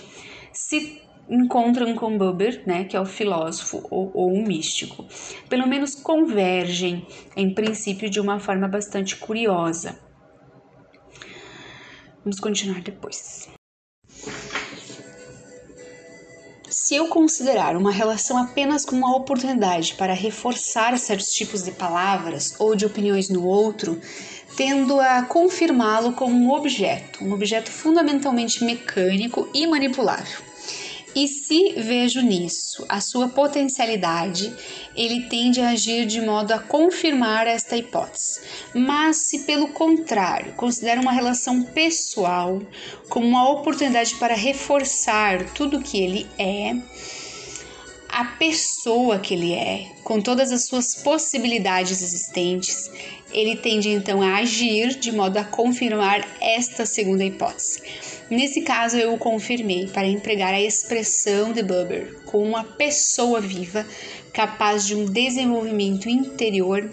se 0.52 1.01
encontram 1.26 1.94
com 1.94 2.18
Buber, 2.18 2.62
né, 2.66 2.84
que 2.84 2.94
é 2.94 3.01
o 3.01 3.06
filósofo 3.06 3.82
ou, 3.90 4.10
ou 4.12 4.34
o 4.34 4.47
místico. 4.47 5.06
Pelo 5.48 5.66
menos 5.66 5.94
convergem, 5.94 7.06
em 7.34 7.55
princípio, 7.55 8.10
de 8.10 8.20
uma 8.20 8.38
forma 8.38 8.68
bastante 8.68 9.16
curiosa. 9.16 9.98
Vamos 12.22 12.38
continuar 12.38 12.82
depois. 12.82 13.48
Se 16.68 16.94
eu 16.94 17.09
considerar 17.09 17.76
uma 17.76 17.90
relação 17.90 18.36
apenas 18.36 18.84
como 18.84 19.06
uma 19.06 19.16
oportunidade 19.16 19.94
para 19.94 20.12
reforçar 20.12 20.97
certos 20.98 21.30
tipos 21.30 21.62
de 21.62 21.72
palavras 21.72 22.55
ou 22.60 22.76
de 22.76 22.84
opiniões 22.84 23.28
no 23.28 23.44
outro, 23.44 24.01
tendo 24.57 25.01
a 25.01 25.23
confirmá-lo 25.23 26.12
como 26.12 26.35
um 26.35 26.51
objeto, 26.51 27.23
um 27.23 27.33
objeto 27.33 27.70
fundamentalmente 27.70 28.65
mecânico 28.65 29.49
e 29.53 29.66
manipulável. 29.66 30.47
E 31.15 31.27
se 31.28 31.73
vejo 31.78 32.20
nisso 32.20 32.85
a 32.91 33.01
sua 33.01 33.27
potencialidade, 33.27 34.55
ele 34.95 35.23
tende 35.31 35.62
a 35.62 35.70
agir 35.70 36.05
de 36.05 36.20
modo 36.20 36.53
a 36.53 36.59
confirmar 36.59 37.47
esta 37.47 37.74
hipótese. 37.74 38.41
Mas 38.74 39.16
se 39.16 39.45
pelo 39.45 39.69
contrário 39.69 40.53
considera 40.53 41.01
uma 41.01 41.12
relação 41.12 41.62
pessoal 41.62 42.61
como 43.09 43.27
uma 43.27 43.51
oportunidade 43.51 44.15
para 44.16 44.35
reforçar 44.35 45.43
tudo 45.55 45.78
o 45.78 45.83
que 45.83 45.99
ele 45.99 46.27
é, 46.39 46.77
a 48.11 48.24
pessoa 48.24 49.19
que 49.19 49.35
ele 49.35 49.55
é, 49.55 49.93
com 50.05 50.20
todas 50.20 50.53
as 50.53 50.66
suas 50.66 50.95
possibilidades 50.97 52.03
existentes, 52.03 52.91
ele 53.32 53.57
tende 53.57 53.90
então 53.90 54.23
a 54.23 54.36
agir 54.36 54.94
de 54.98 55.12
modo 55.12 55.36
a 55.36 55.44
confirmar 55.44 56.27
esta 56.40 56.86
segunda 56.86 57.24
hipótese. 57.24 57.82
Nesse 58.31 58.62
caso, 58.62 58.97
eu 58.97 59.15
o 59.15 59.19
confirmei 59.19 59.86
para 59.89 60.07
empregar 60.07 60.53
a 60.53 60.61
expressão 60.61 61.53
de 61.53 61.62
Buber 61.62 62.16
como 62.24 62.44
uma 62.44 62.65
pessoa 62.65 63.40
viva 63.40 63.86
capaz 64.32 64.86
de 64.86 64.94
um 64.94 65.07
desenvolvimento 65.07 66.09
interior 66.09 66.90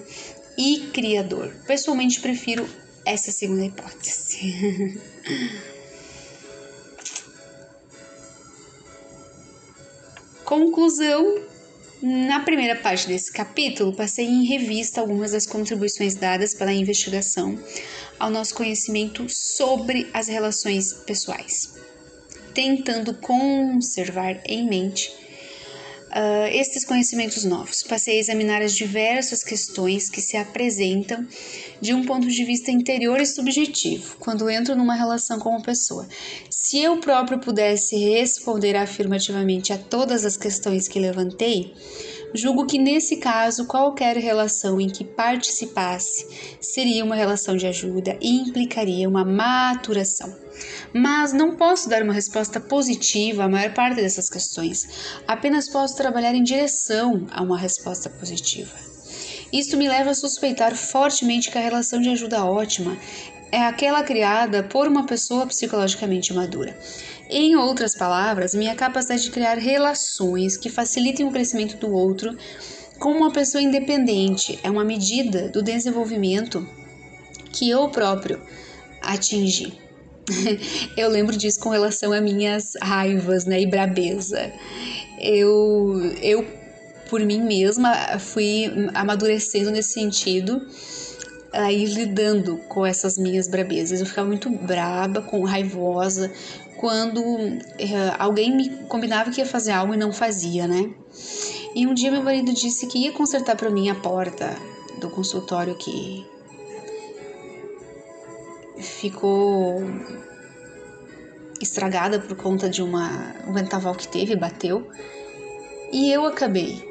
e 0.58 0.90
criador. 0.94 1.54
Pessoalmente, 1.66 2.20
prefiro 2.20 2.68
essa 3.06 3.32
segunda 3.32 3.66
hipótese. 3.66 5.00
Conclusão 10.46 11.53
na 12.04 12.42
primeira 12.42 12.76
parte 12.76 13.08
desse 13.08 13.32
capítulo, 13.32 13.96
passei 13.96 14.26
em 14.26 14.44
revista 14.44 15.00
algumas 15.00 15.32
das 15.32 15.46
contribuições 15.46 16.16
dadas 16.16 16.54
pela 16.54 16.74
investigação 16.74 17.58
ao 18.20 18.30
nosso 18.30 18.54
conhecimento 18.56 19.30
sobre 19.30 20.10
as 20.14 20.28
relações 20.28 20.92
pessoais, 20.92 21.76
tentando 22.54 23.14
conservar 23.14 24.42
em 24.46 24.68
mente 24.68 25.23
uh, 26.14 26.48
estes 26.52 26.86
conhecimentos 26.86 27.44
novos. 27.44 27.84
Passei 27.84 28.18
a 28.18 28.20
examinar 28.20 28.62
as 28.62 28.74
diversas 28.74 29.44
questões 29.44 30.10
que 30.10 30.22
se 30.22 30.38
apresentam 30.38 31.28
de 31.82 31.94
um 31.94 32.06
ponto 32.06 32.28
de 32.28 32.44
vista 32.44 32.72
interior 32.72 33.20
e 33.20 33.26
subjetivo 33.26 34.16
quando 34.20 34.50
entro 34.50 34.76
numa 34.76 34.96
relação 34.96 35.40
com 35.40 35.50
uma 35.50 35.62
pessoa. 35.62 36.08
Se 36.50 36.80
eu 36.80 36.98
próprio 36.98 37.40
pudesse 37.40 37.96
responder 37.98 38.76
afirmativamente 38.76 39.74
a 39.74 39.78
todas 39.78 40.24
as 40.26 40.38
questões 40.38 40.88
que 40.88 41.00
levantei, 41.00 41.74
Julgo 42.36 42.66
que 42.66 42.80
nesse 42.80 43.18
caso, 43.18 43.68
qualquer 43.68 44.18
relação 44.18 44.82
em 44.82 44.90
que 44.90 45.04
participasse 45.04 46.26
seria 46.60 47.06
uma 47.06 47.16
relação 47.16 47.56
de 47.56 47.68
ajuda 47.68 48.18
e 48.20 48.40
implicaria 48.40 49.08
uma 49.08 49.24
maturação. 49.24 50.36
Mas 50.94 51.34
não 51.34 51.56
posso 51.56 51.90
dar 51.90 52.04
uma 52.04 52.14
resposta 52.14 52.60
positiva 52.60 53.46
à 53.46 53.50
maior 53.50 53.74
parte 53.74 53.96
dessas 53.96 54.30
questões, 54.30 54.88
apenas 55.28 55.68
posso 55.68 55.98
trabalhar 55.98 56.36
em 56.36 56.44
direção 56.44 57.26
a 57.32 57.42
uma 57.42 57.58
resposta 57.58 58.10
positiva. 58.10 58.76
Isto 59.52 59.76
me 59.76 59.88
leva 59.88 60.12
a 60.12 60.16
suspeitar 60.16 60.76
fortemente 60.76 61.50
que 61.50 61.58
a 61.58 61.62
relação 61.62 62.00
de 62.00 62.10
ajuda 62.10 62.46
ótima 62.46 62.98
é 63.52 63.62
aquela 63.62 64.02
criada 64.04 64.64
por 64.64 64.88
uma 64.88 65.06
pessoa 65.06 65.46
psicologicamente 65.46 66.34
madura. 66.34 66.76
Em 67.30 67.56
outras 67.56 67.96
palavras, 67.96 68.56
minha 68.56 68.76
capacidade 68.76 69.24
de 69.24 69.32
criar 69.32 69.58
relações 69.58 70.58
que 70.58 70.70
facilitem 70.70 71.26
o 71.26 71.32
crescimento 71.32 71.78
do 71.78 71.92
outro 71.92 72.36
com 73.00 73.12
uma 73.12 73.32
pessoa 73.32 73.62
independente 73.62 74.60
é 74.64 74.70
uma 74.70 74.84
medida 74.84 75.50
do 75.50 75.62
desenvolvimento 75.62 76.68
que 77.52 77.70
eu 77.70 77.90
próprio 77.90 78.42
atingi. 79.02 79.83
eu 80.96 81.10
lembro 81.10 81.36
disso 81.36 81.60
com 81.60 81.70
relação 81.70 82.14
a 82.14 82.22
minhas 82.22 82.74
raivas 82.82 83.46
né, 83.46 83.62
e 83.62 83.68
brabeza. 83.68 84.52
Eu, 85.20 86.14
eu, 86.22 86.46
por 87.10 87.22
mim 87.22 87.42
mesma, 87.42 88.20
fui 88.20 88.66
amadurecendo 88.94 89.72
nesse 89.72 89.94
sentido 89.94 90.62
a 91.52 91.72
ir 91.72 91.86
lidando 91.86 92.58
com 92.68 92.86
essas 92.86 93.18
minhas 93.18 93.48
brabezas. 93.48 94.00
Eu 94.00 94.06
ficava 94.06 94.28
muito 94.28 94.50
braba, 94.50 95.22
com 95.22 95.44
raivosa, 95.44 96.32
quando 96.78 97.22
eh, 97.78 98.16
alguém 98.18 98.56
me 98.56 98.70
combinava 98.88 99.30
que 99.30 99.40
ia 99.40 99.46
fazer 99.46 99.72
algo 99.72 99.94
e 99.94 99.98
não 99.98 100.12
fazia, 100.12 100.68
né? 100.68 100.90
E 101.76 101.88
um 101.88 101.94
dia 101.94 102.12
meu 102.12 102.24
marido 102.24 102.52
disse 102.54 102.88
que 102.88 102.98
ia 102.98 103.12
consertar 103.12 103.56
para 103.56 103.70
mim 103.70 103.90
a 103.90 103.96
porta 103.96 104.56
do 105.00 105.10
consultório 105.10 105.76
que 105.76 106.26
ficou 109.04 109.84
estragada 111.62 112.20
por 112.20 112.38
conta 112.38 112.70
de 112.70 112.82
uma 112.82 113.36
um 113.46 113.52
ventaval 113.52 113.94
que 113.96 114.08
teve, 114.08 114.34
bateu. 114.34 114.90
E 115.92 116.10
eu 116.10 116.26
acabei 116.26 116.82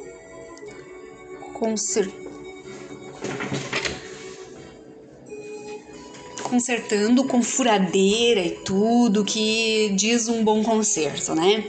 consertando 1.55 2.23
consertando 6.43 7.25
com 7.25 7.43
furadeira 7.43 8.41
e 8.41 8.51
tudo, 8.63 9.25
que 9.25 9.89
diz 9.97 10.29
um 10.29 10.45
bom 10.45 10.63
conserto, 10.63 11.35
né? 11.35 11.65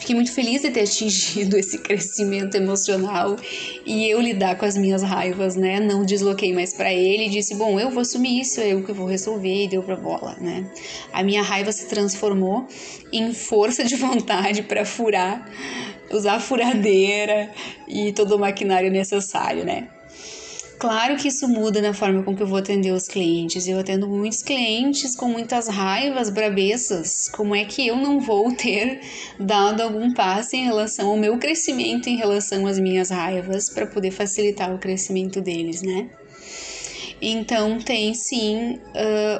Fiquei 0.00 0.14
muito 0.14 0.32
feliz 0.32 0.62
de 0.62 0.70
ter 0.70 0.80
atingido 0.80 1.56
esse 1.58 1.76
crescimento 1.78 2.54
emocional 2.56 3.36
e 3.84 4.08
eu 4.08 4.18
lidar 4.18 4.56
com 4.56 4.64
as 4.64 4.76
minhas 4.76 5.02
raivas, 5.02 5.56
né? 5.56 5.78
Não 5.78 6.04
desloquei 6.04 6.54
mais 6.54 6.72
para 6.72 6.92
ele 6.92 7.26
e 7.26 7.28
disse: 7.28 7.54
Bom, 7.54 7.78
eu 7.78 7.90
vou 7.90 8.00
assumir 8.00 8.40
isso, 8.40 8.60
é 8.60 8.72
eu 8.72 8.82
que 8.82 8.92
vou 8.92 9.06
resolver, 9.06 9.64
e 9.64 9.68
deu 9.68 9.82
pra 9.82 9.96
bola, 9.96 10.36
né? 10.40 10.68
A 11.12 11.22
minha 11.22 11.42
raiva 11.42 11.70
se 11.70 11.86
transformou 11.86 12.66
em 13.12 13.34
força 13.34 13.84
de 13.84 13.94
vontade 13.96 14.62
para 14.62 14.86
furar, 14.86 15.46
usar 16.10 16.36
a 16.36 16.40
furadeira 16.40 17.52
e 17.86 18.12
todo 18.12 18.36
o 18.36 18.38
maquinário 18.38 18.90
necessário, 18.90 19.64
né? 19.64 19.99
Claro 20.80 21.16
que 21.16 21.28
isso 21.28 21.46
muda 21.46 21.82
na 21.82 21.92
forma 21.92 22.22
com 22.22 22.34
que 22.34 22.42
eu 22.42 22.46
vou 22.46 22.56
atender 22.56 22.90
os 22.90 23.06
clientes. 23.06 23.68
Eu 23.68 23.78
atendo 23.78 24.08
muitos 24.08 24.42
clientes 24.42 25.14
com 25.14 25.28
muitas 25.28 25.68
raivas, 25.68 26.30
brabeças. 26.30 27.28
Como 27.28 27.54
é 27.54 27.66
que 27.66 27.86
eu 27.86 27.96
não 27.96 28.18
vou 28.18 28.50
ter 28.56 28.98
dado 29.38 29.82
algum 29.82 30.14
passo 30.14 30.56
em 30.56 30.64
relação 30.64 31.10
ao 31.10 31.18
meu 31.18 31.36
crescimento, 31.38 32.08
em 32.08 32.16
relação 32.16 32.66
às 32.66 32.78
minhas 32.78 33.10
raivas, 33.10 33.68
para 33.68 33.86
poder 33.86 34.10
facilitar 34.10 34.74
o 34.74 34.78
crescimento 34.78 35.42
deles, 35.42 35.82
né? 35.82 36.08
Então, 37.20 37.78
tem 37.78 38.14
sim 38.14 38.80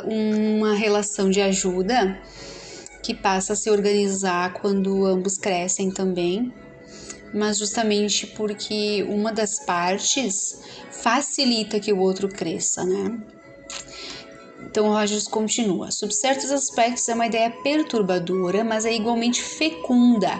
uma 0.04 0.74
relação 0.74 1.30
de 1.30 1.40
ajuda 1.40 2.20
que 3.02 3.14
passa 3.14 3.54
a 3.54 3.56
se 3.56 3.70
organizar 3.70 4.52
quando 4.52 5.06
ambos 5.06 5.38
crescem 5.38 5.90
também, 5.90 6.52
mas 7.32 7.58
justamente 7.58 8.26
porque 8.26 9.06
uma 9.08 9.32
das 9.32 9.64
partes 9.64 10.58
facilita 11.02 11.80
que 11.80 11.92
o 11.92 11.98
outro 11.98 12.28
cresça, 12.28 12.84
né? 12.84 13.18
Então 14.70 14.88
Rogers 14.88 15.26
continua: 15.26 15.90
sob 15.90 16.14
certos 16.14 16.50
aspectos 16.50 17.08
é 17.08 17.14
uma 17.14 17.26
ideia 17.26 17.50
perturbadora, 17.50 18.62
mas 18.62 18.84
é 18.84 18.94
igualmente 18.94 19.42
fecunda 19.42 20.30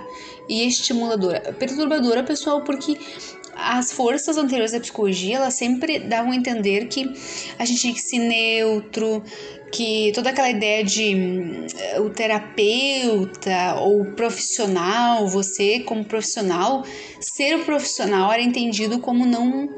e 0.49 0.67
estimuladora. 0.67 1.53
Perturbadora, 1.53 2.23
pessoal, 2.23 2.63
porque 2.63 2.99
as 3.55 3.93
forças 3.93 4.37
anteriores 4.37 4.73
da 4.73 4.81
psicologia 4.81 5.37
elas 5.37 5.55
sempre 5.55 5.99
davam 5.99 6.33
a 6.33 6.37
entender 6.37 6.87
que 6.87 7.13
a 7.59 7.65
gente 7.65 7.81
tinha 7.81 7.95
que 7.95 8.01
ser 8.01 8.19
neutro, 8.19 9.23
que 9.71 10.13
toda 10.15 10.31
aquela 10.31 10.51
ideia 10.51 10.83
de 10.83 11.15
uh, 11.97 12.03
o 12.03 12.11
terapeuta 12.11 13.77
ou 13.81 14.05
profissional, 14.13 15.27
você 15.29 15.81
como 15.81 16.05
profissional, 16.05 16.85
ser 17.21 17.57
o 17.57 17.65
profissional 17.65 18.33
era 18.33 18.43
entendido 18.43 18.99
como 18.99 19.27
não 19.27 19.69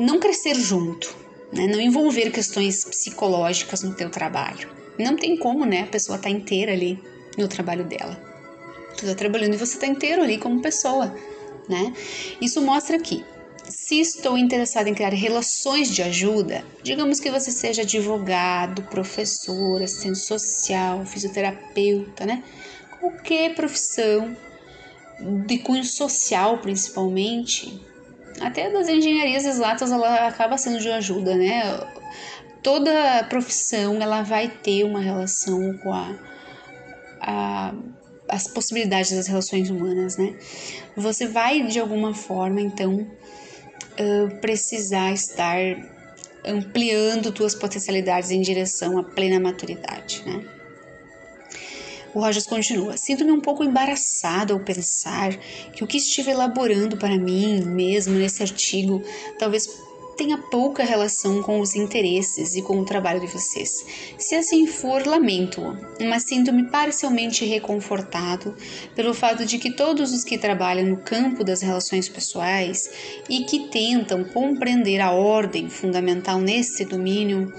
não 0.00 0.18
crescer 0.18 0.54
junto, 0.54 1.14
né? 1.52 1.66
Não 1.66 1.80
envolver 1.80 2.30
questões 2.30 2.84
psicológicas 2.84 3.82
no 3.82 3.94
teu 3.94 4.10
trabalho. 4.10 4.68
Não 4.98 5.16
tem 5.16 5.36
como, 5.36 5.64
né? 5.64 5.82
A 5.82 5.86
pessoa 5.86 6.18
tá 6.18 6.28
inteira 6.28 6.72
ali 6.72 6.98
no 7.36 7.48
trabalho 7.48 7.84
dela. 7.84 8.20
Tu 8.96 9.06
tá 9.06 9.14
trabalhando 9.14 9.54
e 9.54 9.56
você 9.56 9.78
tá 9.78 9.86
inteiro 9.86 10.22
ali 10.22 10.38
como 10.38 10.60
pessoa, 10.60 11.14
né? 11.68 11.92
Isso 12.40 12.60
mostra 12.60 12.98
que 12.98 13.24
se 13.68 14.00
estou 14.00 14.36
interessada 14.36 14.88
em 14.88 14.94
criar 14.94 15.10
relações 15.10 15.90
de 15.90 16.02
ajuda, 16.02 16.64
digamos 16.82 17.20
que 17.20 17.30
você 17.30 17.50
seja 17.50 17.82
advogado, 17.82 18.82
professor, 18.82 19.80
assistente 19.80 20.18
social, 20.18 21.06
fisioterapeuta, 21.06 22.26
né? 22.26 22.42
Qualquer 22.98 23.54
profissão 23.54 24.36
de 25.46 25.58
cunho 25.58 25.84
social, 25.84 26.58
principalmente, 26.58 27.80
até 28.40 28.70
das 28.70 28.88
engenharias 28.88 29.44
exatas, 29.44 29.90
ela 29.92 30.26
acaba 30.26 30.56
sendo 30.56 30.78
de 30.78 30.90
ajuda, 30.90 31.34
né? 31.34 31.62
Toda 32.62 33.24
profissão 33.28 34.00
ela 34.00 34.22
vai 34.22 34.48
ter 34.48 34.84
uma 34.84 35.00
relação 35.00 35.76
com 35.78 35.92
a, 35.92 36.14
a 37.20 37.74
as 38.28 38.46
possibilidades 38.46 39.10
das 39.10 39.26
relações 39.26 39.70
humanas, 39.70 40.16
né? 40.16 40.36
Você 40.96 41.26
vai 41.26 41.66
de 41.66 41.80
alguma 41.80 42.14
forma, 42.14 42.60
então, 42.60 43.06
precisar 44.40 45.12
estar 45.12 45.58
ampliando 46.44 47.32
tuas 47.32 47.54
potencialidades 47.54 48.30
em 48.30 48.40
direção 48.40 48.98
à 48.98 49.02
plena 49.02 49.38
maturidade, 49.38 50.22
né? 50.24 50.59
O 52.14 52.20
Rogers 52.20 52.46
continua: 52.46 52.96
Sinto-me 52.96 53.30
um 53.30 53.40
pouco 53.40 53.64
embaraçado 53.64 54.52
ao 54.52 54.60
pensar 54.60 55.36
que 55.72 55.84
o 55.84 55.86
que 55.86 55.98
estive 55.98 56.30
elaborando 56.30 56.96
para 56.96 57.16
mim 57.16 57.60
mesmo 57.60 58.14
nesse 58.14 58.42
artigo 58.42 59.02
talvez 59.38 59.68
tenha 60.20 60.36
pouca 60.36 60.84
relação 60.84 61.42
com 61.42 61.60
os 61.60 61.74
interesses 61.74 62.54
e 62.54 62.60
com 62.60 62.78
o 62.78 62.84
trabalho 62.84 63.20
de 63.20 63.26
vocês. 63.26 63.86
Se 64.18 64.34
assim 64.34 64.66
for, 64.66 65.06
lamento-o, 65.06 65.74
mas 66.04 66.24
sinto-me 66.24 66.68
parcialmente 66.68 67.46
reconfortado 67.46 68.54
pelo 68.94 69.14
fato 69.14 69.46
de 69.46 69.56
que 69.56 69.70
todos 69.70 70.12
os 70.12 70.22
que 70.22 70.36
trabalham 70.36 70.86
no 70.86 70.98
campo 70.98 71.42
das 71.42 71.62
relações 71.62 72.06
pessoais 72.06 72.90
e 73.30 73.44
que 73.44 73.70
tentam 73.70 74.22
compreender 74.22 75.00
a 75.00 75.10
ordem 75.10 75.70
fundamental 75.70 76.38
nesse 76.38 76.84
domínio 76.84 77.50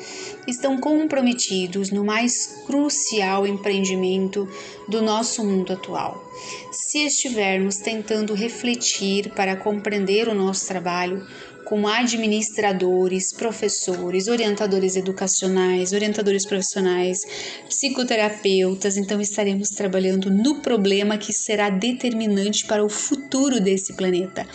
estão 0.47 0.77
comprometidos 0.77 1.89
no 1.89 2.05
mais 2.05 2.61
crucial 2.67 3.47
empreendimento 3.47 4.47
do 4.87 5.01
nosso 5.01 5.43
mundo 5.43 5.73
atual. 5.73 6.29
Se 6.71 7.05
estivermos 7.05 7.77
tentando 7.77 8.33
refletir 8.33 9.31
para 9.31 9.55
compreender 9.55 10.27
o 10.27 10.35
nosso 10.35 10.67
trabalho, 10.67 11.25
como 11.65 11.87
administradores, 11.87 13.31
professores, 13.33 14.27
orientadores 14.27 14.95
educacionais, 14.95 15.93
orientadores 15.93 16.45
profissionais, 16.45 17.21
psicoterapeutas. 17.67 18.97
Então, 18.97 19.21
estaremos 19.21 19.69
trabalhando 19.69 20.29
no 20.29 20.61
problema 20.61 21.17
que 21.17 21.33
será 21.33 21.69
determinante 21.69 22.65
para 22.65 22.83
o 22.83 22.89
futuro 22.89 23.59
desse 23.59 23.93
planeta, 23.93 24.47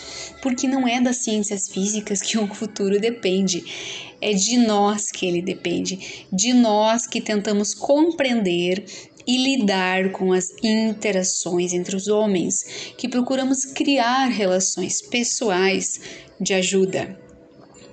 porque 0.42 0.66
não 0.66 0.86
é 0.86 1.00
das 1.00 1.18
ciências 1.18 1.68
físicas 1.68 2.20
que 2.20 2.38
o 2.38 2.46
futuro 2.46 3.00
depende, 3.00 3.64
é 4.20 4.32
de 4.32 4.56
nós 4.56 5.10
que 5.10 5.26
ele 5.26 5.42
depende, 5.42 6.26
de 6.32 6.52
nós 6.52 7.06
que 7.06 7.20
tentamos 7.20 7.74
compreender 7.74 8.84
e 9.26 9.36
lidar 9.36 10.12
com 10.12 10.32
as 10.32 10.52
interações 10.62 11.72
entre 11.72 11.96
os 11.96 12.06
homens, 12.06 12.92
que 12.96 13.08
procuramos 13.08 13.64
criar 13.64 14.26
relações 14.28 15.02
pessoais 15.02 16.00
de 16.40 16.54
ajuda. 16.54 17.18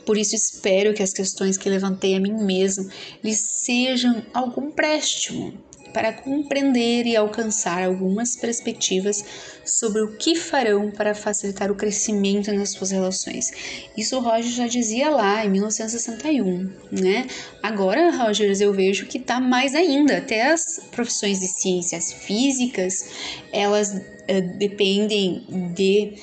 Por 0.05 0.17
isso 0.17 0.35
espero 0.35 0.93
que 0.93 1.03
as 1.03 1.13
questões 1.13 1.57
que 1.57 1.69
levantei 1.69 2.15
a 2.15 2.19
mim 2.19 2.33
mesmo 2.43 2.89
lhes 3.23 3.39
sejam 3.39 4.25
algum 4.33 4.71
préstimo 4.71 5.53
para 5.93 6.11
compreender 6.11 7.05
e 7.05 7.15
alcançar 7.15 7.83
algumas 7.83 8.35
perspectivas 8.35 9.23
sobre 9.63 10.01
o 10.01 10.17
que 10.17 10.35
farão 10.35 10.89
para 10.89 11.13
facilitar 11.13 11.71
o 11.71 11.75
crescimento 11.75 12.51
nas 12.51 12.71
suas 12.71 12.91
relações. 12.91 13.51
Isso 13.95 14.17
o 14.17 14.19
Roger 14.19 14.51
já 14.51 14.67
dizia 14.67 15.09
lá 15.09 15.45
em 15.45 15.51
1961, 15.51 16.73
né? 16.91 17.27
Agora, 17.61 18.11
Rogers, 18.11 18.59
eu 18.59 18.73
vejo 18.73 19.05
que 19.05 19.19
está 19.19 19.39
mais 19.39 19.75
ainda. 19.75 20.17
Até 20.17 20.51
as 20.51 20.81
profissões 20.91 21.39
de 21.39 21.47
ciências 21.47 22.11
físicas, 22.11 23.05
elas 23.51 23.93
uh, 23.93 24.57
dependem 24.57 25.45
de 25.75 26.15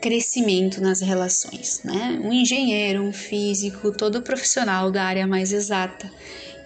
crescimento 0.00 0.80
nas 0.80 1.00
relações, 1.00 1.80
né? 1.84 2.20
Um 2.22 2.32
engenheiro, 2.32 3.02
um 3.02 3.12
físico, 3.12 3.90
todo 3.92 4.22
profissional 4.22 4.90
da 4.90 5.04
área 5.04 5.26
mais 5.26 5.52
exata 5.52 6.10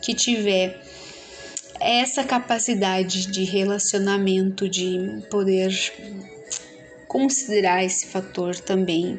que 0.02 0.14
tiver 0.14 0.80
essa 1.80 2.22
capacidade 2.22 3.26
de 3.26 3.44
relacionamento, 3.44 4.68
de 4.68 5.22
poder 5.30 5.72
considerar 7.08 7.84
esse 7.84 8.06
fator 8.06 8.54
também 8.56 9.18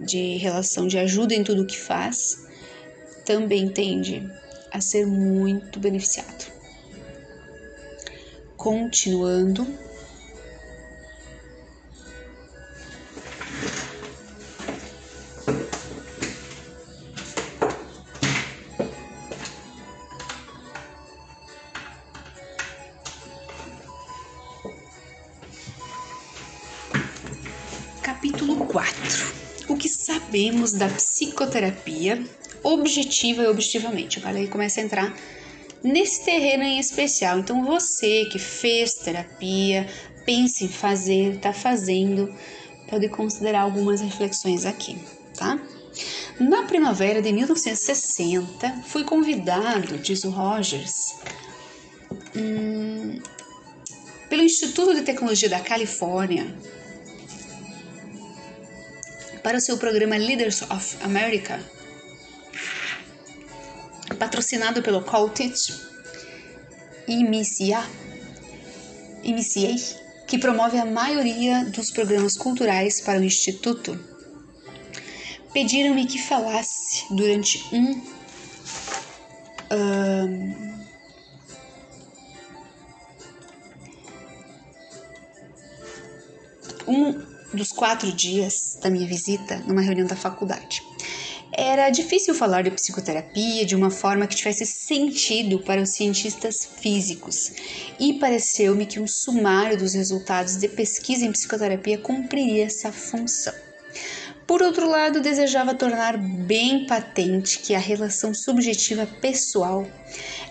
de 0.00 0.36
relação 0.36 0.86
de 0.86 0.96
ajuda 0.96 1.34
em 1.34 1.42
tudo 1.42 1.66
que 1.66 1.76
faz, 1.76 2.46
também 3.24 3.68
tende 3.68 4.30
a 4.70 4.80
ser 4.80 5.06
muito 5.06 5.80
beneficiado. 5.80 6.50
Continuando, 8.56 9.66
sabemos 30.58 30.72
da 30.72 30.88
psicoterapia 30.88 32.22
objetiva 32.62 33.42
e 33.42 33.46
objetivamente? 33.46 34.18
Agora 34.18 34.38
aí 34.38 34.48
começa 34.48 34.80
a 34.80 34.84
entrar 34.84 35.14
nesse 35.82 36.24
terreno 36.24 36.64
em 36.64 36.78
especial. 36.78 37.38
Então, 37.38 37.64
você 37.64 38.24
que 38.26 38.38
fez 38.38 38.94
terapia, 38.94 39.86
pense 40.24 40.64
em 40.64 40.68
fazer, 40.68 41.36
está 41.36 41.52
fazendo, 41.52 42.34
pode 42.88 43.08
considerar 43.08 43.60
algumas 43.60 44.00
reflexões 44.00 44.66
aqui, 44.66 44.98
tá? 45.36 45.60
Na 46.40 46.64
primavera 46.64 47.22
de 47.22 47.32
1960, 47.32 48.82
fui 48.86 49.04
convidado, 49.04 49.98
diz 49.98 50.24
o 50.24 50.30
Rogers, 50.30 51.16
hum, 52.36 53.20
pelo 54.28 54.42
Instituto 54.42 54.94
de 54.94 55.02
Tecnologia 55.02 55.48
da 55.48 55.60
Califórnia 55.60 56.46
para 59.42 59.58
o 59.58 59.60
seu 59.60 59.78
programa 59.78 60.16
Leaders 60.16 60.62
of 60.62 60.96
America, 61.02 61.60
patrocinado 64.18 64.82
pelo 64.82 65.02
Coltage 65.02 65.72
MCA, 67.08 67.88
MCA, 69.24 69.98
que 70.26 70.38
promove 70.38 70.78
a 70.78 70.84
maioria 70.84 71.64
dos 71.64 71.90
programas 71.90 72.36
culturais 72.36 73.00
para 73.00 73.18
o 73.18 73.24
Instituto, 73.24 73.98
pediram-me 75.52 76.06
que 76.06 76.18
falasse 76.18 77.04
durante 77.10 77.64
um, 77.74 78.02
um 86.86 87.27
dos 87.52 87.72
quatro 87.72 88.12
dias 88.12 88.78
da 88.82 88.90
minha 88.90 89.06
visita 89.06 89.62
numa 89.66 89.80
reunião 89.80 90.06
da 90.06 90.16
faculdade. 90.16 90.82
Era 91.52 91.90
difícil 91.90 92.34
falar 92.34 92.62
de 92.62 92.70
psicoterapia 92.70 93.64
de 93.64 93.74
uma 93.74 93.90
forma 93.90 94.26
que 94.26 94.36
tivesse 94.36 94.66
sentido 94.66 95.58
para 95.60 95.80
os 95.80 95.90
cientistas 95.90 96.68
físicos, 96.80 97.52
e 97.98 98.14
pareceu-me 98.14 98.86
que 98.86 99.00
um 99.00 99.06
sumário 99.06 99.76
dos 99.76 99.94
resultados 99.94 100.56
de 100.56 100.68
pesquisa 100.68 101.24
em 101.24 101.32
psicoterapia 101.32 101.98
cumpriria 101.98 102.66
essa 102.66 102.92
função. 102.92 103.54
Por 104.46 104.62
outro 104.62 104.88
lado, 104.88 105.20
desejava 105.20 105.74
tornar 105.74 106.16
bem 106.16 106.86
patente 106.86 107.58
que 107.58 107.74
a 107.74 107.78
relação 107.78 108.32
subjetiva 108.32 109.06
pessoal 109.20 109.86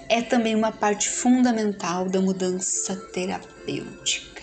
é 0.10 0.22
também 0.22 0.56
uma 0.56 0.72
parte 0.72 1.10
fundamental 1.10 2.08
da 2.08 2.22
mudança 2.22 2.96
terapêutica. 3.12 4.37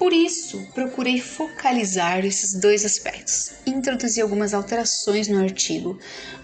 Por 0.00 0.14
isso, 0.14 0.66
procurei 0.72 1.20
focalizar 1.20 2.24
esses 2.24 2.54
dois 2.54 2.86
aspectos. 2.86 3.50
Introduzi 3.66 4.22
algumas 4.22 4.54
alterações 4.54 5.28
no 5.28 5.42
artigo, 5.42 5.98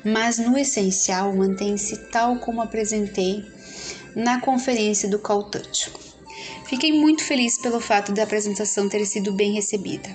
mas 0.04 0.36
no 0.36 0.58
essencial 0.58 1.34
mantém-se 1.34 1.96
tal 2.10 2.38
como 2.38 2.60
apresentei 2.60 3.42
na 4.14 4.42
conferência 4.42 5.08
do 5.08 5.18
Touch. 5.18 5.90
Fiquei 6.66 6.92
muito 6.92 7.24
feliz 7.24 7.58
pelo 7.58 7.80
fato 7.80 8.12
da 8.12 8.24
apresentação 8.24 8.90
ter 8.90 9.06
sido 9.06 9.32
bem 9.32 9.54
recebida, 9.54 10.14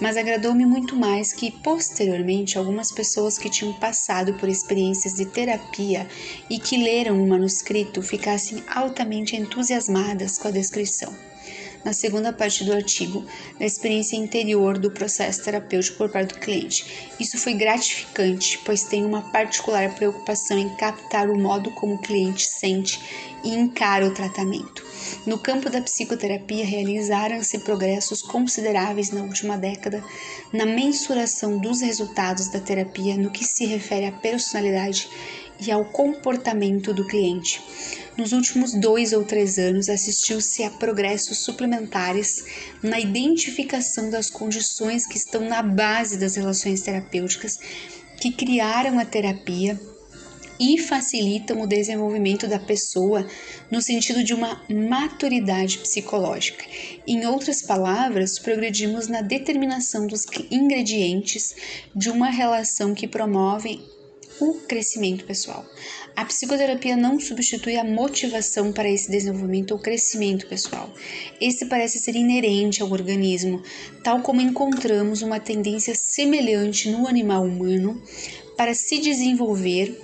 mas 0.00 0.16
agradou-me 0.16 0.64
muito 0.64 0.96
mais 0.96 1.34
que, 1.34 1.50
posteriormente, 1.50 2.56
algumas 2.56 2.90
pessoas 2.90 3.36
que 3.36 3.50
tinham 3.50 3.74
passado 3.74 4.32
por 4.38 4.48
experiências 4.48 5.12
de 5.12 5.26
terapia 5.26 6.08
e 6.48 6.58
que 6.58 6.82
leram 6.82 7.22
o 7.22 7.28
manuscrito 7.28 8.00
ficassem 8.00 8.64
altamente 8.74 9.36
entusiasmadas 9.36 10.38
com 10.38 10.48
a 10.48 10.50
descrição 10.50 11.14
na 11.84 11.92
segunda 11.92 12.32
parte 12.32 12.64
do 12.64 12.72
artigo, 12.72 13.24
da 13.58 13.64
experiência 13.64 14.16
interior 14.16 14.78
do 14.78 14.90
processo 14.90 15.42
terapêutico 15.42 15.98
por 15.98 16.10
parte 16.10 16.34
do 16.34 16.40
cliente. 16.40 17.10
Isso 17.18 17.38
foi 17.38 17.54
gratificante, 17.54 18.60
pois 18.64 18.84
tenho 18.84 19.06
uma 19.06 19.22
particular 19.30 19.94
preocupação 19.94 20.58
em 20.58 20.74
captar 20.76 21.28
o 21.30 21.38
modo 21.38 21.70
como 21.72 21.94
o 21.94 22.02
cliente 22.02 22.46
sente 22.46 23.00
e 23.42 23.54
encara 23.54 24.06
o 24.06 24.14
tratamento. 24.14 24.84
No 25.26 25.38
campo 25.38 25.70
da 25.70 25.80
psicoterapia, 25.80 26.64
realizaram-se 26.64 27.58
progressos 27.60 28.22
consideráveis 28.22 29.10
na 29.10 29.22
última 29.22 29.56
década 29.56 30.04
na 30.52 30.66
mensuração 30.66 31.58
dos 31.58 31.80
resultados 31.80 32.48
da 32.48 32.60
terapia 32.60 33.16
no 33.16 33.30
que 33.30 33.44
se 33.44 33.66
refere 33.66 34.06
à 34.06 34.12
personalidade 34.12 35.08
e 35.60 35.70
ao 35.70 35.84
comportamento 35.84 36.94
do 36.94 37.06
cliente. 37.06 37.62
Nos 38.20 38.32
últimos 38.32 38.74
dois 38.74 39.14
ou 39.14 39.24
três 39.24 39.58
anos, 39.58 39.88
assistiu-se 39.88 40.62
a 40.62 40.68
progressos 40.68 41.38
suplementares 41.38 42.44
na 42.82 43.00
identificação 43.00 44.10
das 44.10 44.28
condições 44.28 45.06
que 45.06 45.16
estão 45.16 45.48
na 45.48 45.62
base 45.62 46.18
das 46.18 46.36
relações 46.36 46.82
terapêuticas 46.82 47.58
que 48.20 48.30
criaram 48.30 48.98
a 48.98 49.06
terapia 49.06 49.80
e 50.60 50.76
facilitam 50.76 51.62
o 51.62 51.66
desenvolvimento 51.66 52.46
da 52.46 52.58
pessoa 52.58 53.26
no 53.70 53.80
sentido 53.80 54.22
de 54.22 54.34
uma 54.34 54.60
maturidade 54.68 55.78
psicológica. 55.78 56.62
Em 57.06 57.24
outras 57.24 57.62
palavras, 57.62 58.38
progredimos 58.38 59.08
na 59.08 59.22
determinação 59.22 60.06
dos 60.06 60.26
ingredientes 60.50 61.54
de 61.96 62.10
uma 62.10 62.28
relação 62.28 62.92
que 62.94 63.08
promove 63.08 63.80
o 64.40 64.54
crescimento 64.66 65.24
pessoal. 65.24 65.64
A 66.20 66.24
psicoterapia 66.26 66.98
não 66.98 67.18
substitui 67.18 67.78
a 67.78 67.82
motivação 67.82 68.74
para 68.74 68.90
esse 68.90 69.10
desenvolvimento 69.10 69.70
ou 69.70 69.78
crescimento 69.78 70.46
pessoal. 70.46 70.92
Esse 71.40 71.64
parece 71.64 71.98
ser 71.98 72.14
inerente 72.14 72.82
ao 72.82 72.90
organismo, 72.90 73.62
tal 74.04 74.20
como 74.20 74.42
encontramos 74.42 75.22
uma 75.22 75.40
tendência 75.40 75.94
semelhante 75.94 76.90
no 76.90 77.08
animal 77.08 77.44
humano 77.44 78.02
para 78.54 78.74
se 78.74 78.98
desenvolver 78.98 79.98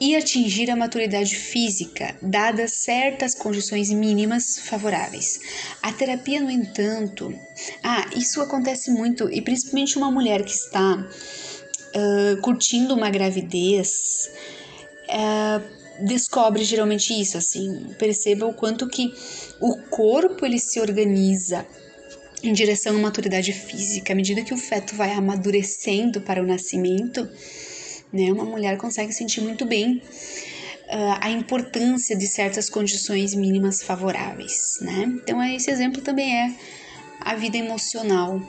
e 0.00 0.16
atingir 0.16 0.72
a 0.72 0.76
maturidade 0.76 1.36
física, 1.36 2.18
dadas 2.20 2.72
certas 2.72 3.32
condições 3.36 3.90
mínimas 3.90 4.58
favoráveis. 4.58 5.38
A 5.80 5.92
terapia, 5.92 6.40
no 6.40 6.50
entanto, 6.50 7.32
ah, 7.80 8.10
isso 8.16 8.40
acontece 8.40 8.90
muito 8.90 9.32
e 9.32 9.40
principalmente 9.40 9.96
uma 9.98 10.10
mulher 10.10 10.42
que 10.42 10.50
está 10.50 10.96
uh, 10.96 12.40
curtindo 12.40 12.92
uma 12.92 13.08
gravidez, 13.08 14.28
uh, 15.14 16.04
descobre 16.04 16.64
geralmente 16.64 17.18
isso, 17.18 17.38
assim, 17.38 17.94
perceba 17.98 18.46
o 18.46 18.54
quanto 18.54 18.88
que 18.88 19.14
o 19.60 19.76
corpo 19.88 20.44
ele 20.44 20.58
se 20.58 20.80
organiza 20.80 21.66
em 22.42 22.52
direção 22.52 22.96
à 22.96 22.98
maturidade 22.98 23.52
física, 23.52 24.12
à 24.12 24.16
medida 24.16 24.42
que 24.42 24.52
o 24.52 24.58
feto 24.58 24.94
vai 24.94 25.12
amadurecendo 25.12 26.20
para 26.20 26.42
o 26.42 26.46
nascimento, 26.46 27.26
né, 28.12 28.30
uma 28.30 28.44
mulher 28.44 28.76
consegue 28.76 29.12
sentir 29.12 29.40
muito 29.40 29.64
bem 29.64 29.96
uh, 29.96 31.18
a 31.20 31.30
importância 31.30 32.16
de 32.16 32.26
certas 32.26 32.68
condições 32.68 33.34
mínimas 33.34 33.82
favoráveis, 33.82 34.78
né? 34.80 35.12
Então 35.22 35.42
esse 35.42 35.70
exemplo 35.70 36.02
também 36.02 36.36
é 36.36 36.54
a 37.20 37.34
vida 37.34 37.56
emocional 37.56 38.40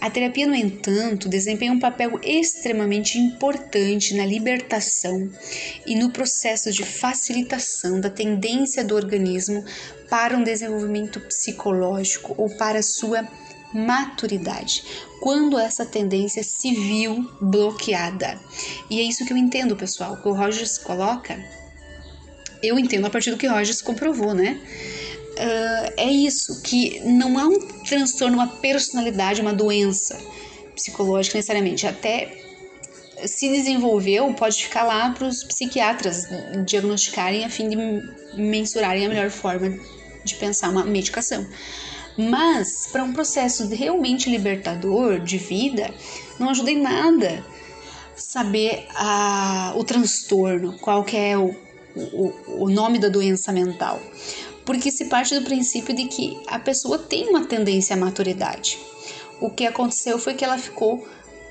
A 0.00 0.08
terapia, 0.08 0.46
no 0.46 0.54
entanto, 0.54 1.28
desempenha 1.28 1.72
um 1.72 1.78
papel 1.78 2.18
extremamente 2.22 3.18
importante 3.18 4.14
na 4.14 4.24
libertação 4.24 5.30
e 5.86 5.94
no 5.94 6.10
processo 6.10 6.72
de 6.72 6.84
facilitação 6.84 8.00
da 8.00 8.08
tendência 8.08 8.82
do 8.82 8.94
organismo 8.94 9.62
para 10.08 10.36
um 10.36 10.42
desenvolvimento 10.42 11.20
psicológico 11.20 12.34
ou 12.38 12.48
para 12.56 12.82
sua 12.82 13.28
maturidade, 13.72 14.82
quando 15.20 15.58
essa 15.58 15.84
tendência 15.84 16.42
se 16.42 16.74
viu 16.74 17.30
bloqueada. 17.40 18.40
E 18.88 19.00
é 19.00 19.02
isso 19.02 19.24
que 19.24 19.32
eu 19.32 19.36
entendo, 19.36 19.76
pessoal, 19.76 20.16
que 20.16 20.28
o 20.28 20.32
Rogers 20.32 20.78
coloca. 20.78 21.38
Eu 22.62 22.78
entendo 22.78 23.06
a 23.06 23.10
partir 23.10 23.30
do 23.30 23.36
que 23.36 23.46
Rogers 23.46 23.80
comprovou, 23.80 24.34
né? 24.34 24.60
Uh, 25.40 25.92
é 25.96 26.10
isso, 26.10 26.60
que 26.62 27.00
não 27.00 27.38
há 27.38 27.46
um 27.46 27.58
transtorno, 27.84 28.36
uma 28.36 28.46
personalidade, 28.46 29.40
uma 29.40 29.52
doença 29.52 30.18
psicológica 30.74 31.38
necessariamente. 31.38 31.86
Até 31.86 32.36
se 33.24 33.48
desenvolveu, 33.48 34.32
pode 34.34 34.62
ficar 34.62 34.84
lá 34.84 35.10
para 35.10 35.26
os 35.26 35.44
psiquiatras 35.44 36.26
diagnosticarem 36.64 37.44
a 37.44 37.50
fim 37.50 37.68
de 37.68 37.76
mensurarem 38.34 39.06
a 39.06 39.08
melhor 39.08 39.30
forma 39.30 39.78
de 40.24 40.34
pensar 40.36 40.70
uma 40.70 40.84
medicação. 40.84 41.46
Mas 42.16 42.88
para 42.90 43.02
um 43.02 43.12
processo 43.12 43.68
realmente 43.68 44.30
libertador 44.30 45.20
de 45.20 45.38
vida, 45.38 45.92
não 46.38 46.50
ajuda 46.50 46.70
em 46.70 46.80
nada 46.80 47.44
saber 48.16 48.86
a, 48.94 49.72
o 49.76 49.84
transtorno, 49.84 50.78
qual 50.78 51.04
que 51.04 51.16
é 51.16 51.38
o, 51.38 51.54
o, 51.94 52.64
o 52.64 52.70
nome 52.70 52.98
da 52.98 53.08
doença 53.08 53.52
mental 53.52 54.00
porque 54.70 54.92
se 54.92 55.06
parte 55.06 55.36
do 55.36 55.44
princípio 55.44 55.92
de 55.92 56.04
que 56.04 56.40
a 56.46 56.56
pessoa 56.56 56.96
tem 56.96 57.28
uma 57.28 57.44
tendência 57.44 57.96
à 57.96 57.98
maturidade. 57.98 58.78
O 59.40 59.50
que 59.50 59.66
aconteceu 59.66 60.16
foi 60.16 60.34
que 60.34 60.44
ela 60.44 60.56
ficou 60.56 61.04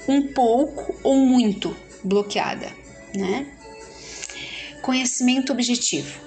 um 0.07 0.31
pouco 0.31 0.97
ou 1.03 1.17
muito 1.17 1.75
bloqueada, 2.01 2.71
né? 3.13 3.45
Conhecimento 4.81 5.51
objetivo. 5.51 6.17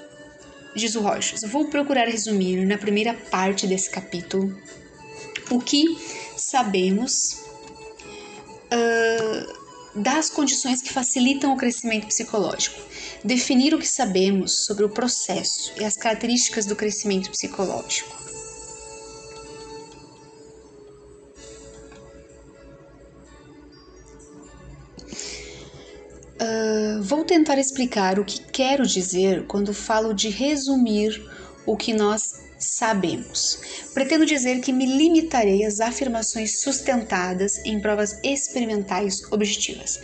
Diz 0.76 0.94
o 0.94 1.00
Rochas, 1.00 1.40
vou 1.50 1.64
procurar 1.70 2.08
resumir 2.08 2.62
na 2.66 2.76
primeira 2.76 3.14
parte 3.14 3.66
desse 3.66 3.88
capítulo 3.88 4.54
o 5.50 5.60
que 5.60 5.96
sabemos 6.36 7.42
uh, 8.70 9.61
das 9.94 10.30
condições 10.30 10.80
que 10.80 10.92
facilitam 10.92 11.52
o 11.52 11.56
crescimento 11.56 12.06
psicológico 12.06 12.80
definir 13.24 13.74
o 13.74 13.78
que 13.78 13.86
sabemos 13.86 14.64
sobre 14.64 14.84
o 14.84 14.88
processo 14.88 15.72
e 15.78 15.84
as 15.84 15.96
características 15.96 16.66
do 16.66 16.76
crescimento 16.76 17.30
psicológico. 17.30 18.20
Uh, 26.40 27.00
vou 27.02 27.24
tentar 27.24 27.56
explicar 27.58 28.18
o 28.18 28.24
que 28.24 28.40
quero 28.50 28.84
dizer 28.84 29.46
quando 29.46 29.72
falo 29.72 30.12
de 30.12 30.28
resumir 30.28 31.24
o 31.64 31.76
que 31.76 31.94
nós 31.94 32.41
sabemos. 32.64 33.58
Pretendo 33.92 34.24
dizer 34.24 34.60
que 34.60 34.72
me 34.72 34.86
limitarei 34.86 35.64
às 35.64 35.80
afirmações 35.80 36.60
sustentadas 36.60 37.58
em 37.64 37.80
provas 37.80 38.18
experimentais 38.22 39.22
objetivas. 39.30 40.00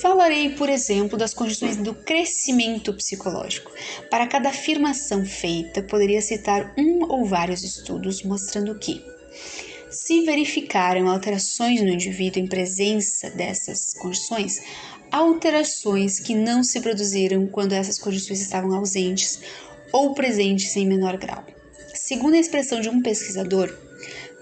Falarei, 0.00 0.50
por 0.50 0.68
exemplo, 0.68 1.18
das 1.18 1.34
condições 1.34 1.76
do 1.76 1.94
crescimento 1.94 2.92
psicológico. 2.94 3.72
Para 4.10 4.26
cada 4.26 4.50
afirmação 4.50 5.24
feita, 5.24 5.82
poderia 5.82 6.20
citar 6.20 6.74
um 6.78 7.04
ou 7.10 7.24
vários 7.24 7.62
estudos 7.62 8.22
mostrando 8.22 8.78
que 8.78 9.02
se 9.90 10.22
verificaram 10.22 11.08
alterações 11.08 11.82
no 11.82 11.88
indivíduo 11.88 12.42
em 12.42 12.46
presença 12.46 13.30
dessas 13.30 13.92
condições, 13.94 14.62
alterações 15.10 16.18
que 16.18 16.34
não 16.34 16.64
se 16.64 16.80
produziram 16.80 17.46
quando 17.46 17.74
essas 17.74 17.98
condições 17.98 18.40
estavam 18.40 18.74
ausentes 18.74 19.40
ou 19.92 20.14
presentes 20.14 20.74
em 20.76 20.86
menor 20.86 21.18
grau. 21.18 21.44
Segundo 22.04 22.34
a 22.34 22.40
expressão 22.40 22.80
de 22.80 22.88
um 22.88 23.00
pesquisador, 23.00 23.72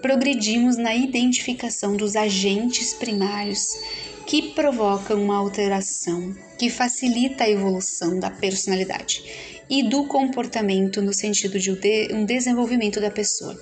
progredimos 0.01 0.77
na 0.77 0.95
identificação 0.95 1.95
dos 1.95 2.15
agentes 2.15 2.91
primários 2.95 3.77
que 4.25 4.53
provocam 4.53 5.23
uma 5.23 5.37
alteração 5.37 6.35
que 6.57 6.71
facilita 6.71 7.43
a 7.43 7.49
evolução 7.49 8.19
da 8.19 8.31
personalidade 8.31 9.23
e 9.69 9.83
do 9.83 10.07
comportamento 10.07 11.03
no 11.03 11.13
sentido 11.13 11.59
de 11.59 11.69
um 12.11 12.25
desenvolvimento 12.25 12.99
da 12.99 13.11
pessoa. 13.11 13.55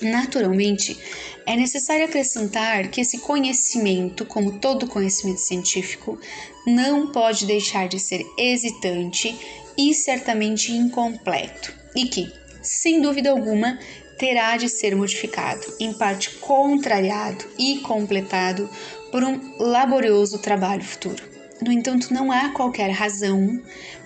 Naturalmente, 0.00 0.98
é 1.46 1.54
necessário 1.54 2.06
acrescentar 2.06 2.90
que 2.90 3.00
esse 3.00 3.18
conhecimento, 3.18 4.26
como 4.26 4.58
todo 4.58 4.88
conhecimento 4.88 5.40
científico, 5.40 6.18
não 6.66 7.12
pode 7.12 7.46
deixar 7.46 7.86
de 7.86 8.00
ser 8.00 8.26
hesitante 8.36 9.38
e 9.78 9.94
certamente 9.94 10.72
incompleto, 10.72 11.72
e 11.94 12.06
que, 12.06 12.41
sem 12.62 13.00
dúvida 13.00 13.30
alguma, 13.30 13.78
terá 14.16 14.56
de 14.56 14.68
ser 14.68 14.94
modificado, 14.94 15.66
em 15.80 15.92
parte 15.92 16.30
contrariado 16.36 17.44
e 17.58 17.78
completado 17.80 18.70
por 19.10 19.24
um 19.24 19.56
laborioso 19.58 20.38
trabalho 20.38 20.84
futuro. 20.84 21.22
No 21.60 21.72
entanto, 21.72 22.14
não 22.14 22.30
há 22.30 22.50
qualquer 22.50 22.90
razão 22.90 23.60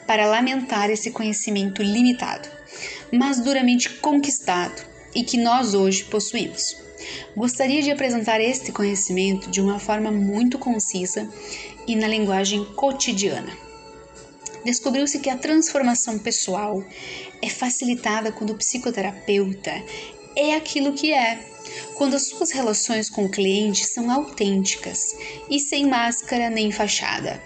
para 0.07 0.27
lamentar 0.27 0.91
esse 0.91 1.11
conhecimento 1.11 1.83
limitado, 1.83 2.49
mas 3.13 3.41
duramente 3.41 3.91
conquistado 3.91 4.83
e 5.15 5.23
que 5.23 5.37
nós 5.37 5.75
hoje 5.75 6.05
possuímos. 6.05 6.77
Gostaria 7.37 7.83
de 7.83 7.91
apresentar 7.91 8.41
este 8.41 8.73
conhecimento 8.73 9.51
de 9.51 9.61
uma 9.61 9.79
forma 9.79 10.11
muito 10.11 10.59
concisa 10.59 11.29
e 11.87 11.95
na 11.95 12.09
linguagem 12.09 12.65
cotidiana 12.75 13.66
descobriu-se 14.67 15.21
que 15.21 15.31
a 15.31 15.37
transformação 15.37 16.19
pessoal 16.19 16.85
é 17.41 17.49
facilitada 17.49 18.33
quando 18.33 18.51
o 18.51 18.57
psicoterapeuta 18.57 19.73
é 20.35 20.57
aquilo 20.57 20.93
que 20.93 21.13
é, 21.13 21.39
quando 21.95 22.15
as 22.15 22.27
suas 22.27 22.51
relações 22.51 23.09
com 23.09 23.25
o 23.25 23.31
cliente 23.31 23.87
são 23.87 24.11
autênticas 24.11 25.15
e 25.49 25.61
sem 25.61 25.87
máscara 25.87 26.51
nem 26.51 26.73
fachada, 26.73 27.41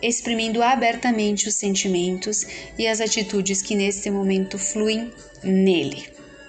exprimindo 0.00 0.62
abertamente 0.62 1.46
os 1.46 1.54
sentimentos 1.54 2.46
e 2.78 2.86
as 2.86 3.00
atitudes 3.00 3.60
que 3.60 3.76
nesse 3.76 4.10
momento 4.10 4.58
fluem 4.58 5.12
nele. 5.42 6.08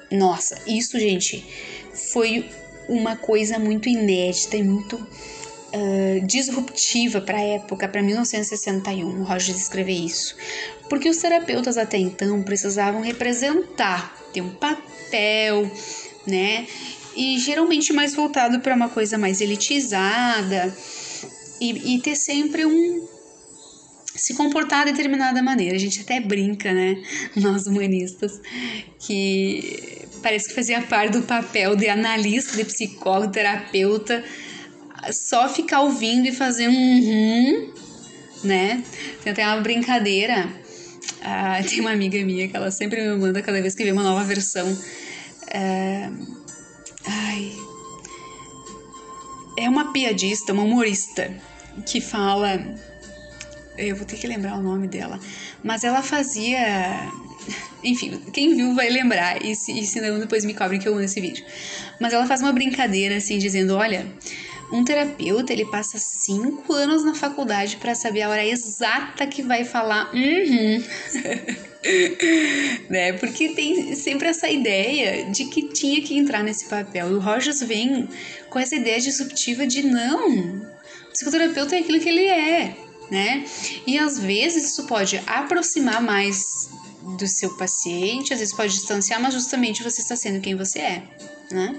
Nossa, 0.10 0.58
isso, 0.66 0.98
gente, 0.98 1.46
foi 1.94 2.50
uma 2.88 3.18
coisa 3.18 3.60
muito 3.60 3.90
inédita 3.90 4.56
e 4.56 4.64
muito 4.64 5.06
uh, 5.76 6.26
disruptiva 6.26 7.22
para 7.22 7.38
a 7.38 7.42
época, 7.42 7.88
para 7.88 8.02
1961, 8.02 9.22
o 9.22 9.24
Rogers 9.24 9.60
escreveu 9.62 9.96
isso, 9.96 10.36
porque 10.90 11.10
os 11.10 11.18
terapeutas 11.18 11.78
até 11.78 11.98
então 11.98 12.42
precisavam 12.44 13.02
representar, 13.02 14.16
ter 14.34 14.42
um 14.42 14.52
papel, 14.52 15.70
né? 16.26 16.66
E 17.16 17.40
geralmente 17.40 17.94
mais 17.94 18.14
voltado 18.14 18.60
para 18.60 18.76
uma 18.76 18.90
coisa 18.90 19.18
mais 19.18 19.40
elitizada 19.40 20.76
e, 21.62 21.96
e 21.96 22.02
ter 22.02 22.16
sempre 22.16 22.66
um, 22.66 23.08
se 24.16 24.34
comportar 24.34 24.86
de 24.86 24.92
determinada 24.92 25.42
maneira. 25.42 25.76
A 25.76 25.80
gente 25.80 26.02
até 26.02 26.20
brinca, 26.20 26.74
né? 26.74 27.02
Nós 27.36 27.68
humanistas, 27.68 28.42
que 29.00 30.06
parece 30.22 30.50
que 30.50 30.56
fazia 30.56 30.82
parte 30.82 31.14
do 31.14 31.24
papel 31.24 31.76
de 31.76 31.88
analista, 31.88 32.58
de 32.58 32.66
psicólogo, 32.66 33.32
terapeuta, 33.32 34.24
só 35.12 35.48
ficar 35.50 35.82
ouvindo 35.82 36.28
e 36.28 36.32
fazer 36.32 36.68
um 36.68 36.74
hum, 36.74 37.74
né? 38.44 38.84
Tem 39.24 39.32
até 39.34 39.46
uma 39.46 39.62
brincadeira. 39.62 40.48
Ah, 41.22 41.60
tem 41.68 41.80
uma 41.82 41.92
amiga 41.92 42.24
minha 42.24 42.48
que 42.48 42.56
ela 42.56 42.72
sempre 42.72 43.02
me 43.02 43.18
manda 43.18 43.42
cada 43.42 43.62
vez 43.62 43.76
que 43.76 43.84
vê 43.84 43.92
uma 43.92 44.04
nova 44.04 44.24
versão. 44.24 44.78
É... 45.52 46.10
Ai. 47.06 47.52
É 49.58 49.70
uma 49.70 49.94
piadista, 49.94 50.54
uma 50.54 50.64
humorista 50.64 51.34
que 51.86 52.02
fala. 52.02 52.60
Eu 53.78 53.96
vou 53.96 54.06
ter 54.06 54.18
que 54.18 54.28
lembrar 54.28 54.58
o 54.58 54.62
nome 54.62 54.88
dela. 54.88 55.20
Mas 55.64 55.84
ela 55.84 56.02
fazia. 56.02 57.10
Enfim, 57.84 58.20
quem 58.34 58.56
viu 58.56 58.74
vai 58.74 58.90
lembrar. 58.90 59.44
E 59.44 59.56
se, 59.56 59.72
e 59.78 59.86
se 59.86 60.02
não, 60.02 60.20
depois 60.20 60.44
me 60.46 60.54
cobrem 60.54 60.80
que 60.80 60.88
eu 60.88 60.94
amo 60.94 61.02
esse 61.02 61.20
vídeo. 61.22 61.46
Mas 62.00 62.14
ela 62.14 62.26
faz 62.26 62.42
uma 62.42 62.52
brincadeira 62.52 63.18
assim, 63.18 63.38
dizendo: 63.38 63.76
Olha, 63.76 64.06
um 64.72 64.84
terapeuta, 64.84 65.54
ele 65.54 65.66
passa 65.66 65.98
cinco 65.98 66.74
anos 66.74 67.04
na 67.04 67.14
faculdade 67.14 67.78
para 67.78 67.96
saber 67.96 68.24
a 68.24 68.30
hora 68.30 68.46
exata 68.46 69.28
que 69.28 69.42
vai 69.42 69.64
falar 69.64 70.12
uhum. 70.14 70.84
né? 72.90 73.14
Porque 73.14 73.50
tem 73.50 73.96
sempre 73.96 74.28
essa 74.28 74.50
ideia 74.50 75.26
de 75.30 75.46
que 75.46 75.70
tinha 75.70 76.02
que 76.02 76.18
entrar 76.18 76.44
nesse 76.44 76.66
papel. 76.66 77.12
E 77.12 77.14
o 77.14 77.20
Rogers 77.20 77.62
vem 77.62 78.10
com 78.50 78.60
essa 78.60 78.76
ideia 78.76 79.00
disruptiva 79.00 79.68
de 79.68 79.84
não, 79.84 80.30
o 80.30 81.12
psicoterapeuta 81.12 81.76
é 81.76 81.80
aquilo 81.80 82.00
que 82.00 82.10
ele 82.10 82.26
é, 82.26 82.76
né? 83.12 83.46
E 83.86 83.98
às 83.98 84.20
vezes 84.20 84.72
isso 84.72 84.86
pode 84.86 85.22
aproximar 85.28 86.02
mais 86.02 86.70
do 87.18 87.28
seu 87.28 87.56
paciente, 87.56 88.34
às 88.34 88.40
vezes 88.40 88.56
pode 88.56 88.74
distanciar, 88.74 89.22
mas 89.22 89.34
justamente 89.34 89.84
você 89.84 90.02
está 90.02 90.16
sendo 90.16 90.42
quem 90.42 90.56
você 90.56 90.80
é, 90.80 91.04
né? 91.52 91.76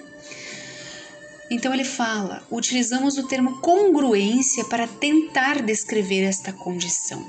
Então 1.51 1.73
ele 1.73 1.85
fala: 1.85 2.47
utilizamos 2.51 3.17
o 3.19 3.27
termo 3.27 3.61
congruência 3.61 4.65
para 4.65 4.87
tentar 4.87 5.63
descrever 5.63 6.23
esta 6.23 6.53
condição. 6.53 7.25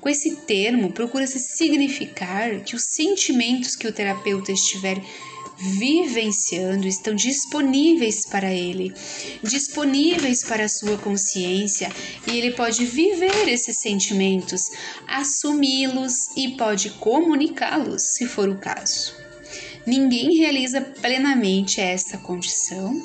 Com 0.00 0.08
esse 0.08 0.36
termo, 0.36 0.92
procura-se 0.92 1.38
significar 1.38 2.60
que 2.60 2.76
os 2.76 2.84
sentimentos 2.84 3.74
que 3.74 3.88
o 3.88 3.92
terapeuta 3.92 4.52
estiver 4.52 5.02
vivenciando 5.58 6.86
estão 6.86 7.14
disponíveis 7.14 8.26
para 8.26 8.52
ele, 8.52 8.92
disponíveis 9.42 10.44
para 10.44 10.66
a 10.66 10.68
sua 10.68 10.98
consciência, 10.98 11.90
e 12.26 12.38
ele 12.38 12.52
pode 12.52 12.84
viver 12.84 13.48
esses 13.48 13.78
sentimentos, 13.78 14.70
assumi-los 15.08 16.28
e 16.36 16.56
pode 16.56 16.90
comunicá-los, 16.90 18.02
se 18.02 18.26
for 18.26 18.48
o 18.48 18.58
caso. 18.58 19.25
Ninguém 19.86 20.36
realiza 20.36 20.80
plenamente 20.80 21.80
essa 21.80 22.18
condição 22.18 23.00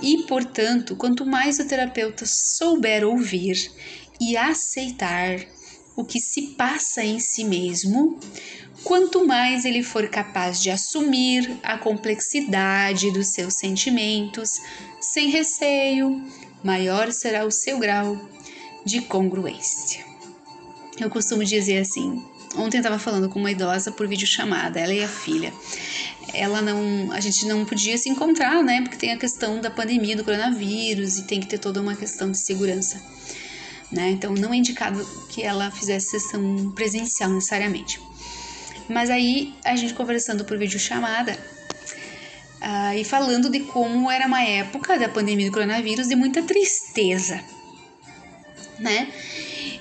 e, 0.00 0.22
portanto, 0.22 0.96
quanto 0.96 1.26
mais 1.26 1.58
o 1.58 1.66
terapeuta 1.66 2.24
souber 2.26 3.04
ouvir 3.04 3.70
e 4.18 4.36
aceitar 4.36 5.38
o 5.94 6.04
que 6.04 6.18
se 6.18 6.54
passa 6.56 7.04
em 7.04 7.20
si 7.20 7.44
mesmo, 7.44 8.18
quanto 8.82 9.26
mais 9.26 9.66
ele 9.66 9.82
for 9.82 10.08
capaz 10.08 10.62
de 10.62 10.70
assumir 10.70 11.54
a 11.62 11.76
complexidade 11.76 13.10
dos 13.10 13.28
seus 13.28 13.54
sentimentos 13.54 14.58
sem 15.00 15.28
receio, 15.28 16.24
maior 16.64 17.12
será 17.12 17.44
o 17.44 17.50
seu 17.50 17.78
grau 17.78 18.18
de 18.86 19.02
congruência. 19.02 20.04
Eu 20.98 21.10
costumo 21.10 21.44
dizer 21.44 21.78
assim: 21.78 22.24
ontem 22.56 22.78
eu 22.78 22.80
estava 22.80 22.98
falando 22.98 23.28
com 23.28 23.38
uma 23.38 23.50
idosa 23.50 23.90
por 23.92 24.06
videochamada, 24.06 24.80
ela 24.80 24.92
e 24.92 25.02
a 25.02 25.08
filha. 25.08 25.52
Ela 26.32 26.62
não, 26.62 27.12
a 27.12 27.20
gente 27.20 27.46
não 27.46 27.64
podia 27.64 27.98
se 27.98 28.08
encontrar, 28.08 28.62
né? 28.62 28.80
Porque 28.82 28.96
tem 28.96 29.12
a 29.12 29.18
questão 29.18 29.60
da 29.60 29.70
pandemia 29.70 30.16
do 30.16 30.24
coronavírus 30.24 31.18
e 31.18 31.24
tem 31.24 31.40
que 31.40 31.46
ter 31.46 31.58
toda 31.58 31.80
uma 31.80 31.96
questão 31.96 32.30
de 32.30 32.38
segurança. 32.38 33.02
Né? 33.90 34.10
Então 34.10 34.32
não 34.32 34.54
é 34.54 34.56
indicado 34.56 35.04
que 35.28 35.42
ela 35.42 35.70
fizesse 35.70 36.18
sessão 36.18 36.72
presencial 36.74 37.30
necessariamente. 37.30 38.00
Mas 38.88 39.10
aí 39.10 39.54
a 39.64 39.76
gente 39.76 39.94
conversando 39.94 40.44
por 40.44 40.56
videochamada 40.56 41.38
uh, 42.62 42.96
e 42.96 43.04
falando 43.04 43.50
de 43.50 43.60
como 43.60 44.10
era 44.10 44.26
uma 44.26 44.42
época 44.42 44.98
da 44.98 45.08
pandemia 45.08 45.46
do 45.46 45.52
coronavírus 45.52 46.08
de 46.08 46.16
muita 46.16 46.42
tristeza, 46.42 47.42
né? 48.78 49.12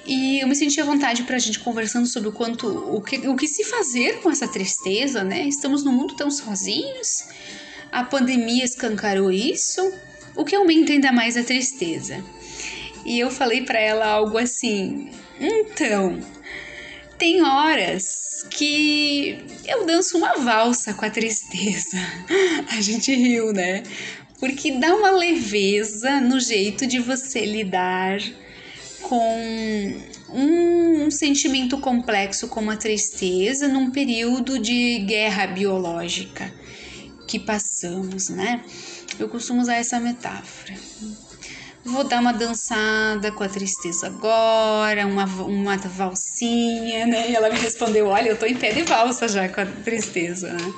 E 0.05 0.39
eu 0.39 0.47
me 0.47 0.55
senti 0.55 0.79
à 0.81 0.85
vontade 0.85 1.23
para 1.23 1.35
a 1.35 1.39
gente 1.39 1.59
conversando 1.59 2.07
sobre 2.07 2.29
o 2.29 2.31
quanto 2.31 2.67
o 2.67 3.01
que, 3.01 3.27
o 3.27 3.35
que 3.35 3.47
se 3.47 3.63
fazer 3.63 4.19
com 4.21 4.29
essa 4.29 4.47
tristeza, 4.47 5.23
né? 5.23 5.47
Estamos 5.47 5.83
no 5.83 5.91
mundo 5.91 6.15
tão 6.15 6.29
sozinhos. 6.29 7.25
A 7.91 8.03
pandemia 8.03 8.63
escancarou 8.63 9.31
isso, 9.31 9.93
o 10.35 10.45
que 10.45 10.55
aumenta 10.55 10.93
ainda 10.93 11.11
mais 11.11 11.37
a 11.37 11.43
tristeza. 11.43 12.23
E 13.05 13.19
eu 13.19 13.29
falei 13.29 13.61
para 13.63 13.79
ela 13.79 14.05
algo 14.05 14.37
assim: 14.37 15.09
"Então, 15.39 16.19
tem 17.17 17.41
horas 17.41 18.45
que 18.49 19.37
eu 19.67 19.85
danço 19.85 20.17
uma 20.17 20.35
valsa 20.35 20.93
com 20.93 21.05
a 21.05 21.09
tristeza. 21.09 21.97
A 22.75 22.81
gente 22.81 23.13
riu, 23.13 23.53
né? 23.53 23.83
Porque 24.39 24.71
dá 24.71 24.95
uma 24.95 25.11
leveza 25.11 26.19
no 26.19 26.39
jeito 26.39 26.87
de 26.87 26.99
você 26.99 27.45
lidar 27.45 28.19
com 29.01 30.01
um, 30.29 31.05
um, 31.05 31.11
sentimento 31.11 31.77
complexo 31.79 32.47
como 32.47 32.71
a 32.71 32.77
tristeza 32.77 33.67
num 33.67 33.91
período 33.91 34.59
de 34.59 34.99
guerra 34.99 35.47
biológica 35.47 36.53
que 37.27 37.39
passamos, 37.39 38.29
né? 38.29 38.63
Eu 39.19 39.29
costumo 39.29 39.61
usar 39.61 39.75
essa 39.75 39.99
metáfora. 39.99 40.73
Vou 41.83 42.03
dar 42.03 42.21
uma 42.21 42.31
dançada 42.31 43.31
com 43.31 43.43
a 43.43 43.49
tristeza 43.49 44.07
agora, 44.07 45.07
uma, 45.07 45.25
uma 45.25 45.77
valsinha, 45.77 47.07
né? 47.07 47.31
E 47.31 47.35
ela 47.35 47.49
me 47.49 47.57
respondeu: 47.57 48.07
Olha, 48.07 48.29
eu 48.29 48.37
tô 48.37 48.45
em 48.45 48.55
pé 48.55 48.71
de 48.71 48.83
valsa 48.83 49.27
já 49.27 49.49
com 49.49 49.61
a 49.61 49.65
tristeza, 49.65 50.53
né? 50.53 50.73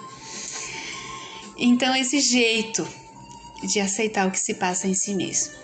Então, 1.57 1.95
esse 1.95 2.19
jeito 2.19 2.87
de 3.63 3.79
aceitar 3.79 4.27
o 4.27 4.31
que 4.31 4.39
se 4.39 4.53
passa 4.53 4.87
em 4.87 4.93
si 4.93 5.13
mesmo. 5.13 5.62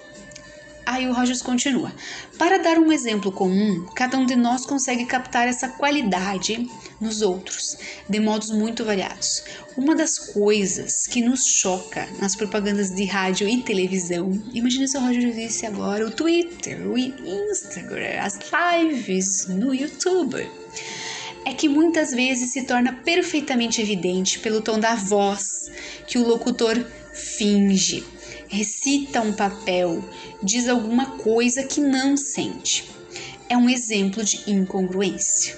Aí 0.90 1.08
o 1.08 1.14
Rogers 1.14 1.44
continua: 1.44 1.94
Para 2.36 2.58
dar 2.58 2.80
um 2.80 2.92
exemplo 2.92 3.32
comum, 3.32 3.86
cada 3.94 4.18
um 4.18 4.26
de 4.26 4.36
nós 4.36 4.66
consegue 4.66 5.06
captar 5.06 5.48
essa 5.48 5.70
qualidade 5.70 6.68
nos 7.00 7.22
outros, 7.22 7.78
de 8.10 8.20
modos 8.20 8.50
muito 8.50 8.84
variados. 8.84 9.44
Uma 9.78 9.94
das 9.94 10.18
coisas 10.18 11.06
que 11.06 11.22
nos 11.22 11.46
choca 11.46 12.10
nas 12.20 12.36
propagandas 12.36 12.90
de 12.90 13.06
rádio 13.06 13.48
e 13.48 13.62
televisão, 13.62 14.32
imagina 14.52 14.88
se 14.88 14.98
o 14.98 15.02
Roger 15.02 15.32
disse 15.32 15.68
agora 15.68 16.08
o 16.08 16.10
Twitter, 16.10 16.82
o 16.88 16.98
Instagram, 16.98 18.20
as 18.20 18.40
lives 18.82 19.46
no 19.48 19.76
YouTube, 19.76 20.50
é 21.46 21.54
que 21.54 21.70
muitas 21.70 22.10
vezes 22.10 22.52
se 22.52 22.64
torna 22.64 22.94
perfeitamente 22.94 23.80
evidente 23.80 24.40
pelo 24.40 24.60
tom 24.60 24.80
da 24.80 24.96
voz 24.96 25.70
que 26.08 26.18
o 26.18 26.28
locutor 26.28 26.84
finge 27.14 28.04
recita 28.50 29.22
um 29.22 29.32
papel, 29.32 30.04
diz 30.44 30.68
alguma 30.68 31.18
coisa 31.18 31.64
que 31.64 31.80
não 31.80 32.18
sente. 32.18 32.90
É 33.48 33.56
um 33.56 33.70
exemplo 33.70 34.24
de 34.24 34.52
incongruência. 34.52 35.58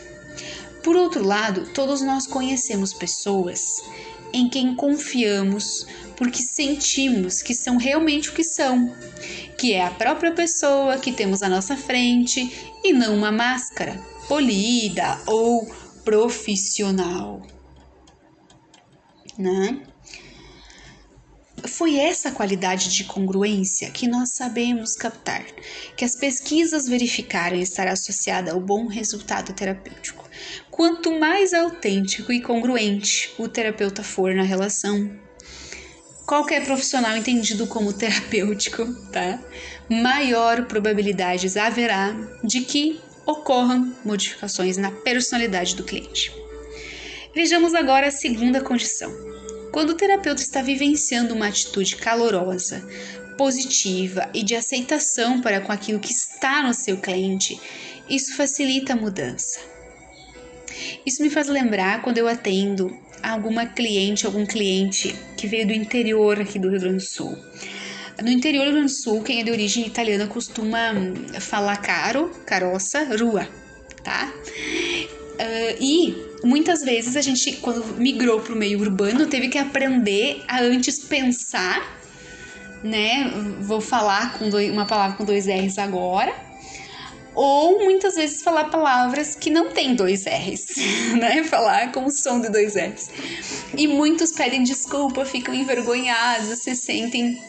Por 0.84 0.96
outro 0.96 1.26
lado, 1.26 1.70
todos 1.74 2.02
nós 2.02 2.28
conhecemos 2.28 2.94
pessoas 2.94 3.82
em 4.34 4.50
quem 4.50 4.76
confiamos 4.76 5.86
porque 6.16 6.42
sentimos 6.42 7.42
que 7.42 7.54
são 7.54 7.78
realmente 7.78 8.30
o 8.30 8.34
que 8.34 8.44
são, 8.44 8.96
que 9.58 9.74
é 9.74 9.86
a 9.86 9.92
própria 9.92 10.32
pessoa 10.32 10.98
que 10.98 11.12
temos 11.12 11.42
à 11.42 11.50
nossa 11.50 11.76
frente 11.76 12.52
e 12.84 12.94
não 12.94 13.16
uma 13.16 13.32
máscara 13.32 14.00
polida 14.28 15.20
ou 15.26 15.66
profissional. 16.04 17.42
Né? 19.38 19.82
Foi 21.68 21.98
essa 21.98 22.32
qualidade 22.32 22.90
de 22.90 23.04
congruência 23.04 23.92
que 23.92 24.08
nós 24.08 24.30
sabemos 24.34 24.96
captar, 24.96 25.46
que 25.96 26.04
as 26.04 26.16
pesquisas 26.16 26.88
verificaram 26.88 27.58
estar 27.58 27.88
associada 27.88 28.52
ao 28.52 28.60
bom 28.60 28.88
resultado 28.88 29.54
terapêutico. 29.54 30.28
Quanto 30.72 31.20
mais 31.20 31.54
autêntico 31.54 32.34
e 32.34 32.42
congruente 32.42 33.34
o 33.38 33.48
terapeuta 33.48 34.02
for 34.02 34.34
na 34.34 34.42
relação, 34.42 35.12
qualquer 36.26 36.66
profissional 36.66 37.16
entendido 37.16 37.68
como 37.68 37.94
terapêutico, 37.94 38.86
tá? 39.12 39.40
Maior 39.88 40.66
probabilidades 40.66 41.58
haverá 41.58 42.16
de 42.44 42.62
que 42.62 43.00
ocorram 43.26 43.96
modificações 44.04 44.78
na 44.78 44.90
personalidade 44.90 45.76
do 45.76 45.84
cliente. 45.84 46.34
Vejamos 47.36 47.76
agora 47.76 48.08
a 48.08 48.12
segunda 48.12 48.62
condição 48.62 49.31
quando 49.72 49.92
o 49.92 49.96
terapeuta 49.96 50.42
está 50.42 50.62
vivenciando 50.62 51.34
uma 51.34 51.48
atitude 51.48 51.96
calorosa, 51.96 52.84
positiva 53.38 54.30
e 54.34 54.44
de 54.44 54.56
aceitação 54.56 55.42
para 55.42 55.62
com 55.62 55.72
aquilo 55.72 56.00
que 56.00 56.12
está 56.12 56.62
no 56.62 56.74
seu 56.74 56.98
cliente, 56.98 57.60
isso 58.10 58.36
facilita 58.36 58.94
a 58.94 58.96
mudança. 58.96 59.60
Isso 61.06 61.24
me 61.24 61.30
faz 61.30 61.48
lembrar 61.48 62.02
quando 62.02 62.18
eu 62.18 62.28
atendo 62.28 62.96
alguma 63.24 63.66
cliente, 63.66 64.26
algum 64.26 64.46
cliente 64.46 65.16
que 65.38 65.48
veio 65.48 65.68
do 65.68 65.74
interior 65.74 66.40
aqui 66.40 66.60
do 66.60 66.70
Rio 66.70 66.80
Grande 66.80 66.98
do 66.98 67.02
Sul. 67.02 67.38
No 68.22 68.30
interior 68.30 68.66
do 68.66 68.72
Rio 68.72 68.80
Grande 68.80 68.94
do 68.94 68.98
Sul, 68.98 69.24
quem 69.24 69.40
é 69.40 69.44
de 69.44 69.52
origem 69.52 69.88
italiana 69.88 70.28
costuma 70.28 70.94
falar 71.40 71.78
caro, 71.78 72.30
caroça, 72.46 73.04
rua, 73.16 73.48
tá? 74.04 74.32
Uh, 75.42 75.78
e 75.80 76.31
muitas 76.44 76.82
vezes 76.82 77.16
a 77.16 77.22
gente, 77.22 77.54
quando 77.58 77.84
migrou 77.98 78.40
para 78.40 78.54
o 78.54 78.58
meio 78.58 78.80
urbano, 78.80 79.28
teve 79.28 79.48
que 79.48 79.58
aprender 79.58 80.44
a 80.48 80.62
antes 80.62 81.00
pensar, 81.00 82.00
né? 82.84 83.32
Vou 83.62 83.82
falar 83.82 84.38
com 84.38 84.50
dois, 84.50 84.72
uma 84.72 84.86
palavra 84.86 85.18
com 85.18 85.26
dois 85.26 85.48
R's 85.48 85.78
agora. 85.78 86.34
Ou 87.34 87.86
muitas 87.86 88.16
vezes 88.16 88.42
falar 88.42 88.66
palavras 88.66 89.36
que 89.36 89.50
não 89.50 89.72
tem 89.72 89.96
dois 89.96 90.26
R's, 90.26 90.76
né? 91.18 91.44
Falar 91.44 91.92
com 91.92 92.06
o 92.06 92.12
som 92.12 92.42
de 92.42 92.50
dois 92.50 92.76
R's. 92.76 93.10
E 93.78 93.88
muitos 93.88 94.32
pedem 94.32 94.64
desculpa, 94.64 95.24
ficam 95.24 95.54
envergonhados, 95.54 96.60
se 96.60 96.76
sentem 96.76 97.42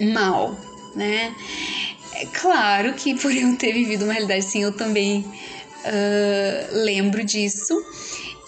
mal, 0.00 0.58
né? 0.96 1.34
É 2.14 2.26
claro 2.26 2.94
que 2.94 3.14
por 3.14 3.34
eu 3.34 3.56
ter 3.56 3.72
vivido 3.72 4.04
uma 4.04 4.12
realidade 4.12 4.40
assim, 4.40 4.62
eu 4.62 4.72
também 4.72 5.20
uh, 5.20 6.68
lembro 6.72 7.22
disso 7.24 7.74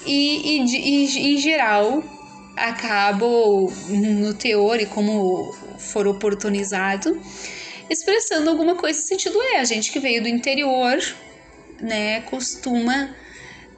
e, 0.06 0.58
e, 0.58 0.76
e 0.76 1.34
em 1.34 1.38
geral 1.38 2.02
acabo 2.56 3.72
no 3.88 4.34
teor 4.34 4.80
e 4.80 4.86
como 4.86 5.52
for 5.78 6.06
oportunizado 6.06 7.20
expressando 7.88 8.50
alguma 8.50 8.76
coisa 8.76 9.00
sentido 9.00 9.40
é 9.40 9.58
a 9.58 9.64
gente 9.64 9.90
que 9.90 9.98
veio 9.98 10.22
do 10.22 10.28
interior 10.28 10.98
né 11.80 12.20
costuma 12.22 13.14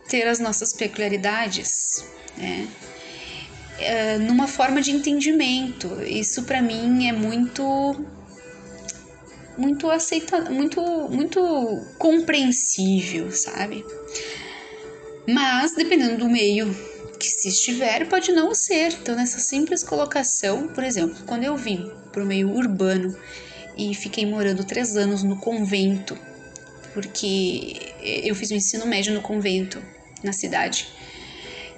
ter 0.09 0.27
as 0.27 0.39
nossas 0.39 0.73
peculiaridades 0.73 2.05
né 2.37 2.69
uh, 3.79 4.19
numa 4.23 4.47
forma 4.47 4.81
de 4.81 4.91
entendimento. 4.91 6.03
Isso 6.03 6.45
para 6.45 6.63
mim 6.63 7.09
é 7.09 7.13
muito 7.13 8.05
muito 9.57 9.89
aceita, 9.89 10.51
muito 10.51 10.81
muito 11.11 11.87
compreensível, 11.99 13.31
sabe? 13.31 13.85
Mas 15.27 15.75
dependendo 15.75 16.19
do 16.19 16.29
meio 16.29 16.75
que 17.19 17.29
se 17.29 17.49
estiver, 17.49 18.07
pode 18.09 18.33
não 18.33 18.55
ser. 18.55 18.93
Então, 18.93 19.17
nessa 19.17 19.39
simples 19.39 19.83
colocação, 19.83 20.69
por 20.69 20.85
exemplo, 20.85 21.17
quando 21.27 21.45
eu 21.45 21.57
vim 21.57 21.91
para 22.13 22.23
o 22.23 22.27
meio 22.27 22.51
urbano 22.51 23.17
e 23.77 23.95
fiquei 23.95 24.27
morando 24.27 24.65
três 24.65 24.97
anos 24.97 25.23
no 25.23 25.39
convento, 25.39 26.17
porque 26.93 27.95
eu 28.03 28.35
fiz 28.35 28.51
o 28.51 28.55
ensino 28.55 28.87
médio 28.87 29.13
no 29.15 29.21
convento, 29.21 29.83
na 30.23 30.33
cidade. 30.33 30.89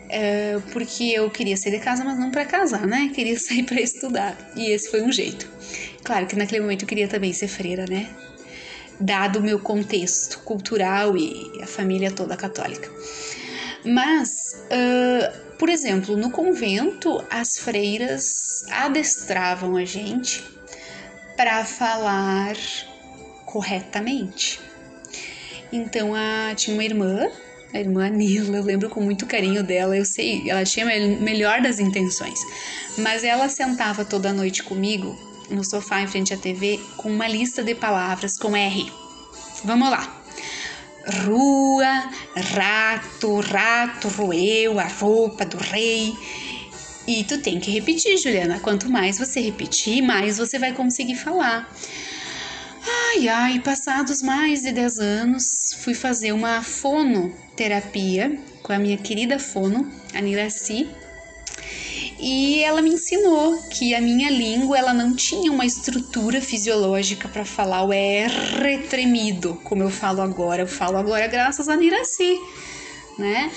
É, 0.09 0.59
porque 0.73 1.05
eu 1.05 1.28
queria 1.31 1.56
sair 1.56 1.73
de 1.73 1.81
casa, 1.81 2.05
mas 2.05 2.18
não 2.18 2.31
para 2.31 2.44
casar, 2.44 2.86
né? 2.86 3.10
Queria 3.14 3.39
sair 3.39 3.64
para 3.64 3.81
estudar. 3.81 4.36
E 4.55 4.70
esse 4.70 4.89
foi 4.89 5.02
um 5.02 5.10
jeito. 5.10 5.51
Claro 6.05 6.27
que 6.27 6.36
naquele 6.36 6.60
momento 6.60 6.82
eu 6.82 6.89
queria 6.89 7.09
também 7.09 7.32
ser 7.32 7.48
freira, 7.48 7.85
né? 7.89 8.09
Dado 9.01 9.40
o 9.40 9.43
meu 9.43 9.59
contexto 9.59 10.39
cultural 10.40 11.16
e 11.16 11.60
a 11.60 11.66
família 11.66 12.10
toda 12.12 12.36
católica. 12.36 12.89
Mas, 13.86 14.52
uh, 14.66 15.56
por 15.56 15.68
exemplo, 15.68 16.16
no 16.16 16.30
convento, 16.30 17.24
as 17.30 17.56
freiras 17.56 18.64
adestravam 18.68 19.76
a 19.76 19.84
gente 19.84 20.44
para 21.36 21.64
falar 21.64 22.56
corretamente. 23.44 24.60
Então, 25.72 26.14
a, 26.14 26.52
tinha 26.56 26.74
uma 26.74 26.84
irmã, 26.84 27.30
a 27.72 27.78
irmã 27.78 28.08
Nila, 28.08 28.56
eu 28.56 28.64
lembro 28.64 28.90
com 28.90 29.00
muito 29.00 29.24
carinho 29.24 29.62
dela, 29.62 29.96
eu 29.96 30.04
sei, 30.04 30.50
ela 30.50 30.64
tinha 30.64 30.86
a 30.86 31.22
melhor 31.22 31.60
das 31.60 31.78
intenções, 31.78 32.40
mas 32.98 33.22
ela 33.22 33.48
sentava 33.48 34.04
toda 34.04 34.32
noite 34.32 34.64
comigo 34.64 35.16
no 35.48 35.64
sofá 35.64 36.00
em 36.00 36.08
frente 36.08 36.34
à 36.34 36.36
TV 36.36 36.80
com 36.96 37.08
uma 37.08 37.28
lista 37.28 37.62
de 37.62 37.74
palavras 37.74 38.36
com 38.36 38.56
R. 38.56 38.92
Vamos 39.64 39.90
lá 39.90 40.26
rua, 41.24 42.11
rato, 42.55 43.41
rato 43.41 44.09
roeu 44.09 44.78
a 44.78 44.87
roupa 44.87 45.45
do 45.45 45.57
rei. 45.57 46.15
E 47.07 47.23
tu 47.24 47.39
tem 47.39 47.61
que 47.61 47.70
repetir, 47.70 48.19
Juliana. 48.19 48.59
Quanto 48.61 48.91
mais 48.91 49.19
você 49.19 49.41
repetir, 49.41 50.03
mais 50.03 50.39
você 50.39 50.59
vai 50.59 50.73
conseguir 50.73 51.16
falar. 51.16 51.73
Ai, 52.89 53.28
ai, 53.28 53.61
passados 53.61 54.23
mais 54.23 54.62
de 54.62 54.73
10 54.73 54.99
anos, 54.99 55.77
fui 55.81 55.95
fazer 55.95 56.33
uma 56.33 56.62
fonoterapia 56.62 58.39
com 58.62 58.73
a 58.73 58.78
minha 58.78 58.97
querida 58.97 59.39
fono, 59.39 59.91
a 60.15 60.20
Niraci 60.20 60.89
e 62.18 62.62
ela 62.62 62.80
me 62.80 62.90
ensinou 62.90 63.59
que 63.68 63.94
a 63.94 64.01
minha 64.01 64.30
língua 64.30 64.78
ela 64.78 64.94
não 64.94 65.14
tinha 65.14 65.52
uma 65.52 65.66
estrutura 65.66 66.40
fisiológica 66.40 67.28
para 67.28 67.44
falar 67.44 67.82
o 67.82 67.93
R 67.93 68.78
tremido, 68.88 69.60
como 69.64 69.82
eu 69.82 69.90
falo 69.90 70.22
agora. 70.22 70.62
Eu 70.62 70.66
falo 70.66 70.97
agora 70.97 71.26
graças 71.26 71.68
a 71.68 71.76
Niraci, 71.76 72.40
né? 73.18 73.51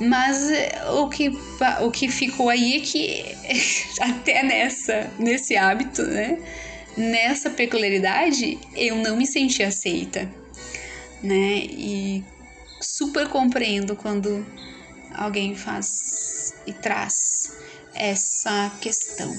Mas 0.00 0.50
eh, 0.50 0.90
o 0.92 1.08
que, 1.08 1.30
o 1.82 1.90
que 1.90 2.08
ficou 2.08 2.48
aí 2.48 2.76
é 2.76 2.80
que 2.80 3.24
até 4.00 4.42
nessa, 4.42 5.10
nesse 5.18 5.56
hábito, 5.56 6.02
né? 6.02 6.38
Nessa 6.96 7.50
peculiaridade, 7.50 8.58
eu 8.74 8.96
não 8.96 9.16
me 9.16 9.26
senti 9.26 9.62
aceita, 9.62 10.30
né? 11.22 11.58
E 11.58 12.24
super 12.80 13.28
compreendo 13.28 13.94
quando 13.94 14.46
alguém 15.14 15.54
faz 15.54 16.54
e 16.66 16.72
traz 16.72 17.35
essa 17.98 18.70
questão. 18.80 19.34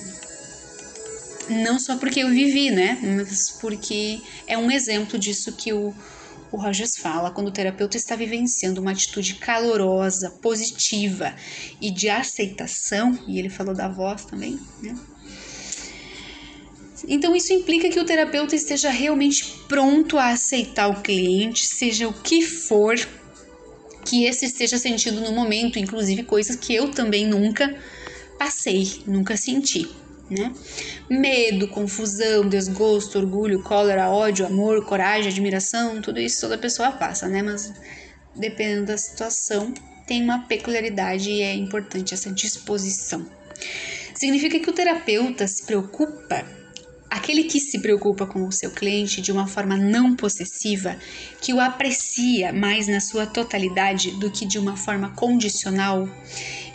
Não 1.50 1.80
só 1.80 1.98
porque 1.98 2.22
eu 2.22 2.30
vivi, 2.30 2.72
né? 2.72 3.00
Mas 3.02 3.52
porque 3.52 4.22
é 4.46 4.58
um 4.58 4.70
exemplo 4.70 5.18
disso 5.18 5.54
que 5.54 5.72
o, 5.72 5.94
o 6.52 6.58
Rogers 6.58 6.98
fala 6.98 7.32
quando 7.32 7.48
o 7.48 7.52
terapeuta 7.52 7.96
está 7.96 8.16
vivenciando 8.16 8.82
uma 8.82 8.92
atitude 8.92 9.36
calorosa, 9.36 10.32
positiva 10.42 11.34
e 11.82 11.90
de 11.90 12.10
aceitação, 12.10 13.18
e 13.28 13.40
ele 13.40 13.50
falou 13.50 13.74
da 13.74 13.88
voz 13.88 14.26
também, 14.26 14.60
né? 14.82 14.96
Então, 17.08 17.34
isso 17.36 17.54
implica 17.54 17.90
que 17.90 18.00
o 18.00 18.06
terapeuta 18.06 18.56
esteja 18.56 18.90
realmente 18.90 19.46
pronto 19.70 20.18
a 20.18 20.30
aceitar 20.32 20.90
o 20.90 21.02
cliente, 21.02 21.66
seja 21.66 22.08
o 22.08 22.14
que 22.14 22.42
for 22.42 22.98
que 24.04 24.26
esse 24.26 24.46
esteja 24.46 24.78
sentindo 24.78 25.22
no 25.22 25.32
momento, 25.32 25.78
inclusive 25.78 26.24
coisas 26.24 26.56
que 26.56 26.74
eu 26.74 26.92
também 26.92 27.26
nunca 27.26 27.78
passei, 28.38 29.02
nunca 29.06 29.36
senti. 29.36 29.90
Né? 30.30 30.52
Medo, 31.10 31.70
confusão, 31.70 32.50
desgosto, 32.50 33.18
orgulho, 33.18 33.64
cólera, 33.64 34.10
ódio, 34.10 34.46
amor, 34.46 34.86
coragem, 34.86 35.32
admiração, 35.32 36.02
tudo 36.02 36.20
isso 36.20 36.42
toda 36.42 36.58
pessoa 36.58 36.92
passa, 36.92 37.30
né? 37.30 37.42
Mas 37.42 37.74
dependendo 38.36 38.88
da 38.88 38.98
situação, 38.98 39.74
tem 40.06 40.24
uma 40.24 40.40
peculiaridade 40.40 41.30
e 41.30 41.42
é 41.42 41.54
importante 41.54 42.14
essa 42.14 42.32
disposição. 42.32 43.26
Significa 44.14 44.60
que 44.60 44.70
o 44.70 44.74
terapeuta 44.74 45.48
se 45.48 45.66
preocupa, 45.66 46.46
aquele 47.10 47.44
que 47.44 47.60
se 47.60 47.80
preocupa 47.80 48.26
com 48.26 48.48
o 48.48 48.52
seu 48.52 48.72
cliente 48.72 49.22
de 49.22 49.32
uma 49.32 49.48
forma 49.48 49.78
não 49.78 50.16
possessiva, 50.16 50.98
que 51.42 51.54
o 51.54 51.60
aprecia 51.60 52.52
mais 52.52 52.88
na 52.88 53.00
sua 53.00 53.26
totalidade 53.26 54.12
do 54.12 54.32
que 54.32 54.46
de 54.46 54.58
uma 54.58 54.76
forma 54.76 55.10
condicional 55.12 56.08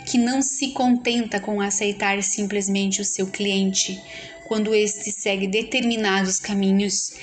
que 0.05 0.17
não 0.17 0.41
se 0.41 0.71
contenta 0.71 1.39
com 1.39 1.61
aceitar 1.61 2.21
simplesmente 2.23 3.01
o 3.01 3.05
seu 3.05 3.27
cliente 3.27 4.01
quando 4.47 4.75
este 4.75 5.11
segue 5.11 5.47
determinados 5.47 6.39
caminhos 6.39 7.13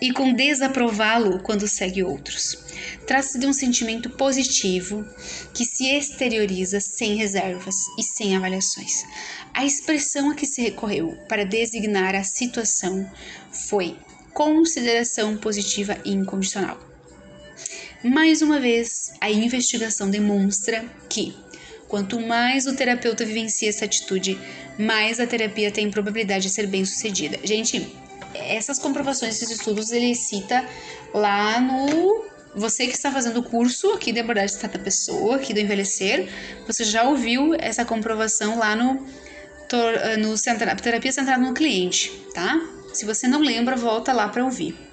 e 0.00 0.12
com 0.12 0.32
desaprová-lo 0.32 1.38
quando 1.40 1.68
segue 1.68 2.02
outros. 2.02 2.58
Trata-se 3.06 3.38
de 3.38 3.46
um 3.46 3.52
sentimento 3.52 4.10
positivo 4.10 5.04
que 5.54 5.64
se 5.64 5.86
exterioriza 5.86 6.80
sem 6.80 7.14
reservas 7.14 7.76
e 7.98 8.02
sem 8.02 8.34
avaliações. 8.36 9.04
A 9.54 9.64
expressão 9.64 10.30
a 10.30 10.34
que 10.34 10.46
se 10.46 10.60
recorreu 10.60 11.16
para 11.28 11.44
designar 11.44 12.16
a 12.16 12.24
situação 12.24 13.08
foi 13.68 13.96
consideração 14.32 15.36
positiva 15.36 15.96
e 16.04 16.10
incondicional. 16.10 16.80
Mais 18.02 18.42
uma 18.42 18.58
vez, 18.58 19.12
a 19.20 19.30
investigação 19.30 20.10
demonstra 20.10 20.84
que 21.08 21.32
Quanto 21.92 22.18
mais 22.18 22.66
o 22.66 22.74
terapeuta 22.74 23.22
vivencia 23.22 23.68
essa 23.68 23.84
atitude, 23.84 24.40
mais 24.78 25.20
a 25.20 25.26
terapia 25.26 25.70
tem 25.70 25.90
probabilidade 25.90 26.44
de 26.44 26.48
ser 26.48 26.66
bem 26.66 26.86
sucedida. 26.86 27.38
Gente, 27.44 27.94
essas 28.32 28.78
comprovações, 28.78 29.34
esses 29.34 29.58
estudos, 29.58 29.92
ele 29.92 30.14
cita 30.14 30.66
lá 31.12 31.60
no. 31.60 32.24
Você 32.54 32.86
que 32.86 32.94
está 32.94 33.12
fazendo 33.12 33.40
o 33.40 33.42
curso 33.42 33.90
aqui 33.92 34.10
de 34.10 34.20
abordagem 34.20 34.58
da 34.58 34.78
pessoa, 34.78 35.36
aqui 35.36 35.52
do 35.52 35.60
envelhecer, 35.60 36.30
você 36.66 36.82
já 36.82 37.02
ouviu 37.02 37.54
essa 37.58 37.84
comprovação 37.84 38.58
lá 38.58 38.74
no, 38.74 38.94
no 40.18 40.34
terapia 40.82 41.12
centrada 41.12 41.42
no 41.42 41.52
cliente, 41.52 42.10
tá? 42.32 42.58
Se 42.94 43.04
você 43.04 43.28
não 43.28 43.40
lembra, 43.40 43.76
volta 43.76 44.14
lá 44.14 44.28
para 44.28 44.42
ouvir. 44.42 44.91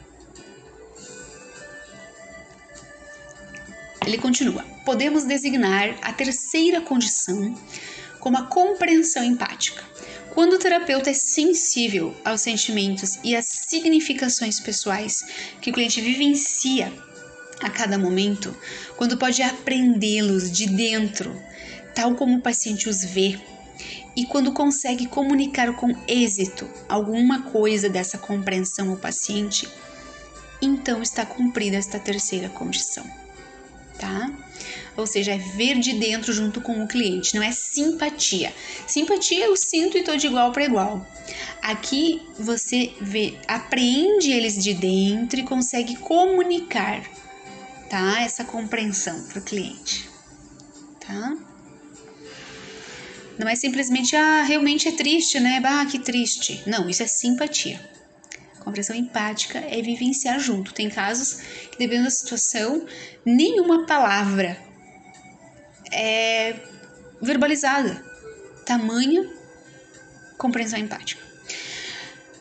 Ele 4.09 4.17
continua: 4.17 4.65
podemos 4.83 5.23
designar 5.23 5.95
a 6.01 6.11
terceira 6.11 6.81
condição 6.81 7.55
como 8.19 8.39
a 8.39 8.47
compreensão 8.47 9.23
empática. 9.23 9.83
Quando 10.33 10.53
o 10.53 10.57
terapeuta 10.57 11.11
é 11.11 11.13
sensível 11.13 12.15
aos 12.25 12.41
sentimentos 12.41 13.19
e 13.23 13.35
às 13.35 13.45
significações 13.45 14.59
pessoais 14.59 15.23
que 15.61 15.69
o 15.69 15.73
cliente 15.73 16.01
vivencia 16.01 16.91
a 17.61 17.69
cada 17.69 17.99
momento, 17.99 18.57
quando 18.97 19.15
pode 19.15 19.43
aprendê-los 19.43 20.51
de 20.51 20.65
dentro, 20.65 21.39
tal 21.93 22.15
como 22.15 22.37
o 22.37 22.41
paciente 22.41 22.89
os 22.89 23.05
vê, 23.05 23.39
e 24.15 24.25
quando 24.25 24.51
consegue 24.53 25.05
comunicar 25.05 25.75
com 25.75 25.95
êxito 26.07 26.67
alguma 26.87 27.43
coisa 27.43 27.87
dessa 27.87 28.17
compreensão 28.17 28.89
ao 28.89 28.97
paciente, 28.97 29.69
então 30.59 30.99
está 30.99 31.27
cumprida 31.27 31.77
esta 31.77 31.99
terceira 31.99 32.49
condição 32.49 33.05
tá? 33.99 34.31
Ou 34.97 35.05
seja, 35.05 35.33
é 35.33 35.37
ver 35.37 35.79
de 35.79 35.93
dentro 35.93 36.33
junto 36.33 36.61
com 36.61 36.83
o 36.83 36.87
cliente, 36.87 37.35
não 37.35 37.43
é 37.43 37.51
simpatia. 37.51 38.53
Simpatia 38.87 39.45
eu 39.45 39.55
sinto 39.55 39.97
e 39.97 40.03
tô 40.03 40.15
de 40.15 40.27
igual 40.27 40.51
para 40.51 40.65
igual. 40.65 41.05
Aqui 41.61 42.21
você 42.37 42.93
vê, 42.99 43.37
apreende 43.47 44.31
eles 44.31 44.55
de 44.61 44.73
dentro 44.73 45.39
e 45.39 45.43
consegue 45.43 45.95
comunicar, 45.97 47.03
tá? 47.89 48.21
Essa 48.21 48.43
compreensão 48.43 49.23
para 49.23 49.39
o 49.39 49.43
cliente, 49.43 50.09
tá? 50.99 51.37
Não 53.37 53.47
é 53.47 53.55
simplesmente, 53.55 54.15
ah, 54.17 54.43
realmente 54.43 54.89
é 54.89 54.91
triste, 54.91 55.39
né? 55.39 55.61
Ah, 55.63 55.85
que 55.85 55.97
triste. 55.99 56.61
Não, 56.65 56.89
isso 56.89 57.03
é 57.03 57.07
simpatia. 57.07 57.79
Compreensão 58.69 58.95
empática 58.95 59.57
é 59.57 59.81
vivenciar 59.81 60.39
junto. 60.39 60.75
Tem 60.75 60.91
casos 60.91 61.41
que, 61.71 61.77
dependendo 61.79 62.03
da 62.03 62.11
situação, 62.11 62.85
nenhuma 63.25 63.87
palavra 63.87 64.59
é 65.91 66.53
verbalizada, 67.19 68.05
tamanha 68.67 69.27
compreensão 70.37 70.77
empática. 70.77 71.19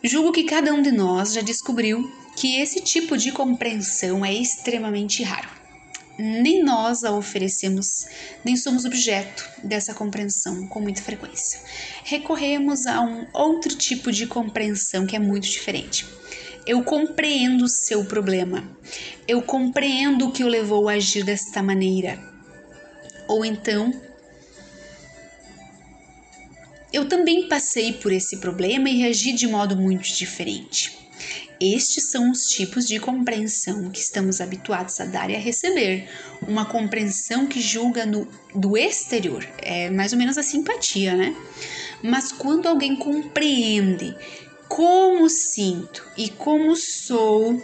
Julgo 0.05 0.30
que 0.30 0.44
cada 0.44 0.74
um 0.74 0.82
de 0.82 0.92
nós 0.92 1.32
já 1.32 1.40
descobriu 1.40 2.06
que 2.36 2.60
esse 2.60 2.82
tipo 2.82 3.16
de 3.16 3.32
compreensão 3.32 4.22
é 4.22 4.34
extremamente 4.34 5.22
raro. 5.22 5.57
Nem 6.18 6.64
nós 6.64 7.04
a 7.04 7.12
oferecemos, 7.12 8.06
nem 8.44 8.56
somos 8.56 8.84
objeto 8.84 9.48
dessa 9.62 9.94
compreensão 9.94 10.66
com 10.66 10.80
muita 10.80 11.00
frequência. 11.00 11.60
Recorremos 12.02 12.86
a 12.86 13.00
um 13.00 13.24
outro 13.32 13.76
tipo 13.76 14.10
de 14.10 14.26
compreensão 14.26 15.06
que 15.06 15.14
é 15.14 15.18
muito 15.20 15.48
diferente. 15.48 16.04
Eu 16.66 16.82
compreendo 16.82 17.64
o 17.64 17.68
seu 17.68 18.04
problema. 18.04 18.68
Eu 19.28 19.40
compreendo 19.42 20.26
o 20.26 20.32
que 20.32 20.42
o 20.42 20.48
levou 20.48 20.88
a 20.88 20.94
agir 20.94 21.24
desta 21.24 21.62
maneira. 21.62 22.18
Ou 23.28 23.44
então, 23.44 23.92
eu 26.92 27.06
também 27.08 27.48
passei 27.48 27.92
por 27.92 28.10
esse 28.10 28.38
problema 28.38 28.90
e 28.90 28.96
reagi 28.96 29.32
de 29.32 29.46
modo 29.46 29.76
muito 29.76 30.12
diferente. 30.12 31.07
Estes 31.60 32.10
são 32.10 32.30
os 32.30 32.44
tipos 32.47 32.86
de 32.86 33.01
compreensão 33.01 33.90
que 33.90 33.98
estamos 33.98 34.40
habituados 34.40 35.01
a 35.01 35.05
dar 35.05 35.28
e 35.28 35.35
a 35.35 35.40
receber. 35.40 36.09
Uma 36.47 36.64
compreensão 36.64 37.47
que 37.47 37.60
julga 37.60 38.06
no, 38.06 38.28
do 38.55 38.76
exterior, 38.76 39.47
é 39.59 39.90
mais 39.90 40.12
ou 40.12 40.18
menos 40.18 40.39
a 40.39 40.43
simpatia, 40.43 41.16
né? 41.16 41.35
Mas 42.02 42.30
quando 42.30 42.66
alguém 42.66 42.94
compreende 42.94 44.14
como 44.68 45.28
sinto 45.28 46.05
e 46.16 46.28
como 46.28 46.76
sou, 46.76 47.60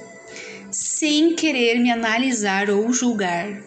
sem 0.72 1.36
querer 1.36 1.78
me 1.78 1.90
analisar 1.92 2.70
ou 2.70 2.92
julgar, 2.92 3.62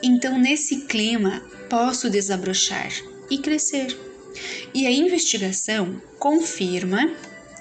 então 0.00 0.38
nesse 0.38 0.82
clima 0.82 1.42
posso 1.68 2.08
desabrochar 2.08 2.92
e 3.28 3.38
crescer. 3.38 3.98
E 4.72 4.86
a 4.86 4.90
investigação 4.90 6.00
confirma, 6.18 7.10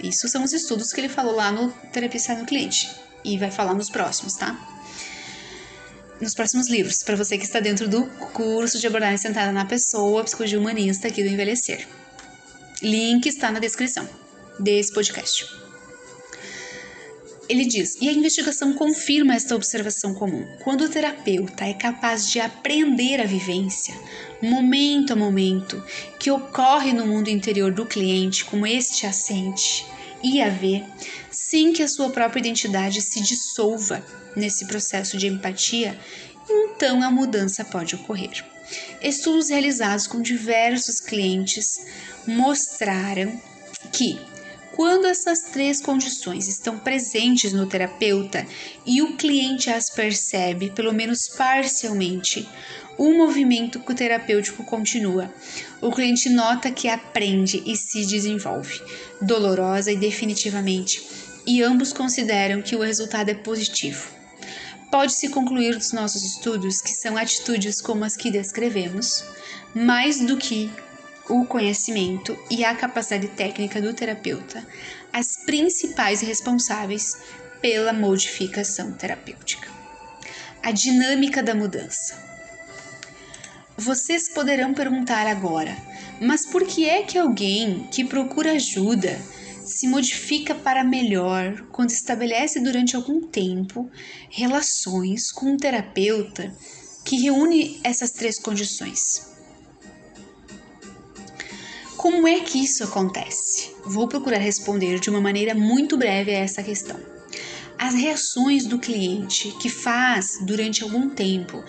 isso 0.03 0.27
são 0.27 0.43
os 0.43 0.51
estudos 0.51 0.91
que 0.91 0.99
ele 0.99 1.07
falou 1.07 1.33
lá 1.33 1.51
no 1.51 1.71
Terapia 1.93 2.35
no 2.37 2.45
Cliente 2.45 2.91
e 3.23 3.37
vai 3.37 3.49
falar 3.49 3.73
nos 3.73 3.89
próximos, 3.89 4.33
tá? 4.33 4.59
Nos 6.19 6.33
próximos 6.33 6.69
livros, 6.69 7.01
para 7.03 7.15
você 7.15 7.37
que 7.37 7.45
está 7.45 7.59
dentro 7.59 7.87
do 7.87 8.05
curso 8.33 8.79
de 8.79 8.85
abordagem 8.85 9.17
sentada 9.17 9.51
na 9.51 9.65
pessoa, 9.65 10.23
psicologia 10.23 10.59
humanista 10.59 11.07
aqui 11.07 11.23
do 11.23 11.29
Envelhecer. 11.29 11.87
Link 12.81 13.25
está 13.27 13.49
na 13.49 13.59
descrição 13.59 14.07
desse 14.59 14.93
podcast. 14.93 15.62
Ele 17.49 17.65
diz: 17.65 17.97
e 17.99 18.07
a 18.07 18.13
investigação 18.13 18.73
confirma 18.73 19.35
esta 19.35 19.55
observação 19.55 20.13
comum. 20.13 20.45
Quando 20.63 20.85
o 20.85 20.89
terapeuta 20.89 21.65
é 21.65 21.73
capaz 21.73 22.29
de 22.29 22.39
aprender 22.39 23.19
a 23.19 23.25
vivência, 23.25 23.93
momento 24.41 25.13
a 25.13 25.15
momento, 25.15 25.83
que 26.19 26.31
ocorre 26.31 26.93
no 26.93 27.05
mundo 27.05 27.29
interior 27.29 27.71
do 27.71 27.85
cliente, 27.85 28.45
como 28.45 28.65
este 28.65 29.05
assente 29.05 29.85
e 30.23 30.41
a 30.41 30.49
vê, 30.49 30.83
sem 31.29 31.73
que 31.73 31.83
a 31.83 31.87
sua 31.87 32.09
própria 32.09 32.39
identidade 32.39 33.01
se 33.01 33.21
dissolva 33.21 34.03
nesse 34.35 34.65
processo 34.65 35.17
de 35.17 35.27
empatia, 35.27 35.99
então 36.49 37.03
a 37.03 37.11
mudança 37.11 37.65
pode 37.65 37.95
ocorrer. 37.95 38.43
Estudos 39.01 39.49
realizados 39.49 40.07
com 40.07 40.21
diversos 40.21 41.01
clientes 41.01 41.85
mostraram 42.25 43.39
que 43.91 44.17
quando 44.75 45.05
essas 45.05 45.41
três 45.43 45.79
condições 45.79 46.47
estão 46.47 46.79
presentes 46.79 47.53
no 47.53 47.67
terapeuta 47.67 48.45
e 48.85 49.01
o 49.01 49.15
cliente 49.15 49.69
as 49.69 49.89
percebe, 49.89 50.71
pelo 50.71 50.91
menos 50.91 51.27
parcialmente, 51.27 52.47
o 52.97 53.13
movimento 53.13 53.79
terapêutico 53.93 54.63
continua. 54.63 55.31
O 55.81 55.91
cliente 55.91 56.29
nota 56.29 56.71
que 56.71 56.87
aprende 56.87 57.61
e 57.65 57.75
se 57.75 58.05
desenvolve, 58.05 58.81
dolorosa 59.21 59.91
e 59.91 59.95
definitivamente, 59.95 61.07
e 61.45 61.61
ambos 61.61 61.93
consideram 61.93 62.61
que 62.61 62.75
o 62.75 62.81
resultado 62.81 63.29
é 63.29 63.35
positivo. 63.35 64.11
Pode-se 64.91 65.29
concluir 65.29 65.75
dos 65.75 65.91
nossos 65.91 66.23
estudos 66.23 66.81
que 66.81 66.91
são 66.91 67.17
atitudes 67.17 67.81
como 67.81 68.05
as 68.05 68.15
que 68.15 68.31
descrevemos, 68.31 69.23
mais 69.73 70.19
do 70.19 70.37
que 70.37 70.71
o 71.29 71.45
conhecimento 71.45 72.37
e 72.49 72.65
a 72.65 72.75
capacidade 72.75 73.27
técnica 73.29 73.81
do 73.81 73.93
terapeuta 73.93 74.65
as 75.13 75.37
principais 75.45 76.21
responsáveis 76.21 77.17
pela 77.61 77.93
modificação 77.93 78.91
terapêutica. 78.91 79.69
A 80.61 80.71
dinâmica 80.71 81.43
da 81.43 81.53
mudança. 81.53 82.21
Vocês 83.77 84.29
poderão 84.29 84.73
perguntar 84.73 85.27
agora, 85.27 85.77
mas 86.19 86.45
por 86.45 86.65
que 86.65 86.89
é 86.89 87.03
que 87.03 87.17
alguém 87.17 87.87
que 87.91 88.03
procura 88.03 88.53
ajuda 88.53 89.19
se 89.65 89.87
modifica 89.87 90.53
para 90.53 90.83
melhor 90.83 91.65
quando 91.71 91.89
estabelece 91.89 92.59
durante 92.59 92.95
algum 92.95 93.21
tempo 93.21 93.89
relações 94.29 95.31
com 95.31 95.53
um 95.53 95.57
terapeuta 95.57 96.53
que 97.03 97.17
reúne 97.17 97.79
essas 97.83 98.11
três 98.11 98.39
condições? 98.39 99.32
Como 102.03 102.27
é 102.27 102.41
que 102.41 102.61
isso 102.61 102.83
acontece? 102.83 103.71
Vou 103.85 104.09
procurar 104.09 104.37
responder 104.37 104.99
de 104.99 105.09
uma 105.09 105.21
maneira 105.21 105.55
muito 105.55 105.95
breve 105.95 106.31
a 106.31 106.39
essa 106.39 106.61
questão. 106.61 106.99
As 107.79 107.95
reações 107.95 108.65
do 108.65 108.77
cliente 108.77 109.55
que 109.61 109.69
faz 109.69 110.37
durante 110.41 110.83
algum 110.83 111.09
tempo 111.09 111.63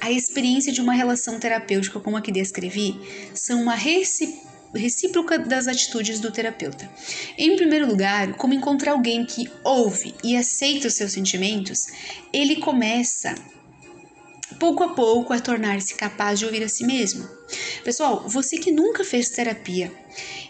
a 0.00 0.08
experiência 0.08 0.72
de 0.72 0.80
uma 0.80 0.92
relação 0.92 1.40
terapêutica 1.40 1.98
como 1.98 2.16
a 2.16 2.20
que 2.20 2.30
descrevi 2.30 3.00
são 3.34 3.62
uma 3.62 3.74
recíproca 3.74 5.40
das 5.40 5.66
atitudes 5.66 6.20
do 6.20 6.30
terapeuta. 6.30 6.88
Em 7.36 7.56
primeiro 7.56 7.88
lugar, 7.88 8.34
como 8.34 8.54
encontrar 8.54 8.92
alguém 8.92 9.26
que 9.26 9.50
ouve 9.64 10.14
e 10.22 10.36
aceita 10.36 10.86
os 10.86 10.94
seus 10.94 11.10
sentimentos, 11.10 11.88
ele 12.32 12.54
começa 12.60 13.34
pouco 14.60 14.84
a 14.84 14.90
pouco 14.90 15.32
a 15.32 15.40
tornar-se 15.40 15.94
capaz 15.94 16.38
de 16.38 16.44
ouvir 16.44 16.62
a 16.62 16.68
si 16.68 16.84
mesmo. 16.84 17.26
Pessoal, 17.82 18.22
você 18.28 18.58
que 18.58 18.70
nunca 18.70 19.02
fez 19.02 19.30
terapia 19.30 19.90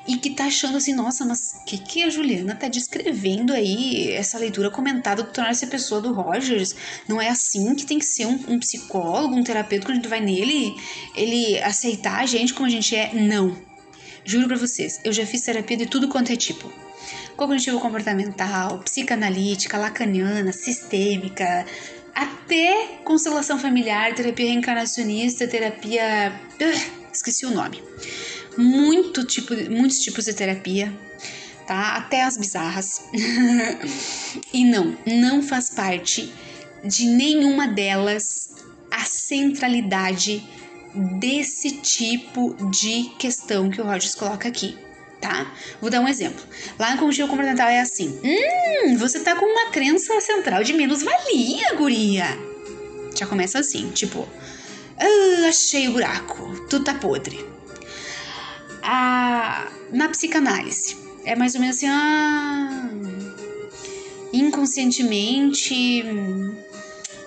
e 0.06 0.16
que 0.16 0.30
tá 0.30 0.46
achando 0.46 0.76
assim, 0.76 0.92
nossa, 0.92 1.24
mas 1.24 1.54
o 1.62 1.64
que, 1.64 1.78
que 1.78 2.02
a 2.02 2.10
Juliana 2.10 2.56
tá 2.56 2.66
descrevendo 2.66 3.52
aí, 3.52 4.10
essa 4.10 4.36
leitura 4.36 4.68
comentada 4.68 5.22
do 5.22 5.30
tornar-se 5.30 5.68
pessoa 5.68 6.00
do 6.00 6.12
Rogers? 6.12 6.74
Não 7.08 7.22
é 7.22 7.28
assim 7.28 7.72
que 7.76 7.86
tem 7.86 8.00
que 8.00 8.04
ser 8.04 8.26
um, 8.26 8.38
um 8.48 8.58
psicólogo, 8.58 9.36
um 9.36 9.44
terapeuta, 9.44 9.86
quando 9.86 9.92
a 9.92 10.00
gente 10.00 10.08
vai 10.08 10.20
nele, 10.20 10.74
ele 11.14 11.58
aceitar 11.60 12.20
a 12.20 12.26
gente 12.26 12.52
como 12.52 12.66
a 12.66 12.70
gente 12.70 12.94
é? 12.96 13.14
Não. 13.14 13.56
Juro 14.24 14.48
pra 14.48 14.56
vocês, 14.56 15.00
eu 15.04 15.12
já 15.12 15.24
fiz 15.24 15.42
terapia 15.42 15.76
de 15.76 15.86
tudo 15.86 16.08
quanto 16.08 16.32
é 16.32 16.36
tipo 16.36 16.70
cognitivo 17.40 17.80
comportamental, 17.80 18.80
psicanalítica, 18.80 19.78
lacaniana, 19.78 20.52
sistêmica, 20.52 21.64
até 22.14 22.98
constelação 23.04 23.58
familiar, 23.58 24.14
terapia 24.14 24.46
reencarnacionista, 24.46 25.46
terapia. 25.46 26.32
Uh, 26.60 27.10
esqueci 27.12 27.46
o 27.46 27.50
nome. 27.50 27.82
Muito 28.56 29.24
tipo, 29.24 29.54
muitos 29.70 30.00
tipos 30.00 30.24
de 30.24 30.34
terapia, 30.34 30.92
tá? 31.66 31.96
Até 31.96 32.22
as 32.22 32.36
bizarras. 32.36 33.02
e 34.52 34.64
não, 34.64 34.96
não 35.06 35.42
faz 35.42 35.70
parte 35.70 36.32
de 36.84 37.06
nenhuma 37.06 37.68
delas 37.68 38.50
a 38.90 39.04
centralidade 39.04 40.42
desse 41.18 41.70
tipo 41.72 42.56
de 42.70 43.10
questão 43.18 43.70
que 43.70 43.80
o 43.80 43.84
Rogers 43.84 44.14
coloca 44.14 44.48
aqui 44.48 44.76
tá? 45.20 45.54
Vou 45.80 45.90
dar 45.90 46.00
um 46.00 46.08
exemplo. 46.08 46.42
Lá 46.78 46.92
no 46.92 46.98
cognitivo 46.98 47.28
comportamental 47.28 47.68
é 47.68 47.80
assim: 47.80 48.18
Hum, 48.24 48.96
você 48.96 49.20
tá 49.20 49.36
com 49.36 49.44
uma 49.44 49.70
crença 49.70 50.20
central 50.20 50.64
de 50.64 50.72
menos-valia, 50.72 51.74
guria. 51.74 52.26
Já 53.16 53.26
começa 53.26 53.58
assim, 53.58 53.90
tipo, 53.90 54.26
ah, 54.98 55.48
achei 55.48 55.88
o 55.88 55.92
buraco, 55.92 56.66
tu 56.68 56.80
tá 56.80 56.94
podre. 56.94 57.44
Ah, 58.82 59.68
na 59.92 60.08
psicanálise, 60.08 60.96
é 61.24 61.36
mais 61.36 61.54
ou 61.54 61.60
menos 61.60 61.76
assim, 61.76 61.86
ah, 61.88 62.88
inconscientemente 64.32 66.04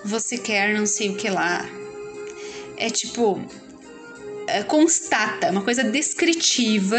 você 0.04 0.36
quer 0.36 0.74
não 0.74 0.86
sei 0.86 1.10
o 1.10 1.16
que 1.16 1.30
lá. 1.30 1.68
É 2.76 2.90
tipo, 2.90 3.40
é, 4.48 4.62
constata, 4.64 5.50
uma 5.50 5.62
coisa 5.62 5.84
descritiva 5.84 6.98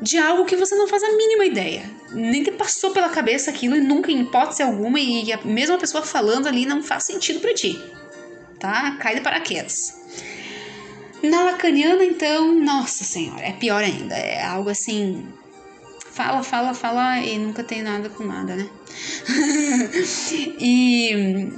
de 0.00 0.16
algo 0.18 0.44
que 0.44 0.56
você 0.56 0.74
não 0.74 0.88
faz 0.88 1.02
a 1.02 1.12
mínima 1.12 1.44
ideia. 1.44 1.90
Nem 2.12 2.42
te 2.42 2.50
passou 2.50 2.90
pela 2.90 3.08
cabeça 3.08 3.50
aquilo 3.50 3.76
e 3.76 3.80
nunca, 3.80 4.10
em 4.10 4.22
hipótese 4.22 4.62
alguma, 4.62 4.98
e 4.98 5.32
a 5.32 5.40
mesma 5.44 5.78
pessoa 5.78 6.02
falando 6.02 6.46
ali 6.46 6.64
não 6.64 6.82
faz 6.82 7.04
sentido 7.04 7.40
para 7.40 7.54
ti. 7.54 7.78
Tá? 8.58 8.96
Cai 8.98 9.14
de 9.14 9.20
paraquedas. 9.20 10.00
Na 11.22 11.42
lacaniana, 11.44 12.04
então, 12.04 12.54
nossa 12.54 13.04
senhora, 13.04 13.42
é 13.42 13.52
pior 13.52 13.82
ainda. 13.84 14.14
É 14.14 14.42
algo 14.42 14.70
assim. 14.70 15.26
Fala, 16.10 16.42
fala, 16.42 16.74
fala 16.74 17.18
e 17.18 17.38
nunca 17.38 17.62
tem 17.62 17.82
nada 17.82 18.08
com 18.08 18.24
nada, 18.24 18.56
né? 18.56 18.68
e 20.58 21.52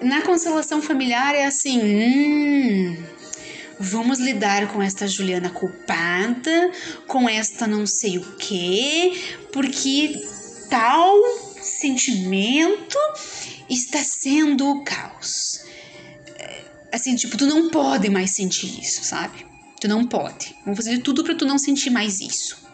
na 0.00 0.22
constelação 0.22 0.80
familiar 0.80 1.34
é 1.34 1.44
assim. 1.44 1.80
Hum, 1.80 2.96
Vamos 3.80 4.18
lidar 4.18 4.72
com 4.72 4.82
esta 4.82 5.06
Juliana 5.06 5.50
culpada, 5.50 6.72
com 7.06 7.28
esta 7.28 7.66
não 7.66 7.86
sei 7.86 8.18
o 8.18 8.36
quê, 8.36 9.12
porque 9.52 10.20
tal 10.68 11.14
sentimento 11.62 12.98
está 13.68 14.02
sendo 14.02 14.68
o 14.68 14.84
caos. 14.84 15.60
É, 16.36 16.64
assim, 16.92 17.14
tipo, 17.14 17.36
tu 17.36 17.46
não 17.46 17.70
pode 17.70 18.08
mais 18.08 18.32
sentir 18.32 18.80
isso, 18.80 19.04
sabe? 19.04 19.46
Tu 19.80 19.86
não 19.86 20.06
pode. 20.06 20.56
Vamos 20.64 20.78
fazer 20.78 20.98
tudo 20.98 21.22
para 21.22 21.34
tu 21.34 21.44
não 21.44 21.58
sentir 21.58 21.90
mais 21.90 22.20
isso. 22.20 22.67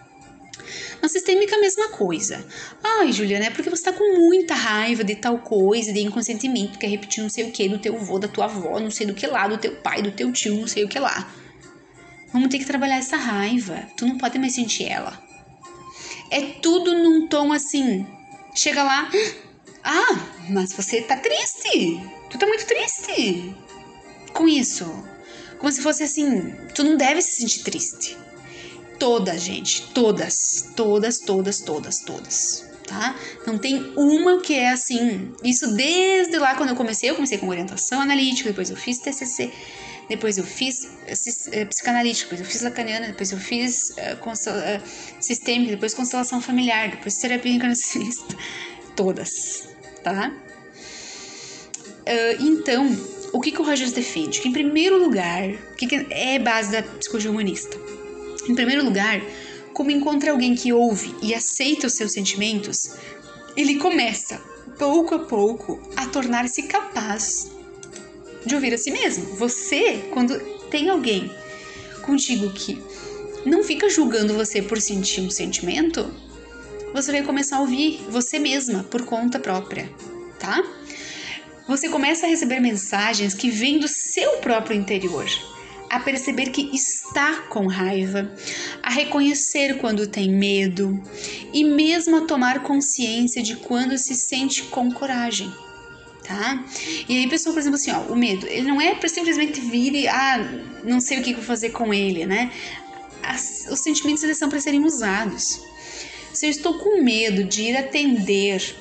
Na 1.05 1.09
sistêmica, 1.09 1.55
a 1.55 1.60
mesma 1.60 1.90
coisa. 1.90 2.43
Ai, 2.82 3.12
Juliana, 3.12 3.44
é 3.44 3.51
porque 3.51 3.68
você 3.68 3.82
tá 3.82 3.93
com 3.93 4.16
muita 4.16 4.55
raiva 4.55 5.05
de 5.05 5.14
tal 5.14 5.36
coisa, 5.36 5.93
de 5.93 6.01
inconsentimento, 6.01 6.78
quer 6.78 6.86
repetir 6.86 7.22
não 7.22 7.28
sei 7.28 7.44
o 7.44 7.52
que 7.52 7.68
do 7.68 7.78
teu 7.78 7.94
avô, 7.94 8.18
da 8.18 8.26
tua 8.26 8.47
avó, 8.47 8.81
não 8.81 8.90
sei 8.90 9.06
do 9.06 9.12
que 9.12 9.26
lá, 9.26 9.47
do 9.47 9.59
teu 9.59 9.76
pai, 9.76 10.01
do 10.01 10.12
teu 10.12 10.32
tio, 10.32 10.55
não 10.59 10.66
sei 10.66 10.82
o 10.82 10.89
que 10.89 10.98
lá. 10.98 11.31
Vamos 12.32 12.48
ter 12.48 12.59
que 12.59 12.64
trabalhar 12.64 12.97
essa 12.97 13.18
raiva. 13.18 13.86
Tu 13.98 14.06
não 14.06 14.16
pode 14.16 14.39
mais 14.39 14.55
sentir 14.55 14.85
ela. 14.85 15.22
É 16.31 16.40
tudo 16.62 16.94
num 16.94 17.28
tom 17.28 17.52
assim. 17.52 18.06
Chega 18.55 18.82
lá. 18.82 19.10
Ah, 19.86 20.18
mas 20.48 20.72
você 20.72 21.02
tá 21.02 21.18
triste. 21.18 22.01
Tu 22.31 22.39
tá 22.39 22.47
muito 22.47 22.64
triste 22.64 23.55
com 24.32 24.48
isso. 24.48 24.86
Como 25.59 25.70
se 25.70 25.82
fosse 25.82 26.02
assim. 26.02 26.55
Tu 26.74 26.82
não 26.82 26.97
deve 26.97 27.20
se 27.20 27.43
sentir 27.43 27.62
triste. 27.62 28.16
Toda, 28.98 29.36
gente, 29.36 29.90
todas, 29.92 30.70
todas, 30.76 31.18
todas, 31.18 31.60
todas, 31.60 31.98
todas, 32.00 32.64
tá? 32.86 33.16
Não 33.46 33.58
tem 33.58 33.92
uma 33.96 34.40
que 34.40 34.54
é 34.54 34.70
assim. 34.70 35.32
Isso 35.42 35.74
desde 35.74 36.38
lá 36.38 36.54
quando 36.54 36.70
eu 36.70 36.76
comecei, 36.76 37.10
eu 37.10 37.14
comecei 37.14 37.38
com 37.38 37.48
orientação 37.48 38.00
analítica, 38.00 38.50
depois 38.50 38.70
eu 38.70 38.76
fiz 38.76 38.98
TCC, 38.98 39.52
depois 40.08 40.38
eu 40.38 40.44
fiz 40.44 40.84
uh, 40.84 41.66
psicanalítica, 41.66 42.30
depois 42.30 42.40
eu 42.40 42.46
fiz 42.46 42.62
lacaniana, 42.62 43.06
depois 43.08 43.32
eu 43.32 43.38
fiz 43.38 43.90
uh, 43.90 44.16
uh, 44.22 44.82
sistêmica, 45.20 45.72
depois 45.72 45.94
constelação 45.94 46.40
familiar, 46.40 46.90
depois 46.90 47.16
terapia 47.16 47.52
encarnacionista, 47.52 48.36
todas, 48.94 49.68
tá? 50.02 50.32
então, 52.38 52.94
o 53.32 53.40
que, 53.40 53.50
que 53.50 53.60
o 53.62 53.64
Rogers 53.64 53.92
defende? 53.92 54.40
Que 54.40 54.48
em 54.48 54.52
primeiro 54.52 54.98
lugar, 54.98 55.48
o 55.48 55.74
que, 55.74 55.86
que 55.86 56.06
é 56.10 56.38
base 56.38 56.70
da 56.70 56.82
psicologia 56.82 57.30
humanista? 57.30 57.84
Em 58.48 58.54
primeiro 58.54 58.84
lugar, 58.84 59.22
como 59.72 59.90
encontra 59.90 60.30
alguém 60.30 60.54
que 60.54 60.72
ouve 60.72 61.14
e 61.22 61.34
aceita 61.34 61.86
os 61.86 61.94
seus 61.94 62.12
sentimentos, 62.12 62.94
ele 63.56 63.76
começa, 63.76 64.40
pouco 64.78 65.14
a 65.14 65.18
pouco, 65.20 65.80
a 65.96 66.06
tornar-se 66.06 66.64
capaz 66.64 67.50
de 68.44 68.54
ouvir 68.54 68.74
a 68.74 68.78
si 68.78 68.90
mesmo. 68.90 69.34
Você, 69.36 70.08
quando 70.12 70.38
tem 70.70 70.90
alguém 70.90 71.30
contigo 72.02 72.50
que 72.50 72.80
não 73.46 73.64
fica 73.64 73.88
julgando 73.88 74.34
você 74.34 74.62
por 74.62 74.80
sentir 74.80 75.20
um 75.20 75.30
sentimento, 75.30 76.12
você 76.92 77.10
vai 77.10 77.22
começar 77.22 77.56
a 77.56 77.60
ouvir 77.60 78.04
você 78.08 78.38
mesma 78.38 78.84
por 78.84 79.04
conta 79.04 79.38
própria, 79.38 79.90
tá? 80.38 80.62
Você 81.66 81.88
começa 81.88 82.26
a 82.26 82.28
receber 82.28 82.60
mensagens 82.60 83.32
que 83.34 83.50
vêm 83.50 83.78
do 83.78 83.88
seu 83.88 84.38
próprio 84.38 84.76
interior 84.76 85.26
a 85.94 86.00
perceber 86.00 86.50
que 86.50 86.74
está 86.74 87.42
com 87.42 87.66
raiva, 87.66 88.30
a 88.82 88.90
reconhecer 88.90 89.78
quando 89.78 90.06
tem 90.06 90.28
medo 90.28 91.00
e 91.52 91.62
mesmo 91.62 92.16
a 92.16 92.20
tomar 92.22 92.62
consciência 92.62 93.42
de 93.42 93.56
quando 93.56 93.96
se 93.96 94.14
sente 94.14 94.64
com 94.64 94.90
coragem. 94.90 95.52
Tá? 96.24 96.64
E 97.08 97.18
aí, 97.18 97.28
pessoal, 97.28 97.52
por 97.52 97.60
exemplo, 97.60 97.76
assim, 97.76 97.92
ó, 97.92 98.00
o 98.12 98.16
medo, 98.16 98.46
ele 98.46 98.66
não 98.66 98.80
é 98.80 98.94
para 98.94 99.08
simplesmente 99.08 99.60
vir 99.60 99.94
e, 99.94 100.08
ah, 100.08 100.38
não 100.82 100.98
sei 100.98 101.20
o 101.20 101.22
que 101.22 101.34
vou 101.34 101.44
fazer 101.44 101.70
com 101.70 101.92
ele, 101.92 102.24
né? 102.24 102.50
As, 103.22 103.66
os 103.70 103.80
sentimentos 103.80 104.24
eles 104.24 104.38
são 104.38 104.48
para 104.48 104.60
serem 104.60 104.84
usados. 104.84 105.60
Se 106.32 106.46
eu 106.46 106.50
estou 106.50 106.78
com 106.78 107.02
medo 107.02 107.44
de 107.44 107.64
ir 107.64 107.76
atender 107.76 108.74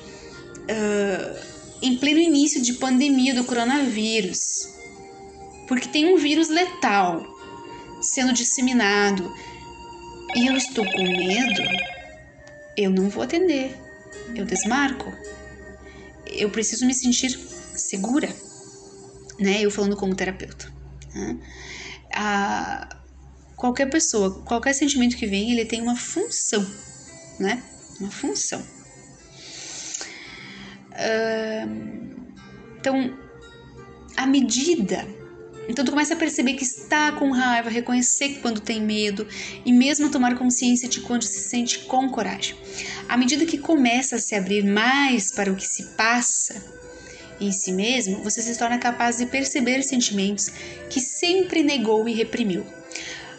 uh, 0.62 1.38
em 1.82 1.96
pleno 1.96 2.18
início 2.18 2.60
de 2.60 2.72
pandemia 2.74 3.34
do 3.34 3.44
coronavírus, 3.44 4.73
porque 5.66 5.88
tem 5.88 6.14
um 6.14 6.18
vírus 6.18 6.48
letal 6.48 7.22
sendo 8.00 8.32
disseminado 8.32 9.32
e 10.36 10.46
eu 10.46 10.56
estou 10.56 10.84
com 10.84 11.02
medo, 11.02 11.62
eu 12.76 12.90
não 12.90 13.08
vou 13.08 13.22
atender, 13.22 13.76
eu 14.34 14.44
desmarco. 14.44 15.12
Eu 16.26 16.50
preciso 16.50 16.84
me 16.86 16.92
sentir 16.92 17.38
segura, 17.74 18.28
né? 19.38 19.60
Eu 19.62 19.70
falando 19.70 19.96
como 19.96 20.14
terapeuta. 20.14 20.72
Né? 21.14 21.38
Qualquer 23.56 23.88
pessoa, 23.88 24.42
qualquer 24.42 24.74
sentimento 24.74 25.16
que 25.16 25.26
vem, 25.26 25.52
ele 25.52 25.64
tem 25.64 25.80
uma 25.80 25.96
função, 25.96 26.66
né? 27.38 27.62
Uma 28.00 28.10
função. 28.10 28.62
Então, 32.78 33.16
à 34.16 34.26
medida 34.26 35.06
então 35.68 35.84
tu 35.84 35.90
começa 35.90 36.14
a 36.14 36.16
perceber 36.16 36.54
que 36.54 36.64
está 36.64 37.12
com 37.12 37.30
raiva, 37.30 37.70
reconhecer 37.70 38.40
quando 38.40 38.60
tem 38.60 38.80
medo 38.80 39.26
e 39.64 39.72
mesmo 39.72 40.10
tomar 40.10 40.36
consciência 40.36 40.88
de 40.88 41.00
quando 41.00 41.22
se 41.22 41.48
sente 41.48 41.80
com 41.80 42.08
coragem. 42.10 42.56
À 43.08 43.16
medida 43.16 43.46
que 43.46 43.58
começa 43.58 44.16
a 44.16 44.18
se 44.18 44.34
abrir 44.34 44.64
mais 44.64 45.32
para 45.32 45.50
o 45.50 45.56
que 45.56 45.66
se 45.66 45.84
passa 45.96 46.62
em 47.40 47.50
si 47.50 47.72
mesmo, 47.72 48.22
você 48.22 48.40
se 48.42 48.56
torna 48.58 48.78
capaz 48.78 49.18
de 49.18 49.26
perceber 49.26 49.82
sentimentos 49.82 50.50
que 50.88 51.00
sempre 51.00 51.62
negou 51.62 52.08
e 52.08 52.12
reprimiu. 52.12 52.64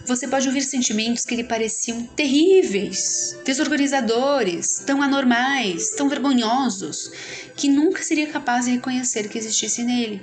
Você 0.06 0.28
pode 0.28 0.48
ouvir 0.48 0.62
sentimentos 0.62 1.26
que 1.26 1.36
lhe 1.36 1.44
pareciam 1.44 2.04
terríveis, 2.04 3.36
desorganizadores, 3.44 4.84
tão 4.86 5.02
anormais, 5.02 5.96
tão 5.96 6.08
vergonhosos, 6.08 7.12
que 7.56 7.68
nunca 7.68 8.04
seria 8.04 8.28
capaz 8.28 8.66
de 8.66 8.72
reconhecer 8.74 9.28
que 9.28 9.38
existisse 9.38 9.84
nele. 9.84 10.22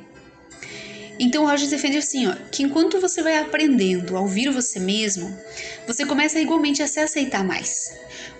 Então 1.18 1.44
Rogers 1.44 1.70
defende 1.70 1.98
assim, 1.98 2.26
ó, 2.26 2.34
que 2.51 2.62
enquanto 2.62 3.01
você 3.01 3.22
vai 3.22 3.39
aprendendo 3.39 4.16
a 4.16 4.20
ouvir 4.20 4.51
você 4.51 4.80
mesmo, 4.80 5.36
você 5.86 6.06
começa 6.06 6.40
igualmente 6.40 6.82
a 6.82 6.86
se 6.86 7.01
aceitar 7.01 7.44
mais. 7.44 7.93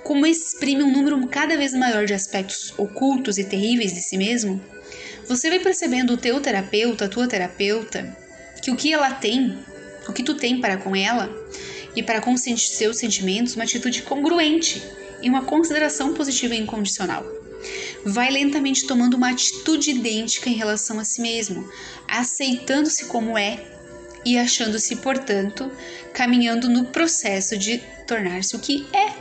Como 0.03 0.27
exprime 0.27 0.83
um 0.83 0.91
número 0.91 1.27
cada 1.29 1.57
vez 1.57 1.75
maior 1.75 2.07
de 2.07 2.15
aspectos 2.15 2.75
ocultos 2.77 3.39
e 3.39 3.45
terríveis 3.45 3.93
de 3.93 4.01
si 4.01 4.17
mesmo, 4.17 4.61
você 5.29 5.49
vai 5.49 5.61
percebendo 5.61 6.15
o 6.15 6.17
teu 6.17 6.41
terapeuta, 6.41 7.05
a 7.05 7.09
tua 7.09 7.29
terapeuta, 7.29 8.17
que 8.61 8.71
o 8.71 8.77
que 8.77 8.93
ela 8.93 9.13
tem, 9.13 9.59
o 10.09 10.13
que 10.13 10.23
tu 10.23 10.35
tem 10.35 10.61
para 10.61 10.77
com 10.77 10.97
ela 10.97 11.31
e 11.95 12.03
para 12.03 12.21
com 12.21 12.37
seus 12.37 12.97
sentimentos, 12.97 13.55
uma 13.55 13.65
atitude 13.65 14.03
congruente 14.03 14.83
e 15.23 15.29
uma 15.29 15.45
consideração 15.45 16.15
positiva 16.15 16.55
e 16.55 16.59
incondicional 16.59 17.42
vai 18.05 18.31
lentamente 18.31 18.87
tomando 18.87 19.15
uma 19.15 19.31
atitude 19.31 19.91
idêntica 19.91 20.49
em 20.49 20.55
relação 20.55 20.99
a 20.99 21.05
si 21.05 21.21
mesmo, 21.21 21.69
aceitando-se 22.09 23.07
como 23.07 23.37
é 23.39 23.65
e 24.25 24.39
achando-se, 24.39 24.97
portanto, 24.97 25.71
caminhando 26.13 26.69
no 26.69 26.87
processo 26.87 27.57
de 27.57 27.79
tornar-se 28.07 28.55
o 28.57 28.59
que 28.59 28.87
é. 28.93 29.13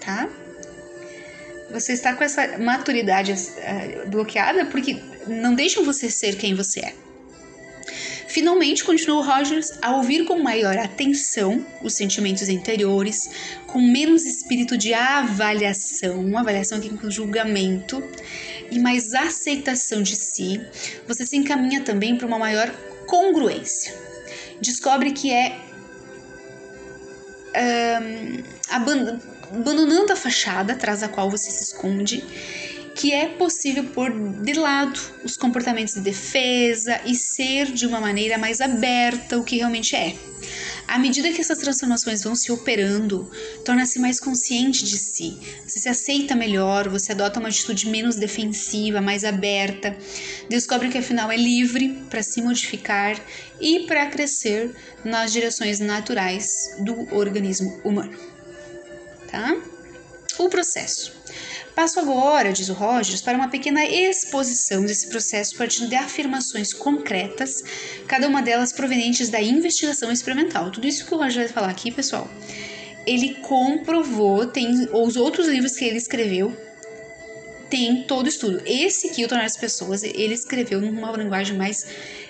Tá? 0.00 0.28
Você 1.70 1.92
está 1.92 2.14
com 2.14 2.24
essa 2.24 2.58
maturidade 2.58 3.32
uh, 3.32 4.08
bloqueada 4.10 4.66
porque 4.66 5.02
não 5.26 5.54
deixam 5.54 5.84
você 5.84 6.10
ser 6.10 6.36
quem 6.36 6.54
você 6.54 6.80
é. 6.80 7.01
Finalmente, 8.32 8.82
continuou 8.82 9.22
Rogers 9.22 9.72
a 9.82 9.94
ouvir 9.94 10.24
com 10.24 10.38
maior 10.38 10.78
atenção 10.78 11.66
os 11.82 11.92
sentimentos 11.92 12.48
interiores, 12.48 13.28
com 13.66 13.78
menos 13.78 14.24
espírito 14.24 14.74
de 14.74 14.94
avaliação, 14.94 16.38
avaliação 16.38 16.78
aqui 16.78 16.88
com 16.88 17.10
julgamento, 17.10 18.02
e 18.70 18.78
mais 18.78 19.12
aceitação 19.12 20.02
de 20.02 20.16
si, 20.16 20.58
você 21.06 21.26
se 21.26 21.36
encaminha 21.36 21.82
também 21.82 22.16
para 22.16 22.26
uma 22.26 22.38
maior 22.38 22.70
congruência. 23.06 23.94
Descobre 24.62 25.12
que 25.12 25.30
é 25.30 25.58
um, 27.54 28.42
abandonando 28.70 30.10
a 30.10 30.16
fachada 30.16 30.72
atrás 30.72 31.00
da 31.00 31.08
qual 31.08 31.28
você 31.28 31.50
se 31.50 31.64
esconde 31.64 32.24
que 32.94 33.12
é 33.12 33.26
possível 33.28 33.84
pôr 33.84 34.10
de 34.42 34.52
lado 34.54 35.00
os 35.24 35.36
comportamentos 35.36 35.94
de 35.94 36.00
defesa 36.00 37.00
e 37.04 37.14
ser 37.14 37.66
de 37.72 37.86
uma 37.86 38.00
maneira 38.00 38.38
mais 38.38 38.60
aberta 38.60 39.38
o 39.38 39.44
que 39.44 39.56
realmente 39.56 39.96
é. 39.96 40.14
À 40.86 40.98
medida 40.98 41.32
que 41.32 41.40
essas 41.40 41.58
transformações 41.58 42.22
vão 42.22 42.34
se 42.34 42.52
operando, 42.52 43.30
torna-se 43.64 43.98
mais 43.98 44.20
consciente 44.20 44.84
de 44.84 44.98
si, 44.98 45.38
você 45.66 45.78
se 45.78 45.88
aceita 45.88 46.34
melhor, 46.34 46.88
você 46.88 47.12
adota 47.12 47.40
uma 47.40 47.48
atitude 47.48 47.88
menos 47.88 48.16
defensiva, 48.16 49.00
mais 49.00 49.24
aberta, 49.24 49.96
descobre 50.50 50.88
que 50.88 50.98
afinal 50.98 51.30
é 51.30 51.36
livre 51.36 52.04
para 52.10 52.22
se 52.22 52.42
modificar 52.42 53.18
e 53.60 53.86
para 53.86 54.06
crescer 54.06 54.74
nas 55.04 55.32
direções 55.32 55.80
naturais 55.80 56.76
do 56.80 57.14
organismo 57.14 57.80
humano. 57.84 58.18
Tá? 59.30 59.56
O 60.38 60.48
processo. 60.48 61.21
Passo 61.74 61.98
agora, 62.00 62.52
diz 62.52 62.68
o 62.68 62.74
Rogers, 62.74 63.22
para 63.22 63.36
uma 63.36 63.48
pequena 63.48 63.84
exposição 63.84 64.84
desse 64.84 65.08
processo 65.08 65.56
partindo 65.56 65.88
de 65.88 65.96
afirmações 65.96 66.74
concretas, 66.74 67.64
cada 68.06 68.28
uma 68.28 68.42
delas 68.42 68.72
provenientes 68.72 69.30
da 69.30 69.40
investigação 69.40 70.12
experimental. 70.12 70.70
Tudo 70.70 70.86
isso 70.86 71.06
que 71.06 71.14
o 71.14 71.16
Rogers 71.16 71.36
vai 71.36 71.48
falar 71.48 71.70
aqui, 71.70 71.90
pessoal, 71.90 72.30
ele 73.06 73.36
comprovou, 73.36 74.46
tem 74.46 74.86
os 74.92 75.16
outros 75.16 75.48
livros 75.48 75.72
que 75.72 75.84
ele 75.86 75.96
escreveu, 75.96 76.54
tem 77.70 78.02
todo 78.02 78.28
estudo. 78.28 78.60
Esse 78.66 79.08
aqui, 79.08 79.24
o 79.24 79.28
Tornar 79.28 79.46
as 79.46 79.56
Pessoas, 79.56 80.02
ele 80.02 80.34
escreveu 80.34 80.78
numa 80.78 81.10
linguagem 81.16 81.56
mais 81.56 81.86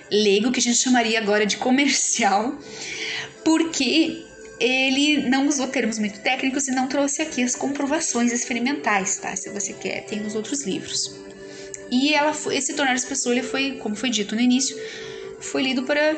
leigo, 0.08 0.52
que 0.52 0.60
a 0.60 0.62
gente 0.62 0.78
chamaria 0.78 1.18
agora 1.18 1.44
de 1.44 1.56
comercial, 1.56 2.56
porque 3.44 4.24
ele 4.62 5.28
não 5.28 5.48
usou 5.48 5.66
termos 5.66 5.98
muito 5.98 6.20
técnicos 6.20 6.68
e 6.68 6.70
não 6.70 6.86
trouxe 6.86 7.20
aqui 7.20 7.42
as 7.42 7.56
comprovações 7.56 8.32
experimentais, 8.32 9.16
tá? 9.16 9.34
Se 9.34 9.50
você 9.50 9.72
quer, 9.72 10.04
tem 10.04 10.20
nos 10.20 10.36
outros 10.36 10.62
livros. 10.62 11.16
E 11.90 12.14
ela 12.14 12.32
foi, 12.32 12.56
esse 12.56 12.74
tornar 12.74 12.92
as 12.94 13.04
pessoas, 13.04 13.36
ele 13.36 13.46
foi, 13.46 13.72
como 13.72 13.96
foi 13.96 14.08
dito 14.08 14.34
no 14.36 14.40
início, 14.40 14.76
foi 15.40 15.62
lido 15.62 15.82
para 15.82 16.16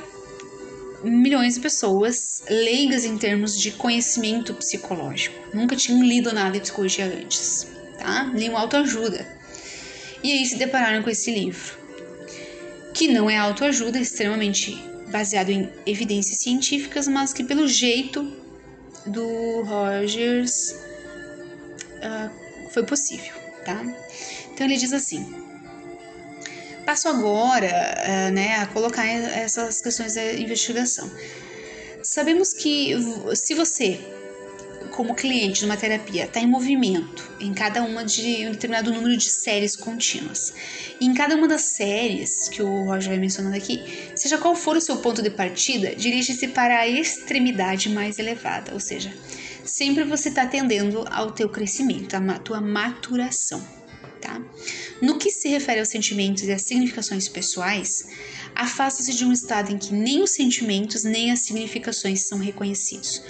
milhões 1.03 1.55
de 1.55 1.61
pessoas 1.61 2.43
leigas 2.49 3.05
em 3.05 3.17
termos 3.17 3.59
de 3.59 3.73
conhecimento 3.73 4.53
psicológico. 4.55 5.37
Nunca 5.55 5.75
tinham 5.75 6.03
lido 6.05 6.33
nada 6.33 6.53
de 6.53 6.61
psicologia 6.61 7.07
antes, 7.07 7.67
tá? 7.99 8.25
Nem 8.25 8.51
autoajuda. 8.55 9.27
E 10.23 10.33
aí 10.33 10.45
se 10.45 10.57
depararam 10.57 11.03
com 11.03 11.11
esse 11.11 11.31
livro, 11.31 11.79
que 12.93 13.09
não 13.09 13.29
é 13.29 13.39
autoajuda, 13.39 13.99
é 13.99 14.03
extremamente 14.03 14.79
baseado 15.15 15.51
em 15.51 15.71
evidências 15.87 16.39
científicas, 16.39 17.07
mas 17.07 17.33
que 17.33 17.45
pelo 17.45 17.69
jeito 17.69 18.21
do 19.07 19.63
Rogers 19.63 20.73
uh, 22.03 22.71
foi 22.71 22.83
possível, 22.83 23.33
tá? 23.65 23.81
Então 24.53 24.67
ele 24.67 24.77
diz 24.77 24.93
assim: 24.93 25.25
passo 26.85 27.09
agora, 27.09 27.69
uh, 27.69 28.33
né, 28.33 28.57
a 28.57 28.67
colocar 28.67 29.07
essas 29.07 29.81
questões 29.81 30.17
da 30.17 30.33
investigação. 30.33 31.09
Sabemos 32.03 32.53
que 32.53 32.91
se 33.37 33.55
você 33.55 34.01
como 34.95 35.15
cliente 35.15 35.61
de 35.61 35.65
uma 35.67 35.77
terapia 35.77 36.25
está 36.25 36.39
em 36.39 36.47
movimento 36.47 37.29
em 37.41 37.53
cada 37.53 37.83
uma 37.83 38.05
de 38.05 38.47
um 38.47 38.53
determinado 38.53 38.93
número 38.93 39.17
de 39.17 39.29
séries 39.29 39.75
contínuas. 39.75 40.55
E 41.01 41.05
em 41.05 41.13
cada 41.13 41.35
uma 41.35 41.49
das 41.49 41.63
séries 41.63 42.49
que 42.49 42.63
o 42.63 42.85
Roger 42.85 43.11
vai 43.11 43.19
mencionando 43.19 43.57
aqui, 43.57 43.83
seja 44.15 44.39
qual 44.39 44.55
for 44.55 44.77
o 44.77 44.81
seu 44.81 44.99
ponto 44.99 45.21
de 45.21 45.31
partida, 45.31 45.95
dirige-se 45.97 46.49
para 46.49 46.79
a 46.79 46.89
extremidade 46.89 47.89
mais 47.89 48.19
elevada, 48.19 48.73
ou 48.73 48.81
seja, 48.81 49.13
sempre 49.65 50.05
você 50.05 50.29
está 50.29 50.43
atendendo 50.43 51.05
ao 51.11 51.33
teu 51.33 51.49
crescimento, 51.49 52.15
à 52.15 52.39
tua 52.39 52.61
maturação. 52.61 53.67
Tá? 54.21 54.41
No 55.03 55.19
que 55.19 55.31
se 55.31 55.49
refere 55.49 55.81
aos 55.81 55.91
sentimentos 55.91 56.45
e 56.45 56.53
às 56.53 56.63
significações 56.63 57.29
pessoais, 57.29 58.07
afasta-se 58.55 59.13
de 59.13 59.25
um 59.25 59.33
estado 59.33 59.71
em 59.71 59.77
que 59.77 59.93
nem 59.93 60.23
os 60.23 60.31
sentimentos 60.31 61.05
nem 61.05 61.31
as 61.31 61.41
significações 61.41 62.23
são 62.23 62.39
reconhecidos, 62.39 63.23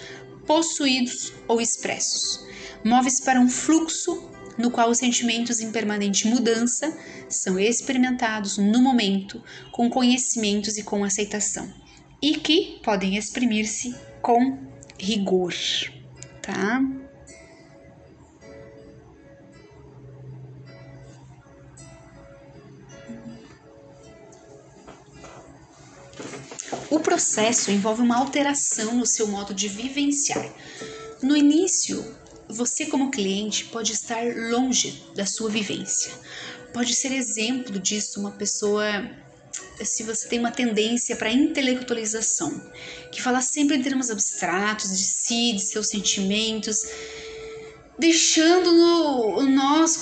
possuídos 0.46 1.32
ou 1.48 1.60
expressos. 1.60 2.44
Move-se 2.84 3.22
para 3.22 3.40
um 3.40 3.48
fluxo 3.48 4.30
no 4.56 4.70
qual 4.70 4.90
os 4.90 4.98
sentimentos 4.98 5.60
em 5.60 5.70
permanente 5.72 6.28
mudança 6.28 6.96
são 7.28 7.58
experimentados 7.58 8.56
no 8.56 8.80
momento, 8.80 9.42
com 9.72 9.90
conhecimentos 9.90 10.78
e 10.78 10.82
com 10.82 11.02
aceitação, 11.02 11.72
e 12.22 12.36
que 12.36 12.80
podem 12.82 13.16
exprimir-se 13.16 13.94
com 14.22 14.58
rigor, 14.98 15.52
tá? 16.40 16.80
O 26.94 27.00
processo 27.00 27.72
envolve 27.72 28.02
uma 28.02 28.16
alteração 28.16 28.94
no 28.94 29.04
seu 29.04 29.26
modo 29.26 29.52
de 29.52 29.66
vivenciar. 29.66 30.48
No 31.20 31.36
início, 31.36 32.16
você, 32.48 32.86
como 32.86 33.10
cliente, 33.10 33.64
pode 33.64 33.90
estar 33.90 34.24
longe 34.52 35.02
da 35.12 35.26
sua 35.26 35.50
vivência. 35.50 36.12
Pode 36.72 36.94
ser 36.94 37.10
exemplo 37.10 37.80
disso 37.80 38.20
uma 38.20 38.30
pessoa 38.30 38.84
se 39.82 40.04
você 40.04 40.28
tem 40.28 40.38
uma 40.38 40.52
tendência 40.52 41.16
para 41.16 41.32
intelectualização, 41.32 42.62
que 43.10 43.20
fala 43.20 43.40
sempre 43.40 43.76
em 43.76 43.82
termos 43.82 44.08
abstratos 44.08 44.96
de 44.96 45.04
si, 45.04 45.52
de 45.52 45.62
seus 45.62 45.88
sentimentos, 45.88 46.86
deixando 47.98 48.70
no, 48.70 49.42
nós 49.48 50.00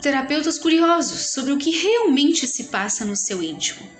terapeutas 0.00 0.60
curiosos 0.60 1.32
sobre 1.32 1.52
o 1.52 1.58
que 1.58 1.72
realmente 1.72 2.46
se 2.46 2.64
passa 2.64 3.04
no 3.04 3.16
seu 3.16 3.42
íntimo. 3.42 3.98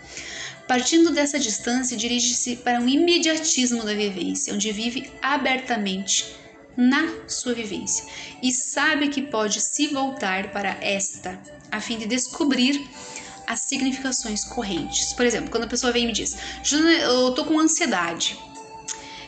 Partindo 0.69 1.11
dessa 1.11 1.39
distância, 1.39 1.97
dirige-se 1.97 2.57
para 2.57 2.79
um 2.79 2.87
imediatismo 2.87 3.85
da 3.85 3.95
vivência, 3.95 4.53
onde 4.53 4.71
vive 4.71 5.11
abertamente 5.23 6.37
na 6.77 7.27
sua 7.27 7.55
vivência 7.55 8.05
e 8.41 8.53
sabe 8.53 9.09
que 9.09 9.23
pode 9.23 9.61
se 9.61 9.89
voltar 9.89 10.53
para 10.53 10.77
esta 10.81 11.41
a 11.73 11.81
fim 11.81 11.99
de 11.99 12.07
descobrir 12.07 12.87
as 13.47 13.61
significações 13.61 14.45
correntes. 14.45 15.15
Por 15.15 15.25
exemplo, 15.25 15.51
quando 15.51 15.65
a 15.65 15.69
pessoa 15.69 15.91
vem 15.91 16.05
e 16.05 16.07
me 16.07 16.13
diz: 16.13 16.37
Juna, 16.63 16.93
eu 16.93 17.33
tô 17.33 17.47
com 17.47 17.59
ansiedade, 17.59 18.39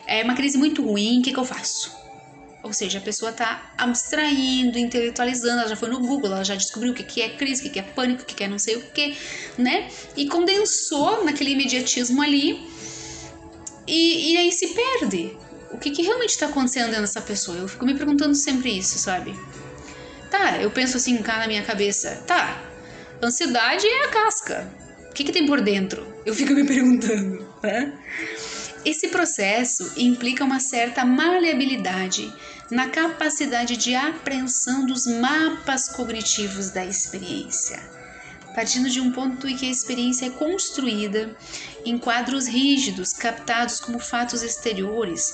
é 0.05 0.23
uma 0.23 0.35
crise 0.35 0.57
muito 0.57 0.83
ruim, 0.83 1.19
o 1.19 1.21
que, 1.23 1.33
que 1.33 1.39
eu 1.39 1.45
faço? 1.45 2.00
Ou 2.63 2.71
seja, 2.73 2.99
a 2.99 3.01
pessoa 3.01 3.31
está 3.31 3.73
abstraindo, 3.77 4.77
intelectualizando, 4.77 5.61
ela 5.61 5.69
já 5.69 5.75
foi 5.75 5.89
no 5.89 5.99
Google, 5.99 6.31
ela 6.31 6.43
já 6.43 6.55
descobriu 6.55 6.91
o 6.91 6.95
que 6.95 7.21
é 7.21 7.29
crise, 7.29 7.67
o 7.67 7.71
que 7.71 7.79
é 7.79 7.81
pânico, 7.81 8.21
o 8.21 8.25
que 8.25 8.43
é 8.43 8.47
não 8.47 8.59
sei 8.59 8.75
o 8.75 8.81
que, 8.81 9.17
né? 9.57 9.89
E 10.15 10.27
condensou 10.27 11.25
naquele 11.25 11.51
imediatismo 11.51 12.21
ali 12.21 12.63
e, 13.87 14.33
e 14.33 14.37
aí 14.37 14.51
se 14.51 14.67
perde. 14.67 15.35
O 15.71 15.77
que, 15.77 15.89
que 15.89 16.03
realmente 16.03 16.31
está 16.31 16.47
acontecendo 16.47 16.87
dentro 16.87 17.01
dessa 17.01 17.21
pessoa? 17.21 17.57
Eu 17.57 17.67
fico 17.67 17.85
me 17.85 17.95
perguntando 17.95 18.35
sempre 18.35 18.77
isso, 18.77 18.99
sabe? 18.99 19.33
Tá, 20.29 20.61
eu 20.61 20.69
penso 20.69 20.97
assim 20.97 21.17
cá 21.17 21.39
na 21.39 21.47
minha 21.47 21.63
cabeça, 21.63 22.23
tá, 22.27 22.61
ansiedade 23.21 23.85
é 23.87 24.05
a 24.05 24.09
casca. 24.09 24.71
O 25.09 25.13
que, 25.13 25.23
que 25.23 25.31
tem 25.31 25.45
por 25.45 25.61
dentro? 25.61 26.05
Eu 26.25 26.33
fico 26.33 26.53
me 26.53 26.63
perguntando, 26.67 27.45
né? 27.63 27.93
Esse 28.85 29.09
processo 29.09 29.91
implica 29.97 30.43
uma 30.43 30.59
certa 30.59 31.05
maleabilidade 31.05 32.31
na 32.71 32.87
capacidade 32.87 33.75
de 33.75 33.93
apreensão 33.93 34.85
dos 34.85 35.05
mapas 35.05 35.89
cognitivos 35.89 36.69
da 36.69 36.85
experiência, 36.85 37.77
partindo 38.55 38.89
de 38.89 39.01
um 39.01 39.11
ponto 39.11 39.45
em 39.45 39.57
que 39.57 39.65
a 39.65 39.69
experiência 39.69 40.27
é 40.27 40.29
construída 40.29 41.35
em 41.83 41.97
quadros 41.97 42.47
rígidos, 42.47 43.11
captados 43.11 43.81
como 43.81 43.99
fatos 43.99 44.41
exteriores. 44.41 45.33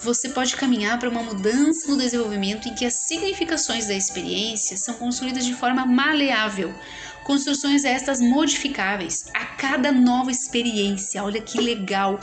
Você 0.00 0.30
pode 0.30 0.56
caminhar 0.56 0.98
para 0.98 1.08
uma 1.08 1.22
mudança 1.22 1.88
no 1.88 1.96
desenvolvimento 1.96 2.68
em 2.68 2.74
que 2.74 2.84
as 2.84 2.94
significações 2.94 3.86
da 3.86 3.94
experiência 3.94 4.76
são 4.76 4.94
construídas 4.94 5.46
de 5.46 5.54
forma 5.54 5.86
maleável, 5.86 6.74
Construções 7.24 7.84
estas 7.84 8.20
modificáveis 8.20 9.26
a 9.32 9.44
cada 9.44 9.92
nova 9.92 10.30
experiência. 10.30 11.22
Olha 11.22 11.40
que 11.40 11.60
legal. 11.60 12.18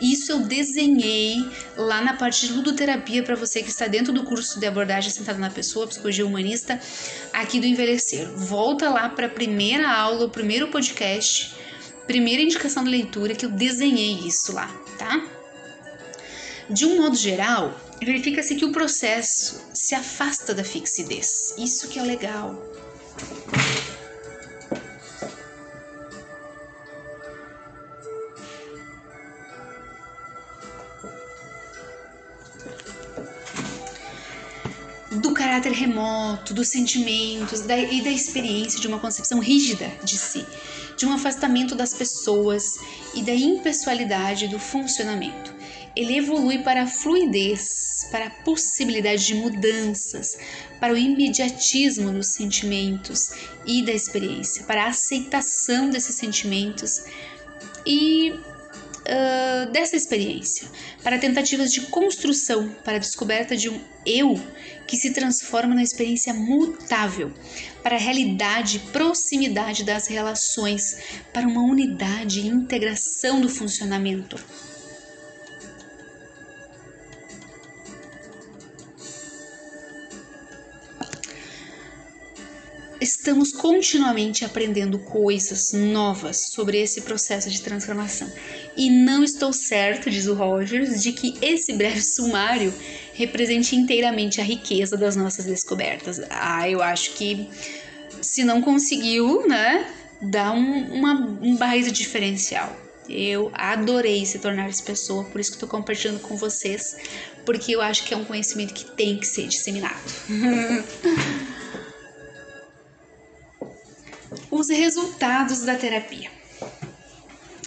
Isso 0.00 0.30
eu 0.30 0.40
desenhei 0.40 1.36
lá 1.76 2.00
na 2.00 2.14
parte 2.14 2.46
de 2.46 2.52
ludoterapia 2.52 3.22
para 3.22 3.34
você 3.34 3.62
que 3.62 3.68
está 3.68 3.88
dentro 3.88 4.12
do 4.12 4.24
curso 4.24 4.60
de 4.60 4.66
abordagem 4.66 5.10
sentada 5.10 5.38
na 5.38 5.50
pessoa, 5.50 5.86
psicologia 5.86 6.24
humanista, 6.24 6.80
aqui 7.32 7.58
do 7.58 7.66
envelhecer. 7.66 8.30
Volta 8.30 8.88
lá 8.88 9.08
para 9.08 9.26
a 9.26 9.30
primeira 9.30 9.90
aula, 9.90 10.26
o 10.26 10.30
primeiro 10.30 10.68
podcast, 10.68 11.54
primeira 12.06 12.42
indicação 12.42 12.84
de 12.84 12.90
leitura 12.90 13.34
que 13.34 13.44
eu 13.44 13.50
desenhei 13.50 14.20
isso 14.26 14.52
lá, 14.52 14.68
tá? 14.96 15.26
De 16.70 16.84
um 16.84 16.96
modo 17.00 17.16
geral, 17.16 17.78
verifica-se 18.00 18.54
que 18.54 18.64
o 18.64 18.72
processo 18.72 19.60
se 19.72 19.94
afasta 19.94 20.54
da 20.54 20.64
fixidez. 20.64 21.54
Isso 21.58 21.88
que 21.88 21.98
é 21.98 22.02
legal. 22.02 22.60
Caráter 35.46 35.70
remoto, 35.70 36.52
dos 36.52 36.66
sentimentos 36.66 37.60
da, 37.60 37.78
e 37.78 38.02
da 38.02 38.10
experiência 38.10 38.80
de 38.80 38.88
uma 38.88 38.98
concepção 38.98 39.38
rígida 39.38 39.88
de 40.02 40.18
si, 40.18 40.44
de 40.96 41.06
um 41.06 41.12
afastamento 41.12 41.76
das 41.76 41.94
pessoas 41.94 42.64
e 43.14 43.22
da 43.22 43.32
impessoalidade 43.32 44.48
do 44.48 44.58
funcionamento. 44.58 45.54
Ele 45.94 46.18
evolui 46.18 46.58
para 46.58 46.82
a 46.82 46.86
fluidez, 46.88 48.08
para 48.10 48.26
a 48.26 48.30
possibilidade 48.30 49.24
de 49.24 49.36
mudanças, 49.36 50.36
para 50.80 50.92
o 50.92 50.96
imediatismo 50.96 52.10
dos 52.10 52.32
sentimentos 52.32 53.30
e 53.64 53.84
da 53.84 53.92
experiência, 53.92 54.64
para 54.64 54.82
a 54.82 54.88
aceitação 54.88 55.90
desses 55.90 56.16
sentimentos 56.16 57.04
e 57.86 58.34
dessa 59.72 59.96
experiência, 59.96 60.68
para 61.02 61.18
tentativas 61.18 61.72
de 61.72 61.82
construção, 61.82 62.68
para 62.84 62.96
a 62.96 63.00
descoberta 63.00 63.56
de 63.56 63.68
um 63.68 63.80
eu 64.04 64.40
que 64.86 64.96
se 64.96 65.12
transforma 65.12 65.74
na 65.74 65.82
experiência 65.82 66.32
mutável, 66.32 67.32
para 67.82 67.96
a 67.96 67.98
realidade 67.98 68.76
e 68.76 68.80
proximidade 68.90 69.84
das 69.84 70.06
relações, 70.06 70.98
para 71.32 71.46
uma 71.46 71.62
unidade 71.62 72.40
e 72.40 72.46
integração 72.46 73.40
do 73.40 73.48
funcionamento. 73.48 74.36
estamos 83.26 83.52
continuamente 83.52 84.44
aprendendo 84.44 84.98
coisas 84.98 85.72
novas 85.72 86.48
sobre 86.52 86.80
esse 86.80 87.02
processo 87.02 87.50
de 87.50 87.60
transformação. 87.60 88.30
E 88.76 88.90
não 88.90 89.24
estou 89.24 89.52
certo, 89.52 90.10
diz 90.10 90.26
o 90.26 90.34
Rogers, 90.34 91.02
de 91.02 91.12
que 91.12 91.34
esse 91.40 91.72
breve 91.72 92.02
sumário 92.02 92.74
represente 93.14 93.74
inteiramente 93.74 94.40
a 94.40 94.44
riqueza 94.44 94.96
das 94.96 95.16
nossas 95.16 95.46
descobertas. 95.46 96.20
Ah, 96.28 96.68
eu 96.68 96.82
acho 96.82 97.14
que 97.14 97.48
se 98.20 98.44
não 98.44 98.60
conseguiu, 98.60 99.46
né, 99.46 99.90
dá 100.20 100.52
um, 100.52 100.92
uma, 100.92 101.14
um 101.40 101.56
baita 101.56 101.90
diferencial. 101.90 102.76
Eu 103.08 103.50
adorei 103.54 104.26
se 104.26 104.38
tornar 104.40 104.68
essa 104.68 104.82
pessoa, 104.82 105.24
por 105.24 105.40
isso 105.40 105.50
que 105.50 105.56
estou 105.56 105.68
compartilhando 105.68 106.20
com 106.20 106.36
vocês, 106.36 106.96
porque 107.44 107.72
eu 107.72 107.80
acho 107.80 108.04
que 108.04 108.12
é 108.12 108.16
um 108.16 108.24
conhecimento 108.24 108.74
que 108.74 108.84
tem 108.84 109.16
que 109.16 109.26
ser 109.26 109.46
disseminado. 109.46 109.96
os 114.50 114.68
resultados 114.68 115.60
da 115.60 115.76
terapia. 115.76 116.35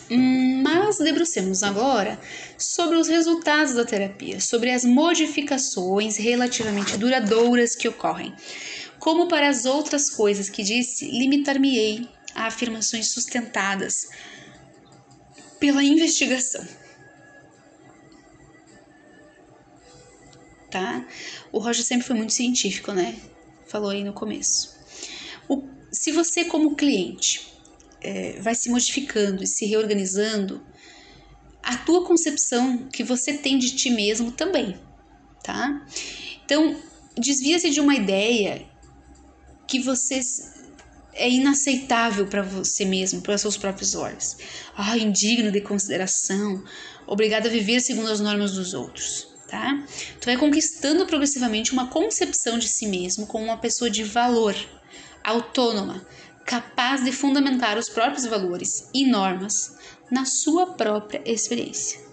Mas 0.10 0.98
debrucemos 0.98 1.62
agora 1.62 2.20
sobre 2.58 2.98
os 2.98 3.08
resultados 3.08 3.74
da 3.74 3.86
terapia, 3.86 4.40
sobre 4.40 4.72
as 4.72 4.84
modificações 4.84 6.18
relativamente 6.18 6.98
duradouras 6.98 7.76
que 7.76 7.88
ocorrem. 7.88 8.34
Como 8.98 9.28
para 9.28 9.48
as 9.48 9.66
outras 9.66 10.10
coisas 10.10 10.50
que 10.50 10.64
disse, 10.64 11.10
limitar-me-ei 11.10 12.08
a 12.34 12.48
afirmações 12.48 13.12
sustentadas 13.12 14.10
pela 15.60 15.84
investigação. 15.84 16.66
Tá? 20.72 21.06
O 21.52 21.60
Roger 21.60 21.84
sempre 21.84 22.06
foi 22.06 22.16
muito 22.16 22.34
científico, 22.34 22.92
né? 22.92 23.16
Falou 23.68 23.90
aí 23.90 24.04
no 24.04 24.14
começo. 24.14 24.76
O 25.48 25.68
se 25.92 26.12
você, 26.12 26.46
como 26.46 26.76
cliente, 26.76 27.49
é, 28.02 28.40
vai 28.40 28.56
se 28.56 28.70
modificando 28.70 29.44
e 29.44 29.48
se 29.48 29.66
reorganizando, 29.66 30.62
a 31.62 31.78
tua 31.78 32.06
concepção 32.06 32.88
que 32.88 33.04
você 33.04 33.34
tem 33.34 33.58
de 33.58 33.76
ti 33.76 33.90
mesmo 33.90 34.32
também, 34.32 34.80
tá? 35.44 35.86
Então, 36.44 36.76
desvia-se 37.18 37.70
de 37.70 37.80
uma 37.80 37.96
ideia 37.96 38.66
que 39.68 39.80
você 39.80 40.20
é 41.14 41.30
inaceitável 41.30 42.26
para 42.28 42.42
você 42.42 42.86
mesmo, 42.86 43.22
para 43.22 43.38
seus 43.38 43.58
próprios 43.58 43.94
olhos. 43.94 44.38
Ah, 44.76 44.98
indigno 44.98 45.52
de 45.52 45.62
consideração, 45.62 46.64
obrigado 47.06 47.48
a 47.48 47.50
viver 47.50 47.82
segundo 47.82 48.10
as 48.10 48.20
normas 48.20 48.54
dos 48.54 48.74
outros, 48.74 49.28
tá? 49.48 49.86
Tu 50.20 50.26
vai 50.26 50.38
conquistando 50.38 51.06
progressivamente 51.06 51.74
uma 51.74 51.88
concepção 51.88 52.58
de 52.58 52.68
si 52.68 52.88
mesmo 52.88 53.28
como 53.28 53.44
uma 53.44 53.58
pessoa 53.58 53.90
de 53.90 54.04
valor 54.04 54.56
autônoma, 55.24 56.06
capaz 56.46 57.04
de 57.04 57.12
fundamentar 57.12 57.78
os 57.78 57.90
próprios 57.90 58.26
valores 58.26 58.90
e 58.94 59.06
normas 59.06 59.78
na 60.12 60.26
sua 60.26 60.74
própria 60.74 61.22
experiência. 61.26 62.09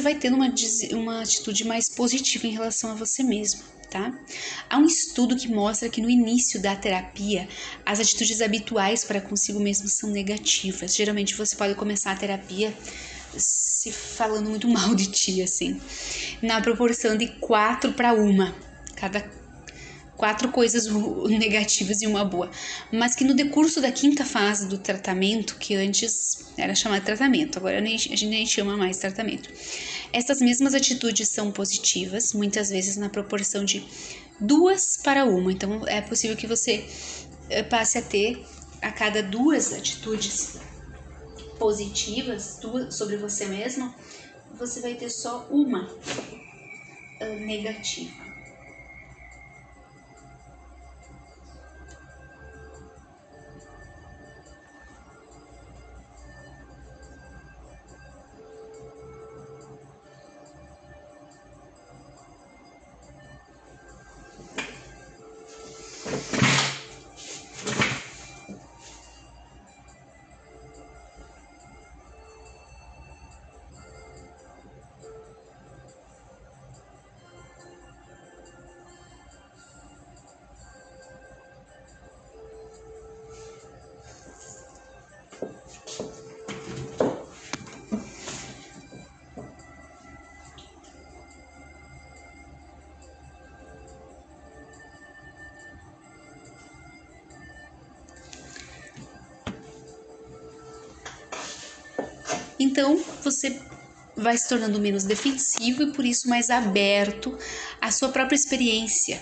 Você 0.00 0.02
vai 0.02 0.14
tendo 0.14 0.36
uma, 0.36 0.52
uma 0.92 1.20
atitude 1.20 1.64
mais 1.64 1.88
positiva 1.88 2.46
em 2.46 2.52
relação 2.52 2.90
a 2.90 2.94
você 2.94 3.22
mesmo, 3.22 3.62
tá? 3.90 4.18
Há 4.68 4.78
um 4.78 4.86
estudo 4.86 5.36
que 5.36 5.46
mostra 5.46 5.90
que 5.90 6.00
no 6.00 6.08
início 6.08 6.60
da 6.60 6.74
terapia, 6.74 7.46
as 7.84 8.00
atitudes 8.00 8.40
habituais 8.40 9.04
para 9.04 9.20
consigo 9.20 9.60
mesmo 9.60 9.88
são 9.88 10.10
negativas. 10.10 10.94
Geralmente, 10.94 11.34
você 11.34 11.54
pode 11.54 11.74
começar 11.74 12.12
a 12.12 12.16
terapia 12.16 12.74
se 13.36 13.92
falando 13.92 14.48
muito 14.48 14.66
mal 14.72 14.94
de 14.94 15.10
ti, 15.10 15.42
assim, 15.42 15.78
na 16.40 16.60
proporção 16.62 17.14
de 17.16 17.28
quatro 17.28 17.92
para 17.92 18.14
uma. 18.14 18.54
Cada 18.96 19.20
quatro 20.20 20.50
coisas 20.50 20.86
negativas 21.30 22.02
e 22.02 22.06
uma 22.06 22.22
boa, 22.22 22.50
mas 22.92 23.14
que 23.16 23.24
no 23.24 23.32
decurso 23.32 23.80
da 23.80 23.90
quinta 23.90 24.22
fase 24.22 24.68
do 24.68 24.76
tratamento, 24.76 25.56
que 25.56 25.74
antes 25.74 26.44
era 26.58 26.74
chamado 26.74 27.02
tratamento, 27.02 27.56
agora 27.56 27.78
a 27.78 27.86
gente 27.86 28.26
nem 28.26 28.44
chama 28.44 28.76
mais 28.76 28.98
tratamento, 28.98 29.48
essas 30.12 30.42
mesmas 30.42 30.74
atitudes 30.74 31.30
são 31.30 31.50
positivas, 31.50 32.34
muitas 32.34 32.68
vezes 32.68 32.98
na 32.98 33.08
proporção 33.08 33.64
de 33.64 33.82
duas 34.38 34.98
para 35.02 35.24
uma. 35.24 35.50
Então 35.50 35.88
é 35.88 36.02
possível 36.02 36.36
que 36.36 36.46
você 36.46 36.84
eh, 37.48 37.62
passe 37.62 37.96
a 37.96 38.02
ter 38.02 38.44
a 38.82 38.92
cada 38.92 39.22
duas 39.22 39.72
atitudes 39.72 40.58
positivas 41.58 42.58
duas, 42.60 42.94
sobre 42.94 43.16
você 43.16 43.46
mesmo, 43.46 43.94
você 44.52 44.80
vai 44.80 44.94
ter 44.96 45.08
só 45.08 45.48
uma 45.50 45.88
uh, 45.88 47.40
negativa. 47.46 48.29
Então 102.60 103.02
você 103.24 103.58
vai 104.14 104.36
se 104.36 104.48
tornando 104.48 104.78
menos 104.78 105.04
defensivo 105.04 105.82
e 105.82 105.92
por 105.92 106.04
isso 106.04 106.28
mais 106.28 106.50
aberto 106.50 107.36
à 107.80 107.90
sua 107.90 108.10
própria 108.10 108.36
experiência, 108.36 109.20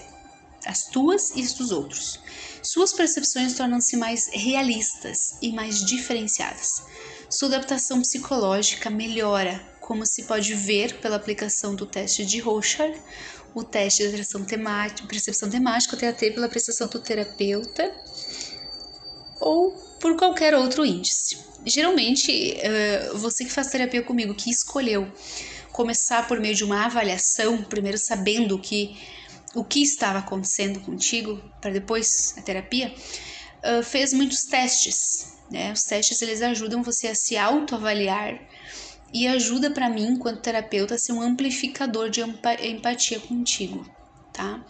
as 0.67 0.87
tuas 0.87 1.31
e 1.31 1.43
dos 1.43 1.71
outros. 1.71 2.21
Suas 2.71 2.93
percepções 2.93 3.55
tornam-se 3.55 3.97
mais 3.97 4.29
realistas 4.31 5.39
e 5.41 5.51
mais 5.51 5.83
diferenciadas. 5.83 6.83
Sua 7.31 7.49
adaptação 7.49 8.03
psicológica 8.03 8.91
melhora, 8.91 9.59
como 9.81 10.05
se 10.05 10.25
pode 10.25 10.53
ver 10.53 11.01
pela 11.01 11.17
aplicação 11.17 11.75
do 11.75 11.87
teste 11.87 12.27
de 12.27 12.39
Rorschach, 12.41 12.95
o 13.55 13.65
teste 13.65 14.03
de 14.03 14.11
atração 14.11 14.45
temática, 14.45 15.09
percepção 15.09 15.49
temática, 15.49 15.97
o 15.97 15.99
TAT 15.99 16.21
pela 16.35 16.47
prestação 16.47 16.89
do 16.89 16.99
terapeuta 16.99 17.91
ou 19.41 19.71
por 19.99 20.15
qualquer 20.19 20.55
outro 20.55 20.85
índice 20.85 21.49
geralmente, 21.65 22.57
uh, 23.13 23.19
você 23.19 23.45
que 23.45 23.51
faz 23.51 23.69
terapia 23.69 24.03
comigo, 24.03 24.35
que 24.35 24.51
escolheu 24.51 25.11
começar 25.73 26.27
por 26.27 26.41
meio 26.41 26.55
de 26.55 26.65
uma 26.65 26.87
avaliação, 26.87 27.63
primeiro 27.63 27.99
sabendo 27.99 28.59
que 28.59 28.97
o 29.55 29.65
que 29.65 29.83
estava 29.83 30.19
acontecendo 30.19 30.81
contigo 30.81 31.43
para 31.61 31.71
depois 31.71 32.35
a 32.37 32.43
terapia, 32.43 32.95
uh, 33.65 33.83
fez 33.83 34.13
muitos 34.13 34.45
testes. 34.45 35.39
Né? 35.51 35.73
Os 35.73 35.85
testes 35.85 36.21
eles 36.21 36.43
ajudam 36.43 36.83
você 36.83 37.09
a 37.09 37.15
se 37.15 37.37
autoavaliar 37.37 38.39
e 39.13 39.27
ajuda 39.27 39.71
para 39.71 39.89
mim, 39.89 40.07
enquanto 40.07 40.43
terapeuta, 40.43 40.95
a 40.95 40.99
ser 40.99 41.13
um 41.13 41.23
amplificador 41.23 42.11
de 42.11 42.21
empatia 42.21 43.19
contigo, 43.21 43.89
tá? 44.33 44.63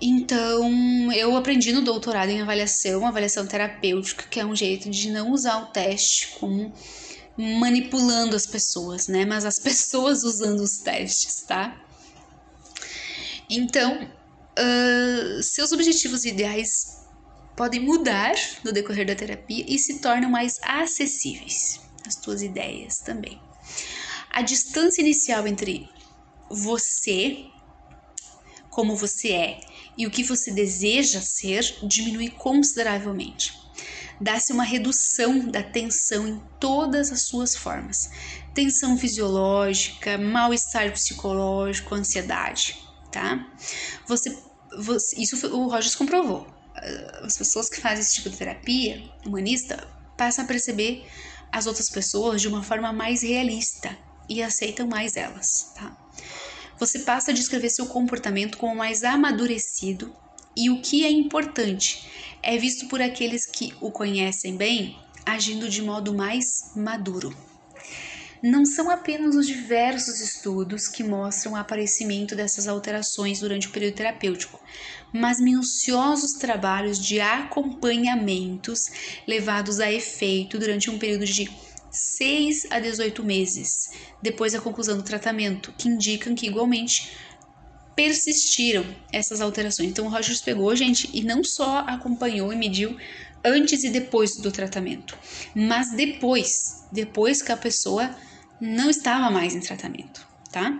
Então, 0.00 1.10
eu 1.12 1.36
aprendi 1.36 1.72
no 1.72 1.82
doutorado 1.82 2.28
em 2.28 2.40
avaliação, 2.40 3.06
avaliação 3.06 3.46
terapêutica, 3.46 4.24
que 4.30 4.40
é 4.40 4.44
um 4.44 4.54
jeito 4.54 4.90
de 4.90 5.10
não 5.10 5.30
usar 5.32 5.62
o 5.62 5.66
teste 5.66 6.28
como 6.38 6.72
manipulando 7.36 8.34
as 8.34 8.46
pessoas, 8.46 9.08
né? 9.08 9.24
Mas 9.24 9.44
as 9.44 9.58
pessoas 9.60 10.22
usando 10.22 10.60
os 10.60 10.78
testes, 10.78 11.42
tá? 11.42 11.85
Então, 13.48 14.02
uh, 14.02 15.42
seus 15.42 15.72
objetivos 15.72 16.24
ideais 16.24 17.06
podem 17.56 17.80
mudar 17.80 18.34
no 18.64 18.72
decorrer 18.72 19.06
da 19.06 19.14
terapia 19.14 19.64
e 19.66 19.78
se 19.78 20.00
tornam 20.00 20.30
mais 20.30 20.58
acessíveis 20.62 21.80
as 22.06 22.16
tuas 22.16 22.42
ideias 22.42 22.98
também. 22.98 23.40
A 24.30 24.42
distância 24.42 25.00
inicial 25.00 25.46
entre 25.46 25.88
você, 26.50 27.46
como 28.70 28.96
você 28.96 29.32
é, 29.32 29.60
e 29.96 30.06
o 30.06 30.10
que 30.10 30.22
você 30.22 30.52
deseja 30.52 31.20
ser 31.20 31.62
diminui 31.82 32.28
consideravelmente. 32.28 33.54
Dá-se 34.20 34.52
uma 34.52 34.64
redução 34.64 35.50
da 35.50 35.62
tensão 35.62 36.26
em 36.26 36.42
todas 36.58 37.10
as 37.10 37.22
suas 37.22 37.54
formas: 37.54 38.10
tensão 38.54 38.96
fisiológica, 38.96 40.16
mal-estar 40.16 40.90
psicológico, 40.92 41.94
ansiedade, 41.94 42.76
tá? 43.16 43.50
Você, 44.06 44.36
você, 44.78 45.16
isso 45.18 45.46
o 45.56 45.68
Rogers 45.68 45.94
comprovou. 45.94 46.46
As 47.22 47.38
pessoas 47.38 47.70
que 47.70 47.80
fazem 47.80 48.00
esse 48.00 48.16
tipo 48.16 48.28
de 48.28 48.36
terapia 48.36 49.10
humanista 49.24 49.88
passam 50.18 50.44
a 50.44 50.48
perceber 50.48 51.06
as 51.50 51.66
outras 51.66 51.88
pessoas 51.88 52.42
de 52.42 52.48
uma 52.48 52.62
forma 52.62 52.92
mais 52.92 53.22
realista 53.22 53.96
e 54.28 54.42
aceitam 54.42 54.86
mais 54.86 55.16
elas, 55.16 55.72
tá? 55.74 55.96
Você 56.78 56.98
passa 56.98 57.30
a 57.30 57.34
descrever 57.34 57.70
seu 57.70 57.86
comportamento 57.86 58.58
como 58.58 58.76
mais 58.76 59.02
amadurecido 59.02 60.14
e 60.54 60.68
o 60.68 60.82
que 60.82 61.06
é 61.06 61.10
importante 61.10 62.06
é 62.42 62.58
visto 62.58 62.86
por 62.88 63.00
aqueles 63.00 63.46
que 63.46 63.74
o 63.80 63.90
conhecem 63.90 64.58
bem 64.58 64.98
agindo 65.24 65.70
de 65.70 65.80
modo 65.80 66.12
mais 66.12 66.72
maduro. 66.76 67.34
Não 68.42 68.64
são 68.64 68.90
apenas 68.90 69.34
os 69.34 69.46
diversos 69.46 70.20
estudos 70.20 70.88
que 70.88 71.02
mostram 71.02 71.52
o 71.52 71.56
aparecimento 71.56 72.36
dessas 72.36 72.68
alterações 72.68 73.40
durante 73.40 73.68
o 73.68 73.70
período 73.70 73.94
terapêutico, 73.94 74.60
mas 75.12 75.40
minuciosos 75.40 76.34
trabalhos 76.34 76.98
de 76.98 77.20
acompanhamentos 77.20 78.90
levados 79.26 79.80
a 79.80 79.90
efeito 79.90 80.58
durante 80.58 80.90
um 80.90 80.98
período 80.98 81.24
de 81.24 81.50
6 81.90 82.66
a 82.70 82.78
18 82.78 83.24
meses 83.24 83.90
depois 84.20 84.52
da 84.52 84.60
conclusão 84.60 84.96
do 84.96 85.02
tratamento, 85.02 85.72
que 85.78 85.88
indicam 85.88 86.34
que 86.34 86.46
igualmente 86.46 87.10
persistiram 87.96 88.84
essas 89.10 89.40
alterações. 89.40 89.88
Então 89.88 90.06
o 90.06 90.10
Rogers 90.10 90.42
pegou, 90.42 90.76
gente, 90.76 91.08
e 91.14 91.22
não 91.22 91.42
só 91.42 91.78
acompanhou 91.78 92.52
e 92.52 92.56
mediu 92.56 92.94
antes 93.46 93.84
e 93.84 93.90
depois 93.90 94.36
do 94.36 94.50
tratamento, 94.50 95.16
mas 95.54 95.92
depois, 95.92 96.84
depois 96.92 97.40
que 97.40 97.52
a 97.52 97.56
pessoa 97.56 98.14
não 98.60 98.90
estava 98.90 99.30
mais 99.30 99.54
em 99.54 99.60
tratamento, 99.60 100.26
tá? 100.50 100.78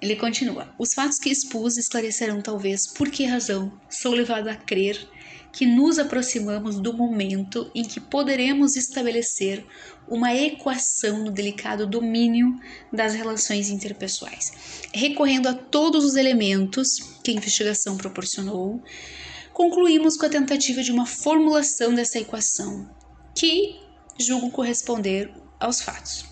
Ele 0.00 0.16
continua: 0.16 0.74
Os 0.78 0.94
fatos 0.94 1.18
que 1.18 1.30
expus 1.30 1.76
esclarecerão 1.76 2.40
talvez 2.40 2.86
por 2.86 3.10
que 3.10 3.24
razão 3.24 3.72
sou 3.88 4.12
levado 4.12 4.48
a 4.48 4.56
crer 4.56 5.08
que 5.54 5.64
nos 5.66 6.00
aproximamos 6.00 6.80
do 6.80 6.92
momento 6.92 7.70
em 7.74 7.84
que 7.84 8.00
poderemos 8.00 8.74
estabelecer 8.76 9.64
uma 10.08 10.34
equação 10.34 11.24
no 11.24 11.30
delicado 11.30 11.86
domínio 11.86 12.58
das 12.92 13.14
relações 13.14 13.70
interpessoais, 13.70 14.52
recorrendo 14.92 15.48
a 15.48 15.54
todos 15.54 16.04
os 16.04 16.16
elementos 16.16 16.98
que 17.22 17.30
a 17.30 17.34
investigação 17.34 17.96
proporcionou. 17.96 18.82
Concluímos 19.54 20.16
com 20.16 20.26
a 20.26 20.28
tentativa 20.28 20.82
de 20.82 20.90
uma 20.90 21.06
formulação 21.06 21.94
dessa 21.94 22.18
equação, 22.18 22.90
que 23.36 23.80
julgo 24.18 24.50
corresponder 24.50 25.32
aos 25.60 25.80
fatos. 25.80 26.24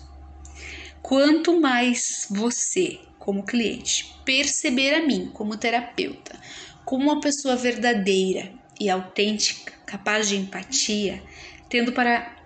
Quanto 1.01 1.59
mais 1.61 2.27
você 2.29 2.99
como 3.17 3.45
cliente, 3.45 4.13
perceber 4.25 4.95
a 4.95 5.07
mim 5.07 5.31
como 5.33 5.55
terapeuta, 5.55 6.37
como 6.83 7.05
uma 7.05 7.21
pessoa 7.21 7.55
verdadeira 7.55 8.51
e 8.77 8.89
autêntica, 8.89 9.71
capaz 9.85 10.27
de 10.27 10.35
empatia, 10.35 11.23
tendo 11.69 11.93
para 11.93 12.43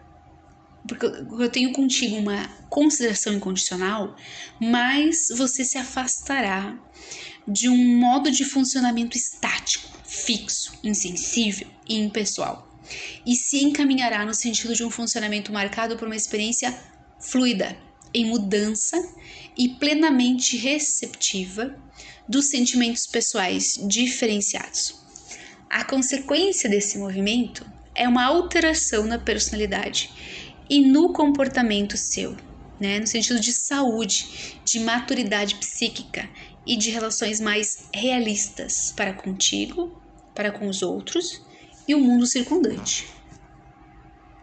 porque 0.87 1.05
eu 1.05 1.49
tenho 1.49 1.73
contigo 1.73 2.15
uma 2.15 2.47
consideração 2.69 3.33
incondicional, 3.33 4.15
mais 4.61 5.27
você 5.35 5.65
se 5.65 5.77
afastará 5.77 6.79
de 7.47 7.69
um 7.69 7.97
modo 7.97 8.29
de 8.29 8.43
funcionamento 8.43 9.15
estático, 9.15 9.87
fixo, 10.03 10.73
insensível 10.83 11.67
e 11.87 11.95
impessoal, 11.95 12.67
e 13.25 13.35
se 13.35 13.63
encaminhará 13.63 14.25
no 14.25 14.33
sentido 14.33 14.73
de 14.73 14.83
um 14.83 14.89
funcionamento 14.89 15.51
marcado 15.51 15.97
por 15.97 16.07
uma 16.07 16.15
experiência 16.15 16.77
fluida, 17.19 17.77
em 18.13 18.25
mudança 18.25 18.97
e 19.57 19.69
plenamente 19.69 20.57
receptiva 20.57 21.77
dos 22.27 22.45
sentimentos 22.49 23.07
pessoais 23.07 23.79
diferenciados. 23.87 24.95
A 25.69 25.83
consequência 25.83 26.69
desse 26.69 26.97
movimento 26.97 27.65
é 27.93 28.07
uma 28.07 28.25
alteração 28.25 29.05
na 29.05 29.17
personalidade 29.17 30.11
e 30.69 30.81
no 30.81 31.11
comportamento 31.11 31.97
seu, 31.97 32.37
né? 32.79 32.99
no 32.99 33.07
sentido 33.07 33.39
de 33.39 33.51
saúde, 33.51 34.59
de 34.63 34.79
maturidade 34.79 35.55
psíquica 35.55 36.29
e 36.67 36.75
de 36.75 36.91
relações 36.91 37.39
mais 37.39 37.87
realistas 37.93 38.93
para 38.95 39.13
contigo, 39.13 40.01
para 40.35 40.51
com 40.51 40.67
os 40.67 40.81
outros 40.81 41.41
e 41.87 41.95
o 41.95 41.99
mundo 41.99 42.25
circundante. 42.27 43.16